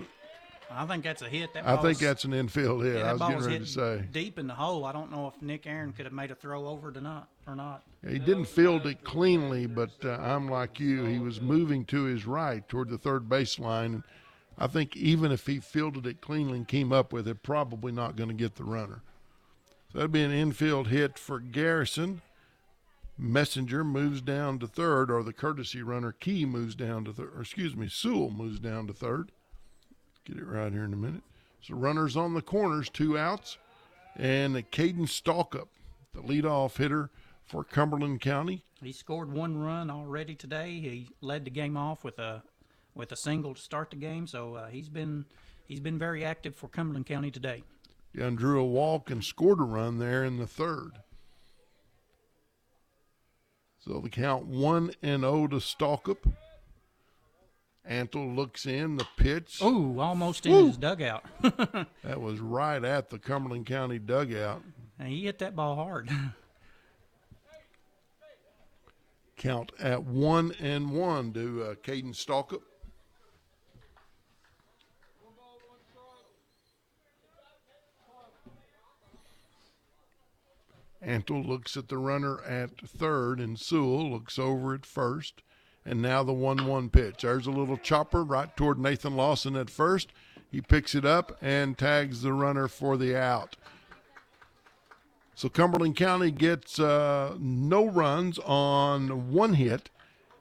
I 0.69 0.85
think 0.85 1.03
that's 1.03 1.21
a 1.21 1.27
hit. 1.27 1.53
That 1.53 1.67
I 1.67 1.73
think 1.75 1.83
was- 1.83 1.99
that's 1.99 2.23
an 2.23 2.33
infield 2.33 2.83
hit. 2.83 2.97
Yeah, 2.97 3.09
I 3.09 3.11
was 3.13 3.19
ball 3.19 3.29
getting 3.31 3.45
ready 3.45 3.59
to 3.59 3.65
say. 3.65 4.03
deep 4.11 4.39
in 4.39 4.47
the 4.47 4.53
hole. 4.53 4.85
I 4.85 4.91
don't 4.93 5.11
know 5.11 5.27
if 5.27 5.41
Nick 5.41 5.67
Aaron 5.67 5.91
could 5.91 6.05
have 6.05 6.13
made 6.13 6.31
a 6.31 6.35
throw 6.35 6.67
over 6.67 6.89
it 6.89 6.97
or 6.97 7.01
not. 7.01 7.27
Or 7.47 7.55
not. 7.55 7.83
He 8.07 8.19
didn't 8.19 8.45
field 8.45 8.85
it 8.85 9.03
cleanly, 9.03 9.65
but 9.65 9.91
uh, 10.05 10.11
I'm 10.11 10.47
like 10.49 10.79
you. 10.79 11.03
He 11.05 11.19
was 11.19 11.41
moving 11.41 11.83
to 11.85 12.03
his 12.03 12.25
right 12.25 12.67
toward 12.69 12.89
the 12.89 12.97
third 12.97 13.27
baseline. 13.27 14.03
I 14.57 14.67
think 14.67 14.95
even 14.95 15.31
if 15.31 15.47
he 15.47 15.59
fielded 15.59 16.05
it 16.05 16.21
cleanly 16.21 16.57
and 16.59 16.67
came 16.67 16.93
up 16.93 17.11
with 17.11 17.27
it, 17.27 17.41
probably 17.43 17.91
not 17.91 18.15
going 18.15 18.29
to 18.29 18.35
get 18.35 18.55
the 18.55 18.63
runner. 18.63 19.01
So 19.91 19.97
that'd 19.97 20.11
be 20.11 20.23
an 20.23 20.31
infield 20.31 20.87
hit 20.87 21.19
for 21.19 21.39
Garrison. 21.39 22.21
Messenger 23.17 23.83
moves 23.83 24.21
down 24.21 24.57
to 24.59 24.67
third, 24.67 25.11
or 25.11 25.21
the 25.21 25.33
courtesy 25.33 25.83
runner 25.83 26.13
Key 26.13 26.45
moves 26.45 26.75
down 26.75 27.03
to 27.05 27.13
third. 27.13 27.31
Or 27.35 27.41
excuse 27.41 27.75
me, 27.75 27.89
Sewell 27.89 28.29
moves 28.29 28.59
down 28.59 28.87
to 28.87 28.93
third. 28.93 29.31
Get 30.23 30.37
it 30.37 30.47
right 30.47 30.71
here 30.71 30.85
in 30.85 30.93
a 30.93 30.97
minute. 30.97 31.23
So 31.61 31.75
runners 31.75 32.15
on 32.15 32.33
the 32.33 32.41
corners, 32.41 32.89
two 32.89 33.17
outs, 33.17 33.57
and 34.15 34.55
Caden 34.71 35.07
Stalcup, 35.07 35.67
the 36.13 36.21
leadoff 36.21 36.77
hitter 36.77 37.09
for 37.43 37.63
Cumberland 37.63 38.21
County. 38.21 38.63
He 38.81 38.93
scored 38.93 39.31
one 39.31 39.57
run 39.57 39.91
already 39.91 40.35
today. 40.35 40.79
He 40.79 41.09
led 41.19 41.45
the 41.45 41.51
game 41.51 41.75
off 41.75 42.03
with 42.03 42.17
a 42.17 42.43
with 42.95 43.11
a 43.11 43.15
single 43.15 43.53
to 43.53 43.61
start 43.61 43.89
the 43.89 43.97
game. 43.97 44.25
So 44.25 44.55
uh, 44.55 44.67
he's 44.67 44.89
been 44.89 45.25
he's 45.67 45.81
been 45.81 45.99
very 45.99 46.23
active 46.23 46.55
for 46.55 46.69
Cumberland 46.69 47.05
County 47.05 47.29
today. 47.29 47.63
Young 48.13 48.35
drew 48.35 48.59
a 48.59 48.65
walk 48.65 49.09
and 49.09 49.23
scored 49.23 49.59
a 49.59 49.63
run 49.63 49.97
there 49.99 50.23
in 50.23 50.37
the 50.37 50.47
third. 50.47 50.91
So 53.79 53.99
the 53.99 54.09
count 54.09 54.45
one 54.45 54.91
and 55.01 55.21
zero 55.21 55.47
to 55.47 55.55
Stalcup. 55.57 56.31
Antle 57.89 58.35
looks 58.35 58.67
in 58.67 58.97
the 58.97 59.07
pitch. 59.17 59.59
Oh, 59.61 59.97
almost 59.99 60.45
in 60.45 60.51
Woo! 60.51 60.67
his 60.67 60.77
dugout. 60.77 61.25
That 62.03 62.21
was 62.21 62.39
right 62.39 62.83
at 62.83 63.09
the 63.09 63.17
Cumberland 63.17 63.65
County 63.65 63.97
dugout. 63.97 64.61
And 64.99 65.07
he 65.07 65.23
hit 65.23 65.39
that 65.39 65.55
ball 65.55 65.75
hard. 65.75 66.09
Count 69.35 69.71
at 69.79 70.03
one 70.03 70.51
and 70.59 70.91
one 70.91 71.33
to 71.33 71.63
uh, 71.63 71.73
Caden 71.75 72.13
Stalcup. 72.13 72.61
Antle 81.05 81.45
looks 81.45 81.75
at 81.75 81.89
the 81.89 81.97
runner 81.97 82.41
at 82.43 82.77
third, 82.87 83.39
and 83.39 83.59
Sewell 83.59 84.09
looks 84.11 84.37
over 84.37 84.73
at 84.73 84.85
first. 84.85 85.41
And 85.83 86.01
now 86.01 86.21
the 86.21 86.33
1 86.33 86.67
1 86.67 86.89
pitch. 86.89 87.23
There's 87.23 87.47
a 87.47 87.51
little 87.51 87.77
chopper 87.77 88.23
right 88.23 88.55
toward 88.55 88.77
Nathan 88.77 89.15
Lawson 89.15 89.55
at 89.55 89.69
first. 89.69 90.11
He 90.51 90.61
picks 90.61 90.93
it 90.93 91.05
up 91.05 91.37
and 91.41 91.77
tags 91.77 92.21
the 92.21 92.33
runner 92.33 92.67
for 92.67 92.97
the 92.97 93.17
out. 93.17 93.55
So 95.33 95.49
Cumberland 95.49 95.95
County 95.95 96.29
gets 96.29 96.79
uh, 96.79 97.35
no 97.39 97.87
runs 97.87 98.37
on 98.39 99.31
one 99.31 99.55
hit. 99.55 99.89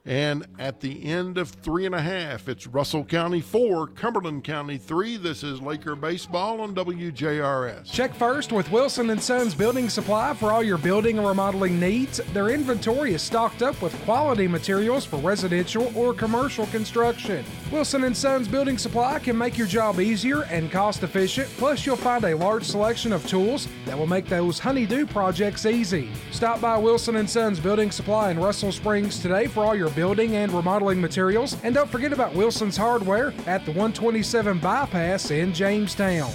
And 0.07 0.47
at 0.59 0.81
the 0.81 1.05
end 1.05 1.37
of 1.37 1.51
three 1.51 1.85
and 1.85 1.95
a 1.95 2.01
half, 2.01 2.49
it's 2.49 2.67
Russell 2.67 3.05
County 3.05 3.43
four, 3.43 3.87
Cumberland 3.87 4.45
County 4.45 4.79
three. 4.79 5.19
This 5.19 5.43
is 5.43 5.61
Laker 5.61 5.95
Baseball 5.95 6.63
on 6.63 6.75
WJRS. 6.75 7.93
Check 7.93 8.15
first 8.15 8.51
with 8.51 8.71
Wilson 8.73 9.11
and 9.11 9.23
Sons 9.23 9.55
Building 9.55 9.91
Supply 9.91 10.33
for 10.33 10.53
all 10.53 10.63
your 10.63 10.79
building 10.79 11.19
and 11.19 11.27
remodeling 11.27 11.79
needs. 11.79 12.19
Their 12.33 12.49
inventory 12.49 13.13
is 13.13 13.21
stocked 13.21 13.61
up 13.63 13.81
with 13.83 13.95
quality 14.05 14.49
materials 14.49 15.05
for 15.05 15.19
residential 15.19 15.93
or 15.95 16.15
commercial 16.15 16.65
construction. 16.67 17.45
Wilson 17.71 18.05
and 18.05 18.17
Sons 18.17 18.49
Building 18.49 18.79
Supply 18.79 19.19
can 19.19 19.37
make 19.37 19.59
your 19.59 19.67
job 19.67 20.01
easier 20.01 20.45
and 20.45 20.73
cost 20.73 21.03
efficient. 21.03 21.47
Plus, 21.59 21.85
you'll 21.85 21.97
find 21.97 22.25
a 22.25 22.35
large 22.35 22.65
selection 22.65 23.13
of 23.13 23.27
tools 23.27 23.69
that 23.85 23.99
will 23.99 24.07
make 24.07 24.27
those 24.27 24.59
honeydew 24.59 25.07
projects 25.07 25.67
easy. 25.67 26.09
Stop 26.31 26.63
by 26.63 26.79
Wilson 26.79 27.17
and 27.17 27.29
Sons 27.29 27.61
Building 27.61 27.91
Supply 27.91 28.31
in 28.31 28.39
Russell 28.39 28.73
Springs 28.73 29.21
today 29.21 29.47
for 29.47 29.63
all 29.65 29.75
your 29.75 29.90
building 29.91 30.37
and 30.37 30.53
remodeling 30.53 31.01
materials. 31.01 31.57
And 31.63 31.75
don't 31.75 31.91
forget 31.91 32.13
about 32.13 32.35
Wilson's 32.35 32.77
Hardware 32.77 33.33
at 33.47 33.65
the 33.65 33.73
127 33.73 34.59
bypass 34.59 35.31
in 35.31 35.53
Jamestown. 35.53 36.31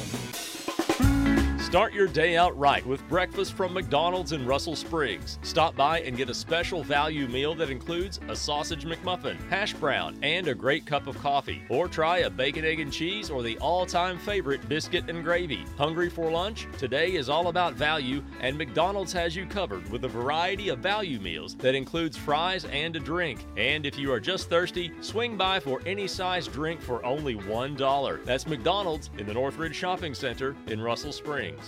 Start 1.76 1.92
your 1.92 2.08
day 2.08 2.38
out 2.38 2.58
right 2.58 2.86
with 2.86 3.06
breakfast 3.10 3.52
from 3.52 3.74
McDonald's 3.74 4.32
in 4.32 4.46
Russell 4.46 4.78
Springs. 4.78 5.40
Stop 5.42 5.76
by 5.76 6.00
and 6.00 6.16
get 6.16 6.30
a 6.30 6.34
special 6.34 6.84
value 6.84 7.28
meal 7.28 7.54
that 7.56 7.70
includes 7.70 8.22
a 8.30 8.36
sausage 8.36 8.86
McMuffin, 8.86 9.36
hash 9.50 9.74
brown, 9.74 10.18
and 10.24 10.48
a 10.48 10.56
great 10.56 10.86
cup 10.86 11.06
of 11.06 11.18
coffee. 11.18 11.64
Or 11.68 11.90
try 11.90 12.20
a 12.20 12.30
bacon, 12.30 12.64
egg, 12.64 12.80
and 12.80 12.94
cheese 12.94 13.30
or 13.30 13.44
the 13.44 13.58
all 13.58 13.86
time 13.86 14.18
favorite 14.18 14.70
biscuit 14.70 15.10
and 15.10 15.22
gravy. 15.22 15.66
Hungry 15.78 16.10
for 16.10 16.32
lunch? 16.32 16.66
Today 16.78 17.12
is 17.16 17.28
all 17.28 17.50
about 17.50 17.74
value, 17.74 18.24
and 18.40 18.58
McDonald's 18.58 19.12
has 19.12 19.36
you 19.36 19.46
covered 19.46 19.90
with 19.92 20.06
a 20.06 20.08
variety 20.08 20.70
of 20.70 20.80
value 20.80 21.20
meals 21.20 21.56
that 21.56 21.76
includes 21.76 22.16
fries 22.16 22.64
and 22.64 22.96
a 22.96 23.02
drink. 23.02 23.46
And 23.58 23.86
if 23.86 24.00
you 24.00 24.14
are 24.14 24.22
just 24.22 24.50
thirsty, 24.50 24.94
swing 25.02 25.36
by 25.36 25.60
for 25.60 25.82
any 25.86 26.08
size 26.08 26.48
drink 26.48 26.80
for 26.80 27.06
only 27.06 27.36
$1. 27.36 28.24
That's 28.24 28.48
McDonald's 28.48 29.10
in 29.18 29.28
the 29.28 29.34
Northridge 29.34 29.76
Shopping 29.76 30.14
Center 30.14 30.56
in 30.68 30.80
Russell 30.80 31.12
Springs. 31.12 31.65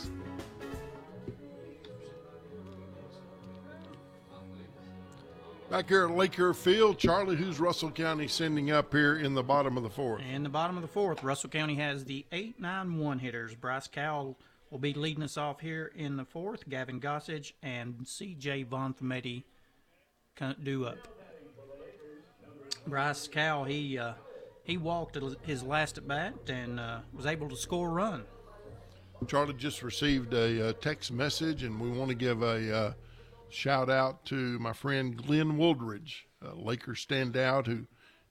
Back 5.69 5.89
here 5.89 6.05
at 6.05 6.11
Laker 6.11 6.53
Field, 6.53 6.97
Charlie, 6.97 7.35
who's 7.35 7.59
Russell 7.59 7.91
County 7.91 8.29
sending 8.29 8.71
up 8.71 8.93
here 8.93 9.17
in 9.17 9.33
the 9.33 9.43
bottom 9.43 9.75
of 9.75 9.83
the 9.83 9.89
fourth? 9.89 10.21
In 10.21 10.43
the 10.43 10.49
bottom 10.49 10.77
of 10.77 10.81
the 10.81 10.87
fourth, 10.87 11.23
Russell 11.23 11.49
County 11.49 11.75
has 11.75 12.05
the 12.05 12.25
8 12.31 12.57
9 12.57 12.97
1 12.97 13.19
hitters. 13.19 13.53
Bryce 13.53 13.89
Cowell 13.89 14.39
will 14.71 14.79
be 14.79 14.93
leading 14.93 15.23
us 15.23 15.35
off 15.35 15.59
here 15.59 15.91
in 15.93 16.15
the 16.15 16.23
fourth. 16.23 16.69
Gavin 16.69 17.01
Gossage 17.01 17.51
and 17.61 17.97
CJ 18.05 18.67
Von 18.67 18.93
Fumetti 18.93 19.43
do 20.63 20.85
up. 20.85 21.05
Bryce 22.87 23.27
Cowell, 23.27 23.65
he, 23.65 23.99
uh, 23.99 24.13
he 24.63 24.77
walked 24.77 25.17
his 25.41 25.63
last 25.63 25.97
at 25.97 26.07
bat 26.07 26.33
and 26.47 26.79
uh, 26.79 26.99
was 27.13 27.25
able 27.25 27.49
to 27.49 27.57
score 27.57 27.89
a 27.89 27.91
run. 27.91 28.23
Charlie 29.27 29.53
just 29.55 29.83
received 29.83 30.33
a, 30.33 30.69
uh 30.69 30.73
text 30.79 31.11
message, 31.11 31.63
and 31.63 31.77
we 31.81 31.89
want 31.89 32.07
to 32.07 32.15
give 32.15 32.41
a 32.41 32.73
uh, 32.73 32.93
shout 33.49 33.89
out 33.89 34.25
to 34.25 34.59
my 34.59 34.73
friend 34.73 35.15
Glenn 35.17 35.57
Woldridge, 35.57 36.27
a 36.41 36.53
Laker 36.55 36.93
standout 36.93 37.67
who 37.67 37.85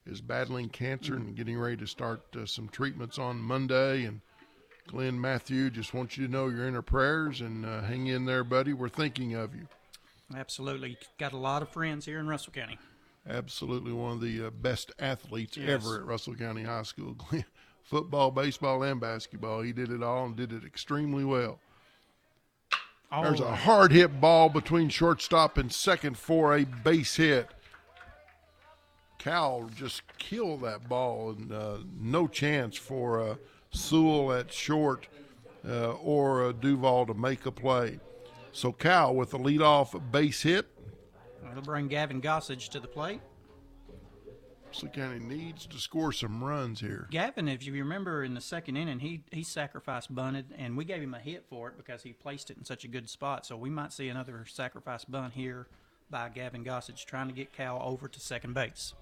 is 0.05 0.21
battling 0.21 0.69
cancer 0.69 1.15
and 1.15 1.35
getting 1.35 1.57
ready 1.57 1.77
to 1.77 1.87
start 1.87 2.21
uh, 2.35 2.45
some 2.45 2.69
treatments 2.69 3.19
on 3.19 3.39
Monday. 3.41 4.05
And 4.05 4.21
Glenn 4.87 5.19
Matthew 5.19 5.69
just 5.69 5.93
wants 5.93 6.17
you 6.17 6.27
to 6.27 6.31
know 6.31 6.47
you're 6.47 6.67
in 6.67 6.75
our 6.75 6.81
prayers 6.81 7.41
and 7.41 7.65
uh, 7.65 7.81
hang 7.81 8.07
in 8.07 8.25
there, 8.25 8.43
buddy. 8.43 8.73
We're 8.73 8.89
thinking 8.89 9.33
of 9.33 9.53
you. 9.53 9.67
Absolutely. 10.35 10.97
Got 11.17 11.33
a 11.33 11.37
lot 11.37 11.61
of 11.61 11.69
friends 11.69 12.05
here 12.05 12.19
in 12.19 12.27
Russell 12.27 12.53
County. 12.53 12.77
Absolutely 13.29 13.91
one 13.91 14.13
of 14.13 14.21
the 14.21 14.45
uh, 14.47 14.49
best 14.49 14.91
athletes 14.99 15.57
Yes. 15.57 15.69
ever 15.69 15.97
at 15.97 16.05
Russell 16.05 16.35
County 16.35 16.63
High 16.63 16.83
School. 16.83 17.13
Glenn, 17.29 17.45
football, 17.83 18.31
baseball, 18.31 18.83
and 18.83 19.01
basketball. 19.01 19.61
He 19.61 19.73
did 19.73 19.91
it 19.91 20.01
all 20.03 20.25
and 20.25 20.35
did 20.35 20.53
it 20.53 20.63
extremely 20.63 21.25
well. 21.25 21.59
There's 23.11 23.39
Oh. 23.41 23.45
a 23.47 23.55
hard 23.55 23.91
hit 23.91 24.19
ball 24.19 24.49
between 24.49 24.89
shortstop 24.89 25.57
and 25.57 25.71
second 25.71 26.17
for 26.17 26.55
a 26.55 26.65
base 26.65 27.15
hit. 27.15 27.47
Cal 29.17 29.69
just 29.75 30.01
killed 30.17 30.61
that 30.61 30.87
ball, 30.87 31.31
and 31.31 31.51
uh, 31.51 31.77
no 31.99 32.27
chance 32.27 32.77
for 32.77 33.21
uh, 33.21 33.35
Sewell 33.71 34.31
at 34.33 34.51
short 34.53 35.07
uh, 35.67 35.91
or 35.93 36.45
uh, 36.45 36.51
Duval 36.51 37.05
to 37.07 37.13
make 37.13 37.45
a 37.45 37.51
play. 37.51 37.99
So 38.51 38.71
Cal 38.71 39.15
with 39.15 39.31
the 39.31 39.39
leadoff 39.39 39.99
base 40.11 40.41
hit. 40.43 40.67
That'll 41.43 41.61
bring 41.61 41.87
Gavin 41.87 42.21
Gossage 42.21 42.69
to 42.69 42.79
the 42.79 42.87
plate. 42.87 43.21
Russell 44.77 44.89
County 44.89 45.17
needs 45.17 45.65
to 45.65 45.79
score 45.79 46.11
some 46.11 46.43
runs 46.43 46.79
here. 46.79 47.07
Gavin, 47.09 47.47
if 47.47 47.65
you 47.65 47.73
remember 47.73 48.23
in 48.23 48.35
the 48.35 48.41
second 48.41 48.77
inning, 48.77 48.99
he 48.99 49.23
he 49.31 49.41
sacrifice 49.41 50.05
bunted, 50.05 50.53
and 50.55 50.77
we 50.77 50.85
gave 50.85 51.01
him 51.01 51.15
a 51.15 51.19
hit 51.19 51.45
for 51.49 51.69
it 51.69 51.77
because 51.77 52.03
he 52.03 52.13
placed 52.13 52.51
it 52.51 52.57
in 52.57 52.63
such 52.63 52.83
a 52.83 52.87
good 52.87 53.09
spot. 53.09 53.43
So 53.43 53.57
we 53.57 53.71
might 53.71 53.91
see 53.91 54.07
another 54.07 54.45
sacrifice 54.47 55.03
bunt 55.03 55.33
here 55.33 55.65
by 56.11 56.29
Gavin 56.29 56.63
Gossage 56.63 57.05
trying 57.05 57.27
to 57.27 57.33
get 57.33 57.53
Cal 57.53 57.81
over 57.83 58.07
to 58.07 58.19
second 58.19 58.53
base. 58.53 58.93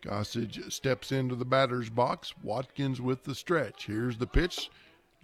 Gossage 0.00 0.72
steps 0.72 1.10
into 1.10 1.34
the 1.34 1.44
batter's 1.44 1.90
box. 1.90 2.34
Watkins 2.44 3.00
with 3.00 3.24
the 3.24 3.34
stretch. 3.34 3.86
Here's 3.86 4.16
the 4.16 4.28
pitch. 4.28 4.70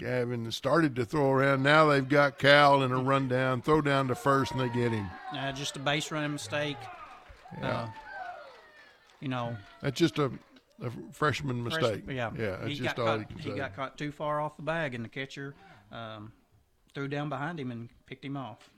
Gavin 0.01 0.51
started 0.51 0.97
to 0.97 1.05
throw 1.05 1.31
around. 1.31 1.63
Now 1.63 1.87
they've 1.87 2.09
got 2.09 2.41
Cal 2.41 2.83
in 2.83 2.91
a 2.91 3.01
rundown. 3.01 3.63
Throw 3.63 3.81
down 3.81 4.09
to 4.09 4.17
first, 4.17 4.51
and 4.51 4.61
they 4.61 4.69
get 4.71 4.91
him. 4.91 5.09
Uh, 5.33 5.53
just 5.53 5.77
a 5.77 5.79
base 5.79 6.11
running 6.11 6.33
mistake. 6.33 6.79
Yeah. 7.61 7.83
Uh, 7.83 7.89
you 9.23 9.29
know, 9.29 9.57
That's 9.81 9.99
just 9.99 10.19
a, 10.19 10.31
a 10.83 10.91
freshman 11.13 11.63
fresh- 11.71 11.81
mistake. 11.81 12.05
yeah, 12.09 12.31
yeah. 12.37 12.57
That's 12.57 12.67
he 12.67 12.75
just 12.75 12.97
got 12.97 12.99
all 12.99 13.07
caught, 13.07 13.21
you 13.21 13.27
can 13.27 13.39
he 13.39 13.51
say. 13.51 13.57
got 13.57 13.77
caught 13.77 13.97
too 13.97 14.13
far 14.13 14.41
off 14.41 14.57
the 14.57 14.63
bag, 14.63 14.95
and 14.95 15.05
the 15.05 15.09
catcher 15.09 15.55
um, 15.93 16.33
threw 16.95 17.09
down 17.09 17.29
behind 17.29 17.59
him 17.61 17.71
and 17.71 17.89
picked 18.07 18.25
him 18.25 18.37
off. 18.37 18.69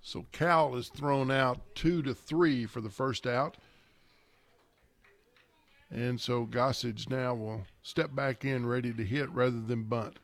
So 0.00 0.26
Cal 0.32 0.74
is 0.76 0.88
thrown 0.88 1.30
out 1.30 1.60
two 1.74 2.02
to 2.02 2.14
three 2.14 2.66
for 2.66 2.80
the 2.80 2.90
first 2.90 3.26
out. 3.26 3.56
And 5.90 6.20
so 6.20 6.46
Gossage 6.46 7.10
now 7.10 7.34
will 7.34 7.62
step 7.82 8.14
back 8.14 8.44
in 8.44 8.64
ready 8.66 8.92
to 8.94 9.04
hit 9.04 9.30
rather 9.30 9.60
than 9.60 9.84
bunt. 9.84 10.18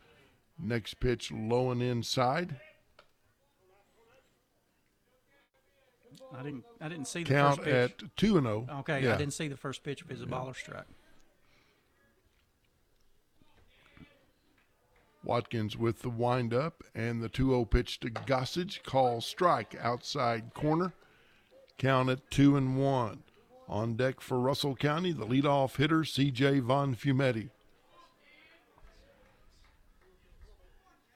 Next 0.58 0.94
pitch 0.94 1.30
low 1.30 1.70
and 1.70 1.82
inside. 1.82 2.56
I 6.36 6.42
didn't. 6.42 6.64
I 6.80 6.88
didn't 6.88 7.06
see 7.06 7.22
the 7.22 7.30
Count 7.30 7.56
first 7.56 7.64
pitch. 7.68 8.02
at 8.02 8.16
two 8.16 8.36
and 8.38 8.46
oh. 8.46 8.66
Okay, 8.80 9.02
Yeah. 9.02 9.14
I 9.14 9.16
didn't 9.16 9.32
see 9.32 9.48
the 9.48 9.56
first 9.56 9.82
pitch 9.82 10.02
if 10.02 10.10
it 10.10 10.14
was 10.14 10.22
a 10.22 10.26
ball 10.26 10.48
or 10.48 10.54
strike. 10.54 10.84
Watkins 15.24 15.76
with 15.76 16.00
the 16.00 16.10
windup 16.10 16.84
and 16.94 17.22
the 17.22 17.28
2 17.28 17.50
0 17.50 17.64
pitch 17.64 18.00
to 18.00 18.08
Gossage. 18.08 18.82
Call 18.82 19.20
strike 19.20 19.74
outside 19.80 20.54
corner. 20.54 20.92
Count 21.76 22.08
at 22.08 22.30
2 22.30 22.56
and 22.56 22.78
1. 22.78 23.22
On 23.68 23.94
deck 23.96 24.20
for 24.20 24.40
Russell 24.40 24.74
County, 24.74 25.12
the 25.12 25.26
leadoff 25.26 25.76
hitter, 25.76 26.00
CJ 26.00 26.62
Von 26.62 26.94
Fumetti. 26.94 27.50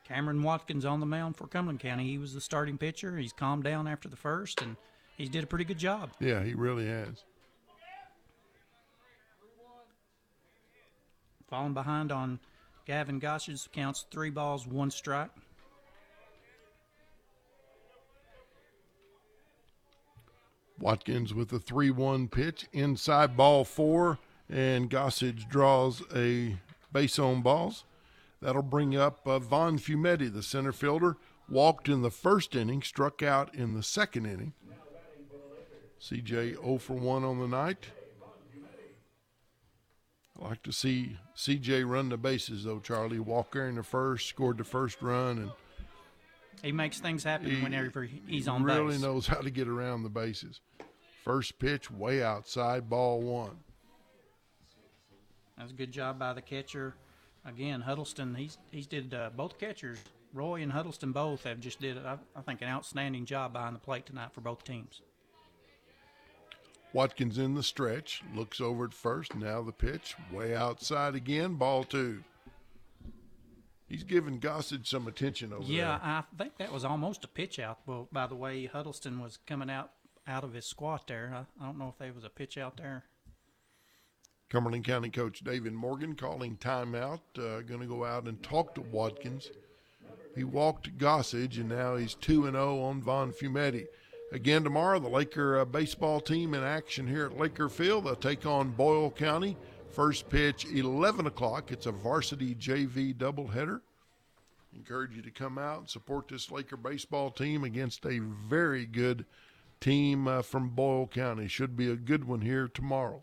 Cameron 0.05 0.43
Watkins 0.43 0.85
on 0.85 1.01
the 1.01 1.07
mound 1.07 1.37
for 1.37 1.47
Cumberland 1.47 1.81
County. 1.81 2.05
He 2.05 2.19
was 2.19 2.35
the 2.35 2.41
starting 2.41 2.77
pitcher. 2.77 3.17
He's 3.17 3.33
calmed 3.33 3.65
down 3.65 3.89
after 3.89 4.09
the 4.09 4.17
first, 4.17 4.61
and 4.61 4.77
he 5.17 5.29
did 5.29 5.45
a 5.45 5.47
pretty 5.47 5.65
good 5.65 5.79
job. 5.79 6.11
Yeah, 6.21 6.43
he 6.43 6.55
really 6.55 6.87
has. 6.87 7.25
Falling 11.49 11.75
behind 11.75 12.11
on 12.11 12.41
Gavin 12.87 13.21
Gossage 13.21 13.71
counts 13.73 14.07
three 14.11 14.31
balls, 14.31 14.67
one 14.67 14.91
strike. 14.91 15.31
Watkins 20.79 21.33
with 21.33 21.53
a 21.53 21.61
3 21.61 21.91
1 21.91 22.29
pitch, 22.29 22.67
inside 22.73 23.37
ball 23.37 23.65
four, 23.65 24.19
and 24.51 24.91
Gossage 24.91 25.49
draws 25.49 26.03
a 26.15 26.57
base 26.93 27.19
on 27.19 27.41
balls. 27.43 27.85
That'll 28.41 28.63
bring 28.63 28.97
up 28.97 29.27
uh, 29.27 29.39
Von 29.39 29.79
Fumetti, 29.79 30.33
the 30.33 30.43
center 30.43 30.73
fielder. 30.73 31.17
Walked 31.49 31.89
in 31.89 32.03
the 32.03 32.11
first 32.11 32.57
inning, 32.57 32.83
struck 32.83 33.23
out 33.23 33.55
in 33.55 33.75
the 33.75 33.83
second 33.83 34.27
inning. 34.27 34.55
CJ 36.03 36.55
0 36.61 36.79
for 36.79 36.95
1 36.95 37.23
on 37.23 37.39
the 37.39 37.47
night. 37.47 37.87
I 40.41 40.49
like 40.49 40.63
to 40.65 40.73
see 40.73 41.19
CJ 41.37 41.89
run 41.89 42.09
the 42.09 42.17
bases, 42.17 42.65
though, 42.65 42.81
Charlie. 42.81 43.21
Walker 43.21 43.69
in 43.69 43.77
the 43.77 43.85
first, 43.85 44.29
scored 44.29 44.59
the 44.59 44.65
first 44.65 45.01
run, 45.01 45.39
and 45.39 45.51
He 46.63 46.73
makes 46.73 46.99
things 46.99 47.23
happen 47.23 47.49
He 47.51 47.63
whenever 47.63 48.09
he's 48.27 48.49
on 48.49 48.65
really 48.65 48.95
base. 48.95 49.03
knows 49.03 49.27
how 49.29 49.41
to 49.41 49.51
get 49.51 49.69
around 49.69 50.03
the 50.03 50.09
bases. 50.09 50.61
First 51.23 51.61
pitch, 51.61 51.89
way 51.89 52.23
outside, 52.23 52.91
ball 52.91 53.21
one. 53.21 53.59
That 55.57 55.63
was 55.65 55.73
a 55.73 55.77
good 55.77 55.93
job 55.93 56.19
by 56.19 56.33
the 56.33 56.43
catcher. 56.43 56.97
Again, 57.45 57.81
Huddleston. 57.81 58.35
He's 58.35 58.59
he's 58.73 58.89
did 58.89 59.15
uh, 59.15 59.31
both 59.37 59.59
catchers. 59.59 59.99
Roy 60.33 60.63
and 60.63 60.73
Huddleston 60.73 61.13
both 61.13 61.45
have 61.45 61.61
just 61.61 61.81
did 61.81 61.99
I, 61.99 62.19
I 62.35 62.41
think 62.41 62.63
an 62.63 62.69
outstanding 62.69 63.27
job 63.27 63.53
behind 63.53 63.77
the 63.77 63.81
plate 63.81 64.07
tonight 64.07 64.33
for 64.33 64.41
both 64.41 64.65
teams. 64.65 65.03
Watkins 66.93 67.39
in 67.39 67.55
the 67.55 67.63
stretch, 67.63 68.23
looks 68.35 68.61
over 68.61 68.85
at 68.85 68.93
first. 68.95 69.35
Now 69.35 69.63
the 69.63 69.73
pitch, 69.73 70.15
way 70.33 70.55
outside 70.55 71.15
again, 71.15 71.55
ball 71.55 71.85
two. 71.85 72.23
He's 73.89 74.05
giving 74.05 74.41
Gossage 74.41 74.87
some 74.87 75.07
attention 75.07 75.53
over 75.53 75.65
Yeah, 75.65 75.69
there. 75.69 75.85
Yeah, 75.85 75.99
I 76.03 76.25
think 76.39 76.57
that 76.59 76.73
was 76.73 76.85
almost 76.85 77.25
a 77.25 77.29
pitch 77.29 77.59
out. 77.59 77.81
Well, 77.87 78.09
by 78.11 78.27
the 78.27 78.35
way, 78.35 78.67
Huddleston 78.67 79.21
was 79.21 79.39
coming 79.47 79.71
out 79.71 79.91
out 80.27 80.45
of 80.45 80.55
his 80.55 80.67
squat 80.67 81.09
there. 81.09 81.33
I, 81.35 81.63
I 81.63 81.67
don't 81.67 81.79
know 81.79 81.89
if 81.89 81.99
there 81.99 82.13
was 82.13 82.25
a 82.25 82.31
pitch 82.31 82.57
out 82.57 82.77
there. 82.77 83.05
Cumberland 84.49 84.85
County 84.85 85.11
coach 85.11 85.41
David 85.41 85.73
Morgan 85.73 86.15
calling 86.15 86.57
timeout. 86.57 87.21
Uh, 87.39 87.63
going 87.63 87.81
to 87.81 87.87
go 87.87 88.05
out 88.05 88.25
and 88.29 88.43
talk 88.43 88.75
to 88.75 88.81
Watkins. 88.83 89.51
He 90.35 90.45
walked 90.45 90.97
Gossage, 90.99 91.57
and 91.59 91.69
now 91.69 91.97
he's 91.97 92.15
2 92.15 92.47
and 92.47 92.55
0 92.55 92.81
on 92.81 93.03
Von 93.03 93.33
Fumetti. 93.33 93.87
Again 94.33 94.65
tomorrow, 94.65 94.99
the 94.99 95.11
Laker 95.11 95.59
uh, 95.59 95.65
baseball 95.67 96.19
team 96.19 96.55
in 96.55 96.65
action 96.65 97.07
here 97.07 97.27
at 97.27 97.37
Laker 97.37 97.69
Field. 97.69 98.05
They'll 98.05 98.17
take 98.17 98.47
on 98.47 98.71
Boyle 98.71 99.11
County. 99.11 99.59
First 99.91 100.31
pitch, 100.31 100.65
11 100.65 101.27
o'clock. 101.27 101.71
It's 101.71 101.85
a 101.85 101.93
varsity 101.93 102.55
JV 102.55 103.15
doubleheader. 103.15 103.83
Encourage 104.75 105.15
you 105.15 105.21
to 105.21 105.31
come 105.31 105.59
out 105.59 105.81
and 105.81 105.91
support 105.91 106.29
this 106.29 106.51
Laker 106.51 106.79
baseball 106.79 107.31
team 107.31 107.63
against 107.65 108.07
a 108.07 108.21
very 108.21 108.87
good 108.87 109.27
team 109.81 110.27
uh, 110.27 110.41
from 110.41 110.71
Boyle 110.71 111.09
County. 111.09 111.47
Should 111.47 111.77
be 111.77 111.91
a 111.91 111.97
good 111.97 112.25
one 112.25 112.41
here 112.41 112.69
tomorrow. 112.69 113.23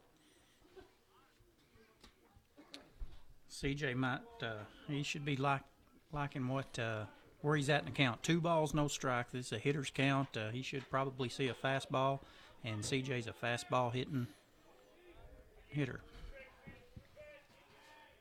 CJ 3.49 3.95
might 3.95 4.19
uh, 4.43 4.57
he 4.87 5.01
should 5.01 5.25
be 5.25 5.35
like 5.35 5.63
liking 6.13 6.47
what 6.47 6.77
uh, 6.77 7.05
where 7.41 7.55
he's 7.55 7.69
at 7.69 7.81
in 7.81 7.85
the 7.85 7.91
count. 7.91 8.21
Two 8.23 8.41
balls, 8.41 8.73
no 8.73 8.87
strike. 8.87 9.31
This 9.31 9.47
is 9.47 9.53
a 9.53 9.59
hitter's 9.59 9.91
count. 9.93 10.35
Uh, 10.35 10.49
he 10.49 10.61
should 10.61 10.89
probably 10.89 11.29
see 11.29 11.47
a 11.47 11.53
fastball, 11.53 12.19
and 12.63 12.81
CJ's 12.81 13.27
a 13.27 13.33
fastball 13.33 13.93
hitting 13.93 14.27
hitter. 15.67 16.01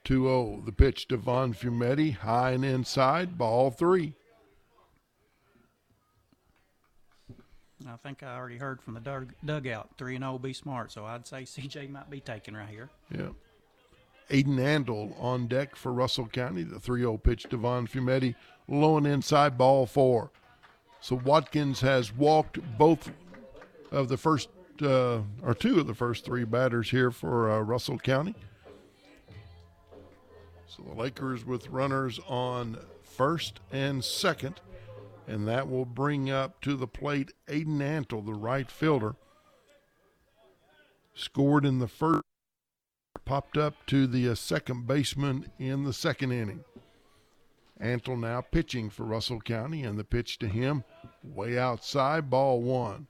2 0.05 0.23
0. 0.23 0.63
The 0.65 0.73
pitch 0.73 1.09
to 1.09 1.17
Von 1.17 1.53
Fumetti, 1.53 2.15
high 2.15 2.53
and 2.53 2.65
inside, 2.65 3.37
ball 3.37 3.71
three. 3.71 4.15
I 7.87 7.97
think 7.97 8.23
I 8.23 8.35
already 8.37 8.57
heard 8.57 8.83
from 8.83 8.95
the 8.95 9.27
dugout. 9.45 9.91
Three 9.99 10.17
and 10.17 10.23
zero, 10.23 10.39
be 10.39 10.53
smart. 10.53 10.93
So 10.93 11.05
I'd 11.05 11.27
say 11.27 11.43
CJ 11.43 11.91
might 11.91 12.11
be 12.11 12.21
taking 12.21 12.55
right 12.55 12.69
here. 12.69 12.91
Yeah. 13.15 13.29
Aiden 14.31 14.57
Antle 14.57 15.15
on 15.23 15.47
deck 15.47 15.75
for 15.75 15.93
Russell 15.93 16.27
County. 16.27 16.63
The 16.63 16.81
3 16.81 17.01
0 17.01 17.19
pitch 17.19 17.45
to 17.45 17.57
Von 17.57 17.87
Fumetti, 17.87 18.35
low 18.69 18.97
and 18.97 19.07
inside, 19.07 19.57
ball 19.57 19.87
four. 19.87 20.31
So 21.01 21.17
Watkins 21.17 21.81
has 21.81 22.15
walked 22.15 22.59
both 22.77 23.11
of 23.91 24.09
the 24.09 24.17
first, 24.17 24.49
uh, 24.83 25.21
or 25.43 25.55
two 25.55 25.81
of 25.81 25.87
the 25.87 25.95
first 25.95 26.25
three 26.25 26.45
batters 26.45 26.91
here 26.91 27.11
for 27.11 27.51
uh, 27.51 27.61
Russell 27.61 27.99
County. 27.99 28.35
So 30.67 30.83
the 30.83 30.95
Lakers 30.95 31.47
with 31.47 31.69
runners 31.69 32.21
on 32.29 32.79
first 33.03 33.61
and 33.73 34.05
second. 34.05 34.61
And 35.27 35.47
that 35.47 35.69
will 35.69 35.85
bring 35.85 36.31
up 36.31 36.61
to 36.63 36.75
the 36.75 36.87
plate 36.87 37.33
Aiden 37.49 37.79
Antle, 37.81 38.25
the 38.25 38.33
right 38.33 38.71
fielder. 38.71 39.15
Scored 41.15 41.67
in 41.67 41.81
the 41.81 41.89
first, 41.89 42.23
popped 43.29 43.59
up 43.59 43.75
to 43.85 44.07
the 44.07 44.31
uh, 44.31 44.35
second 44.35 44.87
baseman 44.87 45.51
in 45.59 45.85
the 45.85 45.93
second 45.93 46.33
inning. 46.33 46.65
Antle 47.79 48.19
now 48.19 48.41
pitching 48.41 48.89
for 48.89 49.05
Russell 49.05 49.39
County, 49.39 49.83
and 49.83 49.99
the 49.99 50.03
pitch 50.03 50.39
to 50.39 50.49
him 50.49 50.83
way 51.23 51.59
outside, 51.59 52.31
ball 52.31 52.63
one. 52.63 53.07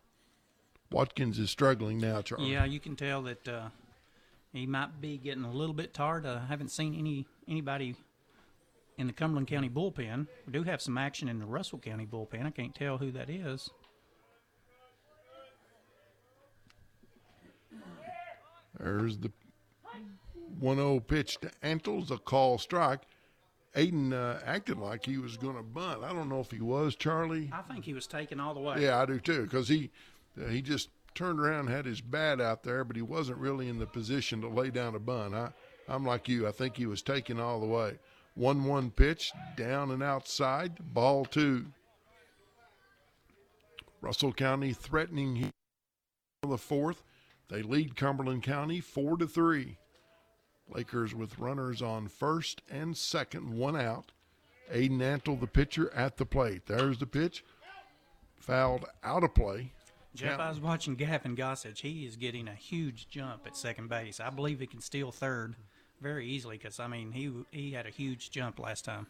Watkins 0.91 1.39
is 1.39 1.51
struggling 1.51 1.99
now, 1.99 2.21
Charlie. 2.21 2.51
Yeah, 2.51 2.65
you 2.65 2.81
can 2.81 2.97
tell 2.97 3.23
that 3.23 3.47
uh, 3.47 3.69
he 4.53 4.67
might 4.67 5.01
be 5.01 5.19
getting 5.19 5.45
a 5.45 5.53
little 5.53 5.73
bit 5.73 5.95
tired. 5.95 6.27
I 6.27 6.45
haven't 6.47 6.73
seen 6.73 6.97
any 6.99 7.25
anybody 7.47 7.95
in 8.97 9.07
the 9.07 9.13
Cumberland 9.13 9.47
County 9.47 9.71
bullpen. 9.71 10.27
We 10.47 10.53
do 10.53 10.65
have 10.65 10.83
some 10.83 10.99
action 10.99 11.29
in 11.29 11.39
the 11.39 11.47
Russell 11.47 11.79
County 11.79 12.07
bullpen. 12.07 12.45
I 12.45 12.51
can't 12.51 12.75
tell 12.75 12.99
who 12.99 13.13
that 13.13 13.31
is. 13.31 13.71
There's 18.81 19.19
the 19.19 19.31
1 20.59 20.77
0 20.77 21.01
pitch 21.01 21.39
to 21.41 21.51
Antles, 21.63 22.11
a 22.11 22.19
call 22.19 22.59
strike. 22.59 23.01
Aiden 23.75 24.13
uh, 24.13 24.41
acted 24.45 24.79
like 24.79 25.05
he 25.05 25.19
was 25.19 25.37
going 25.37 25.57
to 25.57 25.63
bunt. 25.63 26.03
I 26.03 26.13
don't 26.13 26.29
know 26.29 26.41
if 26.41 26.51
he 26.51 26.61
was, 26.61 26.97
Charlie. 26.97 27.51
I 27.53 27.63
think 27.63 27.85
he 27.85 27.95
was 27.95 28.07
taken 28.07 28.41
all 28.41 28.55
the 28.55 28.61
way. 28.61 28.83
Yeah, 28.83 29.01
I 29.01 29.07
do 29.07 29.21
too, 29.21 29.43
because 29.43 29.69
he 29.69 29.91
uh, 30.41 30.49
he 30.49 30.63
just 30.63 30.89
turned 31.15 31.39
around, 31.39 31.67
and 31.67 31.69
had 31.71 31.87
his 31.87 32.01
bat 32.01 32.41
out 32.41 32.63
there, 32.63 32.85
but 32.85 32.97
he 32.97 33.03
wasn't 33.03 33.39
really 33.39 33.69
in 33.69 33.79
the 33.79 33.87
position 33.87 34.41
to 34.41 34.49
lay 34.49 34.71
down 34.71 34.95
a 34.95 34.99
bunt. 34.99 35.35
I 35.35 35.51
I'm 35.89 36.05
like 36.05 36.29
you. 36.29 36.47
I 36.47 36.53
think 36.53 36.77
he 36.77 36.87
was 36.87 37.03
taken 37.03 37.41
all 37.41 37.61
the 37.61 37.67
way. 37.67 37.99
One 38.35 38.65
one 38.65 38.91
pitch 38.91 39.33
down 39.57 39.91
and 39.91 40.03
outside, 40.03 40.95
ball 40.95 41.25
two. 41.25 41.67
Russell 44.01 44.33
County 44.33 44.73
threatening 44.73 45.51
the 46.43 46.59
fourth. 46.59 47.03
They 47.49 47.63
lead 47.63 47.97
Cumberland 47.97 48.43
County 48.43 48.81
four 48.81 49.17
to 49.17 49.27
three. 49.27 49.79
Lakers 50.71 51.15
with 51.15 51.39
runners 51.39 51.83
on 51.83 52.09
first 52.09 52.63
and 52.71 52.97
second, 52.97 53.51
one 53.51 53.77
out. 53.77 54.13
Aiden 54.73 54.99
Antle, 54.99 55.41
the 55.41 55.47
pitcher, 55.47 55.93
at 55.95 56.19
the 56.19 56.27
plate. 56.27 56.67
There's 56.67 56.99
the 56.99 57.07
pitch. 57.07 57.45
Fouled 58.39 58.85
out 59.03 59.25
of 59.25 59.35
play. 59.35 59.73
Jeff, 60.15 60.41
I 60.41 60.49
was 60.49 60.61
watching 60.61 60.95
Gavin 60.95 61.37
Gossage. 61.37 61.81
He 61.81 62.05
is 62.05 62.17
getting 62.17 62.49
a 62.49 62.55
huge 62.55 63.09
jump 63.09 63.47
at 63.47 63.57
second 63.57 63.89
base. 63.89 64.21
I 64.21 64.31
believe 64.31 64.61
he 64.61 64.67
can 64.67 64.81
steal 64.81 65.13
third 65.13 65.55
very 66.01 66.27
easily 66.27 66.57
because 66.57 66.81
I 66.81 66.87
mean 66.87 67.13
he 67.13 67.31
he 67.51 67.73
had 67.73 67.87
a 67.87 67.91
huge 67.91 68.31
jump 68.31 68.59
last 68.59 68.85
time. 68.85 69.07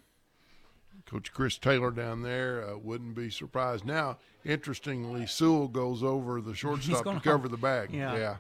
Coach 1.07 1.33
Chris 1.33 1.59
Taylor 1.59 1.91
down 1.91 2.23
there 2.23 2.69
uh, 2.69 2.77
wouldn't 2.77 3.15
be 3.15 3.31
surprised. 3.31 3.85
Now, 3.85 4.19
interestingly, 4.45 5.27
Sewell 5.27 5.69
goes 5.69 6.03
over 6.03 6.41
the 6.41 6.55
shortstop 6.57 7.05
to 7.05 7.21
cover 7.21 7.49
the 7.49 7.57
bag. 7.57 7.91
yeah. 7.93 8.17
yeah, 8.17 8.37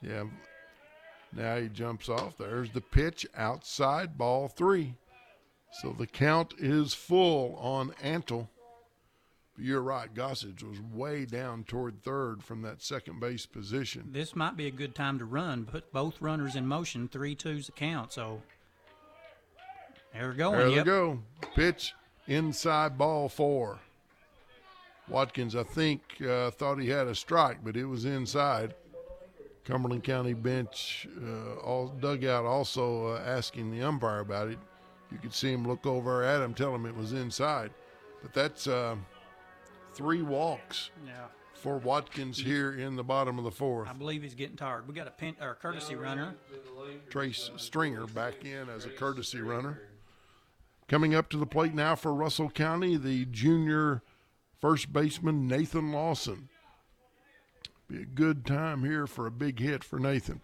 yeah. 0.00 0.24
Now 1.34 1.56
he 1.56 1.68
jumps 1.68 2.08
off. 2.08 2.36
There's 2.36 2.70
the 2.70 2.80
pitch 2.80 3.26
outside 3.36 4.18
ball 4.18 4.48
three. 4.48 4.94
So 5.80 5.94
the 5.98 6.06
count 6.06 6.54
is 6.58 6.92
full 6.92 7.56
on 7.56 7.90
Antle. 8.02 8.48
You're 9.58 9.82
right. 9.82 10.12
Gossage 10.12 10.62
was 10.62 10.80
way 10.80 11.24
down 11.24 11.64
toward 11.64 12.02
third 12.02 12.42
from 12.42 12.62
that 12.62 12.82
second 12.82 13.20
base 13.20 13.46
position. 13.46 14.08
This 14.12 14.34
might 14.34 14.56
be 14.56 14.66
a 14.66 14.70
good 14.70 14.94
time 14.94 15.18
to 15.18 15.24
run. 15.24 15.64
Put 15.64 15.92
both 15.92 16.20
runners 16.20 16.56
in 16.56 16.66
motion. 16.66 17.08
Three 17.08 17.34
twos 17.34 17.66
the 17.66 17.72
count. 17.72 18.12
So 18.12 18.42
there 20.12 20.30
we 20.30 20.36
go. 20.36 20.52
There 20.52 20.68
yep. 20.68 20.84
they 20.84 20.90
go. 20.90 21.18
Pitch 21.54 21.94
inside 22.26 22.98
ball 22.98 23.28
four. 23.28 23.78
Watkins, 25.08 25.56
I 25.56 25.64
think, 25.64 26.00
uh, 26.26 26.50
thought 26.50 26.78
he 26.78 26.88
had 26.88 27.06
a 27.06 27.14
strike, 27.14 27.58
but 27.62 27.76
it 27.76 27.84
was 27.84 28.04
inside. 28.04 28.74
Cumberland 29.64 30.02
County 30.04 30.34
bench, 30.34 31.06
uh, 31.24 31.54
all 31.56 31.88
dugout, 31.88 32.44
also 32.44 33.14
uh, 33.14 33.22
asking 33.24 33.70
the 33.70 33.82
umpire 33.82 34.20
about 34.20 34.48
it. 34.48 34.58
You 35.10 35.18
could 35.18 35.32
see 35.34 35.52
him 35.52 35.66
look 35.66 35.86
over 35.86 36.24
at 36.24 36.40
him, 36.42 36.54
tell 36.54 36.74
him 36.74 36.86
it 36.86 36.96
was 36.96 37.12
inside. 37.12 37.70
But 38.22 38.32
that's 38.32 38.66
uh, 38.66 38.96
three 39.94 40.22
walks 40.22 40.90
Yeah. 41.06 41.26
for 41.54 41.78
Watkins 41.78 42.38
here 42.38 42.72
in 42.72 42.96
the 42.96 43.04
bottom 43.04 43.38
of 43.38 43.44
the 43.44 43.50
fourth. 43.50 43.88
I 43.88 43.92
believe 43.92 44.22
he's 44.22 44.34
getting 44.34 44.56
tired. 44.56 44.88
We 44.88 44.94
got 44.94 45.06
a 45.06 45.10
pin, 45.12 45.36
or 45.40 45.50
a 45.50 45.54
courtesy 45.54 45.94
runner. 45.94 46.34
Trace 47.10 47.50
Stringer 47.56 48.06
back 48.06 48.44
in 48.44 48.68
as 48.68 48.84
a 48.86 48.90
courtesy 48.90 49.40
runner. 49.40 49.82
Coming 50.88 51.14
up 51.14 51.28
to 51.30 51.36
the 51.36 51.46
plate 51.46 51.74
now 51.74 51.94
for 51.94 52.12
Russell 52.12 52.50
County, 52.50 52.96
the 52.96 53.24
junior 53.26 54.02
first 54.60 54.92
baseman 54.92 55.46
Nathan 55.46 55.92
Lawson. 55.92 56.48
Be 57.92 58.00
a 58.00 58.06
good 58.06 58.46
time 58.46 58.84
here 58.84 59.06
for 59.06 59.26
a 59.26 59.30
big 59.30 59.58
hit 59.58 59.84
for 59.84 59.98
Nathan. 59.98 60.40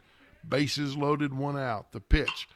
Bases 0.47 0.99
loaded, 0.99 1.33
one 1.33 1.59
out. 1.59 1.93
The 1.93 2.01
pitch. 2.01 2.47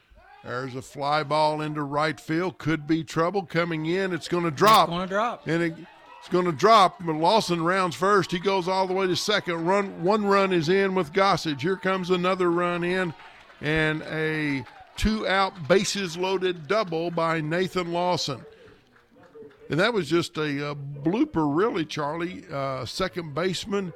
There's 0.43 0.75
a 0.75 0.83
fly 0.83 1.23
ball 1.23 1.61
into 1.61 1.81
right 1.81 2.19
field. 2.19 2.59
Could 2.59 2.85
be 2.85 3.03
trouble 3.03 3.41
coming 3.41 3.87
in. 3.87 4.13
It's 4.13 4.27
going 4.27 4.43
to 4.43 4.51
drop. 4.51 4.89
It's 4.89 4.95
going 4.95 5.07
to 5.07 5.13
drop. 5.15 5.47
And 5.47 5.63
it, 5.63 5.73
it's 6.19 6.29
going 6.29 6.45
to 6.45 6.51
drop. 6.51 7.03
But 7.03 7.15
Lawson 7.15 7.63
rounds 7.63 7.95
first. 7.95 8.29
He 8.31 8.37
goes 8.37 8.67
all 8.67 8.85
the 8.85 8.93
way 8.93 9.07
to 9.07 9.15
second. 9.15 9.65
Run 9.65 10.03
one 10.03 10.27
run 10.27 10.53
is 10.53 10.69
in 10.69 10.93
with 10.93 11.11
Gossage. 11.11 11.61
Here 11.61 11.75
comes 11.75 12.11
another 12.11 12.51
run 12.51 12.83
in, 12.83 13.15
and 13.61 14.03
a 14.03 14.63
two 14.95 15.27
out 15.27 15.67
bases 15.67 16.17
loaded 16.17 16.67
double 16.67 17.09
by 17.09 17.41
Nathan 17.41 17.91
Lawson. 17.91 18.45
And 19.71 19.79
that 19.79 19.91
was 19.91 20.07
just 20.07 20.37
a, 20.37 20.69
uh 20.69 20.75
blooper, 20.75 21.51
really, 21.51 21.83
Charlie. 21.83 22.43
Uh, 22.51 22.85
second 22.85 23.33
baseman 23.33 23.91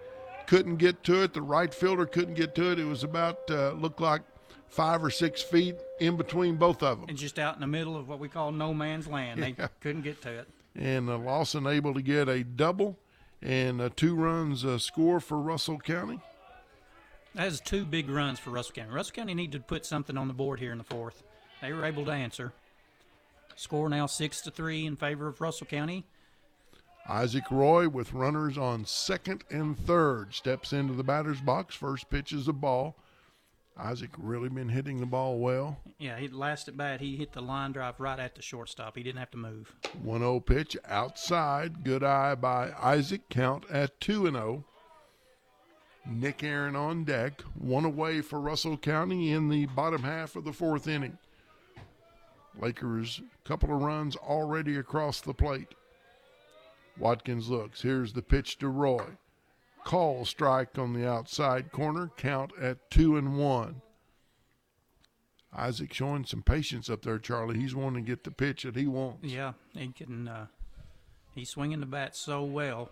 couldn't 0.48 0.78
get 0.78 1.03
to 1.03 1.22
it. 1.24 1.34
The 1.34 1.41
right 1.41 1.74
fielder 1.74 2.06
couldn't 2.06 2.34
get 2.34 2.56
to 2.56 2.72
it. 2.72 2.80
It 2.80 2.86
was 2.86 3.03
about 3.03 3.40
uh, 3.52 3.72
looked 3.72 4.02
like 4.02 4.22
five 4.68 5.03
or 5.03 5.10
six 5.10 5.41
feet 5.41 5.76
in 5.99 6.18
between 6.18 6.56
both 6.56 6.82
of 6.82 6.99
them. 6.99 7.10
And 7.10 7.18
just 7.18 7.38
out 7.38 7.56
in 7.56 7.61
the 7.61 7.68
middle 7.68 7.95
of 7.95 8.07
what 8.07 8.19
we 8.19 8.30
call 8.30 8.52
no 8.52 8.74
man's 8.74 9.07
land. 9.07 9.44
They 9.44 9.56
couldn't 9.82 10.02
get 10.02 10.22
to 10.24 10.40
it. 10.40 10.48
And 10.76 11.10
uh, 11.10 11.18
Lawson 11.18 11.68
able 11.68 11.94
to 11.94 12.02
get 12.02 12.28
a 12.30 12.44
double 12.44 12.98
and 13.41 13.82
uh, 13.82 13.90
two 13.95 14.15
runs 14.15 14.65
uh, 14.65 14.78
score 14.78 15.19
for 15.19 15.40
Russell 15.40 15.78
County. 15.78 16.19
That 17.36 17.48
is 17.48 17.60
two 17.60 17.86
big 17.86 18.10
runs 18.10 18.40
for 18.40 18.49
Russell 18.49 18.74
County. 18.74 18.91
Russell 18.91 19.14
County 19.14 19.34
needed 19.36 19.60
to 19.60 19.64
put 19.64 19.86
something 19.86 20.18
on 20.18 20.28
the 20.28 20.34
board 20.34 20.60
here 20.60 20.72
in 20.72 20.78
the 20.80 20.84
fourth. 20.84 21.24
They 21.61 21.72
were 21.72 21.86
able 21.86 22.06
to 22.06 22.11
answer. 22.11 22.53
Score 23.56 23.90
now 23.90 24.06
six 24.06 24.41
to 24.41 24.52
three 24.52 24.86
in 24.86 24.95
favor 24.95 25.28
of 25.28 25.41
Russell 25.41 25.68
County. 25.68 26.06
Isaac 27.09 27.45
Roy 27.49 27.88
with 27.88 28.13
runners 28.13 28.57
on 28.57 28.85
second 28.85 29.43
and 29.49 29.77
third 29.77 30.34
steps 30.34 30.73
into 30.73 30.93
the 30.93 31.03
batter's 31.03 31.39
box. 31.39 31.73
First 31.73 32.09
pitch 32.09 32.34
is 32.34 32.47
a 32.47 32.53
ball. 32.53 32.97
Isaac 33.79 34.09
really 34.17 34.49
been 34.49 34.69
hitting 34.69 34.99
the 34.99 35.05
ball 35.05 35.38
well. 35.38 35.77
Yeah, 35.99 36.17
he 36.17 36.27
last 36.27 36.67
at 36.67 36.75
bat, 36.75 36.99
he 36.99 37.15
hit 37.15 37.31
the 37.31 37.41
line 37.41 37.71
drive 37.71 37.99
right 37.99 38.19
at 38.19 38.35
the 38.35 38.41
shortstop. 38.41 38.97
He 38.97 39.03
didn't 39.03 39.19
have 39.19 39.31
to 39.31 39.38
move. 39.38 39.73
1 40.01 40.19
0 40.19 40.39
pitch 40.41 40.75
outside. 40.85 41.84
Good 41.84 42.03
eye 42.03 42.35
by 42.35 42.71
Isaac. 42.81 43.29
Count 43.29 43.65
at 43.69 43.99
2 44.01 44.25
and 44.25 44.35
0. 44.35 44.65
Nick 46.05 46.43
Aaron 46.43 46.75
on 46.75 47.03
deck. 47.03 47.41
One 47.53 47.85
away 47.85 48.21
for 48.21 48.39
Russell 48.39 48.77
County 48.77 49.31
in 49.31 49.49
the 49.49 49.67
bottom 49.67 50.03
half 50.03 50.35
of 50.35 50.43
the 50.43 50.53
fourth 50.53 50.88
inning. 50.88 51.17
Lakers, 52.59 53.21
couple 53.43 53.73
of 53.73 53.81
runs 53.81 54.15
already 54.15 54.77
across 54.77 55.21
the 55.21 55.34
plate. 55.34 55.75
Watkins 56.99 57.49
looks. 57.49 57.82
Here's 57.82 58.14
the 58.14 58.22
pitch 58.22 58.57
to 58.60 58.69
Roy. 58.69 59.06
Call 59.84 60.26
strike 60.26 60.78
on 60.78 60.94
the 60.94 61.10
outside 61.10 61.72
corner. 61.72 62.11
Count 62.18 62.52
at 62.60 62.90
two 62.91 63.18
and 63.18 63.38
one. 63.38 63.82
Isaac 65.56 65.94
showing 65.94 66.26
some 66.26 66.44
patience 66.44 66.90
up 66.90 67.03
there, 67.03 67.19
Charlie. 67.19 67.57
He's 67.57 67.74
wanting 67.74 68.03
to 68.03 68.10
get 68.10 68.24
the 68.24 68.32
pitch 68.32 68.64
that 68.64 68.76
he 68.76 68.86
wants. 68.86 69.24
Yeah, 69.24 69.53
he 69.74 69.88
can. 69.88 70.28
Uh, 70.28 70.48
he's 71.34 71.49
swinging 71.49 71.80
the 71.80 71.86
bat 71.86 72.15
so 72.15 72.44
well. 72.44 72.90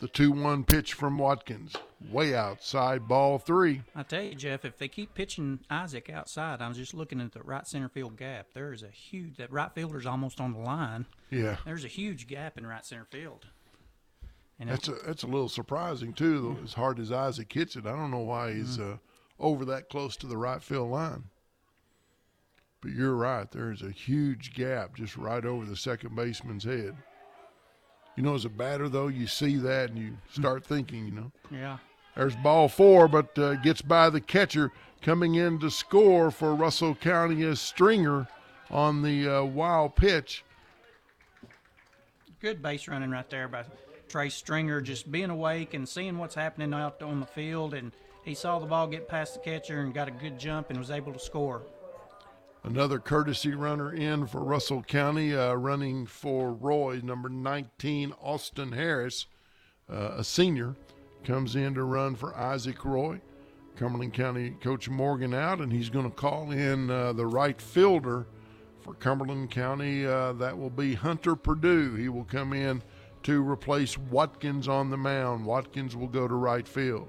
The 0.00 0.08
2 0.08 0.32
1 0.32 0.64
pitch 0.64 0.94
from 0.94 1.18
Watkins. 1.18 1.74
Way 2.10 2.34
outside, 2.34 3.06
ball 3.06 3.38
three. 3.38 3.82
I 3.94 4.02
tell 4.02 4.22
you, 4.22 4.34
Jeff, 4.34 4.64
if 4.64 4.78
they 4.78 4.88
keep 4.88 5.14
pitching 5.14 5.60
Isaac 5.68 6.08
outside, 6.08 6.62
I 6.62 6.68
was 6.68 6.78
just 6.78 6.94
looking 6.94 7.20
at 7.20 7.32
the 7.32 7.42
right 7.42 7.66
center 7.66 7.90
field 7.90 8.16
gap. 8.16 8.46
There 8.54 8.72
is 8.72 8.82
a 8.82 8.88
huge 8.88 9.36
that 9.36 9.52
right 9.52 9.70
fielder's 9.74 10.06
almost 10.06 10.40
on 10.40 10.54
the 10.54 10.58
line. 10.60 11.04
Yeah. 11.28 11.56
There's 11.66 11.84
a 11.84 11.88
huge 11.88 12.26
gap 12.26 12.56
in 12.56 12.66
right 12.66 12.84
center 12.86 13.04
field. 13.04 13.44
And 14.58 14.70
That's 14.70 14.88
a, 14.88 14.92
that's 15.06 15.22
a 15.22 15.26
little 15.26 15.50
surprising, 15.50 16.14
too, 16.14 16.56
as 16.64 16.72
hard 16.72 16.98
as 16.98 17.12
Isaac 17.12 17.52
hits 17.52 17.76
it. 17.76 17.84
I 17.86 17.92
don't 17.92 18.10
know 18.10 18.18
why 18.20 18.54
he's 18.54 18.78
uh, 18.78 18.96
over 19.38 19.66
that 19.66 19.90
close 19.90 20.16
to 20.18 20.26
the 20.26 20.36
right 20.38 20.62
field 20.62 20.90
line. 20.90 21.24
But 22.80 22.92
you're 22.92 23.14
right. 23.14 23.50
There's 23.50 23.82
a 23.82 23.90
huge 23.90 24.54
gap 24.54 24.96
just 24.96 25.18
right 25.18 25.44
over 25.44 25.66
the 25.66 25.76
second 25.76 26.16
baseman's 26.16 26.64
head. 26.64 26.96
You 28.20 28.26
know, 28.26 28.34
as 28.34 28.44
a 28.44 28.50
batter, 28.50 28.90
though, 28.90 29.08
you 29.08 29.26
see 29.26 29.56
that 29.56 29.88
and 29.88 29.98
you 29.98 30.18
start 30.30 30.62
thinking, 30.62 31.06
you 31.06 31.10
know. 31.10 31.32
Yeah. 31.50 31.78
There's 32.14 32.36
ball 32.36 32.68
four, 32.68 33.08
but 33.08 33.38
uh, 33.38 33.54
gets 33.54 33.80
by 33.80 34.10
the 34.10 34.20
catcher. 34.20 34.72
Coming 35.00 35.36
in 35.36 35.58
to 35.60 35.70
score 35.70 36.30
for 36.30 36.54
Russell 36.54 36.94
County 36.94 37.42
is 37.42 37.62
Stringer 37.62 38.28
on 38.70 39.00
the 39.00 39.26
uh, 39.26 39.44
wild 39.44 39.96
pitch. 39.96 40.44
good 42.42 42.60
base 42.60 42.88
running 42.88 43.10
right 43.10 43.30
there 43.30 43.48
by 43.48 43.64
Trey 44.06 44.28
Stringer, 44.28 44.82
just 44.82 45.10
being 45.10 45.30
awake 45.30 45.72
and 45.72 45.88
seeing 45.88 46.18
what's 46.18 46.34
happening 46.34 46.74
out 46.74 47.00
on 47.00 47.20
the 47.20 47.26
field. 47.26 47.72
And 47.72 47.90
he 48.22 48.34
saw 48.34 48.58
the 48.58 48.66
ball 48.66 48.86
get 48.86 49.08
past 49.08 49.32
the 49.32 49.40
catcher 49.40 49.80
and 49.80 49.94
got 49.94 50.08
a 50.08 50.10
good 50.10 50.38
jump 50.38 50.68
and 50.68 50.78
was 50.78 50.90
able 50.90 51.14
to 51.14 51.18
score. 51.18 51.62
Another 52.62 52.98
courtesy 52.98 53.54
runner 53.54 53.92
in 53.92 54.26
for 54.26 54.44
Russell 54.44 54.82
County, 54.82 55.34
uh, 55.34 55.54
running 55.54 56.04
for 56.04 56.52
Roy, 56.52 57.00
number 57.02 57.30
19, 57.30 58.12
Austin 58.20 58.72
Harris, 58.72 59.26
uh, 59.90 60.12
a 60.16 60.24
senior, 60.24 60.76
comes 61.24 61.56
in 61.56 61.74
to 61.74 61.84
run 61.84 62.14
for 62.14 62.36
Isaac 62.36 62.84
Roy. 62.84 63.20
Cumberland 63.76 64.12
County 64.12 64.50
Coach 64.60 64.90
Morgan 64.90 65.32
out, 65.32 65.60
and 65.60 65.72
he's 65.72 65.88
going 65.88 66.04
to 66.04 66.14
call 66.14 66.50
in 66.50 66.90
uh, 66.90 67.14
the 67.14 67.24
right 67.24 67.60
fielder 67.62 68.26
for 68.80 68.92
Cumberland 68.92 69.50
County. 69.50 70.04
Uh, 70.04 70.34
that 70.34 70.58
will 70.58 70.68
be 70.68 70.92
Hunter 70.92 71.34
Purdue. 71.34 71.94
He 71.94 72.10
will 72.10 72.24
come 72.24 72.52
in 72.52 72.82
to 73.22 73.42
replace 73.42 73.96
Watkins 73.96 74.68
on 74.68 74.90
the 74.90 74.98
mound. 74.98 75.46
Watkins 75.46 75.96
will 75.96 76.08
go 76.08 76.28
to 76.28 76.34
right 76.34 76.68
field. 76.68 77.08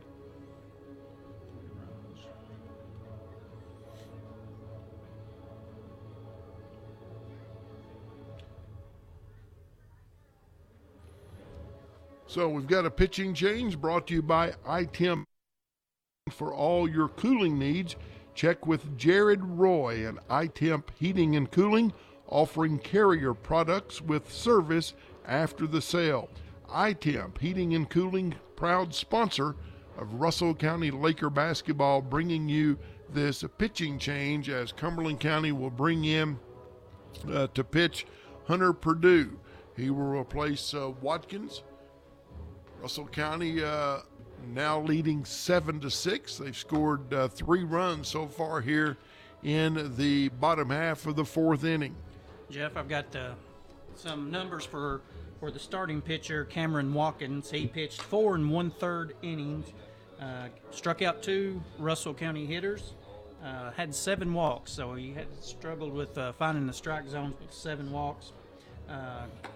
So 12.31 12.47
we've 12.47 12.65
got 12.65 12.85
a 12.85 12.89
pitching 12.89 13.33
change 13.33 13.77
brought 13.77 14.07
to 14.07 14.13
you 14.13 14.21
by 14.21 14.53
iTemp 14.65 15.25
for 16.29 16.53
all 16.53 16.87
your 16.87 17.09
cooling 17.09 17.59
needs. 17.59 17.97
Check 18.35 18.65
with 18.65 18.97
Jared 18.97 19.43
Roy 19.43 20.07
and 20.07 20.17
iTemp 20.29 20.83
Heating 20.97 21.35
and 21.35 21.51
Cooling, 21.51 21.91
offering 22.29 22.79
carrier 22.79 23.33
products 23.33 24.01
with 24.01 24.31
service 24.31 24.93
after 25.27 25.67
the 25.67 25.81
sale. 25.81 26.29
iTemp 26.69 27.37
Heating 27.37 27.75
and 27.75 27.89
Cooling, 27.89 28.35
proud 28.55 28.95
sponsor 28.95 29.57
of 29.97 30.13
Russell 30.13 30.55
County 30.55 30.89
Laker 30.89 31.29
basketball, 31.29 32.01
bringing 32.01 32.47
you 32.47 32.79
this 33.13 33.43
pitching 33.57 33.99
change 33.99 34.49
as 34.49 34.71
Cumberland 34.71 35.19
County 35.19 35.51
will 35.51 35.69
bring 35.69 36.05
in 36.05 36.39
uh, 37.29 37.47
to 37.47 37.65
pitch 37.65 38.05
Hunter 38.45 38.71
Purdue. 38.71 39.37
He 39.75 39.89
will 39.89 40.17
replace 40.17 40.73
uh, 40.73 40.91
Watkins. 41.01 41.63
Russell 42.81 43.07
County 43.07 43.63
uh, 43.63 43.99
now 44.53 44.81
leading 44.81 45.23
seven 45.23 45.79
to 45.81 45.91
six. 45.91 46.37
They've 46.37 46.57
scored 46.57 47.13
uh, 47.13 47.27
three 47.27 47.63
runs 47.63 48.07
so 48.07 48.25
far 48.27 48.59
here 48.61 48.97
in 49.43 49.95
the 49.97 50.29
bottom 50.29 50.69
half 50.69 51.05
of 51.05 51.15
the 51.15 51.25
fourth 51.25 51.63
inning. 51.63 51.95
Jeff, 52.49 52.75
I've 52.75 52.89
got 52.89 53.15
uh, 53.15 53.33
some 53.95 54.31
numbers 54.31 54.65
for 54.65 55.01
for 55.39 55.51
the 55.51 55.59
starting 55.59 56.01
pitcher 56.01 56.45
Cameron 56.45 56.93
Watkins. 56.93 57.49
He 57.49 57.67
pitched 57.67 58.01
four 58.01 58.35
and 58.35 58.49
one 58.51 58.71
third 58.71 59.15
innings, 59.21 59.73
Uh, 60.19 60.49
struck 60.69 61.01
out 61.01 61.23
two 61.23 61.61
Russell 61.79 62.13
County 62.13 62.45
hitters. 62.45 62.93
Uh, 63.43 63.71
had 63.71 63.93
seven 63.95 64.35
walks, 64.35 64.71
so 64.71 64.93
he 64.93 65.13
had 65.13 65.25
struggled 65.43 65.91
with 65.93 66.15
uh, 66.15 66.31
finding 66.33 66.67
the 66.67 66.73
strike 66.73 67.07
zones 67.07 67.33
with 67.41 67.51
seven 67.51 67.91
walks. 67.91 68.33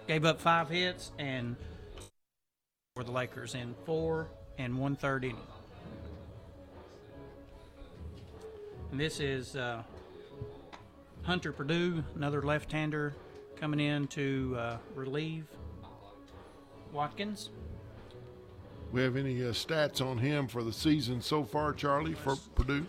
Gave 0.08 0.24
up 0.24 0.40
five 0.40 0.68
hits 0.68 1.12
and 1.18 1.54
for 2.96 3.04
the 3.04 3.12
Lakers 3.12 3.54
in 3.54 3.74
four 3.84 4.26
and 4.56 4.76
one 4.76 4.96
third 4.96 5.22
inning. 5.22 5.36
And 8.90 8.98
this 8.98 9.20
is 9.20 9.54
uh, 9.54 9.82
Hunter 11.22 11.52
Purdue, 11.52 12.02
another 12.14 12.40
left-hander, 12.40 13.14
coming 13.60 13.80
in 13.80 14.06
to 14.08 14.56
uh, 14.58 14.76
relieve 14.94 15.44
Watkins. 16.90 17.50
We 18.92 19.02
have 19.02 19.16
any 19.16 19.42
uh, 19.42 19.48
stats 19.48 20.00
on 20.00 20.16
him 20.16 20.48
for 20.48 20.62
the 20.62 20.72
season 20.72 21.20
so 21.20 21.44
far, 21.44 21.74
Charlie, 21.74 22.14
for 22.14 22.36
Purdue? 22.54 22.86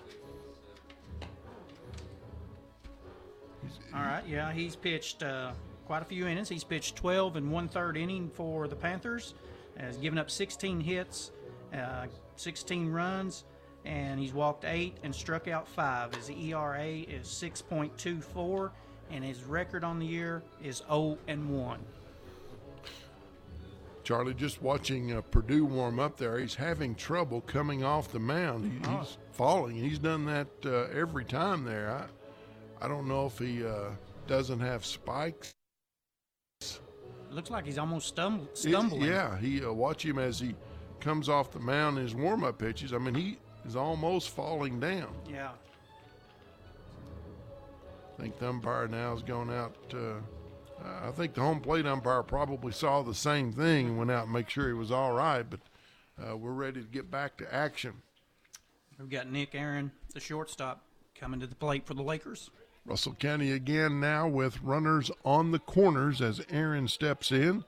All 3.94 4.04
right, 4.04 4.24
yeah, 4.26 4.54
he's 4.54 4.78
pitched 4.78 5.22
uh, 5.24 5.52
quite 5.86 6.02
a 6.02 6.06
few 6.06 6.28
innings. 6.28 6.48
He's 6.48 6.64
pitched 6.64 6.96
12 6.96 7.36
and 7.36 7.52
one 7.52 7.68
third 7.68 7.98
inning 7.98 8.30
for 8.34 8.70
the 8.70 8.76
Panthers. 8.76 9.34
Has 9.80 9.98
given 9.98 10.18
up 10.18 10.30
16 10.32 10.80
hits, 10.80 11.32
uh, 11.74 12.08
16 12.36 12.90
runs, 12.92 13.44
and 13.86 14.20
he's 14.20 14.34
walked 14.34 14.66
eight 14.66 14.98
and 15.04 15.14
struck 15.14 15.48
out 15.48 15.68
five. 15.68 16.14
His 16.16 16.30
ERA 16.30 16.86
is 16.88 17.28
6.24, 17.28 18.72
and 19.12 19.24
his 19.24 19.44
record 19.44 19.84
on 19.84 20.00
the 20.00 20.06
year 20.06 20.44
is 20.64 20.84
0 20.90 21.18
and 21.28 21.50
1. 21.50 21.80
Charlie, 24.04 24.34
just 24.34 24.62
watching 24.62 25.12
uh, 25.14 25.22
Purdue 25.22 25.66
warm 25.66 26.00
up 26.00 26.16
there, 26.18 26.38
he's 26.40 26.56
having 26.56 26.96
trouble 26.96 27.42
coming 27.42 27.84
off 27.84 28.12
the 28.12 28.20
mound. 28.20 28.72
He, 28.72 28.80
Oh. 28.90 29.00
He's 29.00 29.18
falling. 29.34 29.78
And 29.78 29.86
he's 29.86 30.00
done 30.00 30.26
that 30.26 30.48
uh, 30.66 30.88
every 30.98 31.26
time 31.26 31.66
there. 31.66 31.92
I, 31.92 32.86
I 32.86 32.88
don't 32.88 33.08
know 33.08 33.26
if 33.26 33.38
he 33.38 33.66
uh, 33.66 33.90
doesn't 34.26 34.62
have 34.62 34.86
spikes. 34.86 35.54
Looks 37.38 37.52
like 37.52 37.66
he's 37.68 37.78
almost 37.78 38.16
stum- 38.16 38.46
It- 38.48 38.58
stumbling. 38.58 39.04
yeah, 39.12 39.38
he 39.38 39.64
uh, 39.64 39.72
watch 39.72 40.04
him 40.04 40.18
as 40.18 40.40
he 40.40 40.56
comes 41.00 41.30
off 41.30 41.52
the 41.52 41.60
mound 41.60 42.00
in 42.00 42.04
his 42.04 42.16
warm 42.16 42.44
up 42.44 42.58
pitches. 42.58 42.94
I 42.94 42.98
mean, 42.98 43.14
he 43.14 43.38
is 43.64 43.76
almost 43.76 44.30
falling 44.32 44.80
down. 44.80 45.14
Yeah. 45.30 45.52
I 48.18 48.22
think 48.24 48.40
the 48.40 48.50
umpire 48.50 48.88
now 48.88 49.12
has 49.14 49.22
gone 49.22 49.52
out. 49.52 49.76
Uh, 49.94 50.16
I 50.84 51.12
think 51.12 51.36
the 51.36 51.42
home 51.42 51.60
plate 51.62 51.86
umpire 51.86 52.24
probably 52.24 52.72
saw 52.72 53.04
the 53.04 53.14
same 53.14 53.54
thing 53.54 53.90
and 53.90 53.98
went 54.00 54.10
out 54.10 54.24
and 54.24 54.34
make 54.34 54.50
sure 54.50 54.66
he 54.68 54.74
was 54.74 54.90
all 54.92 55.14
right. 55.14 55.44
But 55.48 55.60
uh, 56.20 56.36
we're 56.36 56.54
ready 56.54 56.82
to 56.82 56.88
get 56.88 57.12
back 57.12 57.38
to 57.38 57.54
action. 57.54 57.94
We've 58.98 59.12
got 59.12 59.30
Nick 59.32 59.54
Aaron, 59.54 59.92
the 60.16 60.20
shortstop, 60.20 60.82
coming 61.14 61.40
to 61.42 61.46
the 61.46 61.54
plate 61.56 61.86
for 61.86 61.94
the 61.94 62.02
Lakers. 62.02 62.50
Russell 62.88 63.16
County 63.16 63.52
again 63.52 64.00
now 64.00 64.28
with 64.28 64.64
runners 64.64 65.12
on 65.26 65.52
the 65.52 65.60
corners 65.60 66.22
as 66.22 66.42
Aaron 66.50 66.88
steps 66.88 67.32
in. 67.32 67.66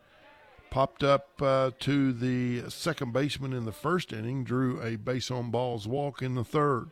Popped 0.69 1.03
up 1.03 1.41
uh, 1.41 1.71
to 1.79 2.13
the 2.13 2.69
second 2.69 3.11
baseman 3.11 3.53
in 3.53 3.65
the 3.65 3.71
first 3.71 4.13
inning, 4.13 4.43
drew 4.43 4.81
a 4.81 4.95
base 4.95 5.29
on 5.29 5.51
balls 5.51 5.87
walk 5.87 6.21
in 6.21 6.35
the 6.35 6.43
third. 6.43 6.91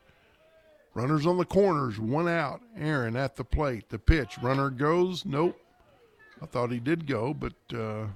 Runners 0.93 1.27
on 1.27 1.37
the 1.37 1.45
corners, 1.45 1.99
one 1.99 2.27
out. 2.27 2.61
Aaron 2.75 3.15
at 3.15 3.35
the 3.35 3.43
plate. 3.43 3.89
The 3.89 3.99
pitch. 3.99 4.39
Runner 4.41 4.71
goes. 4.71 5.25
Nope. 5.25 5.61
I 6.41 6.47
thought 6.47 6.71
he 6.71 6.79
did 6.79 7.05
go, 7.05 7.35
but 7.35 7.53
uh, 7.71 8.07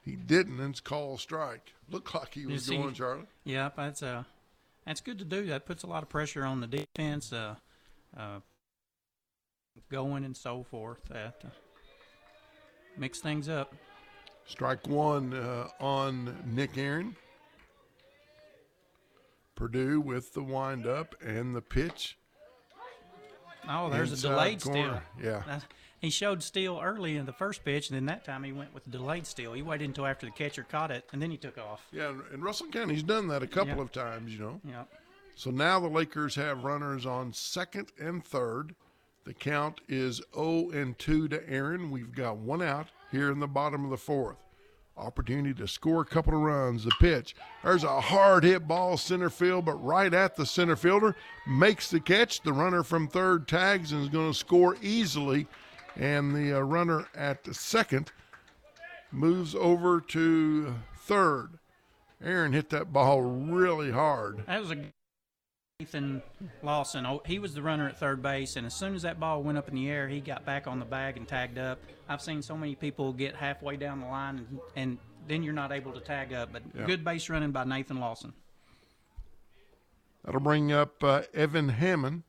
he 0.00 0.12
didn't. 0.14 0.60
And 0.60 0.70
it's 0.70 0.80
called 0.80 1.18
strike. 1.20 1.72
Looked 1.90 2.14
like 2.14 2.34
he 2.34 2.46
was 2.46 2.70
going, 2.70 2.94
Charlie. 2.94 3.24
Yep, 3.44 3.74
that's 3.76 4.02
uh, 4.02 4.22
that's 4.86 5.00
good 5.00 5.18
to 5.18 5.24
do. 5.24 5.46
That 5.46 5.66
puts 5.66 5.82
a 5.82 5.88
lot 5.88 6.04
of 6.04 6.08
pressure 6.08 6.44
on 6.44 6.60
the 6.60 6.68
defense, 6.68 7.32
uh, 7.32 7.56
uh, 8.16 8.38
going 9.90 10.24
and 10.24 10.36
so 10.36 10.62
forth. 10.62 11.00
That 11.10 11.40
uh, 11.44 11.48
mix 12.96 13.20
things 13.20 13.48
up. 13.48 13.74
Strike 14.46 14.86
one 14.88 15.32
uh, 15.34 15.68
on 15.80 16.36
Nick 16.46 16.76
Aaron. 16.76 17.16
Purdue 19.54 20.00
with 20.00 20.32
the 20.32 20.42
windup 20.42 21.14
and 21.22 21.54
the 21.54 21.60
pitch. 21.60 22.16
Oh, 23.68 23.90
there's 23.90 24.10
Inside 24.12 24.28
a 24.28 24.32
delayed 24.32 24.62
corner. 24.62 25.02
steal. 25.18 25.30
Yeah. 25.46 25.60
He 26.00 26.08
showed 26.08 26.42
steal 26.42 26.80
early 26.82 27.18
in 27.18 27.26
the 27.26 27.32
first 27.32 27.62
pitch, 27.62 27.90
and 27.90 27.96
then 27.96 28.06
that 28.06 28.24
time 28.24 28.42
he 28.42 28.52
went 28.52 28.72
with 28.72 28.84
the 28.84 28.90
delayed 28.90 29.26
steal. 29.26 29.52
He 29.52 29.60
waited 29.60 29.84
until 29.84 30.06
after 30.06 30.24
the 30.24 30.32
catcher 30.32 30.62
caught 30.62 30.90
it, 30.90 31.04
and 31.12 31.20
then 31.20 31.30
he 31.30 31.36
took 31.36 31.58
off. 31.58 31.86
Yeah, 31.92 32.14
and- 32.32 32.42
Russell 32.42 32.68
County's 32.68 33.02
done 33.02 33.28
that 33.28 33.42
a 33.42 33.46
couple 33.46 33.74
Yeah. 33.76 33.82
of 33.82 33.92
times, 33.92 34.32
you 34.32 34.38
know. 34.40 34.60
Yeah. 34.64 34.84
So 35.34 35.50
now 35.50 35.78
the 35.78 35.88
Lakers 35.88 36.34
have 36.36 36.64
runners 36.64 37.04
on 37.04 37.34
second 37.34 37.92
and 38.00 38.24
third. 38.24 38.74
The 39.24 39.34
count 39.34 39.80
is 39.88 40.22
0 40.34 40.70
and 40.70 40.98
2 40.98 41.28
to 41.28 41.48
Aaron. 41.48 41.90
We've 41.90 42.14
got 42.14 42.38
one 42.38 42.62
out 42.62 42.88
here 43.12 43.30
in 43.30 43.38
the 43.38 43.46
bottom 43.46 43.84
of 43.84 43.90
the 43.90 43.96
fourth. 43.96 44.38
Opportunity 44.96 45.54
to 45.54 45.68
score 45.68 46.02
a 46.02 46.06
couple 46.06 46.34
of 46.34 46.40
runs. 46.40 46.84
The 46.84 46.92
pitch. 47.00 47.34
There's 47.62 47.84
a 47.84 48.00
hard 48.00 48.44
hit 48.44 48.66
ball 48.66 48.96
center 48.96 49.30
field, 49.30 49.64
but 49.64 49.82
right 49.84 50.12
at 50.12 50.36
the 50.36 50.44
center 50.44 50.76
fielder. 50.76 51.14
Makes 51.46 51.90
the 51.90 52.00
catch. 52.00 52.42
The 52.42 52.52
runner 52.52 52.82
from 52.82 53.08
third 53.08 53.46
tags 53.46 53.92
and 53.92 54.02
is 54.02 54.08
going 54.08 54.30
to 54.30 54.38
score 54.38 54.76
easily. 54.82 55.46
And 55.96 56.34
the 56.34 56.58
uh, 56.58 56.60
runner 56.60 57.06
at 57.14 57.44
the 57.44 57.54
second 57.54 58.12
moves 59.12 59.54
over 59.54 60.00
to 60.00 60.74
third. 60.98 61.58
Aaron 62.22 62.52
hit 62.52 62.68
that 62.70 62.92
ball 62.92 63.22
really 63.22 63.90
hard. 63.90 64.44
That 64.46 64.60
was 64.60 64.70
a 64.70 64.92
Nathan 65.80 66.22
Lawson. 66.62 67.06
Oh, 67.06 67.22
he 67.24 67.38
was 67.38 67.54
the 67.54 67.62
runner 67.62 67.88
at 67.88 67.98
third 67.98 68.22
base, 68.22 68.56
and 68.56 68.66
as 68.66 68.74
soon 68.74 68.94
as 68.94 69.00
that 69.02 69.18
ball 69.18 69.42
went 69.42 69.56
up 69.56 69.66
in 69.66 69.74
the 69.74 69.88
air, 69.88 70.08
he 70.08 70.20
got 70.20 70.44
back 70.44 70.66
on 70.66 70.78
the 70.78 70.84
bag 70.84 71.16
and 71.16 71.26
tagged 71.26 71.56
up. 71.56 71.78
I've 72.06 72.20
seen 72.20 72.42
so 72.42 72.54
many 72.54 72.74
people 72.74 73.14
get 73.14 73.34
halfway 73.34 73.78
down 73.78 74.00
the 74.00 74.06
line, 74.06 74.36
and, 74.36 74.60
and 74.76 74.98
then 75.26 75.42
you're 75.42 75.54
not 75.54 75.72
able 75.72 75.92
to 75.92 76.00
tag 76.00 76.34
up. 76.34 76.52
But 76.52 76.64
Yeah. 76.74 76.84
good 76.84 77.02
base 77.02 77.30
running 77.30 77.50
by 77.50 77.64
Nathan 77.64 77.98
Lawson. 77.98 78.34
That'll 80.22 80.40
bring 80.40 80.70
up 80.70 81.02
uh, 81.02 81.22
Evan 81.32 81.70
Hammond. 81.70 82.24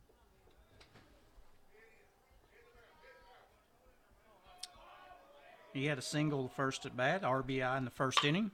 He 5.73 5.85
had 5.87 5.97
a 5.97 6.01
single 6.01 6.47
first 6.47 6.85
at 6.85 6.95
bat, 6.95 7.23
RBI 7.23 7.77
in 7.77 7.83
the 7.83 7.91
first 7.91 8.23
inning, 8.23 8.51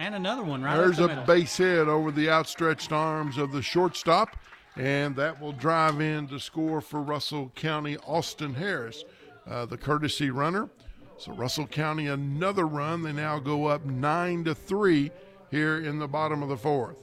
and 0.00 0.14
another 0.14 0.42
one 0.42 0.62
right 0.62 0.74
there. 0.76 0.86
There's 0.86 0.98
a 0.98 1.08
middle. 1.08 1.24
base 1.24 1.56
hit 1.58 1.86
over 1.86 2.10
the 2.10 2.30
outstretched 2.30 2.90
arms 2.90 3.36
of 3.36 3.52
the 3.52 3.60
shortstop, 3.62 4.36
and 4.76 5.14
that 5.16 5.38
will 5.40 5.52
drive 5.52 6.00
in 6.00 6.26
to 6.28 6.40
score 6.40 6.80
for 6.80 7.02
Russell 7.02 7.52
County 7.54 7.98
Austin 7.98 8.54
Harris, 8.54 9.04
uh, 9.48 9.66
the 9.66 9.76
courtesy 9.76 10.30
runner. 10.30 10.70
So 11.18 11.32
Russell 11.32 11.66
County 11.66 12.06
another 12.06 12.66
run. 12.66 13.02
They 13.02 13.12
now 13.12 13.38
go 13.38 13.66
up 13.66 13.84
nine 13.84 14.42
to 14.44 14.54
three 14.54 15.10
here 15.50 15.78
in 15.82 15.98
the 15.98 16.08
bottom 16.08 16.42
of 16.42 16.48
the 16.48 16.56
fourth. 16.56 16.96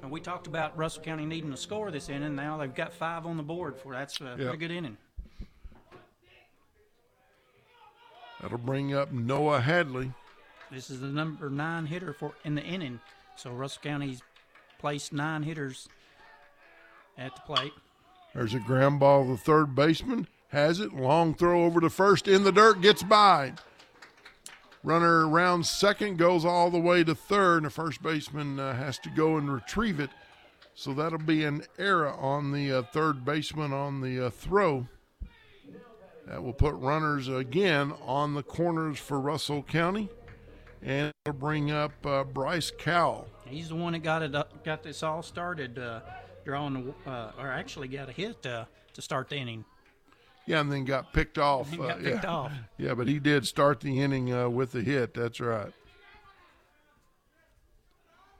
And 0.00 0.10
we 0.10 0.18
talked 0.20 0.46
about 0.46 0.76
Russell 0.76 1.02
County 1.02 1.26
needing 1.26 1.52
a 1.52 1.56
score 1.56 1.90
this 1.90 2.08
inning. 2.08 2.34
Now 2.34 2.56
they've 2.56 2.74
got 2.74 2.94
five 2.94 3.26
on 3.26 3.36
the 3.36 3.42
board 3.42 3.76
for 3.76 3.92
that's 3.92 4.18
a 4.22 4.24
Yep. 4.24 4.36
pretty 4.38 4.56
good 4.56 4.70
inning. 4.70 4.96
That'll 8.40 8.58
bring 8.58 8.94
up 8.94 9.12
Noah 9.12 9.60
Hadley. 9.60 10.12
This 10.72 10.88
is 10.88 11.00
the 11.00 11.08
number 11.08 11.50
nine 11.50 11.84
hitter 11.84 12.14
for 12.14 12.32
in 12.44 12.54
the 12.54 12.62
inning. 12.62 12.98
So 13.36 13.50
Russell 13.50 13.82
County's 13.82 14.22
placed 14.78 15.12
nine 15.12 15.42
hitters 15.42 15.88
at 17.18 17.34
the 17.34 17.42
plate. 17.42 17.72
There's 18.34 18.54
a 18.54 18.60
ground 18.60 18.98
ball. 18.98 19.24
The 19.24 19.36
third 19.36 19.74
baseman 19.74 20.26
has 20.48 20.80
it. 20.80 20.94
Long 20.94 21.34
throw 21.34 21.64
over 21.64 21.80
to 21.80 21.90
first 21.90 22.26
in 22.26 22.44
the 22.44 22.52
dirt, 22.52 22.80
gets 22.80 23.02
by. 23.02 23.52
Runner 24.82 25.28
around 25.28 25.66
second 25.66 26.16
goes 26.16 26.44
all 26.44 26.70
the 26.70 26.80
way 26.80 27.04
to 27.04 27.14
third, 27.14 27.58
and 27.58 27.66
the 27.66 27.70
first 27.70 28.02
baseman 28.02 28.58
uh, 28.58 28.74
has 28.74 28.98
to 29.00 29.10
go 29.10 29.36
and 29.36 29.52
retrieve 29.52 30.00
it. 30.00 30.10
So 30.74 30.94
that'll 30.94 31.18
be 31.18 31.44
an 31.44 31.64
error 31.78 32.12
on 32.14 32.50
the 32.50 32.72
uh, 32.72 32.82
third 32.82 33.24
baseman 33.26 33.74
on 33.74 34.00
the 34.00 34.26
uh, 34.26 34.30
throw. 34.30 34.88
That 36.26 36.42
will 36.42 36.54
put 36.54 36.74
runners 36.76 37.28
again 37.28 37.92
on 38.06 38.34
the 38.34 38.42
corners 38.42 38.98
for 38.98 39.20
Russell 39.20 39.62
County, 39.62 40.08
and 40.82 41.12
it'll 41.24 41.38
bring 41.38 41.70
up 41.70 41.92
uh, 42.04 42.24
Bryce 42.24 42.72
Cowell. 42.76 43.28
He's 43.46 43.68
the 43.68 43.74
one 43.74 43.92
that 43.92 44.02
got 44.02 44.22
it 44.22 44.34
up, 44.34 44.64
got 44.64 44.82
this 44.82 45.02
all 45.02 45.22
started, 45.22 45.78
uh, 45.78 46.00
drawing 46.44 46.94
the, 47.04 47.10
uh, 47.10 47.32
or 47.38 47.48
actually 47.48 47.88
got 47.88 48.08
a 48.08 48.12
hit 48.12 48.44
uh, 48.46 48.64
to 48.94 49.02
start 49.02 49.28
the 49.28 49.36
inning. 49.36 49.64
Yeah, 50.46 50.60
and 50.60 50.72
then 50.72 50.84
got 50.84 51.12
picked 51.12 51.38
off. 51.38 51.76
Got 51.76 51.90
uh, 51.90 51.94
picked 51.96 52.24
yeah. 52.24 52.30
off. 52.30 52.52
Yeah, 52.78 52.94
but 52.94 53.06
he 53.06 53.20
did 53.20 53.46
start 53.46 53.80
the 53.80 54.00
inning 54.00 54.32
uh, 54.32 54.48
with 54.48 54.72
the 54.72 54.80
hit. 54.80 55.14
That's 55.14 55.40
right. 55.40 55.72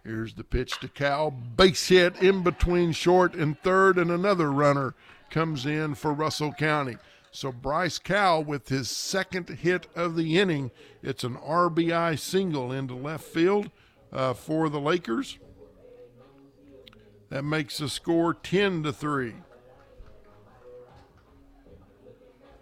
Here's 0.04 0.34
the 0.34 0.42
pitch 0.42 0.80
to 0.80 0.88
Cal. 0.88 1.30
Base 1.30 1.88
hit 1.88 2.20
in 2.20 2.42
between 2.42 2.90
short 2.90 3.34
and 3.34 3.56
third, 3.60 3.98
and 3.98 4.10
another 4.10 4.50
runner 4.50 4.94
comes 5.30 5.64
in 5.64 5.94
for 5.94 6.12
Russell 6.12 6.52
County. 6.52 6.96
So 7.34 7.50
Bryce 7.50 7.98
Cal 7.98 8.44
with 8.44 8.68
his 8.68 8.90
second 8.90 9.48
hit 9.48 9.86
of 9.96 10.16
the 10.16 10.38
inning. 10.38 10.70
It's 11.02 11.24
an 11.24 11.36
RBI 11.36 12.18
single 12.18 12.70
into 12.70 12.94
left 12.94 13.24
field 13.24 13.70
uh, 14.12 14.34
for 14.34 14.68
the 14.68 14.78
Lakers. 14.78 15.38
That 17.30 17.42
makes 17.42 17.78
the 17.78 17.88
score 17.88 18.34
10 18.34 18.82
to 18.82 18.92
3. 18.92 19.34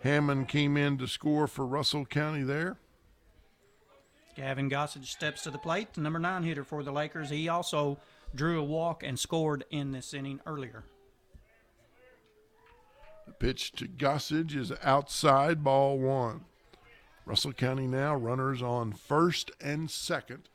Hammond 0.04 0.48
came 0.48 0.76
in 0.76 0.96
to 0.98 1.08
score 1.08 1.48
for 1.48 1.66
Russell 1.66 2.06
County 2.06 2.44
there. 2.44 2.78
Gavin 4.36 4.70
Gossage 4.70 5.06
steps 5.06 5.42
to 5.42 5.50
the 5.50 5.58
plate, 5.58 5.94
the 5.94 6.00
number 6.00 6.20
nine 6.20 6.44
hitter 6.44 6.62
for 6.62 6.84
the 6.84 6.92
Lakers. 6.92 7.30
He 7.30 7.48
also 7.48 7.98
drew 8.36 8.60
a 8.60 8.64
walk 8.64 9.02
and 9.02 9.18
scored 9.18 9.64
in 9.70 9.90
this 9.90 10.14
inning 10.14 10.40
earlier. 10.46 10.84
Pitch 13.38 13.72
to 13.72 13.86
Gossage 13.86 14.54
is 14.56 14.72
outside, 14.82 15.62
ball 15.64 15.98
one. 15.98 16.44
Russell 17.26 17.52
County 17.52 17.86
now 17.86 18.14
runners 18.14 18.60
on 18.62 18.92
first 18.92 19.50
and 19.60 19.90
second, 19.90 20.48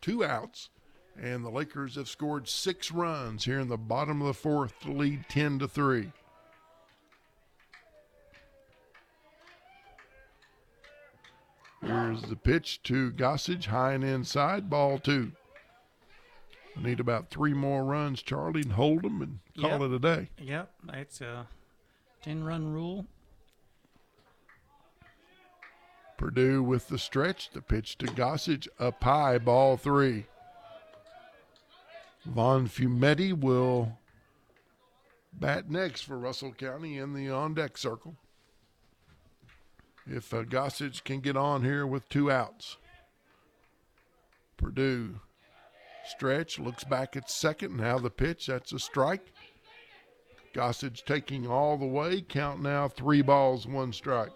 two 0.00 0.24
outs, 0.24 0.70
and 1.16 1.44
the 1.44 1.50
Lakers 1.50 1.94
have 1.94 2.08
scored 2.08 2.48
six 2.48 2.90
runs 2.90 3.44
here 3.44 3.60
in 3.60 3.68
the 3.68 3.76
bottom 3.76 4.20
of 4.20 4.26
the 4.26 4.34
fourth 4.34 4.78
to 4.80 4.90
lead 4.90 5.26
10 5.28 5.60
to 5.60 5.68
3. 5.68 6.10
Here's 11.82 12.22
the 12.22 12.36
pitch 12.36 12.82
to 12.84 13.12
Gossage, 13.12 13.66
high 13.66 13.92
and 13.92 14.04
inside, 14.04 14.70
ball 14.70 14.98
two. 14.98 15.32
We 16.76 16.82
need 16.82 16.98
about 17.00 17.28
three 17.30 17.52
more 17.54 17.84
runs, 17.84 18.22
Charlie, 18.22 18.62
and 18.62 18.72
hold 18.72 19.02
them 19.02 19.20
and 19.22 19.38
call 19.60 19.70
Yep. 19.70 19.80
it 19.82 19.92
a 19.92 19.98
day. 19.98 20.28
Yep, 20.38 20.72
it's 20.94 21.20
a 21.20 21.46
10 22.24 22.42
run 22.42 22.72
rule. 22.72 23.04
Purdue 26.16 26.62
with 26.62 26.88
the 26.88 26.98
stretch, 26.98 27.50
the 27.50 27.60
pitch 27.60 27.98
to 27.98 28.06
Gossage, 28.06 28.66
up 28.78 29.04
high, 29.04 29.36
ball 29.36 29.76
three. 29.76 30.24
Von 32.24 32.66
Fumetti 32.66 33.38
will 33.38 33.98
bat 35.34 35.70
next 35.70 36.00
for 36.02 36.16
Russell 36.16 36.52
County 36.52 36.96
in 36.96 37.12
the 37.12 37.28
on 37.28 37.52
deck 37.52 37.76
circle. 37.76 38.16
If 40.06 40.32
uh, 40.32 40.44
Gossage 40.44 41.04
can 41.04 41.20
get 41.20 41.36
on 41.36 41.62
here 41.62 41.86
with 41.86 42.08
two 42.08 42.30
outs. 42.30 42.78
Purdue 44.56 45.20
stretch, 46.06 46.58
looks 46.58 46.84
back 46.84 47.16
at 47.16 47.28
second. 47.28 47.76
Now 47.76 47.98
the 47.98 48.08
pitch, 48.08 48.46
that's 48.46 48.72
a 48.72 48.78
strike. 48.78 49.33
Gossage 50.54 51.04
taking 51.04 51.48
all 51.48 51.76
the 51.76 51.84
way. 51.84 52.22
Count 52.22 52.62
now 52.62 52.86
three 52.86 53.22
balls, 53.22 53.66
one 53.66 53.92
strike. 53.92 54.30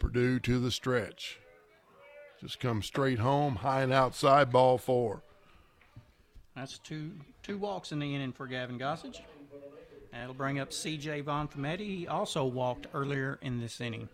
Purdue 0.00 0.40
to 0.40 0.58
the 0.58 0.70
stretch. 0.70 1.38
Just 2.40 2.58
come 2.58 2.82
straight 2.82 3.18
home, 3.18 3.56
high 3.56 3.82
and 3.82 3.92
outside, 3.92 4.50
ball 4.50 4.78
four. 4.78 5.22
That's 6.56 6.78
two 6.78 7.12
two 7.42 7.58
walks 7.58 7.92
in 7.92 7.98
the 7.98 8.14
inning 8.14 8.32
for 8.32 8.46
Gavin 8.46 8.78
Gossage. 8.78 9.20
That'll 10.12 10.34
bring 10.34 10.58
up 10.58 10.72
C.J. 10.72 11.22
Von 11.22 11.48
Fumetti. 11.48 11.98
He 11.98 12.06
also 12.06 12.44
walked 12.44 12.86
earlier 12.92 13.38
in 13.42 13.60
this 13.60 13.80
inning. 13.80 14.08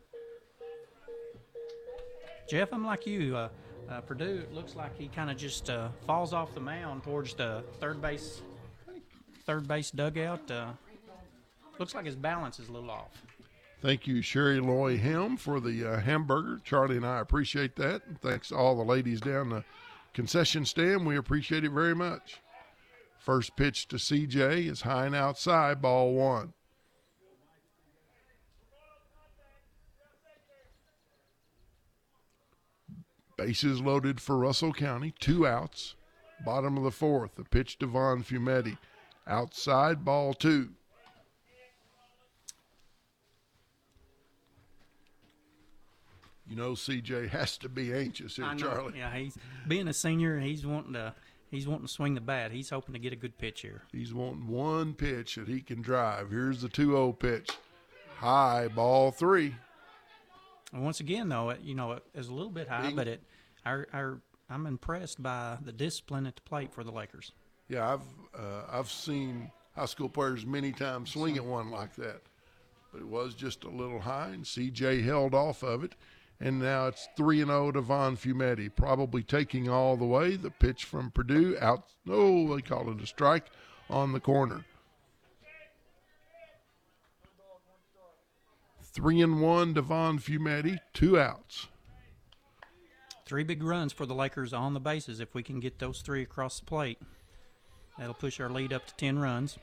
Jeff, 2.48 2.72
I'm 2.72 2.84
like 2.84 3.06
you. 3.06 3.36
Uh, 3.36 3.48
uh, 3.90 4.00
Purdue, 4.00 4.44
looks 4.52 4.74
like 4.74 4.96
he 4.98 5.08
kind 5.08 5.30
of 5.30 5.36
just 5.36 5.70
uh, 5.70 5.88
falls 6.06 6.32
off 6.32 6.54
the 6.54 6.60
mound 6.60 7.02
towards 7.02 7.34
the 7.34 7.62
third 7.78 8.00
base 8.02 8.42
third 9.44 9.68
base 9.68 9.90
dugout. 9.90 10.50
Uh, 10.50 10.68
looks 11.78 11.94
like 11.94 12.04
his 12.04 12.16
balance 12.16 12.58
is 12.58 12.68
a 12.68 12.72
little 12.72 12.90
off. 12.90 13.22
Thank 13.80 14.06
you, 14.06 14.22
Sherry 14.22 14.60
Loy 14.60 14.98
Helm, 14.98 15.36
for 15.36 15.60
the 15.60 15.84
uh, 15.84 16.00
hamburger. 16.00 16.60
Charlie 16.64 16.96
and 16.96 17.06
I 17.06 17.20
appreciate 17.20 17.76
that. 17.76 18.04
And 18.06 18.20
thanks 18.20 18.48
to 18.48 18.56
all 18.56 18.76
the 18.76 18.82
ladies 18.82 19.20
down 19.20 19.50
the 19.50 19.64
concession 20.14 20.64
stand. 20.64 21.06
We 21.06 21.16
appreciate 21.16 21.64
it 21.64 21.70
very 21.70 21.94
much. 21.94 22.40
First 23.18 23.56
pitch 23.56 23.88
to 23.88 23.96
CJ 23.96 24.66
is 24.66 24.82
high 24.82 25.06
and 25.06 25.14
outside, 25.14 25.80
ball 25.80 26.12
one. 26.14 26.54
Bases 33.39 33.81
loaded 33.81 34.20
for 34.20 34.36
Russell 34.36 34.73
County, 34.73 35.15
two 35.20 35.47
outs. 35.47 35.94
Bottom 36.44 36.77
of 36.77 36.82
the 36.82 36.90
fourth, 36.90 37.36
the 37.36 37.44
pitch 37.44 37.78
to 37.78 37.86
Von 37.86 38.24
Fumetti. 38.24 38.77
Outside, 39.28 40.05
ball 40.05 40.35
two. 40.35 40.70
You 46.48 46.56
know, 46.56 46.73
CJ 46.73 47.28
has 47.28 47.56
to 47.59 47.69
be 47.69 47.93
anxious 47.94 48.36
here, 48.36 48.52
Charlie. 48.56 48.98
Yeah, 48.98 49.15
he's 49.15 49.36
being 49.69 49.86
a 49.86 49.93
senior. 49.93 50.40
He's 50.40 50.66
wanting 50.66 50.94
to 50.94 51.15
he's 51.51 51.69
wanting 51.69 51.86
to 51.86 51.93
swing 51.93 52.15
the 52.15 52.20
bat. 52.20 52.51
He's 52.51 52.70
hoping 52.70 52.94
to 52.94 52.98
get 52.98 53.12
a 53.12 53.16
good 53.16 53.39
pitch 53.39 53.60
here. 53.60 53.82
He's 53.93 54.12
wanting 54.12 54.48
one 54.48 54.94
pitch 54.94 55.36
that 55.36 55.47
he 55.47 55.60
can 55.60 55.81
drive. 55.81 56.31
Here's 56.31 56.62
the 56.62 56.69
2 56.69 56.90
0 56.90 57.12
pitch. 57.12 57.51
High, 58.16 58.66
ball 58.66 59.12
three. 59.12 59.55
And 60.73 60.85
once 60.85 61.01
again, 61.01 61.28
though, 61.28 61.51
it, 61.51 61.61
you 61.62 61.74
know, 61.74 61.93
it 61.93 62.05
is 62.15 62.28
a 62.28 62.35
little 62.35 62.51
bit 62.51 62.69
high, 62.69 62.93
but 62.95 63.09
it, 63.09 63.23
our, 63.65 63.86
our, 63.93 64.20
I'm 64.51 64.66
impressed 64.66 65.23
by 65.23 65.59
the 65.62 65.73
discipline 65.73 66.27
at 66.27 66.36
the 66.36 66.43
plate 66.43 66.73
for 66.73 66.85
the 66.85 66.93
Lakers. 66.93 67.32
Yeah, 67.69 67.95
I've 67.95 68.03
uh, 68.39 68.62
I've 68.70 68.90
seen 68.90 69.51
high 69.74 69.86
school 69.86 70.09
players 70.09 70.47
many 70.47 70.73
times 70.73 71.11
swing 71.11 71.36
at 71.36 71.45
one 71.45 71.70
like 71.70 71.95
that, 71.97 72.23
but 72.93 73.01
it 73.01 73.07
was 73.07 73.35
just 73.35 73.65
a 73.65 73.69
little 73.69 74.01
high, 74.01 74.28
and 74.28 74.45
CJ 74.45 75.05
held 75.05 75.35
off 75.35 75.62
of 75.62 75.85
it, 75.85 75.95
and 76.40 76.59
now 76.59 76.86
it's 76.86 77.09
three 77.16 77.40
and 77.43 77.51
zero 77.51 77.73
to 77.73 77.82
Von 77.82 78.16
Fumetti, 78.16 78.74
probably 78.74 79.23
taking 79.23 79.69
all 79.69 79.97
the 79.97 80.07
way. 80.07 80.36
The 80.36 80.51
pitch 80.51 80.85
from 80.85 81.11
Purdue 81.11 81.57
out. 81.61 81.85
Oh, 82.09 82.55
they 82.55 82.62
call 82.62 82.90
it 82.90 83.03
a 83.03 83.07
strike 83.07 83.47
on 83.90 84.12
the 84.12 84.20
corner. 84.20 84.65
Three 88.98 89.22
and 89.22 89.40
one 89.40 89.74
Devon 89.74 89.86
Von 89.86 90.18
Fumetti, 90.18 90.80
two 90.92 91.20
outs. 91.20 91.68
Three 93.26 93.44
big 93.44 93.62
runs 93.62 93.92
for 93.92 94.06
the 94.06 94.14
Lakers 94.14 94.52
on 94.52 94.74
the 94.74 94.80
bases. 94.80 95.20
If 95.20 95.36
we 95.36 95.44
can 95.44 95.60
get 95.60 95.78
those 95.78 96.00
three 96.00 96.22
across 96.22 96.58
the 96.58 96.66
plate, 96.66 96.98
that'll 97.96 98.12
push 98.12 98.40
our 98.40 98.50
lead 98.50 98.72
up 98.72 98.88
to 98.88 98.94
10 98.96 99.20
runs. 99.20 99.56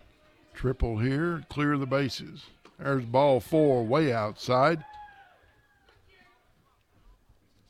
Triple 0.54 1.00
here, 1.00 1.44
clear 1.50 1.78
the 1.78 1.86
bases. 1.86 2.46
There's 2.80 3.04
ball 3.04 3.42
four, 3.42 3.84
way 3.84 4.14
outside. 4.14 4.86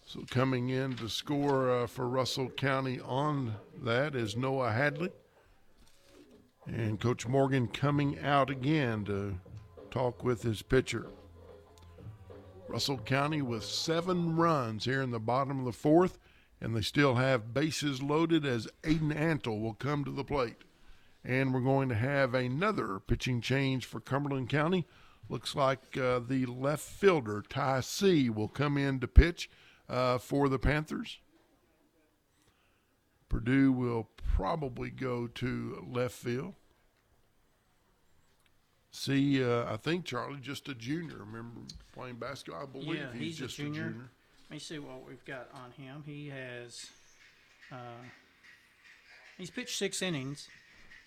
So 0.06 0.24
coming 0.30 0.70
in 0.70 0.94
to 0.98 1.10
score 1.10 1.72
uh, 1.72 1.88
for 1.88 2.08
Russell 2.08 2.50
County 2.52 3.00
on 3.00 3.56
that 3.82 4.14
is 4.14 4.38
Noah 4.38 4.72
Hadley. 4.72 5.10
And 6.68 7.00
Coach 7.00 7.28
Morgan 7.28 7.68
coming 7.70 8.20
out 8.20 8.52
again 8.52 9.04
to 9.06 9.40
talk 9.90 10.24
with 10.24 10.44
his 10.44 10.62
pitcher. 10.62 11.08
Russell 12.68 12.98
County 12.98 13.42
with 13.42 13.64
seven 13.64 14.36
runs 14.36 14.86
here 14.86 15.02
in 15.02 15.12
the 15.12 15.20
bottom 15.20 15.60
of 15.60 15.66
the 15.66 15.72
fourth, 15.72 16.18
and 16.60 16.76
they 16.76 16.82
still 16.82 17.16
have 17.16 17.54
bases 17.54 18.02
loaded 18.02 18.46
as 18.46 18.68
Aiden 18.84 19.16
Antle 19.16 19.62
will 19.62 19.74
come 19.74 20.04
to 20.04 20.12
the 20.12 20.24
plate. 20.24 20.64
And 21.24 21.54
we're 21.54 21.62
going 21.62 21.90
to 21.90 21.96
have 21.96 22.34
another 22.34 23.00
pitching 23.00 23.42
change 23.42 23.86
for 23.86 24.00
Cumberland 24.00 24.50
County. 24.50 24.86
Looks 25.30 25.56
like 25.56 25.98
uh, 25.98 26.20
the 26.20 26.46
left 26.46 26.84
fielder, 26.84 27.44
Ty 27.48 27.82
C, 27.82 28.30
will 28.30 28.48
come 28.48 28.78
in 28.78 29.00
to 29.00 29.08
pitch 29.08 29.50
uh, 29.90 30.18
for 30.18 30.50
the 30.50 30.60
Panthers. 30.60 31.20
Purdue 33.30 33.72
will 33.72 34.10
probably 34.36 34.90
go 34.90 35.28
to 35.28 35.84
left 35.88 36.14
field. 36.14 36.54
See, 38.96 39.44
uh, 39.44 39.66
I 39.72 39.76
think 39.76 40.06
Charlie 40.06 40.40
just 40.40 40.70
a 40.70 40.74
junior. 40.74 41.18
Remember 41.18 41.60
playing 41.94 42.16
basketball? 42.16 42.64
I 42.64 42.66
believe 42.66 42.96
yeah, 42.96 43.12
he's, 43.12 43.22
he's, 43.22 43.38
just 43.40 43.60
a 43.60 43.64
junior. 43.64 43.94
Let 44.50 44.52
me 44.52 44.58
see 44.58 44.80
what 44.80 45.06
we've 45.06 45.24
got 45.26 45.50
on 45.54 45.72
him. 45.72 46.02
He 46.06 46.30
has, 46.30 46.88
uh, 47.74 48.06
he's 49.38 49.50
pitched 49.50 49.78
six 49.78 50.02
innings 50.02 50.48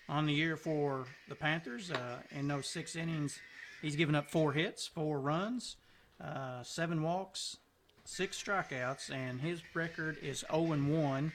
on 0.06 0.26
the 0.26 0.34
year 0.34 0.58
for 0.58 1.06
the 1.30 1.34
Panthers. 1.34 1.90
Uh, 1.90 2.18
in 2.30 2.46
those 2.46 2.68
six 2.68 2.94
innings, 2.94 3.40
he's 3.80 3.96
given 3.96 4.14
up 4.14 4.30
four 4.30 4.52
hits, 4.52 4.86
four 4.86 5.18
runs, 5.18 5.76
uh, 6.22 6.62
seven 6.62 7.02
walks, 7.02 7.56
six 8.04 8.40
strikeouts, 8.40 9.10
and 9.10 9.40
his 9.40 9.62
record 9.72 10.18
is 10.20 10.44
0 10.52 10.72
and 10.72 10.92
1, 10.94 11.32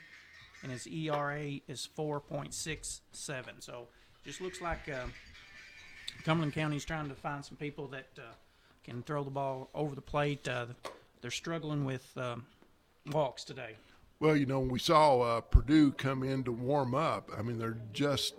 and 0.62 0.72
his 0.72 0.86
ERA 0.86 1.60
is 1.68 1.90
4.67. 1.98 3.02
So 3.60 3.88
just 4.24 4.40
looks 4.40 4.62
like. 4.62 4.88
Uh, 6.20 6.24
Cumberland 6.24 6.54
County's 6.54 6.86
trying 6.86 7.10
to 7.10 7.16
find 7.16 7.44
some 7.44 7.58
people 7.58 7.88
that 7.88 8.08
uh, 8.18 8.34
can 8.84 9.04
throw 9.04 9.24
the 9.24 9.32
ball 9.32 9.70
over 9.74 9.96
the 9.96 10.02
plate. 10.02 10.48
Uh, 10.48 10.68
they're 11.22 11.32
struggling 11.32 11.86
with 11.86 12.06
um, 12.18 12.46
walks 13.12 13.44
today. 13.44 13.76
Well, 14.20 14.36
you 14.36 14.46
know, 14.46 14.60
when 14.60 14.70
we 14.70 14.80
saw 14.80 15.20
uh, 15.20 15.42
Purdue 15.42 15.92
come 15.92 16.24
in 16.24 16.44
to 16.46 16.52
warm 16.52 16.96
up, 16.96 17.30
I 17.38 17.42
mean, 17.42 17.60
there 17.60 17.78
just 17.92 18.36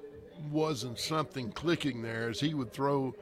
wasn't 0.50 0.98
something 0.98 1.52
clicking 1.52 2.02
there 2.02 2.28
as 2.30 2.40
he 2.40 2.54
would 2.54 2.72
throw 2.72 3.14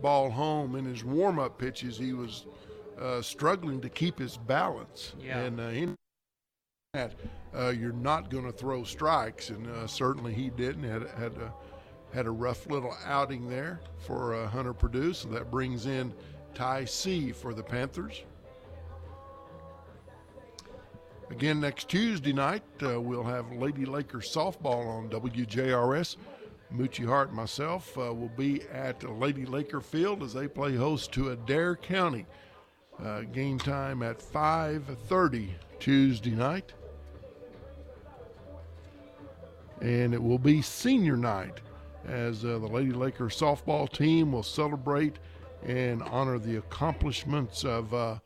ball 0.00 0.30
home 0.30 0.74
in 0.74 0.84
his 0.84 1.04
warm 1.04 1.38
up 1.38 1.58
pitches. 1.58 1.98
He 1.98 2.12
was 2.12 2.46
uh, 3.00 3.22
struggling 3.22 3.80
to 3.80 3.88
keep 3.88 4.18
his 4.18 4.36
balance. 4.36 5.14
Yeah. 5.20 5.38
And 5.38 5.60
uh, 5.60 5.64
in 5.64 5.94
that, 6.94 7.14
uh, 7.56 7.68
you're 7.68 7.92
not 7.92 8.30
going 8.30 8.44
to 8.44 8.52
throw 8.52 8.84
strikes, 8.84 9.50
and 9.50 9.66
uh, 9.68 9.86
certainly 9.86 10.32
he 10.34 10.50
didn't. 10.50 10.84
Had 10.84 11.08
had 11.18 11.32
had 12.12 12.26
a 12.26 12.30
rough 12.30 12.66
little 12.66 12.96
outing 13.04 13.48
there 13.48 13.80
for 13.98 14.34
uh, 14.34 14.48
Hunter 14.48 14.72
Purdue, 14.72 15.12
so 15.12 15.28
that 15.28 15.50
brings 15.50 15.86
in 15.86 16.12
Ty 16.54 16.86
C 16.86 17.32
for 17.32 17.52
the 17.52 17.62
Panthers. 17.62 18.22
Again, 21.30 21.60
next 21.60 21.88
Tuesday 21.88 22.32
night, 22.32 22.62
uh, 22.82 23.00
we'll 23.00 23.22
have 23.22 23.52
Lady 23.52 23.84
Lakers 23.84 24.32
softball 24.34 24.86
on 24.86 25.10
WJRS. 25.10 26.16
Moochie 26.72 27.06
Hart 27.06 27.28
and 27.28 27.36
myself 27.36 27.96
uh, 27.96 28.12
will 28.12 28.32
be 28.36 28.62
at 28.72 29.02
Lady 29.18 29.44
Laker 29.44 29.80
Field 29.80 30.22
as 30.22 30.32
they 30.32 30.48
play 30.48 30.74
host 30.74 31.12
to 31.12 31.30
Adair 31.30 31.76
County. 31.76 32.26
Uh, 33.02 33.20
game 33.20 33.58
time 33.58 34.02
at 34.02 34.18
5:30 34.18 35.50
Tuesday 35.78 36.30
night, 36.30 36.72
and 39.80 40.12
it 40.12 40.20
will 40.22 40.38
be 40.38 40.60
senior 40.60 41.16
night 41.16 41.60
as 42.08 42.44
uh, 42.44 42.58
the 42.58 42.66
Lady 42.66 42.92
Laker 42.92 43.26
softball 43.26 43.90
team 43.90 44.32
will 44.32 44.42
celebrate 44.42 45.18
and 45.64 46.02
honor 46.02 46.38
the 46.38 46.56
accomplishments 46.56 47.64
of 47.64 47.92
uh, 47.92 48.18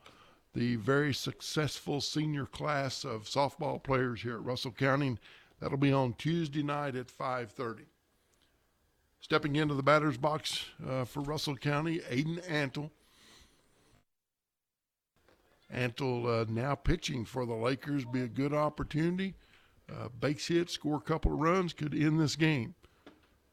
the 0.55 0.77
very 0.77 1.15
successful 1.15 2.01
senior 2.01 2.47
class 2.47 3.05
of 3.05 3.25
softball 3.25 3.83
players 3.83 4.23
here 4.23 4.35
at 4.35 4.45
Russell 4.45 4.71
County. 4.71 5.19
That'll 5.61 5.79
be 5.79 5.93
on 5.93 6.15
Tuesday 6.15 6.63
night 6.63 6.95
at 6.95 7.09
5:30. 7.09 7.87
Stepping 9.21 9.57
into 9.57 9.75
the 9.75 9.83
batter's 9.83 10.19
box 10.19 10.65
uh, 10.87 11.05
for 11.05 11.21
Russell 11.21 11.57
County, 11.57 12.01
Aiden 12.11 12.45
Antle. 12.49 12.91
Antle 15.73 16.43
uh, 16.43 16.45
now 16.49 16.75
pitching 16.75 17.25
for 17.25 17.47
the 17.47 17.55
Lakers 17.55 18.05
be 18.05 18.23
a 18.23 18.29
good 18.29 18.53
opportunity. 18.53 19.35
Uh, 19.91 20.09
base 20.09 20.49
hit, 20.49 20.71
score 20.71 20.97
a 20.97 21.01
couple 21.01 21.33
of 21.33 21.39
runs, 21.39 21.73
could 21.73 21.95
end 21.95 22.21
this 22.21 22.37
game. 22.37 22.75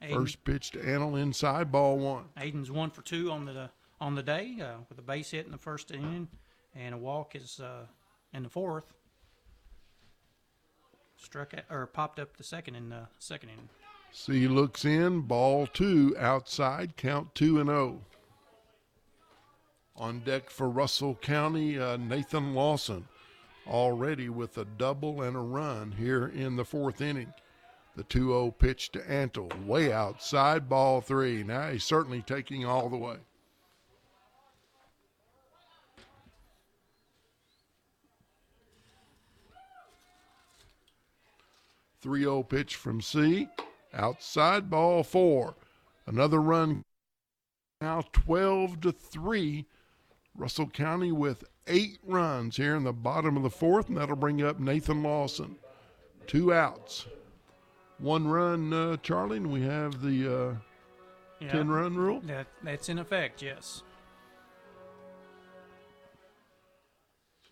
Aiden. 0.02 0.14
First 0.14 0.44
pitch 0.44 0.72
to 0.72 0.80
inside, 0.80 1.72
ball 1.72 1.98
one. 1.98 2.26
Aiden's 2.38 2.72
one 2.72 2.90
for 2.90 3.02
two 3.02 3.32
on 3.32 3.46
the 3.46 3.70
on 4.00 4.16
the 4.16 4.24
day 4.24 4.56
uh, 4.62 4.78
with 4.88 4.98
a 4.98 5.02
base 5.02 5.32
hit 5.32 5.46
in 5.46 5.52
the 5.52 5.58
first 5.58 5.92
inning, 5.92 6.28
and 6.74 6.96
a 6.96 6.98
walk 6.98 7.36
is 7.36 7.60
uh, 7.60 7.86
in 8.34 8.44
the 8.44 8.50
fourth. 8.50 8.94
Struck 11.18 11.54
at, 11.54 11.66
or 11.70 11.86
popped 11.86 12.18
up 12.18 12.38
the 12.38 12.44
second 12.44 12.76
in 12.76 12.90
the 12.90 13.08
second 13.20 13.50
inning. 13.50 13.70
C 14.12 14.48
looks 14.48 14.86
in, 14.86 15.22
ball 15.22 15.68
two 15.68 16.16
outside, 16.18 16.96
count 16.96 17.36
two 17.36 17.60
and 17.60 17.70
oh. 17.70 18.00
On 19.98 20.20
deck 20.20 20.50
for 20.50 20.70
Russell 20.70 21.16
County, 21.16 21.78
uh, 21.78 21.98
Nathan 21.98 22.54
Lawson, 22.56 23.06
already 23.68 24.30
with 24.30 24.58
a 24.58 24.64
double 24.64 25.22
and 25.22 25.36
a 25.36 25.42
run 25.42 25.92
here 25.92 26.28
in 26.28 26.56
the 26.56 26.64
fourth 26.64 27.02
inning. 27.02 27.34
The 28.00 28.06
2 28.06 28.28
0 28.30 28.52
pitch 28.52 28.94
to 28.94 29.00
Antle, 29.00 29.66
way 29.66 29.92
outside, 29.92 30.70
ball 30.70 31.02
three. 31.02 31.44
Now 31.44 31.70
he's 31.70 31.84
certainly 31.84 32.22
taking 32.22 32.66
all 32.66 32.88
the 32.88 32.96
way. 32.96 33.18
Three 42.00 42.22
0 42.22 42.44
pitch 42.44 42.78
from 42.78 43.02
C, 43.02 43.50
outside, 43.94 44.70
ball 44.70 45.04
four. 45.04 45.56
Another 46.08 46.40
run 46.40 46.86
now 47.82 48.06
12 48.14 48.80
to 48.80 48.94
3. 48.94 49.66
Russell 50.38 50.70
County 50.70 51.12
with 51.12 51.44
eight 51.68 51.98
runs 52.06 52.56
here 52.56 52.78
in 52.78 52.86
the 52.86 52.94
bottom 52.94 53.36
of 53.36 53.44
the 53.44 53.50
fourth, 53.50 53.90
and 53.90 53.98
that'll 53.98 54.16
bring 54.16 54.42
up 54.42 54.58
Nathan 54.58 55.04
Lawson. 55.04 55.58
Two 56.28 56.54
outs. 56.54 57.06
One 58.00 58.28
run, 58.28 58.72
uh, 58.74 58.98
Charlie, 58.98 59.38
and 59.38 59.52
we 59.52 59.62
have 59.62 60.02
the 60.02 60.34
uh, 60.52 60.56
Yeah. 61.40 61.52
10 61.52 61.70
run 61.70 61.96
rule. 61.96 62.22
That 62.22 62.48
that's 62.64 62.90
in 62.90 62.98
effect. 63.00 63.42
Yes. 63.42 63.84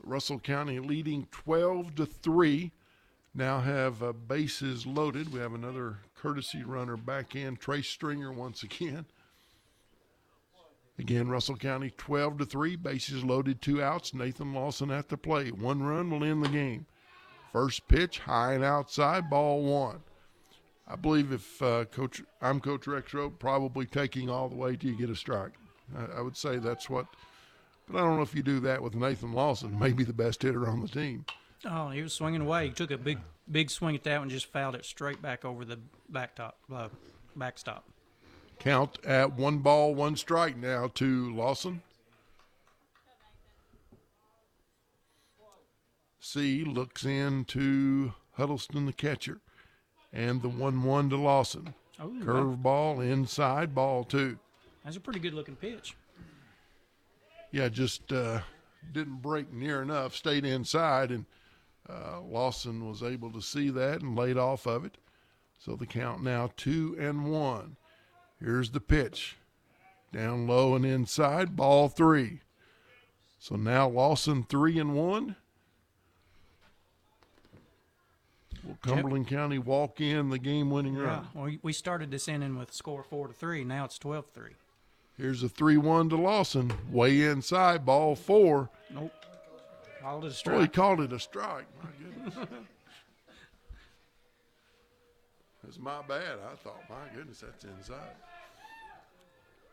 Russell 0.04 0.40
County 0.40 0.80
leading 0.80 1.28
12 1.32 1.96
to 1.96 2.06
3. 2.06 2.72
Now 3.34 3.60
have 3.60 4.02
uh, 4.02 4.14
bases 4.14 4.86
loaded. 4.86 5.34
We 5.34 5.40
have 5.40 5.54
another 5.54 5.98
courtesy 6.16 6.64
runner 6.64 6.96
back 6.98 7.36
in, 7.36 7.58
Trace 7.58 7.90
Stringer 7.90 8.32
once 8.32 8.64
again. 8.64 9.06
Again, 11.00 11.28
Russell 11.28 11.58
County 11.58 11.92
12 11.98 12.40
to 12.40 12.46
3, 12.46 12.76
bases 12.78 13.24
loaded, 13.24 13.62
two 13.62 13.84
outs. 13.84 14.14
Nathan 14.16 14.54
Lawson 14.54 14.90
at 14.90 15.10
the 15.10 15.18
plate. 15.18 15.56
One 15.56 15.84
run 15.84 16.10
will 16.10 16.24
end 16.24 16.44
the 16.44 16.50
game. 16.50 16.88
First 17.52 17.88
pitch, 17.88 18.20
high 18.20 18.54
and 18.54 18.64
outside, 18.64 19.30
ball 19.30 19.62
one. 19.64 20.00
I 20.90 20.96
believe 20.96 21.32
if 21.32 21.62
uh, 21.62 21.86
Coach, 21.86 22.22
I'm 22.42 22.60
Coach 22.60 22.88
Rex 22.88 23.14
Rope, 23.14 23.40
probably 23.40 23.86
taking 23.86 24.30
all 24.30 24.48
the 24.48 24.56
way 24.56 24.76
till 24.76 24.92
you 24.92 24.98
get 24.98 25.10
a 25.10 25.16
strike. 25.16 25.52
I, 25.96 26.20
I 26.20 26.22
would 26.22 26.38
say 26.38 26.58
that's 26.58 26.90
what, 26.90 27.08
but 27.88 27.98
I 27.98 28.02
don't 28.02 28.16
know 28.16 28.22
if 28.22 28.34
you 28.34 28.44
do 28.44 28.60
that 28.62 28.82
with 28.82 28.96
Nathan 28.96 29.34
Lawson, 29.34 29.78
maybe 29.80 30.04
the 30.04 30.14
best 30.14 30.42
hitter 30.42 30.68
on 30.68 30.82
the 30.82 30.88
team. 30.88 31.26
Oh, 31.66 31.90
he 31.90 32.02
was 32.02 32.14
swinging 32.14 32.42
away. 32.42 32.68
He 32.68 32.74
took 32.74 32.92
a 32.92 32.98
big 32.98 33.18
big 33.50 33.70
swing 33.70 33.96
at 33.96 34.04
that 34.04 34.20
one, 34.20 34.30
just 34.30 34.46
fouled 34.46 34.76
it 34.76 34.86
straight 34.86 35.22
back 35.22 35.44
over 35.44 35.66
the 35.66 35.80
back 36.10 36.36
top, 36.36 36.58
uh, 36.74 36.90
backstop. 37.36 37.84
Count 38.60 38.98
at 39.06 39.34
one 39.34 39.60
ball, 39.60 39.94
one 39.94 40.16
strike 40.16 40.58
now 40.58 40.90
to 40.96 41.34
Lawson. 41.34 41.82
C 46.20 46.64
looks 46.64 47.06
into 47.06 48.14
Huddleston, 48.34 48.86
the 48.86 48.94
catcher, 48.94 49.40
and 50.14 50.42
the 50.42 50.50
1 50.50 50.84
1 50.84 51.10
to 51.10 51.18
Lawson. 51.18 51.74
Oh, 52.00 52.08
wow. 52.08 52.24
Curve 52.24 53.10
inside, 53.10 53.74
ball 53.74 54.04
two. 54.04 54.38
That's 54.84 54.98
a 54.98 55.02
pretty 55.02 55.20
good 55.20 55.34
looking 55.34 55.56
pitch. 55.56 55.96
Yeah, 57.52 57.70
just 57.70 58.12
uh, 58.14 58.42
didn't 58.92 59.22
break 59.22 59.52
near 59.52 59.82
enough, 59.82 60.16
stayed 60.16 60.46
inside, 60.46 61.12
and 61.12 61.26
uh, 61.90 62.22
Lawson 62.22 62.88
was 62.88 63.02
able 63.02 63.32
to 63.32 63.42
see 63.42 63.70
that 63.70 64.02
and 64.02 64.18
laid 64.18 64.38
off 64.38 64.68
of 64.68 64.86
it. 64.86 64.98
So 65.58 65.76
the 65.76 65.86
count 65.86 66.24
now 66.24 66.52
two 66.56 66.96
and 67.00 67.32
one. 67.32 67.78
Here's 68.40 68.72
the 68.72 68.80
pitch. 68.80 69.38
Down 70.14 70.48
low 70.48 70.76
and 70.76 70.86
inside, 70.86 71.56
ball 71.56 71.90
three. 71.90 72.42
So 73.40 73.56
now 73.56 73.90
Lawson 73.90 74.44
three 74.44 74.78
and 74.80 74.94
one. 74.96 75.36
Will 78.68 78.78
Cumberland 78.82 79.28
County 79.28 79.58
walk 79.60 80.02
in 80.02 80.30
the 80.30 80.38
game 80.40 80.70
winning 80.70 80.96
Yeah. 80.96 81.04
run? 81.04 81.28
Well, 81.34 81.52
we- 81.62 81.74
started 81.74 82.12
this 82.12 82.28
inning 82.28 82.58
with 82.58 82.74
score 82.74 83.02
four 83.04 83.28
to 83.28 83.34
three. 83.34 83.64
Now 83.64 83.86
it's 83.86 83.98
12-3. 83.98 84.56
Here's 85.16 85.42
a 85.42 85.50
3 85.50 85.78
1 85.78 86.10
to 86.10 86.16
Lawson. 86.18 86.74
Way 86.92 87.24
inside, 87.24 87.86
ball 87.86 88.16
four. 88.16 88.70
Nope. 88.90 89.12
Called 90.02 90.26
it 90.26 90.46
a 90.46 90.52
Oh, 90.52 90.62
he 90.62 90.68
called 90.68 91.02
it 91.02 91.12
a 91.14 91.20
strike. 91.20 91.66
My 91.84 91.90
goodness. 91.98 92.50
That's 95.64 95.80
my 95.80 96.02
bad. 96.08 96.40
I 96.52 96.56
thought, 96.56 96.82
my 96.90 97.14
goodness, 97.16 97.40
that's 97.42 97.66
inside. 97.66 98.16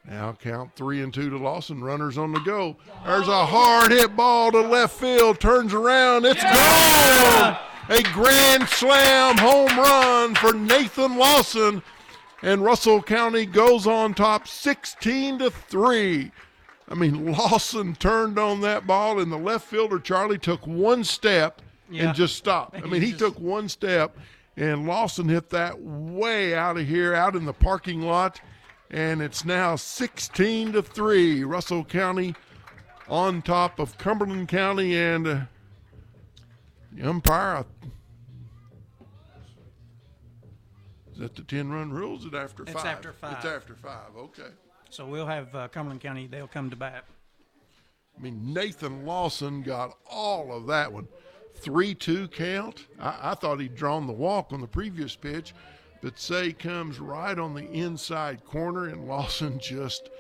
Now 0.09 0.33
count 0.33 0.71
three 0.77 1.03
and 1.03 1.13
two 1.15 1.31
to 1.31 1.39
Lawson. 1.39 1.83
Runners 1.83 2.19
on 2.19 2.33
the 2.33 2.41
go. 2.41 2.77
There's 3.07 3.29
a 3.29 3.47
hard 3.47 3.91
hit 3.91 4.15
ball 4.15 4.53
to 4.53 4.61
left 4.61 4.99
field. 4.99 5.41
Turns 5.41 5.73
around. 5.73 6.27
It's 6.27 6.43
gone. 6.43 7.57
A 7.89 8.03
grand 8.13 8.69
slam 8.69 9.39
home 9.39 9.79
run 9.79 10.35
for 10.35 10.53
Nathan 10.53 11.17
Lawson. 11.17 11.83
And 12.43 12.63
Russell 12.63 13.03
County 13.03 13.47
goes 13.47 13.87
on 13.87 14.13
top 14.13 14.47
16 14.47 15.39
to 15.39 15.51
3. 15.51 16.31
I 16.91 16.95
mean, 16.95 17.33
Lawson 17.33 17.95
turned 17.95 18.39
on 18.39 18.61
that 18.61 18.87
ball, 18.87 19.19
and 19.21 19.33
the 19.33 19.39
left 19.39 19.67
fielder, 19.67 19.99
Charlie, 19.99 20.37
took 20.39 20.67
one 20.67 21.05
step 21.05 21.63
Yeah. 21.91 22.05
and 22.09 22.15
just 22.15 22.37
stopped. 22.37 22.77
I 22.83 22.87
mean, 22.87 23.01
he 23.01 23.13
took 23.15 23.39
one 23.41 23.71
step, 23.71 24.15
and 24.59 24.87
Lawson 24.87 25.27
hit 25.31 25.49
that 25.51 25.81
way 25.81 26.55
out 26.55 26.77
of 26.77 26.87
here, 26.87 27.15
out 27.15 27.35
in 27.35 27.47
the 27.47 27.55
parking 27.55 28.03
lot. 28.03 28.43
And 28.91 29.23
it's 29.23 29.45
now 29.45 29.77
16 29.77 30.73
to 30.73 30.83
3. 30.83 31.45
Russell 31.45 31.85
County 31.85 32.35
on 33.09 33.43
top 33.43 33.79
of 33.79 33.97
Cumberland 33.99 34.49
County, 34.49 34.97
and 34.97 35.27
uh, 35.27 35.41
the 36.93 37.09
umpire. 37.09 37.65
Is 41.13 41.19
that 41.19 41.35
the 41.37 41.43
10 41.43 41.71
run 41.71 41.93
rule? 41.93 42.17
Is 42.19 42.25
it 42.25 42.35
after 42.35 42.63
It's 42.65 42.73
five? 42.73 42.87
after 42.87 43.13
five. 43.13 43.37
It's 43.37 43.45
after 43.45 43.75
five. 43.75 44.17
Okay. 44.17 44.49
So 44.91 45.07
we'll 45.07 45.27
have 45.27 45.55
uh, 45.55 45.69
Cumberland 45.69 46.01
County. 46.01 46.27
They'll 46.27 46.49
come 46.49 46.71
to 46.71 46.77
bat. 46.77 47.05
I 48.17 48.23
mean, 48.23 48.53
Nathan 48.55 49.05
Lawson 49.05 49.63
got 49.63 49.97
all 50.09 50.53
of 50.53 50.67
that 50.69 50.93
one. 50.93 51.09
3 51.57 51.95
2 51.95 52.29
count. 52.29 52.87
I, 52.99 53.31
I 53.31 53.35
thought 53.35 53.61
he'd 53.61 53.75
drawn 53.77 54.07
the 54.07 54.13
walk 54.13 54.53
on 54.53 54.61
the 54.61 54.67
previous 54.67 55.15
pitch, 55.15 55.55
but 56.05 56.19
Say 56.19 56.53
comes 56.53 57.01
right 57.01 57.39
on 57.39 57.55
the 57.55 57.67
inside 57.73 58.45
corner, 58.45 58.89
and 58.89 59.09
Lawson 59.09 59.59
just 59.59 60.11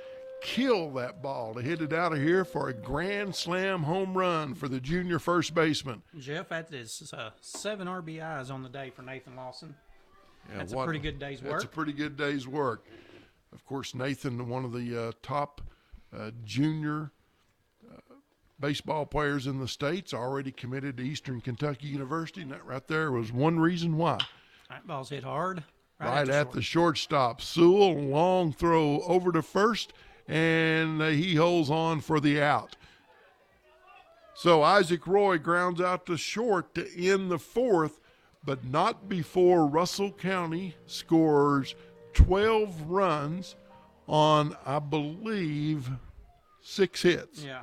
kill 0.41 0.91
that 0.93 1.23
ball 1.23 1.53
to 1.53 1.61
hit 1.61 1.83
it 1.83 1.93
out 1.93 2.15
of 2.15 2.19
here 2.21 2.43
for 2.47 2.71
a 2.71 2.73
grand 2.73 3.35
slam 3.35 3.83
home 3.83 4.17
run 4.17 4.55
for 4.55 4.67
the 4.67 4.81
junior 4.81 5.19
first 5.19 5.55
baseman. 5.55 6.03
Jeff, 6.19 6.49
that 6.49 6.73
is 6.73 7.13
uh, 7.15 7.31
seven 7.43 7.87
RBIs 7.87 8.51
on 8.51 8.63
the 8.63 8.69
day 8.71 8.89
for 8.89 9.03
Nathan 9.03 9.37
Lawson. 9.37 9.75
Yeah, 10.51 10.57
That's 10.59 10.73
what- 10.73 10.85
a 10.85 10.87
pretty 10.87 11.01
good 11.01 11.19
day's 11.19 11.43
work. 11.43 11.53
That's 11.53 11.65
a 11.65 11.69
pretty 11.69 11.93
good 11.93 12.17
day's 12.17 12.49
work. 12.49 12.87
Of 13.53 13.67
course, 13.67 13.95
Nathan, 13.95 14.49
one 14.49 14.65
of 14.65 14.73
the 14.73 15.09
uh, 15.09 15.13
top 15.23 15.61
uh, 16.17 16.31
junior 16.45 17.13
uh, 17.91 18.15
baseball 18.59 19.05
players 19.05 19.47
in 19.47 19.59
the 19.61 19.69
states, 19.69 20.15
already 20.15 20.51
committed 20.51 20.97
to 20.97 21.03
Eastern 21.03 21.43
Kentucky 21.43 21.89
University, 21.89 22.41
and 22.41 22.51
that 22.53 22.65
right 22.65 22.87
there 22.89 23.13
was 23.13 23.33
one 23.33 23.61
reason 23.61 23.99
why. 23.99 24.19
that 24.71 24.87
ball's 24.87 25.11
hit 25.11 25.25
hard. 25.25 25.63
Right, 26.05 26.29
at 26.29 26.53
the 26.53 26.63
shortstop, 26.63 27.41
Sewell, 27.41 27.95
long 27.95 28.53
throw 28.53 29.01
over 29.01 29.33
to 29.33 29.43
first, 29.43 29.93
and 30.29 31.03
he 31.03 31.35
holds 31.35 31.71
on 31.71 32.01
for 32.01 32.21
the 32.21 32.43
out. 32.43 32.77
So 34.35 34.63
Isaac 34.63 35.07
Roy 35.07 35.39
grounds 35.39 35.81
out 35.81 36.07
to 36.07 36.17
short 36.17 36.75
to 36.75 36.87
end 36.97 37.31
the 37.31 37.39
fourth, 37.39 38.01
but 38.45 38.65
not 38.65 39.09
before 39.09 39.67
Russell 39.67 40.13
County 40.13 40.75
scores 40.87 41.75
12 42.15 42.83
runs 42.91 43.57
on, 44.09 44.57
I 44.67 44.81
believe, 44.81 45.89
six 46.61 47.03
hits. 47.03 47.45
Yeah. 47.45 47.63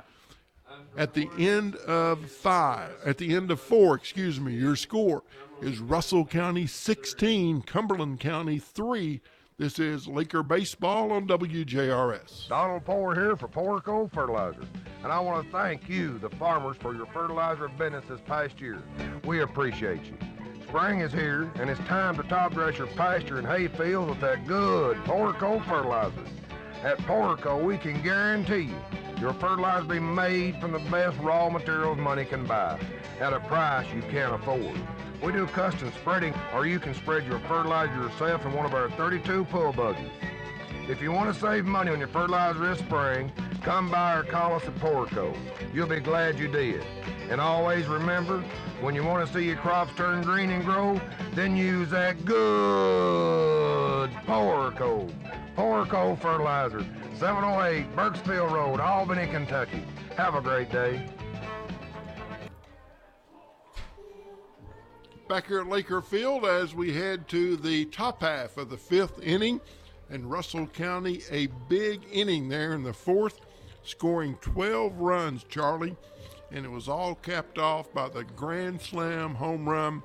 At 0.96 1.14
the 1.14 1.28
end 1.38 1.76
of 1.76 2.30
five, 2.30 2.90
at 3.04 3.18
the 3.18 3.34
end 3.34 3.50
of 3.50 3.60
four, 3.60 3.94
excuse 3.94 4.40
me, 4.40 4.54
your 4.54 4.76
score 4.76 5.22
is 5.62 5.78
Russell 5.78 6.26
County 6.26 6.66
16, 6.66 7.62
Cumberland 7.62 8.18
County 8.18 8.58
3. 8.58 9.20
This 9.58 9.78
is 9.78 10.08
Laker 10.08 10.42
Baseball 10.42 11.12
on 11.12 11.28
WJRS. 11.28 12.48
Donald 12.48 12.84
Poor 12.84 13.14
here 13.14 13.36
for 13.36 13.46
Porco 13.46 14.10
Fertilizer. 14.12 14.64
And 15.04 15.12
I 15.12 15.20
want 15.20 15.46
to 15.46 15.52
thank 15.52 15.88
you, 15.88 16.18
the 16.18 16.30
farmers, 16.30 16.76
for 16.78 16.96
your 16.96 17.06
fertilizer 17.06 17.68
business 17.68 18.04
this 18.08 18.20
past 18.26 18.60
year. 18.60 18.82
We 19.24 19.42
appreciate 19.42 20.04
you. 20.04 20.16
Spring 20.66 20.98
is 20.98 21.12
here, 21.12 21.48
and 21.54 21.70
it's 21.70 21.80
time 21.82 22.16
to 22.16 22.24
top 22.24 22.54
dress 22.54 22.78
your 22.78 22.88
pasture 22.88 23.38
and 23.38 23.46
hay 23.46 23.68
fields 23.68 24.10
with 24.10 24.20
that 24.20 24.48
good 24.48 24.96
Porco 25.04 25.60
fertilizer. 25.60 26.24
At 26.82 26.98
Porco, 27.06 27.62
we 27.62 27.78
can 27.78 28.02
guarantee 28.02 28.62
you 28.62 28.82
your 29.22 29.32
fertilizer 29.34 29.84
be 29.84 30.00
made 30.00 30.60
from 30.60 30.72
the 30.72 30.80
best 30.90 31.16
raw 31.18 31.48
materials 31.48 31.96
money 31.96 32.24
can 32.24 32.44
buy 32.44 32.76
at 33.20 33.32
a 33.32 33.38
price 33.38 33.86
you 33.94 34.02
can't 34.10 34.34
afford. 34.34 34.76
We 35.22 35.30
do 35.30 35.46
custom 35.46 35.92
spreading, 36.00 36.34
or 36.52 36.66
you 36.66 36.80
can 36.80 36.92
spread 36.92 37.24
your 37.26 37.38
fertilizer 37.38 37.94
yourself 37.94 38.44
in 38.44 38.52
one 38.52 38.66
of 38.66 38.74
our 38.74 38.90
32 38.90 39.44
pull 39.44 39.72
buggies. 39.72 40.10
If 40.88 41.00
you 41.00 41.12
want 41.12 41.32
to 41.32 41.40
save 41.40 41.66
money 41.66 41.92
on 41.92 42.00
your 42.00 42.08
fertilizer 42.08 42.58
this 42.58 42.80
spring, 42.80 43.30
come 43.62 43.92
by 43.92 44.16
or 44.16 44.24
call 44.24 44.56
us 44.56 44.64
at 44.64 44.74
Porco. 44.80 45.32
You'll 45.72 45.86
be 45.86 46.00
glad 46.00 46.36
you 46.36 46.48
did. 46.48 46.82
And 47.30 47.40
always 47.40 47.86
remember, 47.86 48.40
when 48.80 48.96
you 48.96 49.04
want 49.04 49.24
to 49.24 49.32
see 49.32 49.46
your 49.46 49.56
crops 49.56 49.94
turn 49.94 50.22
green 50.22 50.50
and 50.50 50.64
grow, 50.64 51.00
then 51.34 51.56
use 51.56 51.90
that 51.90 52.24
good 52.24 54.10
Porco. 54.26 55.08
Porco 55.54 56.16
fertilizer, 56.16 56.84
708 57.22 57.94
Burksville 57.94 58.50
Road, 58.50 58.80
Albany, 58.80 59.28
Kentucky. 59.28 59.84
Have 60.16 60.34
a 60.34 60.40
great 60.40 60.72
day. 60.72 61.06
Back 65.28 65.46
here 65.46 65.60
at 65.60 65.68
Laker 65.68 66.02
Field 66.02 66.44
as 66.44 66.74
we 66.74 66.92
head 66.92 67.28
to 67.28 67.56
the 67.56 67.84
top 67.84 68.22
half 68.22 68.56
of 68.56 68.70
the 68.70 68.76
fifth 68.76 69.22
inning. 69.22 69.60
And 70.10 70.28
Russell 70.28 70.66
County, 70.66 71.22
a 71.30 71.46
big 71.68 72.00
inning 72.10 72.48
there 72.48 72.74
in 72.74 72.82
the 72.82 72.92
fourth, 72.92 73.38
scoring 73.84 74.36
12 74.40 74.98
runs, 74.98 75.44
Charlie. 75.44 75.94
And 76.50 76.66
it 76.66 76.72
was 76.72 76.88
all 76.88 77.14
capped 77.14 77.56
off 77.56 77.94
by 77.94 78.08
the 78.08 78.24
grand 78.24 78.80
slam 78.80 79.36
home 79.36 79.68
run 79.68 80.02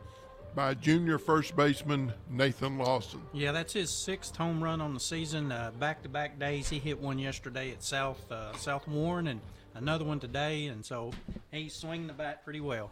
by 0.57 0.73
junior 0.73 1.19
first 1.19 1.55
baseman 1.55 2.11
Nathan 2.31 2.79
Lawson. 2.79 3.21
Yeah, 3.31 3.51
that's 3.51 3.73
his 3.73 3.91
sixth 3.91 4.35
home 4.35 4.61
run 4.61 4.81
on 4.81 4.95
the 4.95 4.99
season. 4.99 5.51
Uh, 5.51 5.69
back-to-back 5.79 6.39
days, 6.39 6.67
he 6.67 6.79
hit 6.79 6.99
one 6.99 7.19
yesterday 7.19 7.69
at 7.69 7.83
South 7.83 8.19
uh, 8.31 8.53
South 8.57 8.87
Warren, 8.87 9.27
and 9.27 9.39
another 9.75 10.03
one 10.03 10.19
today, 10.19 10.65
and 10.65 10.83
so 10.83 11.11
he's 11.51 11.75
swinging 11.75 12.07
the 12.07 12.13
bat 12.13 12.43
pretty 12.43 12.59
well. 12.59 12.89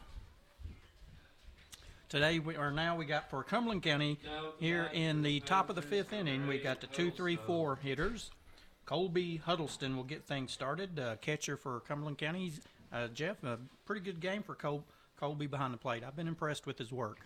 Today, 2.08 2.38
we, 2.38 2.56
or 2.56 2.70
now, 2.70 2.96
we 2.96 3.04
got 3.04 3.32
for 3.32 3.44
Cumberland 3.44 3.82
County 3.82 4.20
here 4.60 4.92
in 4.94 5.24
the 5.24 5.40
top 5.40 5.72
of 5.72 5.76
the 5.76 5.82
fifth 5.82 6.14
inning. 6.14 6.48
We 6.48 6.60
got 6.60 6.82
the 6.82 6.88
two, 6.88 7.10
three, 7.10 7.36
four 7.36 7.78
hitters. 7.78 8.30
Colby 8.86 9.38
Huddleston 9.38 9.98
will 9.98 10.04
get 10.04 10.24
things 10.24 10.52
started. 10.52 11.00
Uh, 11.00 11.16
catcher 11.16 11.58
for 11.58 11.80
Cumberland 11.80 12.20
County, 12.20 12.54
uh, 12.94 13.08
Jeff. 13.08 13.44
A 13.44 13.58
pretty 13.86 14.02
good 14.02 14.20
game 14.20 14.44
for 14.44 14.54
Col- 14.54 14.86
Colby 15.20 15.48
behind 15.48 15.74
the 15.74 15.80
plate. 15.80 16.04
I've 16.04 16.16
been 16.16 16.28
impressed 16.28 16.68
with 16.68 16.78
his 16.78 16.92
work. 16.92 17.22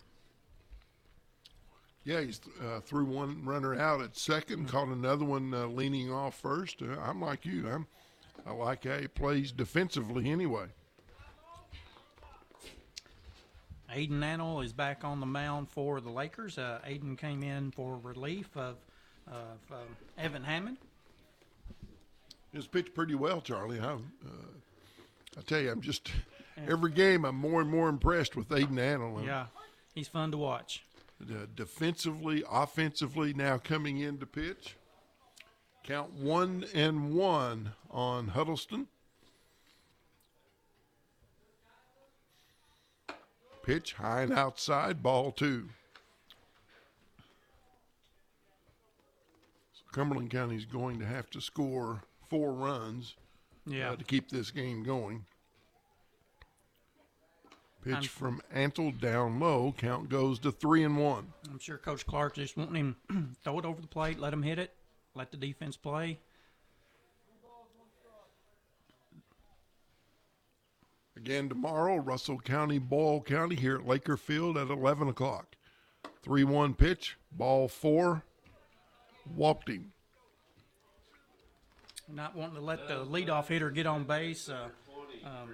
Yeah, 2.03 2.21
he's 2.21 2.41
uh, 2.61 2.79
threw 2.79 3.05
one 3.05 3.43
runner 3.43 3.75
out 3.75 4.01
at 4.01 4.13
2nd 4.13 4.67
caught 4.67 4.87
another 4.87 5.25
one 5.25 5.53
uh, 5.53 5.67
leaning 5.67 6.11
off 6.11 6.39
first. 6.39 6.81
Uh, 6.81 6.99
I'm 7.01 7.21
like 7.21 7.45
you. 7.45 7.69
I'm, 7.69 7.87
I 8.45 8.53
like 8.53 8.85
how 8.85 8.97
he 8.97 9.07
plays 9.07 9.51
defensively 9.51 10.29
anyway. 10.29 10.67
Aiden 13.93 14.19
Antle 14.19 14.63
is 14.63 14.71
back 14.71 15.03
on 15.03 15.19
the 15.19 15.25
mound 15.25 15.69
for 15.69 15.99
the 15.99 16.11
Lakers. 16.11 16.57
Uh, 16.57 16.79
Aiden 16.87 17.17
came 17.17 17.41
in 17.41 17.71
for 17.71 17.97
relief 17.97 18.55
of, 18.55 18.77
of 19.27 19.57
um, 19.71 19.77
Evan 20.17 20.43
Hammond. 20.43 20.77
He's 22.53 22.67
pitched 22.67 22.93
pretty 22.93 23.15
well, 23.15 23.41
Charlie. 23.41 23.79
I, 23.79 23.93
uh, 23.93 23.97
I 25.37 25.41
tell 25.41 25.59
you, 25.59 25.71
I'm 25.71 25.81
just 25.81 26.11
every 26.67 26.91
game 26.91 27.25
I'm 27.25 27.35
more 27.35 27.61
and 27.61 27.69
more 27.69 27.89
impressed 27.89 28.35
with 28.35 28.49
Aiden 28.49 28.73
Antle. 28.73 29.25
Yeah, 29.25 29.45
he's 29.95 30.07
fun 30.07 30.31
to 30.31 30.37
watch. 30.37 30.83
Uh, 31.21 31.45
defensively, 31.55 32.43
offensively, 32.49 33.33
now 33.33 33.57
coming 33.57 33.99
in 33.99 34.17
to 34.19 34.25
pitch. 34.25 34.75
Count 35.83 36.13
one 36.13 36.65
and 36.73 37.13
one 37.13 37.73
on 37.91 38.29
Huddleston. 38.29 38.87
Pitch 43.63 43.93
high 43.93 44.21
and 44.21 44.33
outside, 44.33 45.03
ball 45.03 45.31
two. 45.31 45.69
So 49.73 49.81
Cumberland 49.91 50.31
County 50.31 50.55
is 50.55 50.65
going 50.65 50.99
to 50.99 51.05
have 51.05 51.29
to 51.31 51.41
score 51.41 52.03
four 52.29 52.53
runs 52.53 53.15
Yeah. 53.65 53.91
uh, 53.91 53.95
to 53.97 54.03
keep 54.03 54.29
this 54.29 54.51
game 54.51 54.83
going. 54.83 55.25
Pitch 57.83 57.93
I'm- 57.93 58.03
from 58.03 58.41
Antle 58.53 58.99
down 58.99 59.39
low. 59.39 59.73
Count 59.77 60.09
goes 60.09 60.39
to 60.39 60.51
three 60.51 60.83
and 60.83 60.97
one. 60.97 61.33
I'm 61.49 61.59
sure 61.59 61.77
Coach 61.77 62.05
Clark 62.05 62.35
just 62.35 62.57
wanting 62.57 62.95
him 63.09 63.35
throw 63.43 63.57
it 63.59 63.65
over 63.65 63.81
the 63.81 63.87
plate, 63.87 64.19
let 64.19 64.33
him 64.33 64.43
hit 64.43 64.59
it, 64.59 64.73
let 65.15 65.31
the 65.31 65.37
defense 65.37 65.77
play. 65.77 66.19
Again 71.15 71.49
tomorrow, 71.49 71.97
Russell 71.97 72.39
County, 72.39 72.77
Boyle 72.79 73.21
County 73.21 73.55
here 73.55 73.75
at 73.75 73.85
Laker 73.85 74.15
Field 74.15 74.57
at 74.57 74.69
11 74.69 75.09
o'clock. 75.09 75.55
3 76.23 76.45
1 76.45 76.73
pitch, 76.75 77.17
ball 77.31 77.67
four, 77.67 78.23
walked 79.35 79.69
him. 79.69 79.91
Not 82.11 82.35
wanting 82.35 82.55
to 82.55 82.61
let 82.61 82.87
the 82.87 83.05
leadoff 83.05 83.47
hitter 83.47 83.69
get 83.69 83.85
on 83.85 84.05
base. 84.05 84.49
Uh, 84.49 84.69
um, 85.25 85.49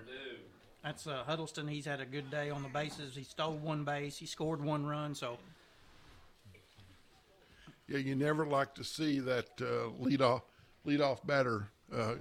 that's 0.85 1.07
uh, 1.07 1.23
Huddleston. 1.25 1.67
He's 1.67 1.85
had 1.85 1.99
a 1.99 2.05
good 2.05 2.29
day 2.29 2.51
on 2.51 2.61
the 2.61 2.69
bases. 2.69 3.15
He 3.15 3.23
stole 3.23 3.57
one 3.57 3.83
base. 3.83 4.17
He 4.17 4.27
scored 4.27 4.63
one 4.63 4.85
run. 4.85 5.15
So 5.15 5.39
Yeah, 7.87 7.97
you 7.97 8.15
never 8.15 8.45
like 8.45 8.75
to 8.75 8.83
see 8.83 9.19
that 9.21 9.47
uh, 9.59 9.89
leadoff, 9.99 10.43
leadoff 10.85 11.25
batter 11.25 11.69
uh, 11.93 12.13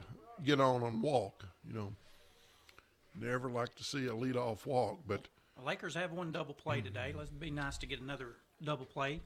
get 0.42 0.60
on 0.60 0.82
and 0.82 1.02
walk, 1.02 1.44
you 1.68 1.74
know. 1.74 1.92
Never 3.20 3.50
like 3.50 3.74
to 3.76 3.84
see 3.84 4.06
a 4.06 4.12
leadoff 4.12 4.66
walk, 4.66 4.98
but 5.06 5.28
the 5.56 5.64
Lakers 5.64 5.94
have 5.94 6.12
one 6.12 6.32
double 6.32 6.54
play 6.54 6.80
today. 6.80 7.14
Let's 7.16 7.30
be 7.30 7.50
nice 7.50 7.76
to 7.78 7.86
get 7.86 8.00
another 8.00 8.30
double 8.62 8.86
play. 8.86 9.20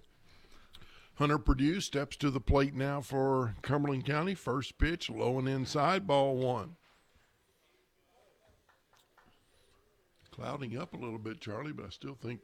Hunter 1.15 1.39
Purdue 1.39 1.81
steps 1.81 2.17
to 2.19 2.31
the 2.31 2.41
plate 2.41 2.75
now 2.75 3.01
for 3.01 3.55
Cumberland 3.63 4.05
County. 4.05 4.35
First 4.35 4.79
pitch, 4.79 5.09
low 5.09 5.39
and 5.39 5.49
inside, 5.49 6.07
ball 6.07 6.37
one. 6.37 6.77
Clouding 10.39 10.79
up 10.79 10.95
a 10.95 10.97
little 10.97 11.19
bit, 11.19 11.41
Charlie, 11.41 11.73
but 11.73 11.87
I 11.87 11.89
still 11.89 12.15
think 12.15 12.41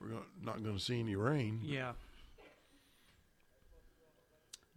we're 0.00 0.08
not 0.42 0.62
going 0.62 0.76
to 0.76 0.82
see 0.82 0.98
any 0.98 1.16
rain. 1.16 1.60
Yeah. 1.62 1.92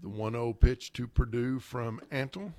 The 0.02 0.10
1 0.10 0.34
0 0.34 0.54
pitch 0.54 0.92
to 0.94 1.08
Purdue 1.08 1.60
from 1.60 2.02
Antle, 2.12 2.52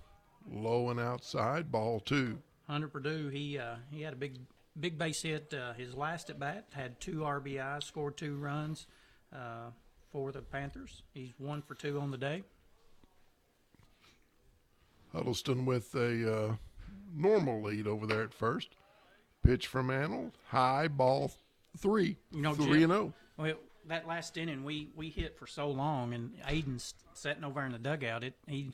low 0.50 0.88
and 0.88 0.98
outside, 0.98 1.70
ball 1.70 2.00
two. 2.00 2.38
Hunter 2.66 2.88
Purdue, 2.88 3.28
he 3.28 3.58
uh, 3.58 3.76
he 3.90 4.00
had 4.00 4.14
a 4.14 4.16
big 4.16 4.38
big 4.80 4.96
base 4.96 5.20
hit. 5.20 5.52
Uh, 5.52 5.74
his 5.74 5.94
last 5.94 6.30
at 6.30 6.40
bat 6.40 6.68
had 6.72 6.98
two 6.98 7.18
RBIs, 7.18 7.82
scored 7.82 8.16
two 8.16 8.36
runs 8.36 8.86
uh, 9.34 9.70
for 10.10 10.32
the 10.32 10.40
Panthers. 10.40 11.02
He's 11.12 11.34
one 11.36 11.60
for 11.60 11.74
two 11.74 12.00
on 12.00 12.10
the 12.10 12.16
day. 12.16 12.42
Huddleston 15.12 15.66
with 15.66 15.94
a 15.94 16.36
uh, 16.48 16.54
normal 17.14 17.62
lead 17.62 17.86
over 17.86 18.06
there 18.06 18.22
at 18.22 18.32
first. 18.32 18.70
Pitch 19.46 19.66
from 19.68 19.88
Antle, 19.88 20.32
high 20.48 20.88
ball 20.88 21.32
three, 21.78 22.16
You 22.32 22.42
know, 22.42 22.54
three 22.54 22.80
Jim, 22.80 22.90
and 22.90 22.92
oh. 22.92 23.12
Well, 23.36 23.54
that 23.86 24.06
last 24.08 24.36
inning 24.36 24.64
we 24.64 24.88
we 24.96 25.08
hit 25.08 25.38
for 25.38 25.46
so 25.46 25.70
long, 25.70 26.14
and 26.14 26.32
Aiden's 26.42 26.94
sitting 27.14 27.44
over 27.44 27.64
in 27.64 27.72
the 27.72 27.78
dugout. 27.78 28.24
It 28.24 28.34
he 28.46 28.72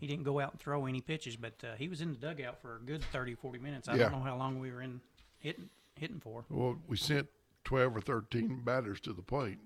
he 0.00 0.06
didn't 0.06 0.24
go 0.24 0.40
out 0.40 0.52
and 0.52 0.60
throw 0.60 0.86
any 0.86 1.00
pitches, 1.00 1.36
but 1.36 1.54
uh, 1.62 1.74
he 1.76 1.88
was 1.88 2.00
in 2.00 2.12
the 2.12 2.18
dugout 2.18 2.60
for 2.60 2.76
a 2.76 2.80
good 2.80 3.02
30, 3.12 3.34
40 3.34 3.58
minutes. 3.58 3.88
I 3.88 3.94
Yeah. 3.96 4.08
don't 4.08 4.12
know 4.20 4.24
how 4.24 4.36
long 4.36 4.58
we 4.60 4.70
were 4.72 4.82
in 4.82 5.00
hitting 5.38 5.68
hitting 5.96 6.20
for. 6.20 6.44
Well, 6.48 6.78
we 6.88 6.96
sent 6.96 7.28
12 7.64 7.96
or 7.96 8.00
13 8.00 8.62
batters 8.64 9.00
to 9.00 9.12
the 9.12 9.22
plate. 9.22 9.58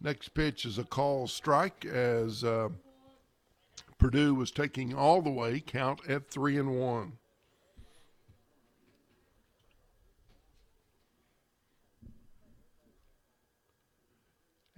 Next 0.00 0.30
pitch 0.30 0.64
is 0.64 0.78
a 0.78 0.84
call 0.84 1.26
strike 1.26 1.84
as 1.84 2.42
uh, 2.44 2.70
Purdue 3.98 4.34
was 4.34 4.50
taking 4.50 4.94
all 4.94 5.20
the 5.20 5.30
way, 5.30 5.60
count 5.60 6.00
at 6.08 6.30
three 6.30 6.56
and 6.56 6.78
one. 6.80 7.18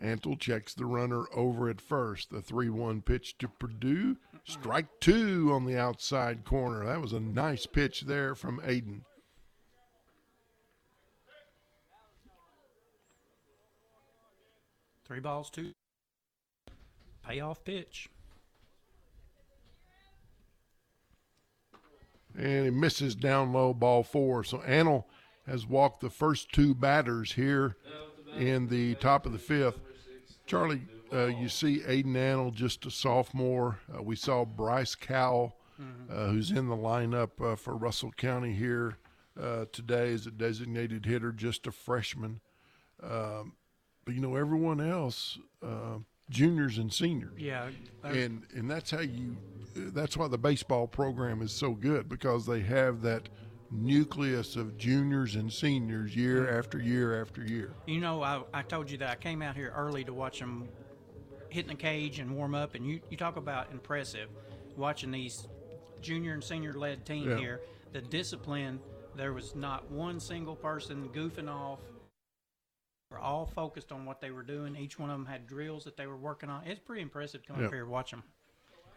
Antle 0.03 0.39
checks 0.39 0.75
the 0.75 0.87
runner 0.87 1.25
over 1.35 1.69
at 1.69 1.81
first. 1.81 2.31
The 2.31 2.43
3 2.43 2.69
1 2.69 3.03
pitch 3.03 3.39
to 3.39 3.49
Purdue. 3.49 4.17
Strike 4.45 4.89
two 5.01 5.51
on 5.53 5.65
the 5.65 5.79
outside 5.79 6.45
corner. 6.45 6.85
That 6.85 7.01
was 7.01 7.13
a 7.13 7.21
nice 7.21 7.67
pitch 7.67 8.03
there 8.03 8.35
from 8.35 8.61
Aiden. 8.61 9.03
Three 15.05 15.21
balls, 15.21 15.51
two 15.51 15.73
payoff 17.23 17.63
pitch. 17.65 18.09
and 22.37 22.65
he 22.65 22.71
misses 22.71 23.15
down 23.15 23.53
low 23.53 23.75
ball 23.75 24.03
four. 24.03 24.45
So 24.45 24.59
Antle 24.59 25.05
has 25.47 25.67
walked 25.67 26.01
the 26.01 26.11
first 26.11 26.53
two 26.53 26.75
batters 26.75 27.33
here 27.33 27.77
in 28.37 28.69
the 28.69 28.95
top 28.97 29.27
of 29.27 29.33
the 29.33 29.39
fifth. 29.39 29.81
Charlie, 30.53 30.83
uh, 31.11 31.29
you 31.29 31.49
see 31.49 31.79
Aiden 31.79 32.13
Antle, 32.13 32.53
just 32.53 32.85
a 32.85 32.91
sophomore. 32.91 33.79
Uh, 33.91 34.03
we 34.03 34.15
saw 34.15 34.45
Bryce 34.45 34.95
Cowell, 34.95 35.57
uh, 36.11 36.27
who's 36.27 36.51
in 36.51 36.69
the 36.69 36.77
lineup 36.77 37.31
uh, 37.41 37.57
for 37.57 37.75
Russell 37.75 38.13
County 38.19 38.53
here 38.53 38.99
uh, 39.41 39.65
today 39.73 40.13
as 40.13 40.27
a 40.27 40.31
designated 40.31 41.07
hitter, 41.07 41.33
just 41.33 41.67
a 41.67 41.73
freshman. 41.73 42.39
Um, 43.03 43.55
but 44.05 44.13
you 44.13 44.21
know, 44.21 44.37
everyone 44.37 44.79
else, 44.79 45.39
uh, 45.63 46.01
juniors 46.29 46.77
and 46.77 46.93
seniors. 46.93 47.41
Yeah, 47.41 47.71
and 48.05 48.43
and 48.55 48.71
that's 48.71 48.91
how 48.91 49.01
you. 49.01 49.39
That's 49.75 50.19
why 50.19 50.29
the 50.29 50.37
baseball 50.37 50.87
program 50.87 51.41
is 51.41 51.53
so 51.53 51.71
good 51.71 52.11
because 52.11 52.45
they 52.45 52.61
have 52.61 53.01
that 53.01 53.31
nucleus 53.73 54.57
of 54.57 54.77
juniors 54.77 55.35
and 55.35 55.53
seniors 55.53 56.15
year 56.15 56.47
mm. 56.47 56.59
after 56.59 56.79
year 56.79 57.21
after 57.21 57.43
year. 57.43 57.73
You 57.87 58.01
know, 58.01 58.23
I, 58.23 58.43
I 58.53 58.63
told 58.63 58.91
you 58.91 58.99
that 58.99 59.11
I 59.11 59.15
came 59.17 59.43
out 59.43 59.57
here 59.57 59.73
early 59.75 60.05
to 60.05 60.13
watch 60.13 60.39
them 60.39 60.69
hitting 61.49 61.71
the 61.71 61.75
cage 61.75 62.19
and 62.19 62.37
warm 62.37 62.55
up, 62.55 62.75
and 62.75 62.87
you, 62.87 63.01
you 63.11 63.17
talk 63.17 63.37
about 63.37 63.71
impressive. 63.73 64.29
Watching 64.77 65.11
these 65.11 65.47
junior 66.01 66.35
and 66.35 66.43
senior 66.45 66.73
led 66.73 67.05
team 67.05 67.31
Yeah. 67.31 67.39
here, 67.39 67.61
the 67.93 68.01
discipline, 68.01 68.81
there 69.15 69.33
was 69.33 69.55
not 69.55 69.91
one 69.91 70.21
single 70.21 70.57
person 70.57 71.09
goofing 71.11 71.49
off. 71.49 71.81
We're 73.11 73.19
all 73.19 73.45
focused 73.45 73.93
on 73.93 74.07
what 74.07 74.23
they 74.23 74.31
were 74.31 74.43
doing. 74.43 74.75
Each 74.77 74.99
one 74.99 75.11
of 75.11 75.19
them 75.19 75.27
had 75.27 75.47
drills 75.47 75.85
that 75.85 75.99
they 75.99 76.07
were 76.07 76.17
working 76.17 76.49
on. 76.49 76.67
It's 76.67 76.81
pretty 76.81 77.03
impressive 77.03 77.43
to 77.43 77.49
come 77.49 77.61
Yeah. 77.61 77.67
up 77.67 77.73
here 77.73 77.83
and 77.83 77.91
watch 77.91 78.11
them. 78.11 78.23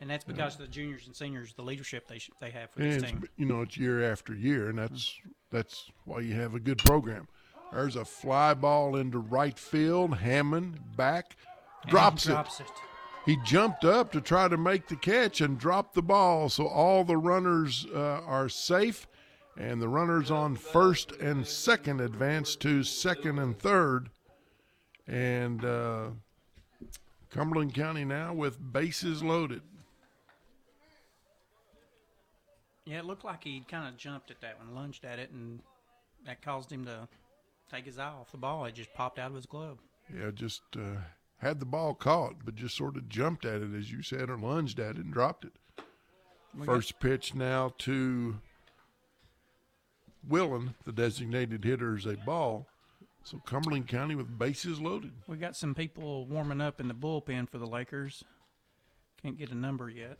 And 0.01 0.09
that's 0.09 0.25
because 0.25 0.55
of 0.55 0.61
the 0.61 0.67
juniors 0.67 1.07
and 1.07 1.15
seniors, 1.15 1.53
the 1.53 1.61
leadership 1.61 2.07
they 2.07 2.19
sh- 2.19 2.29
they 2.39 2.51
have 2.51 2.69
for 2.71 2.81
And 2.81 2.91
this 2.91 3.03
team. 3.09 3.23
you 3.37 3.45
know 3.45 3.61
it's 3.61 3.77
year 3.77 4.03
after 4.03 4.35
year, 4.35 4.69
and 4.69 4.77
that's 4.77 5.15
that's 5.51 5.89
why 6.03 6.19
you 6.19 6.33
have 6.35 6.53
a 6.53 6.59
good 6.59 6.79
program. 6.79 7.27
There's 7.71 7.95
a 7.95 8.05
fly 8.05 8.53
ball 8.53 8.95
into 8.95 9.19
right 9.19 9.57
field. 9.57 10.17
Hammond 10.17 10.79
back 10.95 11.35
drops, 11.87 12.25
drops 12.25 12.59
it. 12.59 12.67
it. 12.67 12.71
He 13.25 13.37
jumped 13.43 13.83
up 13.85 14.11
to 14.11 14.21
try 14.21 14.47
to 14.47 14.57
make 14.57 14.87
the 14.87 14.95
catch 14.95 15.41
and 15.41 15.57
dropped 15.57 15.95
the 15.95 16.01
ball. 16.03 16.47
So 16.49 16.67
all 16.67 17.03
the 17.03 17.17
runners 17.17 17.87
uh, 17.93 18.21
are 18.25 18.49
safe, 18.49 19.07
and 19.57 19.81
the 19.81 19.89
runners 19.89 20.29
on 20.29 20.55
first 20.55 21.11
and 21.13 21.47
second 21.47 22.01
advance 22.01 22.55
to 22.57 22.83
second 22.83 23.39
and 23.39 23.57
third. 23.57 24.09
And 25.07 25.63
uh, 25.65 26.09
Cumberland 27.31 27.73
County 27.73 28.05
now 28.05 28.33
with 28.33 28.57
bases 28.73 29.23
loaded. 29.23 29.61
Yeah, 32.85 32.99
it 32.99 33.05
looked 33.05 33.25
like 33.25 33.43
he 33.43 33.63
kind 33.67 33.87
of 33.87 33.97
jumped 33.97 34.29
at 34.31 34.41
that 34.41 34.59
one, 34.59 34.75
lunged 34.75 35.05
at 35.05 35.19
it, 35.19 35.31
and 35.31 35.59
that 36.25 36.41
caused 36.41 36.71
him 36.71 36.85
to 36.85 37.07
take 37.71 37.85
his 37.85 37.97
eye 37.97 38.05
off 38.05 38.31
the 38.31 38.37
ball. 38.37 38.65
It 38.65 38.75
just 38.75 38.93
popped 38.93 39.17
out 39.17 39.31
of 39.31 39.35
his 39.35 39.47
glove. 39.47 39.79
Yeah, 40.15 40.29
just 40.31 40.61
uh, 40.77 40.99
had 41.39 41.59
the 41.59 41.65
ball 41.65 41.95
caught, 41.95 42.45
but 42.45 42.55
just 42.55 42.77
sort 42.77 42.95
of 42.95 43.09
jumped 43.09 43.43
at 43.43 43.61
it, 43.61 43.73
as 43.75 43.91
you 43.91 44.03
said, 44.03 44.29
or 44.29 44.37
lunged 44.37 44.79
at 44.79 44.97
it 44.97 45.05
and 45.05 45.13
dropped 45.13 45.45
it. 45.45 45.53
We 46.57 46.65
First 46.65 46.99
pitch 46.99 47.33
now 47.33 47.73
to 47.79 48.37
Willen, 50.27 50.75
the 50.85 50.91
designated 50.91 51.63
hitter, 51.63 51.97
is 51.97 52.05
a 52.05 52.13
ball. 52.13 52.67
So 53.23 53.41
Cumberland 53.45 53.87
County 53.87 54.13
with 54.13 54.37
bases 54.37 54.79
loaded. 54.79 55.11
We 55.27 55.37
got 55.37 55.55
some 55.55 55.73
people 55.73 56.27
warming 56.27 56.61
up 56.61 56.79
in 56.79 56.87
the 56.87 56.93
bullpen 56.93 57.49
for 57.49 57.57
the 57.57 57.65
Lakers. 57.65 58.23
Can't 59.21 59.37
get 59.37 59.49
a 59.49 59.55
number 59.55 59.89
yet. 59.89 60.19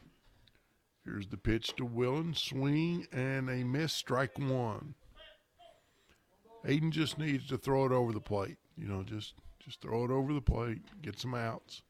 Here's 1.06 1.28
the 1.28 1.38
pitch 1.38 1.76
to 1.76 1.86
Willen, 1.86 2.34
swing 2.34 3.08
and 3.12 3.50
a 3.50 3.64
miss, 3.64 3.94
strike 3.94 4.40
one. 4.40 4.96
Aiden 6.66 6.90
just 6.92 7.20
needs 7.20 7.46
to 7.48 7.58
throw 7.58 7.86
it 7.86 7.92
over 7.92 8.12
the 8.12 8.20
plate. 8.20 8.58
You 8.76 8.88
know, 8.88 9.04
just 9.04 9.36
just 9.60 9.82
throw 9.82 10.04
it 10.06 10.12
over 10.12 10.34
the 10.34 10.42
plate, 10.42 10.82
get 11.02 11.20
some 11.20 11.36
outs. 11.36 11.84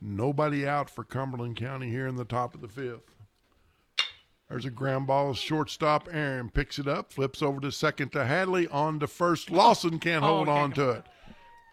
Nobody 0.00 0.66
out 0.66 0.90
for 0.90 1.04
Cumberland 1.04 1.56
County 1.56 1.88
here 1.88 2.06
in 2.06 2.16
the 2.16 2.24
top 2.24 2.54
of 2.54 2.60
the 2.60 2.68
fifth. 2.68 3.14
There's 4.50 4.64
a 4.66 4.70
ground 4.70 5.06
ball. 5.06 5.32
Shortstop 5.32 6.08
Aaron 6.12 6.50
picks 6.50 6.78
it 6.78 6.86
up, 6.86 7.12
flips 7.12 7.40
over 7.40 7.60
to 7.60 7.72
second 7.72 8.10
to 8.12 8.24
Hadley, 8.26 8.68
on 8.68 9.00
to 9.00 9.06
first. 9.06 9.50
Lawson 9.50 9.98
can't 9.98 10.22
Oh, 10.22 10.28
hold 10.28 10.48
can't 10.48 10.58
on 10.58 10.72
to 10.72 10.90
it. 10.90 11.06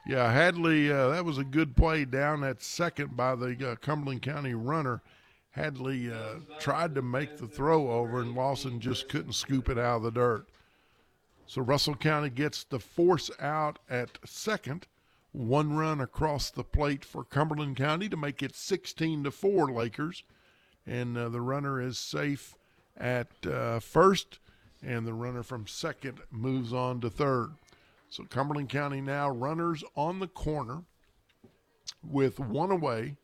Yeah, 0.08 0.32
Hadley, 0.32 0.90
uh, 0.92 1.10
that 1.10 1.26
was 1.26 1.38
a 1.38 1.44
good 1.44 1.76
play 1.76 2.06
down 2.06 2.44
at 2.44 2.62
second 2.62 3.18
by 3.18 3.36
the 3.36 3.72
uh, 3.72 3.76
Cumberland 3.76 4.22
County 4.22 4.54
runner. 4.54 5.02
Hadley 5.60 6.10
uh, 6.10 6.36
tried 6.58 6.96
to 6.96 7.02
make 7.02 7.36
the 7.36 7.48
throw 7.48 7.92
over, 7.92 8.22
and 8.22 8.34
Lawson 8.34 8.80
just 8.80 9.10
couldn't 9.10 9.34
scoop 9.34 9.68
it 9.68 9.78
out 9.78 9.98
of 9.98 10.04
the 10.04 10.12
dirt. 10.12 10.48
So 11.48 11.62
Russell 11.62 11.96
County 11.96 12.30
gets 12.30 12.64
the 12.64 12.80
force 12.80 13.30
out 13.42 13.78
at 13.90 14.20
second. 14.24 14.88
One 15.34 15.74
run 15.74 16.00
across 16.00 16.50
the 16.50 16.64
plate 16.64 17.04
for 17.04 17.26
Cumberland 17.26 17.76
County 17.76 18.08
to 18.08 18.16
make 18.16 18.42
it 18.42 18.56
16 18.56 19.26
to 19.26 19.32
4 19.32 19.70
Lakers. 19.72 20.24
And 20.88 21.18
uh, 21.18 21.28
the 21.28 21.42
runner 21.42 21.82
is 21.82 21.98
safe 21.98 22.56
at 22.96 23.28
uh, 23.46 23.82
first, 23.82 24.40
and 24.82 25.06
the 25.06 25.14
runner 25.14 25.44
from 25.44 25.68
second 25.68 26.20
moves 26.32 26.72
on 26.72 27.02
to 27.02 27.10
third. 27.10 27.50
So 28.10 28.24
Cumberland 28.24 28.70
County 28.70 29.02
now 29.02 29.30
runners 29.30 29.84
on 29.98 30.20
the 30.20 30.28
corner 30.28 30.84
with 32.02 32.40
one 32.40 32.72
away. 32.72 33.18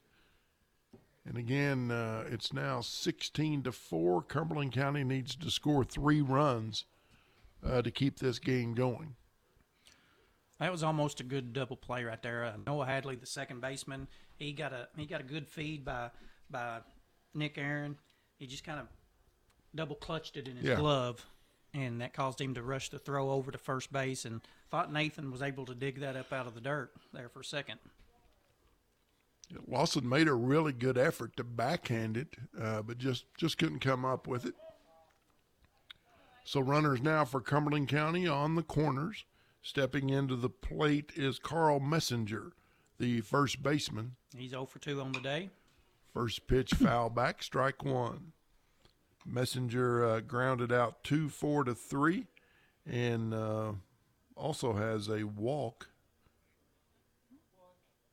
And 1.28 1.38
again, 1.38 1.90
uh, 1.90 2.26
it's 2.30 2.54
now 2.54 2.82
16 2.82 3.64
to 3.64 3.72
4. 3.72 4.22
Cumberland 4.24 4.72
County 4.74 5.04
needs 5.04 5.36
to 5.38 5.50
score 5.50 5.84
three 5.84 6.22
runs 6.22 6.86
uh, 7.66 7.82
to 7.82 7.90
keep 7.90 8.20
this 8.20 8.38
game 8.38 8.76
going. 8.76 9.16
That 10.60 10.72
was 10.72 10.84
almost 10.84 11.20
a 11.20 11.24
good 11.24 11.52
double 11.52 11.76
play 11.76 12.04
right 12.04 12.22
there. 12.22 12.46
Uh, 12.46 12.54
Noah 12.66 12.86
Hadley, 12.86 13.16
the 13.16 13.26
second 13.26 13.60
baseman, 13.60 14.08
he 14.38 14.54
got 14.54 14.72
a 14.72 14.88
he 14.96 15.06
got 15.06 15.20
a 15.20 15.24
good 15.24 15.48
feed 15.48 15.84
by 15.84 16.12
by 16.50 16.80
Nick 17.34 17.58
Aaron. 17.58 17.98
He 18.38 18.48
just 18.48 18.64
kind 18.64 18.80
of 18.80 18.88
double 19.74 19.96
clutched 19.96 20.38
it 20.38 20.48
in 20.48 20.56
his 20.56 20.66
Yeah. 20.66 20.76
glove, 20.76 21.26
and 21.74 22.00
that 22.00 22.14
caused 22.14 22.40
him 22.40 22.54
to 22.54 22.64
rush 22.64 22.90
the 22.90 23.00
throw 23.00 23.32
over 23.32 23.52
to 23.52 23.58
first 23.58 23.92
base. 23.92 24.24
And 24.24 24.42
thought 24.72 24.94
Nathan 24.94 25.30
was 25.32 25.42
able 25.42 25.66
to 25.66 25.76
dig 25.76 26.00
that 26.00 26.16
up 26.16 26.32
out 26.32 26.48
of 26.48 26.54
the 26.54 26.62
dirt 26.62 26.94
there 27.12 27.28
for 27.28 27.42
a 27.42 27.46
second. 27.46 27.80
Lawson 29.68 30.08
made 30.08 30.28
a 30.28 30.34
really 30.34 30.74
good 30.74 30.98
effort 30.98 31.36
to 31.38 31.44
backhand 31.44 32.18
it, 32.18 32.36
uh, 32.60 32.82
but 32.82 32.98
just, 32.98 33.26
just 33.38 33.58
couldn't 33.58 33.80
come 33.80 34.04
up 34.06 34.28
with 34.28 34.46
it. 34.46 34.56
So 36.44 36.60
runners 36.60 37.02
now 37.02 37.26
for 37.26 37.42
Cumberland 37.42 37.88
County 37.88 38.28
on 38.28 38.56
the 38.56 38.64
corners. 38.64 39.26
Stepping 39.62 40.12
into 40.12 40.36
the 40.36 40.50
plate 40.50 41.12
is 41.16 41.40
Carl 41.40 41.80
Messenger, 41.80 42.54
the 43.00 43.22
first 43.22 43.64
baseman. 43.64 44.16
He's 44.38 44.52
0 44.52 44.68
for 44.68 44.78
2 44.78 45.02
on 45.02 45.12
the 45.12 45.20
day. 45.20 45.50
First 46.14 46.46
pitch 46.46 46.72
foul 46.76 47.10
back, 47.10 47.42
strike 47.42 47.84
one. 47.84 48.34
Messenger 49.26 50.06
uh, 50.06 50.20
grounded 50.22 50.72
out 50.72 51.04
two, 51.04 51.30
four 51.30 51.64
to 51.64 51.74
three, 51.74 52.28
and 52.86 53.34
uh, 53.34 53.72
also 54.38 54.74
has 54.74 55.10
a 55.10 55.24
walk. 55.24 55.88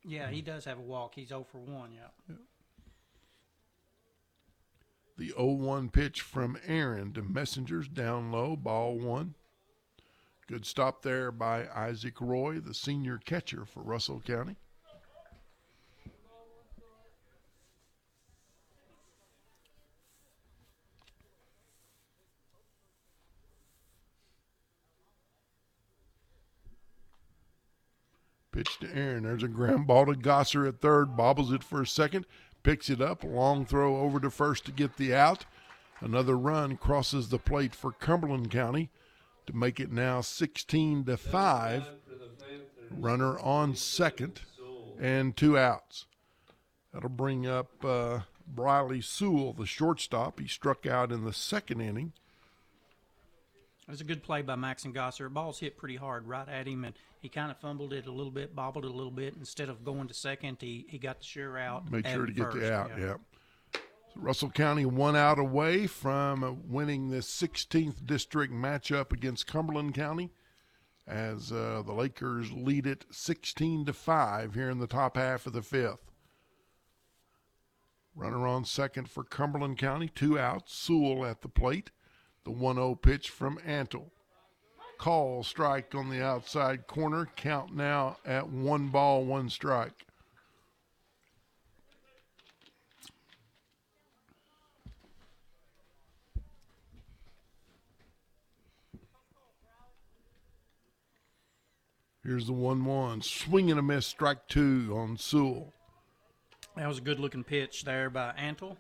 Yeah, 0.05 0.29
he 0.29 0.39
mm-hmm. 0.39 0.51
does 0.51 0.65
have 0.65 0.79
a 0.79 0.83
walk. 0.83 1.15
He's 1.15 1.29
0 1.29 1.47
for 1.51 1.59
1, 1.59 1.91
yeah. 1.93 2.35
The 5.17 5.29
0 5.29 5.45
1 5.45 5.91
pitch 5.91 6.21
from 6.21 6.59
Aaron 6.67 7.13
to 7.13 7.23
Messengers 7.23 7.89
down 7.89 8.33
low, 8.33 8.57
ball 8.57 8.99
one. 8.99 9.35
Good 10.49 10.67
stop 10.67 11.03
there 11.03 11.31
by 11.31 11.69
Isaac 11.69 12.21
Roy, 12.21 12.59
the 12.59 12.75
senior 12.75 13.19
catcher 13.19 13.65
for 13.65 13.83
Russell 13.83 14.21
County. 14.21 14.57
Pitch 28.63 28.79
to 28.79 28.97
Aaron. 28.97 29.25
There's 29.25 29.43
a 29.43 29.49
ground 29.49 29.89
ball 29.89 30.07
to 30.07 30.15
Gosser 30.15 30.69
at 30.69 30.81
third. 30.81 31.17
Bobbles 31.17 31.53
it 31.53 31.65
for 31.65 31.83
a 31.83 31.87
second. 31.87 32.27
Picks 32.63 32.89
it 32.89 33.01
up. 33.01 33.25
Long 33.25 33.67
throw 33.67 33.97
over 33.97 34.21
to 34.21 34.31
first 34.31 34.65
to 34.67 34.71
get 34.71 34.99
the 34.99 35.13
out. 35.13 35.47
Another 36.01 36.39
run 36.39 36.77
crosses 36.77 37.29
the 37.29 37.41
plate 37.41 37.75
for 37.75 37.91
Cumberland 37.91 38.53
County 38.53 38.91
to 39.47 39.53
make 39.53 39.81
it 39.81 39.91
now 39.91 40.21
16 40.21 41.07
to 41.07 41.17
5. 41.17 41.89
Runner 42.93 43.37
on 43.41 43.75
second 43.75 44.43
and 45.01 45.37
two 45.37 45.59
outs. 45.59 46.07
That'll 46.95 47.09
bring 47.09 47.49
up 47.49 47.85
uh, 47.85 48.21
Briley 48.47 49.01
Sewell, 49.01 49.55
the 49.55 49.67
shortstop. 49.67 50.39
He 50.39 50.47
struck 50.47 50.87
out 50.87 51.11
in 51.11 51.25
the 51.25 51.33
second 51.33 51.81
inning. 51.81 52.13
It 53.87 53.91
was 53.91 54.01
a 54.01 54.05
good 54.05 54.23
play 54.23 54.43
by 54.43 54.55
Max 54.55 54.85
and 54.85 54.95
Gosser. 54.95 55.29
Ball's 55.29 55.59
hit 55.59 55.77
pretty 55.77 55.97
hard 55.97 56.29
right 56.29 56.49
at 56.49 56.69
him, 56.69 56.85
and 56.85 56.95
he 57.21 57.29
kind 57.29 57.51
of 57.51 57.59
fumbled 57.59 57.93
it 57.93 58.07
a 58.07 58.13
little 58.13 58.31
bit, 58.31 58.55
bobbled 58.55 58.85
it 58.85 58.91
a 58.91 58.95
little 58.95 59.11
bit. 59.11 59.35
Instead 59.39 59.69
of 59.69 59.85
going 59.85 60.07
to 60.09 60.15
second, 60.15 60.59
he, 60.61 60.87
he 60.89 60.99
got 60.99 61.19
the 61.19 61.25
sure 61.25 61.59
out. 61.59 61.91
Make 61.91 62.07
sure 62.07 62.27
to 62.27 62.33
get 62.33 62.53
the 62.53 62.73
out, 62.73 62.91
yeah. 62.97 63.05
yeah. 63.05 63.15
So 63.75 63.81
Russell 64.21 64.51
County 64.51 64.85
one 64.85 65.17
out 65.17 65.39
away 65.39 65.87
from 65.87 66.63
winning 66.69 67.11
the 67.11 67.19
16th 67.19 68.07
district 68.07 68.53
matchup 68.53 69.13
against 69.13 69.47
Cumberland 69.47 69.95
County 69.95 70.31
as 71.07 71.51
uh, 71.51 71.83
the 71.85 71.93
Lakers 71.93 72.53
lead 72.53 72.87
it 72.87 73.05
16 73.11 73.87
to 73.87 73.93
5 73.93 74.55
here 74.55 74.71
in 74.71 74.79
the 74.79 74.87
top 74.87 75.17
half 75.17 75.47
of 75.47 75.53
the 75.53 75.63
fifth. 75.63 76.13
Runner 78.15 78.47
on 78.47 78.65
second 78.65 79.09
for 79.09 79.25
Cumberland 79.25 79.79
County, 79.79 80.09
two 80.09 80.39
outs. 80.39 80.75
Sewell 80.75 81.25
at 81.25 81.41
the 81.41 81.49
plate. 81.49 81.91
The 82.45 82.51
1 82.51 82.77
0 82.77 82.95
pitch 82.97 83.31
from 83.31 83.59
Antle. 83.59 84.11
Call 84.99 85.43
strike 85.43 85.95
on 85.95 86.11
the 86.11 86.23
outside 86.23 86.87
corner. 86.87 87.29
Count 87.37 87.75
now 87.75 88.19
at 88.25 88.49
one 88.49 88.89
ball, 88.89 89.25
one 89.25 89.49
strike. 89.49 90.07
Here's 102.25 102.47
the 102.47 102.53
1 102.53 102.85
1. 102.85 103.23
Swing 103.23 103.71
and 103.71 103.81
a 103.81 103.83
miss, 103.83 104.07
strike 104.07 104.47
two 104.47 104.95
on 104.97 105.17
Sewell. 105.17 105.73
That 106.77 106.87
was 106.87 106.99
a 106.99 107.03
good 107.03 107.19
looking 107.19 107.43
pitch 107.43 107.85
there 107.85 108.09
by 108.09 108.33
Antle. 108.39 108.77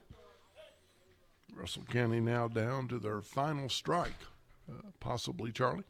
Russell 1.54 1.84
County 1.84 2.20
now 2.20 2.48
down 2.48 2.88
to 2.88 2.98
their 2.98 3.20
final 3.20 3.68
strike, 3.68 4.16
uh, 4.70 4.90
possibly 5.00 5.52
Charlie. 5.52 5.84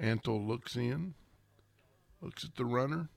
Antle 0.00 0.46
looks 0.46 0.74
in, 0.74 1.14
looks 2.20 2.44
at 2.44 2.56
the 2.56 2.64
runner, 2.64 3.08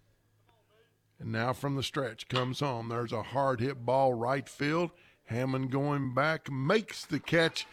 and 1.19 1.31
now 1.31 1.53
from 1.53 1.75
the 1.75 1.83
stretch 1.83 2.27
comes 2.27 2.59
home. 2.59 2.89
There's 2.89 3.13
a 3.13 3.23
hard 3.23 3.61
hit 3.61 3.85
ball 3.85 4.13
right 4.13 4.47
field. 4.47 4.91
Hammond 5.25 5.71
going 5.71 6.13
back 6.13 6.51
makes 6.51 7.05
the 7.05 7.19
catch, 7.19 7.65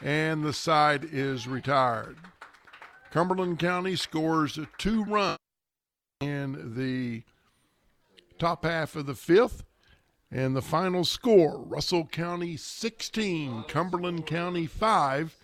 and 0.00 0.42
the 0.42 0.52
side 0.52 1.04
is 1.04 1.46
retired. 1.46 2.16
Cumberland 3.10 3.58
County 3.58 3.96
scores 3.96 4.58
two 4.78 5.04
runs 5.04 5.38
in 6.20 6.74
the 6.74 7.24
top 8.38 8.64
half 8.64 8.96
of 8.96 9.06
the 9.06 9.14
fifth. 9.14 9.64
And 10.34 10.56
the 10.56 10.62
final 10.62 11.04
score 11.04 11.58
Russell 11.58 12.06
County 12.06 12.56
16, 12.56 13.64
Cumberland 13.68 14.26
County 14.26 14.66
5. 14.66 15.36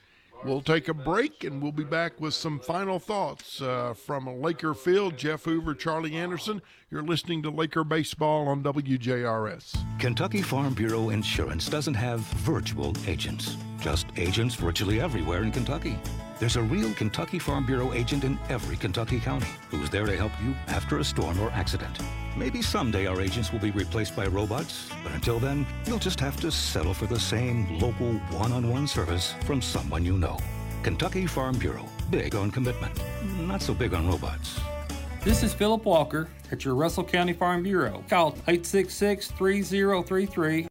We'll 0.44 0.62
take 0.62 0.88
a 0.88 0.94
break 0.94 1.44
and 1.44 1.62
we'll 1.62 1.70
be 1.70 1.84
back 1.84 2.20
with 2.20 2.34
some 2.34 2.58
final 2.58 2.98
thoughts 2.98 3.62
uh, 3.62 3.94
from 3.94 4.26
Laker 4.40 4.74
Field. 4.74 5.16
Jeff 5.16 5.44
Hoover, 5.44 5.74
Charlie 5.74 6.16
Anderson. 6.16 6.60
You're 6.90 7.02
listening 7.02 7.40
to 7.42 7.50
Laker 7.50 7.84
Baseball 7.84 8.48
on 8.48 8.64
WJRS. 8.64 9.76
Kentucky 10.00 10.42
Farm 10.42 10.74
Bureau 10.74 11.10
Insurance 11.10 11.68
doesn't 11.68 11.94
have 11.94 12.20
virtual 12.20 12.96
agents, 13.06 13.56
just 13.80 14.06
agents 14.16 14.56
virtually 14.56 15.00
everywhere 15.00 15.44
in 15.44 15.52
Kentucky. 15.52 15.98
There's 16.40 16.56
a 16.56 16.62
real 16.62 16.94
Kentucky 16.94 17.38
Farm 17.38 17.66
Bureau 17.66 17.92
agent 17.92 18.24
in 18.24 18.38
every 18.48 18.74
Kentucky 18.74 19.20
county 19.20 19.50
who's 19.68 19.90
there 19.90 20.06
to 20.06 20.16
help 20.16 20.32
you 20.42 20.54
after 20.68 20.96
a 20.96 21.04
storm 21.04 21.38
or 21.38 21.50
accident. 21.50 21.98
Maybe 22.34 22.62
someday 22.62 23.06
our 23.06 23.20
agents 23.20 23.52
will 23.52 23.58
be 23.58 23.72
replaced 23.72 24.16
by 24.16 24.26
robots, 24.26 24.88
but 25.02 25.12
until 25.12 25.38
then, 25.38 25.66
you'll 25.84 25.98
just 25.98 26.18
have 26.18 26.40
to 26.40 26.50
settle 26.50 26.94
for 26.94 27.04
the 27.04 27.20
same 27.20 27.78
local 27.78 28.14
one 28.38 28.52
on 28.52 28.70
one 28.70 28.86
service 28.86 29.34
from 29.44 29.60
someone 29.60 30.02
you 30.02 30.16
know. 30.16 30.38
Kentucky 30.82 31.26
Farm 31.26 31.58
Bureau, 31.58 31.84
big 32.08 32.34
on 32.34 32.50
commitment, 32.50 32.98
not 33.40 33.60
so 33.60 33.74
big 33.74 33.92
on 33.92 34.08
robots. 34.08 34.58
This 35.22 35.42
is 35.42 35.52
Philip 35.52 35.84
Walker 35.84 36.30
at 36.50 36.64
your 36.64 36.74
Russell 36.74 37.04
County 37.04 37.34
Farm 37.34 37.62
Bureau. 37.62 38.02
Call 38.08 38.28
866 38.48 39.30
3033 39.32 40.68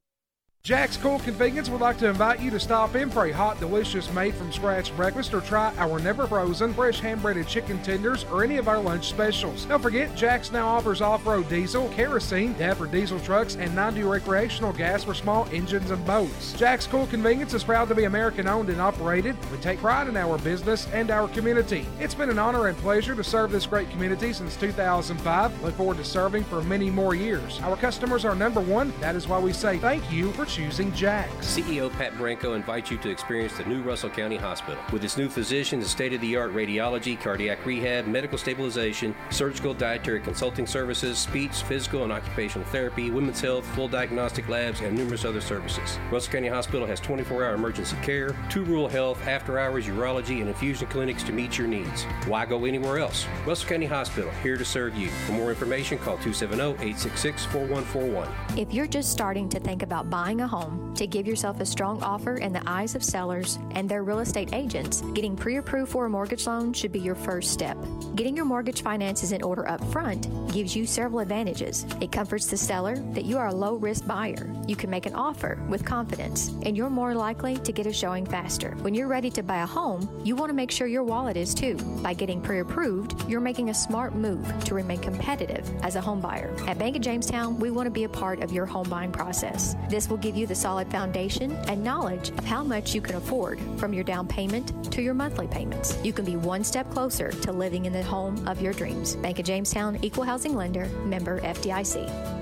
Jack's 0.69 0.97
Cool 0.97 1.17
Convenience 1.17 1.67
would 1.67 1.81
like 1.81 1.97
to 1.97 2.07
invite 2.07 2.39
you 2.39 2.51
to 2.51 2.59
stop 2.59 2.95
in 2.95 3.09
for 3.09 3.25
a 3.25 3.31
hot, 3.31 3.59
delicious, 3.59 4.13
made 4.13 4.35
from 4.35 4.51
scratch 4.51 4.95
breakfast 4.95 5.33
or 5.33 5.41
try 5.41 5.73
our 5.79 5.97
never 5.97 6.27
frozen, 6.27 6.75
fresh 6.75 6.99
hand 6.99 7.23
breaded 7.23 7.47
chicken 7.47 7.81
tenders 7.81 8.23
or 8.25 8.43
any 8.43 8.57
of 8.57 8.67
our 8.67 8.77
lunch 8.77 9.09
specials. 9.09 9.65
Don't 9.65 9.81
forget, 9.81 10.15
Jack's 10.15 10.51
now 10.51 10.67
offers 10.67 11.01
off 11.01 11.25
road 11.25 11.49
diesel, 11.49 11.89
kerosene, 11.89 12.53
DEF 12.53 12.77
for 12.77 12.85
diesel 12.85 13.19
trucks, 13.19 13.55
and 13.55 13.73
90 13.73 14.03
recreational 14.03 14.71
gas 14.71 15.03
for 15.03 15.15
small 15.15 15.47
engines 15.51 15.89
and 15.89 16.05
boats. 16.05 16.53
Jack's 16.53 16.85
Cool 16.85 17.07
Convenience 17.07 17.55
is 17.55 17.63
proud 17.63 17.87
to 17.87 17.95
be 17.95 18.03
American 18.03 18.47
owned 18.47 18.69
and 18.69 18.79
operated. 18.79 19.35
We 19.51 19.57
take 19.57 19.79
pride 19.79 20.07
in 20.07 20.15
our 20.17 20.37
business 20.37 20.85
and 20.93 21.09
our 21.09 21.29
community. 21.29 21.87
It's 21.99 22.13
been 22.13 22.29
an 22.29 22.37
honor 22.37 22.67
and 22.67 22.77
pleasure 22.77 23.15
to 23.15 23.23
serve 23.23 23.49
this 23.49 23.65
great 23.65 23.89
community 23.89 24.33
since 24.33 24.55
2005. 24.57 25.63
Look 25.63 25.73
forward 25.73 25.97
to 25.97 26.05
serving 26.05 26.43
for 26.43 26.61
many 26.61 26.91
more 26.91 27.15
years. 27.15 27.59
Our 27.63 27.75
customers 27.75 28.23
are 28.23 28.35
number 28.35 28.61
one. 28.61 28.93
That 28.99 29.15
is 29.15 29.27
why 29.27 29.39
we 29.39 29.51
say 29.51 29.79
thank 29.79 30.11
you 30.11 30.31
for 30.33 30.45
choosing 30.45 30.58
Jack's. 30.93 31.47
CEO 31.47 31.91
Pat 31.91 32.17
Branco 32.17 32.53
invites 32.53 32.91
you 32.91 32.97
to 32.97 33.09
experience 33.09 33.57
the 33.57 33.63
new 33.65 33.81
Russell 33.81 34.09
County 34.09 34.37
Hospital. 34.37 34.81
With 34.91 35.03
its 35.03 35.17
new 35.17 35.29
physicians, 35.29 35.89
state 35.89 36.13
of 36.13 36.21
the 36.21 36.35
art 36.35 36.53
radiology, 36.53 37.19
cardiac 37.19 37.65
rehab, 37.65 38.05
medical 38.07 38.37
stabilization, 38.37 39.15
surgical 39.29 39.73
dietary 39.73 40.19
consulting 40.19 40.67
services, 40.67 41.17
speech, 41.17 41.53
physical 41.63 42.03
and 42.03 42.11
occupational 42.11 42.67
therapy, 42.67 43.09
women's 43.09 43.41
health, 43.41 43.65
full 43.67 43.87
diagnostic 43.87 44.47
labs, 44.49 44.81
and 44.81 44.97
numerous 44.97 45.25
other 45.25 45.41
services. 45.41 45.97
Russell 46.11 46.33
County 46.33 46.47
Hospital 46.49 46.85
has 46.85 46.99
24 46.99 47.45
hour 47.45 47.53
emergency 47.53 47.95
care, 48.03 48.35
two 48.49 48.63
rural 48.65 48.87
health, 48.87 49.25
after 49.27 49.59
hours 49.59 49.87
urology, 49.87 50.39
and 50.39 50.49
infusion 50.49 50.87
clinics 50.87 51.23
to 51.23 51.31
meet 51.31 51.57
your 51.57 51.67
needs. 51.67 52.03
Why 52.27 52.45
go 52.45 52.65
anywhere 52.65 52.99
else? 52.99 53.25
Russell 53.45 53.69
County 53.69 53.85
Hospital, 53.85 54.31
here 54.43 54.57
to 54.57 54.65
serve 54.65 54.95
you. 54.95 55.09
For 55.09 55.31
more 55.33 55.49
information, 55.49 55.97
call 55.97 56.17
270 56.17 56.71
866 56.83 57.45
4141. 57.45 58.57
If 58.57 58.73
you're 58.73 58.87
just 58.87 59.11
starting 59.11 59.49
to 59.49 59.59
think 59.59 59.83
about 59.83 60.09
buying 60.09 60.38
a 60.41 60.47
home, 60.47 60.93
to 60.95 61.07
give 61.07 61.27
yourself 61.27 61.59
a 61.59 61.65
strong 61.65 62.01
offer 62.03 62.37
in 62.37 62.53
the 62.53 62.61
eyes 62.65 62.95
of 62.95 63.03
sellers 63.03 63.59
and 63.71 63.87
their 63.87 64.03
real 64.03 64.19
estate 64.19 64.53
agents, 64.53 65.01
getting 65.13 65.35
pre 65.35 65.57
approved 65.57 65.91
for 65.91 66.05
a 66.05 66.09
mortgage 66.09 66.47
loan 66.47 66.73
should 66.73 66.91
be 66.91 66.99
your 66.99 67.15
first 67.15 67.51
step. 67.51 67.77
Getting 68.15 68.35
your 68.35 68.45
mortgage 68.45 68.81
finances 68.81 69.31
in 69.31 69.41
order 69.41 69.67
up 69.67 69.83
front 69.91 70.27
gives 70.51 70.75
you 70.75 70.85
several 70.85 71.19
advantages. 71.19 71.85
It 72.01 72.11
comforts 72.11 72.47
the 72.47 72.57
seller 72.57 72.97
that 73.13 73.25
you 73.25 73.37
are 73.37 73.47
a 73.47 73.53
low 73.53 73.75
risk 73.75 74.05
buyer. 74.05 74.49
You 74.67 74.75
can 74.75 74.89
make 74.89 75.05
an 75.05 75.15
offer 75.15 75.61
with 75.69 75.85
confidence, 75.85 76.49
and 76.63 76.75
you're 76.75 76.89
more 76.89 77.15
likely 77.15 77.57
to 77.57 77.71
get 77.71 77.87
a 77.87 77.93
showing 77.93 78.25
faster. 78.25 78.71
When 78.81 78.93
you're 78.93 79.07
ready 79.07 79.29
to 79.31 79.43
buy 79.43 79.61
a 79.61 79.65
home, 79.65 80.21
you 80.23 80.35
want 80.35 80.49
to 80.49 80.53
make 80.53 80.71
sure 80.71 80.87
your 80.87 81.03
wallet 81.03 81.37
is 81.37 81.53
too. 81.53 81.75
By 82.03 82.13
getting 82.13 82.41
pre 82.41 82.59
approved, 82.59 83.29
you're 83.29 83.41
making 83.41 83.69
a 83.69 83.73
smart 83.73 84.15
move 84.15 84.63
to 84.65 84.75
remain 84.75 84.99
competitive 84.99 85.69
as 85.83 85.95
a 85.95 86.01
home 86.01 86.19
buyer. 86.19 86.53
At 86.67 86.77
Bank 86.77 86.95
of 86.95 87.01
Jamestown, 87.01 87.59
we 87.59 87.71
want 87.71 87.87
to 87.87 87.91
be 87.91 88.03
a 88.03 88.09
part 88.09 88.41
of 88.43 88.51
your 88.51 88.65
home 88.65 88.89
buying 88.89 89.11
process. 89.11 89.75
This 89.89 90.09
will 90.09 90.17
give 90.17 90.28
you 90.35 90.47
the 90.47 90.55
solid 90.55 90.89
foundation 90.89 91.51
and 91.67 91.83
knowledge 91.83 92.29
of 92.29 92.45
how 92.45 92.63
much 92.63 92.93
you 92.93 93.01
can 93.01 93.15
afford 93.15 93.59
from 93.77 93.93
your 93.93 94.03
down 94.03 94.27
payment 94.27 94.91
to 94.91 95.01
your 95.01 95.13
monthly 95.13 95.47
payments. 95.47 95.97
You 96.03 96.13
can 96.13 96.25
be 96.25 96.35
one 96.35 96.63
step 96.63 96.89
closer 96.91 97.31
to 97.31 97.51
living 97.51 97.85
in 97.85 97.93
the 97.93 98.03
home 98.03 98.47
of 98.47 98.61
your 98.61 98.73
dreams. 98.73 99.15
Bank 99.17 99.39
of 99.39 99.45
Jamestown, 99.45 99.99
Equal 100.01 100.23
Housing 100.23 100.55
Lender, 100.55 100.85
member 101.05 101.39
FDIC. 101.41 102.39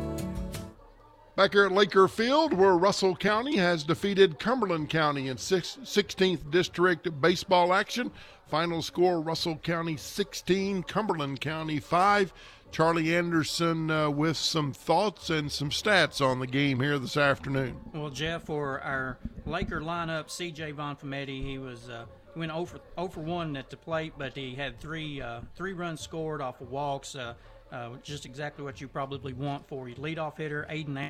Back 1.37 1.53
here 1.53 1.65
at 1.65 1.71
Laker 1.71 2.07
Field, 2.07 2.51
where 2.51 2.75
Russell 2.77 3.15
County 3.15 3.57
has 3.57 3.83
defeated 3.83 4.39
Cumberland 4.39 4.89
County 4.89 5.27
in 5.27 5.37
six, 5.37 5.77
16th 5.83 6.49
District 6.49 7.21
baseball 7.21 7.75
action. 7.75 8.11
Final 8.47 8.81
score 8.81 9.21
Russell 9.21 9.57
County 9.57 9.97
16, 9.97 10.81
Cumberland 10.81 11.39
County 11.39 11.79
5. 11.79 12.33
Charlie 12.77 13.15
Anderson 13.15 13.89
uh, 13.89 14.07
with 14.07 14.37
some 14.37 14.71
thoughts 14.71 15.31
and 15.31 15.51
some 15.51 15.71
stats 15.71 16.23
on 16.23 16.39
the 16.39 16.45
game 16.45 16.79
here 16.79 16.99
this 16.99 17.17
afternoon. 17.17 17.75
Well, 17.91 18.11
Jeff, 18.11 18.43
for 18.43 18.79
our 18.81 19.17
Laker 19.47 19.81
lineup, 19.81 20.29
C.J. 20.29 20.73
Von 20.73 20.95
Fumetti, 20.95 21.43
he 21.43 21.57
was 21.57 21.89
uh, 21.89 22.05
went 22.35 22.51
over 22.51 22.79
over 22.95 23.19
one 23.19 23.57
at 23.57 23.71
the 23.71 23.77
plate, 23.77 24.13
but 24.15 24.35
he 24.35 24.53
had 24.53 24.79
three 24.79 25.19
uh, 25.19 25.41
three 25.55 25.73
runs 25.73 26.01
scored 26.01 26.39
off 26.39 26.61
of 26.61 26.69
walks. 26.69 27.15
Uh, 27.15 27.33
uh, 27.71 27.89
just 28.03 28.27
exactly 28.27 28.63
what 28.63 28.79
you 28.79 28.87
probably 28.87 29.33
want 29.33 29.67
for 29.67 29.89
your 29.89 29.97
leadoff 29.97 30.37
hitter, 30.37 30.67
Aiden. 30.69 31.09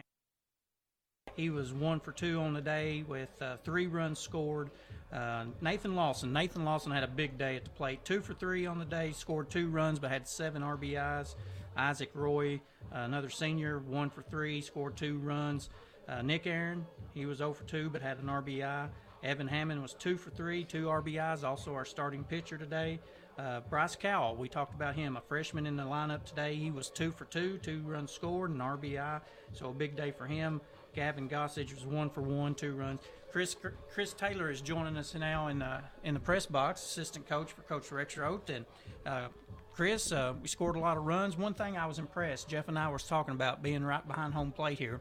He 1.36 1.50
was 1.50 1.74
one 1.74 2.00
for 2.00 2.14
two 2.14 2.40
on 2.40 2.54
the 2.54 2.62
day 2.62 3.04
with 3.06 3.42
uh, 3.42 3.58
three 3.66 3.88
runs 3.88 4.20
scored. 4.20 4.72
Uh, 5.12 5.46
Nathan 5.62 5.96
Lawson. 5.96 6.34
Nathan 6.34 6.66
Lawson 6.66 6.92
had 6.92 7.04
a 7.04 7.08
big 7.08 7.38
day 7.38 7.56
at 7.56 7.64
the 7.64 7.70
plate. 7.70 8.04
Two 8.04 8.22
for 8.22 8.34
three 8.34 8.66
on 8.66 8.78
the 8.78 8.86
day, 8.86 9.12
scored 9.14 9.50
two 9.50 9.70
runs, 9.70 10.00
but 10.00 10.12
had 10.12 10.28
seven 10.28 10.62
RBIs. 10.62 11.36
Isaac 11.78 12.10
Roy, 12.14 12.62
uh, 12.94 13.00
another 13.00 13.30
senior, 13.30 13.80
one 13.80 14.10
for 14.10 14.22
three, 14.22 14.62
scored 14.62 14.98
two 14.98 15.18
runs. 15.20 15.70
Uh, 16.08 16.22
Nick 16.22 16.48
Aaron, 16.48 16.86
he 17.14 17.26
was 17.26 17.40
0 17.40 17.54
for 17.54 17.66
2, 17.66 17.90
but 17.90 18.02
had 18.02 18.18
an 18.20 18.28
RBI. 18.28 18.90
Evan 19.24 19.48
Hammond 19.48 19.82
was 19.82 19.94
2 19.94 20.18
for 20.18 20.30
3, 20.30 20.64
two 20.64 20.86
RBIs, 20.86 21.44
also 21.44 21.74
our 21.74 21.84
starting 21.84 22.24
pitcher 22.24 22.58
today. 22.58 23.00
Uh, 23.38 23.60
Bryce 23.70 23.96
Cowell, 23.96 24.36
we 24.36 24.48
talked 24.48 24.74
about 24.74 24.96
him, 24.96 25.18
a 25.18 25.22
freshman 25.22 25.68
in 25.68 25.76
the 25.76 25.84
lineup 25.84 26.24
today. 26.24 26.56
He 26.56 26.72
was 26.72 26.90
2 26.90 27.12
for 27.12 27.26
2, 27.26 27.58
two 27.58 27.82
runs 27.82 28.12
scored, 28.12 28.52
an 28.52 28.60
RBI, 28.60 29.22
so 29.52 29.70
a 29.70 29.74
big 29.74 29.96
day 29.96 30.12
for 30.12 30.26
him. 30.26 30.62
Gavin 30.98 31.30
Gossage 31.30 31.76
was 31.76 31.86
1 31.86 32.10
for 32.10 32.22
1, 32.22 32.56
two 32.56 32.74
runs. 32.74 33.02
Chris 33.32 33.56
Chris 33.94 34.14
Taylor 34.14 34.50
is 34.50 34.62
joining 34.62 34.98
us 34.98 35.14
now 35.14 35.48
in 35.48 35.60
the, 35.60 35.80
in 36.04 36.16
the 36.16 36.20
press 36.20 36.48
box, 36.48 36.84
assistant 36.84 37.28
coach 37.28 37.52
for 37.52 37.62
Coach 37.62 37.92
Rex 37.92 38.18
Rote. 38.18 38.50
And 38.50 38.66
uh, 39.06 39.28
Chris, 39.72 40.12
uh, 40.12 40.34
we 40.42 40.48
scored 40.48 40.76
a 40.76 40.80
lot 40.80 40.98
of 40.98 41.04
runs. 41.04 41.38
One 41.38 41.54
thing 41.54 41.78
I 41.78 41.86
was 41.86 42.00
impressed, 42.00 42.50
Jeff 42.50 42.68
and 42.68 42.80
I 42.80 42.88
was 42.88 43.04
talking 43.04 43.36
about 43.36 43.62
being 43.62 43.84
right 43.84 44.06
behind 44.08 44.34
home 44.34 44.52
plate 44.52 44.80
here. 44.80 45.00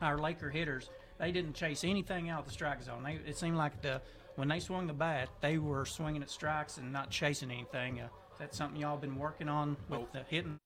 Our 0.00 0.18
Laker 0.18 0.50
hitters, 0.50 0.90
they 1.20 1.30
didn't 1.30 1.52
chase 1.52 1.84
anything 1.84 2.28
out 2.28 2.40
of 2.40 2.46
the 2.46 2.52
strike 2.52 2.82
zone. 2.82 3.04
They, 3.04 3.20
it 3.24 3.38
seemed 3.38 3.56
like 3.56 3.80
the 3.80 4.02
when 4.34 4.48
they 4.48 4.58
swung 4.58 4.88
the 4.88 4.92
bat, 4.92 5.28
they 5.40 5.58
were 5.58 5.84
swinging 5.84 6.22
at 6.22 6.30
strikes 6.30 6.78
and 6.78 6.92
not 6.92 7.10
chasing 7.10 7.52
anything. 7.52 8.00
Uh, 8.00 8.08
is 8.32 8.38
that 8.40 8.56
something 8.56 8.80
y'all 8.80 8.96
been 8.96 9.16
working 9.16 9.48
on 9.48 9.76
with 9.88 10.10
the 10.12 10.24
hitting? 10.28 10.58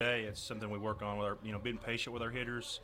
Hey, 0.00 0.24
it's 0.28 0.42
something 0.42 0.68
we 0.68 0.78
work 0.78 1.00
on 1.00 1.16
with 1.16 1.28
our, 1.28 1.38
you 1.42 1.52
know, 1.52 1.58
being 1.58 1.78
patient 1.78 2.12
with 2.12 2.20
our 2.20 2.28
hitters. 2.28 2.80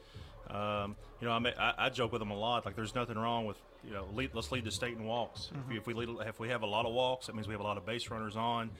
Um, 0.50 0.96
you 1.20 1.28
know, 1.28 1.32
I, 1.32 1.38
may, 1.38 1.54
I, 1.54 1.86
I 1.86 1.88
joke 1.90 2.12
with 2.12 2.20
them 2.20 2.30
a 2.30 2.36
lot. 2.36 2.64
Like, 2.66 2.74
there's 2.74 2.94
nothing 2.94 3.16
wrong 3.16 3.46
with 3.46 3.56
you 3.86 3.92
know, 3.92 4.06
lead, 4.14 4.30
let's 4.34 4.52
lead 4.52 4.64
the 4.64 4.70
state 4.70 4.96
in 4.96 5.04
walks. 5.04 5.50
Mm-hmm. 5.52 5.76
If, 5.76 5.86
we, 5.86 5.92
if, 5.92 5.98
we 5.98 6.06
lead, 6.06 6.26
if 6.26 6.40
we 6.40 6.48
have 6.48 6.62
a 6.62 6.66
lot 6.66 6.86
of 6.86 6.92
walks, 6.92 7.26
that 7.26 7.34
means 7.34 7.46
we 7.46 7.54
have 7.54 7.60
a 7.60 7.64
lot 7.64 7.76
of 7.76 7.86
base 7.86 8.10
runners 8.10 8.36
on. 8.36 8.70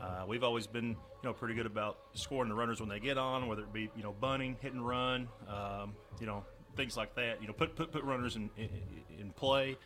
Uh, 0.00 0.24
we've 0.28 0.44
always 0.44 0.66
been, 0.66 0.88
you 0.88 0.96
know, 1.24 1.32
pretty 1.32 1.54
good 1.54 1.66
about 1.66 1.98
scoring 2.12 2.48
the 2.48 2.54
runners 2.54 2.80
when 2.80 2.88
they 2.88 3.00
get 3.00 3.16
on, 3.16 3.48
whether 3.48 3.62
it 3.62 3.72
be, 3.72 3.90
you 3.96 4.02
know, 4.02 4.14
bunting, 4.20 4.56
hit 4.60 4.72
and 4.72 4.86
run, 4.86 5.28
um, 5.48 5.94
you 6.20 6.26
know, 6.26 6.44
things 6.76 6.96
like 6.96 7.14
that. 7.14 7.40
You 7.40 7.48
know, 7.48 7.54
put 7.54 7.74
put, 7.74 7.92
put 7.92 8.04
runners 8.04 8.36
in 8.36 8.50
in, 8.58 8.68
in 9.18 9.30
play. 9.30 9.78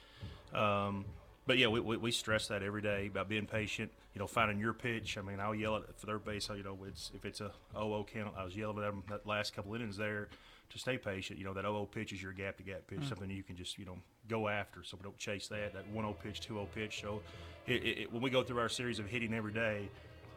Um, 0.53 1.05
but 1.47 1.59
yeah, 1.59 1.69
we, 1.69 1.81
we, 1.81 1.97
we, 1.97 2.11
stress 2.11 2.49
that 2.49 2.63
every 2.63 2.83
day 2.83 3.07
about 3.07 3.29
being 3.29 3.47
patient. 3.47 3.93
You 4.15 4.19
know, 4.19 4.27
finding 4.27 4.59
your 4.59 4.73
pitch. 4.73 5.17
I 5.17 5.23
mean, 5.23 5.39
I'll 5.39 5.55
yell 5.55 5.77
at 5.77 5.99
for 5.99 6.07
their 6.07 6.19
base. 6.19 6.49
You 6.49 6.65
know, 6.65 6.77
it's 6.89 7.13
if 7.15 7.25
it's 7.25 7.41
a 7.41 7.53
0-0 7.77 8.07
count, 8.09 8.35
I 8.37 8.45
was 8.45 8.57
yelling 8.57 8.79
at 8.79 8.83
them 8.83 9.05
that 9.09 9.27
last 9.29 9.55
couple 9.55 9.75
innings 9.77 9.97
there 9.97 10.29
to 10.71 10.79
stay 10.79 10.97
patient. 10.97 11.39
You 11.39 11.45
know, 11.45 11.55
that 11.55 11.63
0 11.63 11.89
pitch 11.93 12.13
is 12.13 12.23
your 12.23 12.33
gap 12.33 12.57
to 12.59 12.63
gap 12.63 12.87
pitch, 12.87 13.01
mm-hmm. 13.01 13.09
something 13.09 13.31
you 13.31 13.43
can 13.43 13.57
just 13.57 13.79
you 13.79 13.85
know 13.85 13.99
go 14.29 14.49
after. 14.49 14.83
So 14.83 14.97
we 14.97 15.03
don't 15.03 15.19
chase 15.19 15.49
that. 15.49 15.75
That 15.75 15.87
1 15.89 16.05
0 16.05 16.17
pitch, 16.23 16.41
2 16.41 16.55
0 16.55 16.69
pitch. 16.75 17.01
So 17.03 17.21
it, 17.67 17.85
it, 17.85 18.13
when 18.13 18.23
we 18.23 18.31
go 18.31 18.43
through 18.43 18.61
our 18.61 18.69
series 18.69 18.99
of 18.99 19.07
hitting 19.07 19.35
every 19.35 19.53
day, 19.53 19.89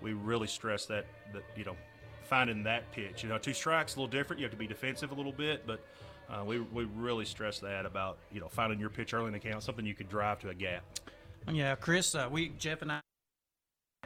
we 0.01 0.14
really 0.14 0.47
stress 0.47 0.85
that 0.88 1.05
that 1.34 1.43
you 1.55 1.64
know 1.64 1.76
finding 2.23 2.64
that 2.64 2.91
pitch. 2.91 3.23
You 3.23 3.30
know, 3.30 3.38
two 3.38 3.53
strikes 3.53 3.95
a 3.95 3.99
little 3.99 4.11
different. 4.11 4.39
You 4.39 4.45
have 4.45 4.51
to 4.51 4.57
be 4.57 4.68
defensive 4.68 5.11
a 5.11 5.15
little 5.15 5.31
bit, 5.31 5.65
but 5.65 5.85
uh, 6.30 6.43
we 6.43 6.60
we 6.60 6.85
really 6.85 7.26
stress 7.26 7.60
that 7.60 7.85
about 7.85 8.18
you 8.31 8.39
know 8.39 8.49
finding 8.49 8.80
your 8.80 8.89
pitch 8.89 9.14
early 9.14 9.27
in 9.27 9.34
the 9.34 9.39
count, 9.39 9.64
something 9.64 9.85
you 9.85 9.95
could 9.95 10.10
drive 10.10 10.39
to 10.39 10.49
a 10.49 10.53
gap. 10.53 10.84
Yeah, 11.51 11.76
Chris, 11.76 12.15
uh, 12.15 12.27
we 12.31 12.49
Jeff 12.57 12.81
and 12.81 12.91
I. 12.91 12.99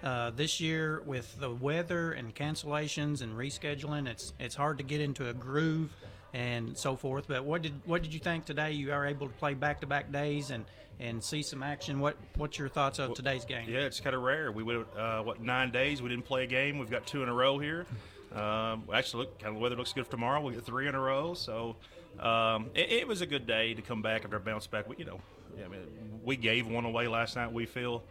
Uh, 0.04 0.30
this 0.30 0.60
year, 0.62 1.02
with 1.08 1.40
the 1.40 1.50
weather 1.50 2.12
and 2.12 2.36
cancellations 2.36 3.24
and 3.24 3.34
rescheduling, 3.34 4.08
it's 4.08 4.34
it's 4.40 4.54
hard 4.54 4.78
to 4.78 4.84
get 4.84 5.02
into 5.02 5.28
a 5.28 5.34
groove 5.34 5.92
and 6.34 6.78
so 6.78 6.96
forth. 6.96 7.26
But 7.28 7.44
what 7.44 7.62
did 7.62 7.74
what 7.86 8.04
did 8.04 8.14
you 8.14 8.20
think 8.20 8.46
today? 8.46 8.72
You 8.72 8.92
are 8.92 9.06
able 9.06 9.28
to 9.28 9.34
play 9.34 9.54
back 9.54 9.82
to 9.82 9.88
back 9.88 10.12
days 10.12 10.52
and 10.52 10.66
and 11.00 11.24
see 11.24 11.42
some 11.42 11.64
action. 11.64 12.00
What 12.00 12.18
what's 12.36 12.58
your 12.58 12.70
thoughts 12.70 13.00
of 13.00 13.14
today's 13.14 13.46
game? 13.46 13.70
Yeah, 13.70 13.80
it's 13.80 14.00
kind 14.00 14.16
of 14.16 14.22
rare. 14.22 14.52
We 14.52 14.64
would 14.64 14.86
uh, 14.98 15.22
what 15.22 15.42
nine 15.42 15.72
days 15.72 16.02
we 16.02 16.10
didn't 16.10 16.26
play 16.26 16.44
a 16.44 16.48
game. 16.48 16.78
We've 16.78 16.90
got 16.90 17.06
two 17.06 17.24
in 17.24 17.30
a 17.30 17.34
row 17.34 17.58
here. 17.60 17.86
Um, 18.36 18.84
actually, 18.94 19.24
look, 19.24 19.40
kind 19.40 19.50
of 19.50 19.56
the 19.56 19.62
weather 19.62 19.78
looks 19.78 19.94
good 19.94 20.06
for 20.06 20.12
tomorrow. 20.12 20.42
We 20.42 20.54
get 20.54 20.66
three 20.66 20.88
in 20.88 20.96
a 20.96 21.00
row, 21.00 21.34
so 21.34 21.78
um, 22.20 22.70
it, 22.76 22.92
it, 22.92 23.08
was 23.08 23.22
a 23.22 23.26
good 23.26 23.48
day 23.48 23.74
to 23.74 23.82
come 23.82 24.02
back 24.02 24.26
after 24.26 24.36
a 24.36 24.40
bounce 24.40 24.68
back. 24.68 24.88
We, 24.90 24.98
you 24.98 25.06
know, 25.06 25.20
I 25.64 25.70
mean, 25.70 25.80
we 26.24 26.36
gave 26.36 26.68
one 26.68 26.84
away 26.84 27.08
last 27.08 27.36
night. 27.38 27.52
We 27.52 27.66
feel. 27.66 28.04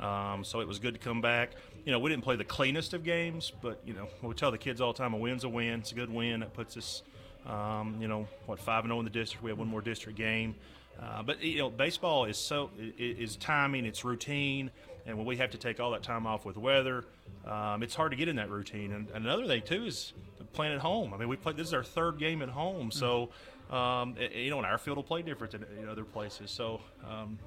Um, 0.00 0.44
so 0.44 0.60
it 0.60 0.68
was 0.68 0.78
good 0.78 0.94
to 0.94 1.00
come 1.00 1.20
back. 1.20 1.52
You 1.84 1.92
know, 1.92 1.98
we 1.98 2.10
didn't 2.10 2.24
play 2.24 2.36
the 2.36 2.44
cleanest 2.44 2.94
of 2.94 3.04
games, 3.04 3.52
but 3.62 3.80
you 3.84 3.94
know, 3.94 4.08
we 4.22 4.34
tell 4.34 4.50
the 4.50 4.58
kids 4.58 4.80
all 4.80 4.92
the 4.92 4.98
time, 4.98 5.14
a 5.14 5.16
win's 5.16 5.44
a 5.44 5.48
win. 5.48 5.80
It's 5.80 5.92
a 5.92 5.94
good 5.94 6.12
win. 6.12 6.42
It 6.42 6.52
puts 6.52 6.76
us, 6.76 7.02
um, 7.46 7.96
you 8.00 8.08
know, 8.08 8.26
what 8.46 8.58
five 8.58 8.84
and 8.84 8.90
zero 8.90 8.96
oh 8.96 9.00
in 9.00 9.04
the 9.04 9.10
district. 9.10 9.42
We 9.42 9.50
have 9.50 9.58
one 9.58 9.68
more 9.68 9.80
district 9.80 10.18
game. 10.18 10.54
Uh, 11.00 11.22
but 11.22 11.42
you 11.42 11.58
know, 11.58 11.70
baseball 11.70 12.24
is 12.24 12.38
so 12.38 12.70
is 12.98 13.36
timing, 13.36 13.84
it's 13.84 14.04
routine, 14.04 14.70
and 15.06 15.16
when 15.16 15.26
we 15.26 15.36
have 15.36 15.50
to 15.50 15.58
take 15.58 15.80
all 15.80 15.90
that 15.90 16.02
time 16.02 16.26
off 16.26 16.44
with 16.44 16.56
weather, 16.56 17.04
um, 17.46 17.82
it's 17.82 17.94
hard 17.94 18.12
to 18.12 18.16
get 18.16 18.28
in 18.28 18.36
that 18.36 18.48
routine. 18.48 18.92
And, 18.92 19.08
and, 19.10 19.24
another 19.24 19.46
thing 19.46 19.62
too 19.62 19.86
is 19.86 20.12
playing 20.52 20.72
at 20.72 20.80
home. 20.80 21.12
I 21.12 21.16
mean, 21.16 21.28
we 21.28 21.36
played 21.36 21.56
this 21.56 21.68
is 21.68 21.74
our 21.74 21.82
third 21.82 22.18
game 22.18 22.42
at 22.42 22.48
home, 22.48 22.92
so 22.92 23.30
um, 23.70 24.14
it, 24.18 24.32
you 24.32 24.50
know, 24.50 24.58
and 24.58 24.66
our 24.66 24.78
field 24.78 24.96
will 24.96 25.02
play 25.02 25.22
different 25.22 25.52
than 25.52 25.66
in 25.80 25.88
other 25.88 26.04
places. 26.04 26.50
So. 26.50 26.80
Um, 27.08 27.38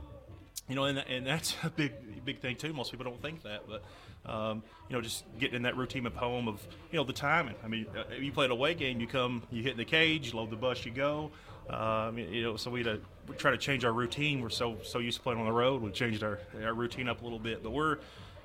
you 0.68 0.76
know, 0.76 0.85
and, 0.85 0.99
and 0.99 1.26
that's 1.26 1.56
a 1.64 1.69
big 1.69 1.94
big 2.26 2.39
thing 2.39 2.56
too. 2.56 2.73
Most 2.73 2.91
people 2.91 3.06
don't 3.06 3.22
think 3.22 3.44
that, 3.44 3.64
but 3.68 3.84
um, 4.31 4.64
you 4.89 4.95
know, 4.95 5.02
just 5.02 5.23
getting 5.39 5.56
in 5.56 5.61
that 5.64 5.77
routine 5.77 6.06
of 6.06 6.15
home 6.15 6.48
of 6.48 6.65
you 6.91 6.98
know 6.98 7.03
the 7.03 7.14
timing. 7.14 7.56
I 7.64 7.68
mean, 7.68 7.88
uh, 7.95 8.03
if 8.11 8.22
you 8.22 8.31
play 8.31 8.45
an 8.45 8.52
away 8.52 8.73
game, 8.73 8.99
you 8.99 9.07
come, 9.07 9.44
you 9.52 9.64
hit 9.64 9.77
the 9.77 9.85
cage, 9.85 10.34
load 10.34 10.49
the 10.49 10.56
bus, 10.56 10.85
you 10.85 10.91
go. 10.91 11.31
Um, 11.69 12.18
you 12.18 12.44
know, 12.44 12.56
so 12.56 12.72
we, 12.72 12.84
to, 12.84 13.02
try 13.38 13.52
to 13.52 13.57
change 13.57 13.84
our 13.84 13.91
routine. 13.91 14.41
We're 14.41 14.49
so 14.49 14.77
so 14.84 14.99
used 14.99 15.18
to 15.18 15.23
playing 15.23 15.39
on 15.39 15.45
the 15.45 15.52
road. 15.52 15.81
We 15.81 15.91
changed 15.91 16.23
our 16.23 16.39
our 16.64 16.73
routine 16.73 17.10
up 17.10 17.22
a 17.22 17.23
little 17.23 17.39
bit, 17.39 17.64
but 17.64 17.72
we're 17.72 17.98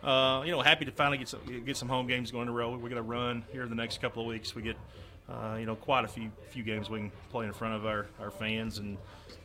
uh, 0.03 0.43
you 0.45 0.51
know 0.53 0.61
happy 0.61 0.85
to 0.85 0.93
finally 0.93 1.19
get 1.19 1.29
some 1.29 1.41
get 1.65 1.77
some 1.77 1.89
home 1.89 2.07
games 2.07 2.31
going 2.31 2.49
in 2.49 2.55
a. 2.55 2.83
We're 2.83 2.89
going 2.89 3.03
to 3.03 3.09
run 3.09 3.45
here 3.53 3.63
in 3.63 3.69
the 3.69 3.77
next 3.77 4.01
couple 4.01 4.23
of 4.23 4.29
weeks. 4.29 4.55
We 4.55 4.63
get 4.63 4.77
uh, 5.29 5.57
you 5.59 5.67
know 5.67 5.77
quite 5.77 6.05
a 6.05 6.09
few 6.09 6.31
few 6.51 6.63
games 6.63 6.91
we 6.91 6.99
can 6.99 7.13
play 7.31 7.47
in 7.47 7.53
front 7.53 7.75
of 7.75 7.87
our, 7.87 8.07
our 8.21 8.31
fans 8.31 8.79
and 8.79 8.99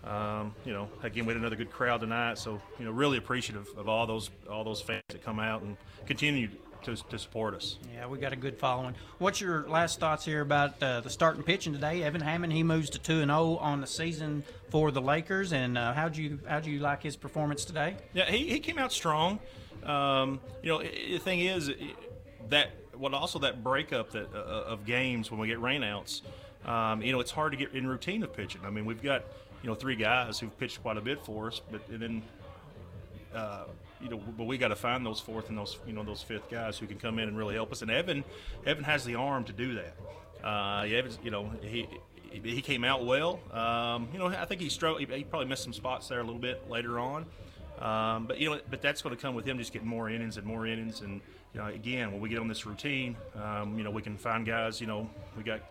um, 0.08 0.54
you 0.66 0.74
know 0.74 0.88
again 1.04 1.26
we 1.26 1.34
had 1.34 1.40
another 1.40 1.56
good 1.56 1.72
crowd 1.72 2.02
tonight. 2.02 2.38
So 2.38 2.62
you 2.80 2.86
know 2.86 2.92
really 2.92 3.18
appreciative 3.18 3.68
of 3.78 3.90
all 3.90 4.08
those 4.08 4.30
all 4.50 4.64
those 4.64 4.82
fans 4.82 5.04
that 5.10 5.24
come 5.24 5.40
out 5.40 5.62
and 5.62 5.78
continue 6.06 6.50
to, 6.84 6.96
to 6.96 7.20
support 7.20 7.54
us. 7.54 7.78
Yeah, 7.94 8.08
we 8.08 8.18
got 8.18 8.34
a 8.34 8.38
good 8.38 8.58
following. 8.58 8.96
What's 9.18 9.42
your 9.42 9.68
last 9.68 10.00
thoughts 10.00 10.24
here 10.26 10.42
about 10.42 10.82
uh, 10.82 11.02
the 11.02 11.10
starting 11.10 11.44
pitching 11.44 11.74
today? 11.74 12.04
Evan 12.04 12.22
Hammond 12.22 12.54
he 12.54 12.64
moves 12.64 12.90
to 12.92 13.00
two 13.00 13.22
and 13.22 13.30
zero 13.30 13.40
oh 13.40 13.58
on 13.58 13.82
the 13.82 13.88
season 13.88 14.44
for 14.70 14.92
the 14.92 15.02
Lakers, 15.02 15.54
and 15.54 15.78
uh, 15.78 15.94
how'd 15.94 16.16
you 16.16 16.40
how'd 16.48 16.66
you 16.66 16.80
like 16.80 17.04
his 17.04 17.16
performance 17.16 17.66
today? 17.66 17.96
Yeah, 18.14 18.30
he, 18.30 18.50
he 18.50 18.60
came 18.60 18.78
out 18.78 18.92
strong. 18.92 19.40
Um, 19.84 20.40
you 20.62 20.70
know, 20.70 20.82
the 20.82 21.20
thing 21.20 21.42
is 21.42 21.72
that 22.50 22.72
what 22.94 23.14
also 23.14 23.40
that 23.40 23.64
breakup 23.64 24.12
that 24.12 24.34
uh, 24.34 24.38
of 24.38 24.86
games 24.86 25.30
when 25.32 25.40
we 25.40 25.48
get 25.48 25.60
rainouts. 25.60 26.22
Um, 26.66 27.02
you 27.02 27.14
know, 27.14 27.22
it's 27.22 27.32
hard 27.32 27.54
to 27.54 27.58
get 27.58 27.74
in 27.74 27.88
routine 27.88 28.24
of 28.24 28.34
pitching. 28.34 28.62
I 28.66 28.70
mean, 28.70 28.86
we've 28.86 29.02
got 29.02 29.24
you 29.62 29.70
know 29.70 29.76
three 29.76 29.96
guys 29.96 30.40
who've 30.40 30.58
pitched 30.58 30.82
quite 30.82 30.98
a 30.98 31.02
bit 31.02 31.24
for 31.24 31.48
us, 31.48 31.62
but 31.72 31.88
and 31.90 32.02
then 32.02 32.22
uh, 33.34 33.66
you 34.02 34.10
know, 34.10 34.22
but 34.38 34.46
we 34.46 34.58
got 34.58 34.70
to 34.70 34.76
find 34.76 35.06
those 35.06 35.20
fourth 35.20 35.50
and 35.50 35.58
those 35.58 35.78
you 35.86 35.94
know 35.94 36.04
those 36.04 36.22
fifth 36.22 36.50
guys 36.50 36.78
who 36.78 36.88
can 36.88 36.98
come 36.98 37.20
in 37.20 37.28
and 37.28 37.38
really 37.38 37.56
help 37.56 37.72
us. 37.72 37.82
And 37.82 37.92
Evan, 37.92 38.24
Evan 38.66 38.84
has 38.84 39.06
the 39.06 39.16
arm 39.16 39.44
to 39.46 39.54
do 39.54 39.76
that. 39.76 39.96
Uh, 40.44 40.86
Evan's, 40.86 41.18
you 41.24 41.32
know, 41.32 41.52
he 41.62 41.88
he 42.32 42.62
came 42.62 42.84
out 42.84 43.06
well. 43.06 43.40
Um, 43.52 44.10
you 44.14 44.20
know, 44.20 44.28
I 44.28 44.46
think 44.46 44.62
he 44.62 44.70
struggled. 44.70 45.02
He, 45.02 45.16
he, 45.18 45.24
probably 45.24 45.48
missed 45.48 45.64
some 45.64 45.74
spots 45.74 46.08
there 46.08 46.20
a 46.20 46.24
little 46.24 46.40
bit 46.40 46.70
later 46.70 47.00
on. 47.00 47.26
Um, 47.80 48.26
but 48.26 48.40
you 48.40 48.50
know, 48.50 48.60
but 48.70 48.82
that's 48.82 49.02
going 49.02 49.16
to 49.16 49.22
come 49.22 49.36
with 49.36 49.46
him 49.46 49.58
just 49.58 49.74
getting 49.74 49.88
more 49.88 50.10
innings 50.10 50.38
and 50.38 50.46
more 50.46 50.66
innings. 50.68 51.02
And 51.02 51.22
you 51.54 51.60
know, 51.60 51.68
again, 51.68 52.12
when 52.12 52.22
we 52.22 52.30
get 52.30 52.40
on 52.40 52.48
this 52.48 52.66
routine, 52.66 53.16
um, 53.36 53.78
you 53.78 53.84
know, 53.84 53.92
we 53.92 54.02
can 54.02 54.18
find 54.18 54.46
guys. 54.46 54.82
You 54.82 54.88
know, 54.88 55.10
we 55.36 55.44
got 55.44 55.62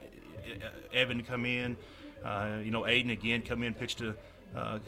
Evan 0.92 1.18
to 1.18 1.22
come 1.22 1.44
in. 1.44 1.76
Uh, 2.24 2.58
you 2.62 2.70
know, 2.70 2.82
Aiden 2.82 3.12
again 3.12 3.42
come 3.42 3.62
in, 3.62 3.74
pitch 3.74 3.96
to 3.96 4.14
uh, 4.54 4.78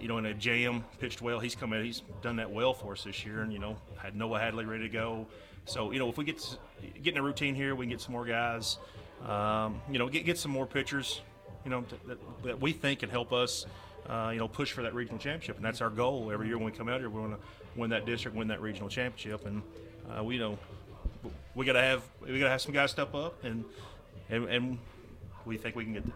you 0.00 0.08
know, 0.08 0.18
in 0.18 0.26
a 0.26 0.34
jam, 0.34 0.84
pitched 0.98 1.22
well. 1.22 1.38
He's 1.40 1.54
come 1.54 1.72
in, 1.72 1.84
he's 1.84 2.02
done 2.22 2.36
that 2.36 2.50
well 2.50 2.74
for 2.74 2.92
us 2.92 3.04
this 3.04 3.24
year, 3.24 3.40
and 3.40 3.52
you 3.52 3.58
know, 3.58 3.76
had 3.96 4.14
Noah 4.16 4.38
Hadley 4.38 4.64
ready 4.64 4.84
to 4.84 4.88
go. 4.88 5.26
So 5.64 5.92
you 5.92 5.98
know, 5.98 6.08
if 6.08 6.18
we 6.18 6.24
get 6.24 6.38
to, 6.38 6.56
get 7.02 7.14
in 7.14 7.20
a 7.20 7.22
routine 7.22 7.54
here, 7.54 7.74
we 7.74 7.86
can 7.86 7.90
get 7.90 8.00
some 8.00 8.12
more 8.12 8.26
guys. 8.26 8.78
Um, 9.26 9.80
you 9.90 9.98
know, 9.98 10.08
get 10.08 10.26
get 10.26 10.38
some 10.38 10.50
more 10.50 10.66
pitchers. 10.66 11.22
You 11.64 11.70
know, 11.70 11.84
that, 12.06 12.18
that 12.44 12.60
we 12.60 12.72
think 12.72 13.00
can 13.00 13.08
help 13.08 13.32
us. 13.32 13.66
Uh, 14.06 14.28
you 14.34 14.38
know, 14.38 14.46
push 14.46 14.70
for 14.70 14.82
that 14.82 14.94
regional 14.94 15.18
championship, 15.18 15.56
and 15.56 15.64
that's 15.64 15.80
our 15.80 15.88
goal 15.88 16.30
every 16.30 16.46
year 16.46 16.58
when 16.58 16.66
we 16.66 16.72
come 16.72 16.90
out 16.90 17.00
here. 17.00 17.08
We 17.08 17.20
want 17.20 17.32
to 17.32 17.38
win 17.74 17.88
that 17.90 18.04
district, 18.04 18.36
win 18.36 18.48
that 18.48 18.60
regional 18.60 18.90
championship, 18.90 19.46
and 19.46 19.62
uh, 20.14 20.22
we 20.22 20.36
know 20.36 20.58
we 21.54 21.64
gotta 21.64 21.80
have 21.80 22.02
we 22.20 22.38
gotta 22.38 22.50
have 22.50 22.60
some 22.60 22.74
guys 22.74 22.90
step 22.90 23.14
up, 23.14 23.42
and 23.42 23.64
and, 24.28 24.44
and 24.50 24.78
we 25.46 25.56
think 25.56 25.74
we 25.74 25.84
can 25.84 25.94
get 25.94 26.04
there. 26.04 26.14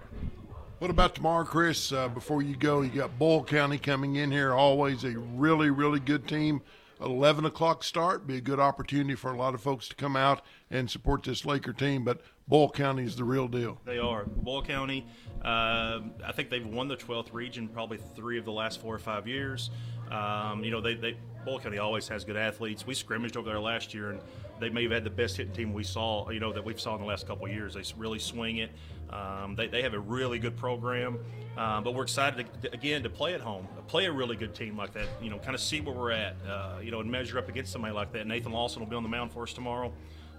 What 0.78 0.92
about 0.92 1.16
tomorrow, 1.16 1.44
Chris? 1.44 1.90
Uh, 1.90 2.06
before 2.06 2.40
you 2.40 2.54
go, 2.54 2.82
you 2.82 2.90
got 2.90 3.18
Boyle 3.18 3.42
County 3.42 3.78
coming 3.78 4.14
in 4.14 4.30
here. 4.30 4.54
Always 4.54 5.02
a 5.02 5.18
really, 5.18 5.70
really 5.70 5.98
good 5.98 6.28
team. 6.28 6.62
11 7.00 7.44
o'clock 7.44 7.82
start 7.82 8.28
be 8.28 8.36
a 8.36 8.40
good 8.40 8.60
opportunity 8.60 9.16
for 9.16 9.32
a 9.32 9.36
lot 9.36 9.54
of 9.54 9.60
folks 9.60 9.88
to 9.88 9.96
come 9.96 10.14
out 10.14 10.40
and 10.70 10.88
support 10.88 11.24
this 11.24 11.44
Laker 11.44 11.72
team. 11.72 12.04
But 12.04 12.20
Boyle 12.46 12.70
County 12.70 13.02
is 13.02 13.16
the 13.16 13.24
real 13.24 13.48
deal. 13.48 13.80
They 13.84 13.98
are. 13.98 14.24
Boyle 14.24 14.62
County, 14.62 15.04
uh, 15.44 15.98
I 16.24 16.32
think 16.32 16.48
they've 16.48 16.64
won 16.64 16.86
the 16.86 16.96
12th 16.96 17.32
region 17.32 17.66
probably 17.66 17.98
three 18.14 18.38
of 18.38 18.44
the 18.44 18.52
last 18.52 18.80
four 18.80 18.94
or 18.94 19.00
five 19.00 19.26
years. 19.26 19.70
Um, 20.12 20.62
you 20.62 20.70
know, 20.70 20.80
they, 20.80 20.94
they 20.94 21.16
County 21.56 21.78
always 21.78 22.06
has 22.08 22.24
good 22.24 22.36
athletes. 22.36 22.86
We 22.86 22.94
scrimmaged 22.94 23.36
over 23.36 23.48
there 23.48 23.58
last 23.58 23.94
year, 23.94 24.10
and 24.10 24.20
they 24.60 24.68
may 24.68 24.82
have 24.84 24.92
had 24.92 25.04
the 25.04 25.10
best 25.10 25.36
hitting 25.36 25.52
team 25.52 25.72
we 25.72 25.84
saw. 25.84 26.28
You 26.30 26.40
know 26.40 26.52
that 26.52 26.64
we've 26.64 26.80
saw 26.80 26.94
in 26.94 27.00
the 27.00 27.06
last 27.06 27.26
couple 27.26 27.48
years. 27.48 27.74
They 27.74 27.82
really 27.96 28.18
swing 28.18 28.58
it. 28.58 28.70
Um, 29.10 29.54
they, 29.54 29.68
they 29.68 29.82
have 29.82 29.94
a 29.94 29.98
really 29.98 30.38
good 30.38 30.56
program, 30.56 31.18
um, 31.56 31.82
but 31.82 31.94
we're 31.94 32.02
excited 32.02 32.46
to, 32.62 32.72
again 32.72 33.02
to 33.02 33.10
play 33.10 33.34
at 33.34 33.40
home, 33.40 33.66
play 33.86 34.04
a 34.04 34.12
really 34.12 34.36
good 34.36 34.54
team 34.54 34.76
like 34.76 34.92
that. 34.94 35.06
You 35.22 35.30
know, 35.30 35.38
kind 35.38 35.54
of 35.54 35.60
see 35.60 35.80
where 35.80 35.94
we're 35.94 36.12
at. 36.12 36.36
Uh, 36.46 36.78
you 36.82 36.90
know, 36.90 37.00
and 37.00 37.10
measure 37.10 37.38
up 37.38 37.48
against 37.48 37.72
somebody 37.72 37.94
like 37.94 38.12
that. 38.12 38.26
Nathan 38.26 38.52
Lawson 38.52 38.80
will 38.80 38.88
be 38.88 38.96
on 38.96 39.02
the 39.02 39.08
mound 39.08 39.32
for 39.32 39.44
us 39.44 39.52
tomorrow. 39.52 39.92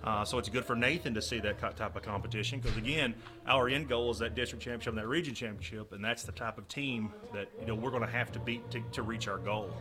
Uh, 0.04 0.24
so 0.24 0.38
it's 0.38 0.48
good 0.48 0.64
for 0.64 0.76
Nathan 0.76 1.14
to 1.14 1.22
see 1.22 1.40
that 1.40 1.60
type 1.60 1.96
of 1.96 2.02
competition 2.02 2.60
because 2.60 2.78
again, 2.78 3.14
our 3.46 3.68
end 3.68 3.90
goal 3.90 4.10
is 4.12 4.20
that 4.20 4.34
district 4.34 4.64
championship 4.64 4.94
and 4.94 4.98
that 4.98 5.08
region 5.08 5.34
championship, 5.34 5.92
and 5.92 6.04
that's 6.04 6.24
the 6.24 6.32
type 6.32 6.58
of 6.58 6.68
team 6.70 7.12
that 7.34 7.50
you 7.60 7.68
know 7.68 7.76
we're 7.76 7.92
going 7.92 8.04
to 8.04 8.10
have 8.10 8.32
to 8.32 8.40
beat 8.40 8.70
to, 8.72 8.82
to 8.94 9.02
reach 9.02 9.28
our 9.28 9.40
goal. 9.40 9.74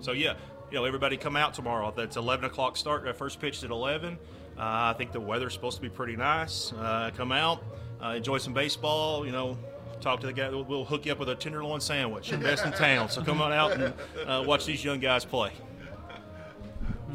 So 0.00 0.12
yeah, 0.12 0.34
you 0.70 0.78
know 0.78 0.84
everybody 0.84 1.16
come 1.16 1.36
out 1.36 1.54
tomorrow. 1.54 1.92
That's 1.96 2.16
11 2.16 2.44
o'clock 2.44 2.76
start. 2.76 3.06
Our 3.06 3.14
first 3.14 3.40
pitch 3.40 3.62
at 3.64 3.70
11. 3.70 4.14
Uh, 4.14 4.62
I 4.62 4.94
think 4.96 5.12
the 5.12 5.20
weather's 5.20 5.54
supposed 5.54 5.76
to 5.76 5.82
be 5.82 5.88
pretty 5.88 6.16
nice. 6.16 6.72
Uh, 6.72 7.10
come 7.16 7.32
out, 7.32 7.62
uh, 8.02 8.10
enjoy 8.10 8.38
some 8.38 8.52
baseball. 8.52 9.24
You 9.24 9.32
know, 9.32 9.58
talk 10.00 10.20
to 10.20 10.26
the 10.26 10.32
guy. 10.32 10.50
We'll, 10.50 10.84
hook 10.84 11.06
you 11.06 11.12
up 11.12 11.18
with 11.18 11.28
a 11.28 11.34
tenderloin 11.34 11.80
sandwich, 11.80 12.30
best 12.40 12.64
in 12.64 12.72
town. 12.72 13.08
So 13.08 13.22
come 13.22 13.40
on 13.40 13.52
out 13.52 13.72
and 13.72 13.94
uh, 14.26 14.44
watch 14.46 14.66
these 14.66 14.84
young 14.84 15.00
guys 15.00 15.24
play. 15.24 15.52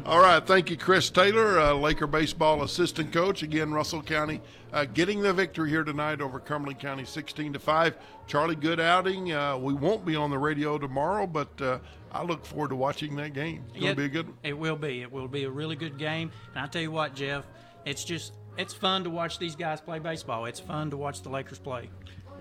All 0.06 0.20
right, 0.20 0.46
thank 0.46 0.70
you, 0.70 0.76
Chris 0.76 1.10
Taylor, 1.10 1.58
uh, 1.58 1.72
Laker 1.72 2.06
baseball 2.06 2.62
assistant 2.62 3.12
coach. 3.12 3.42
Again, 3.42 3.72
Russell 3.72 4.00
County 4.00 4.40
uh, 4.72 4.84
getting 4.84 5.20
the 5.20 5.32
victory 5.32 5.68
here 5.68 5.82
tonight 5.82 6.20
over 6.20 6.38
Cumberland 6.38 6.78
County, 6.78 7.04
16 7.04 7.54
to 7.54 7.58
five. 7.58 7.96
Charlie, 8.28 8.54
good 8.54 8.78
outing. 8.78 9.32
Uh, 9.32 9.56
we 9.56 9.74
won't 9.74 10.06
be 10.06 10.14
on 10.14 10.30
the 10.30 10.38
radio 10.38 10.78
tomorrow, 10.78 11.26
but 11.26 11.60
uh, 11.60 11.80
I 12.12 12.22
look 12.22 12.46
forward 12.46 12.68
to 12.68 12.76
watching 12.76 13.16
that 13.16 13.32
game. 13.32 13.64
It's 13.70 13.80
going 13.80 13.96
to 13.96 14.00
be 14.00 14.04
a 14.04 14.08
good 14.08 14.28
one. 14.28 14.38
It 14.44 14.56
will 14.56 14.76
be. 14.76 15.02
It 15.02 15.10
will 15.10 15.26
be 15.26 15.42
a 15.42 15.50
really 15.50 15.74
good 15.74 15.98
game. 15.98 16.30
And 16.54 16.64
I 16.64 16.68
tell 16.68 16.82
you 16.82 16.92
what, 16.92 17.16
Jeff, 17.16 17.44
it's 17.84 18.04
just 18.04 18.32
it's 18.56 18.72
fun 18.72 19.02
to 19.04 19.10
watch 19.10 19.40
these 19.40 19.56
guys 19.56 19.80
play 19.80 19.98
baseball. 19.98 20.44
It's 20.44 20.60
fun 20.60 20.90
to 20.90 20.96
watch 20.96 21.22
the 21.22 21.30
Lakers 21.30 21.58
play. 21.58 21.90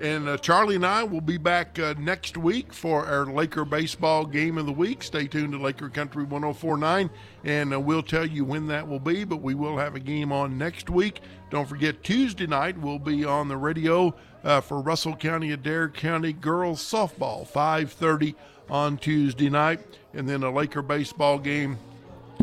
And 0.02 0.28
uh, 0.28 0.38
Charlie 0.38 0.76
and 0.76 0.86
I 0.86 1.04
will 1.04 1.22
be 1.22 1.38
back 1.38 1.80
uh, 1.80 1.94
next 1.98 2.36
week 2.38 2.74
for 2.74 3.06
our 3.06 3.26
Laker 3.26 3.64
baseball 3.64 4.26
game 4.26 4.58
of 4.58 4.66
the 4.66 4.72
week. 4.74 5.02
Stay 5.02 5.26
tuned 5.26 5.54
to 5.54 5.58
Laker 5.58 5.88
Country 5.88 6.24
1049, 6.26 7.10
and 7.46 7.74
uh, 7.74 7.80
we'll 7.80 8.04
tell 8.04 8.26
you 8.26 8.44
when 8.44 8.68
that 8.68 8.86
will 8.86 9.00
be. 9.00 9.24
But 9.24 9.38
we 9.38 9.54
will 9.54 9.78
have 9.78 9.96
a 9.96 10.00
game 10.02 10.34
on 10.34 10.58
next 10.58 10.90
week. 10.90 11.22
Don't 11.50 11.68
forget, 11.68 12.04
Tuesday 12.04 12.46
night 12.46 12.78
we'll 12.78 13.00
be 13.00 13.24
on 13.24 13.48
the 13.48 13.56
radio 13.56 14.14
uh, 14.44 14.60
for 14.60 14.82
Russell 14.82 15.16
County 15.16 15.52
Adair 15.52 15.88
County 15.88 16.34
girls 16.34 16.82
softball, 16.82 17.48
5:30 17.48 18.36
on 18.70 18.98
Tuesday 18.98 19.50
night, 19.50 19.80
and 20.14 20.28
then 20.28 20.44
a 20.44 20.52
Laker 20.52 20.82
baseball 20.82 21.40
game 21.40 21.78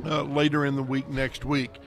uh, 0.06 0.22
later 0.22 0.64
in 0.64 0.74
the 0.74 0.82
week 0.82 1.08
next 1.10 1.44
week. 1.44 1.80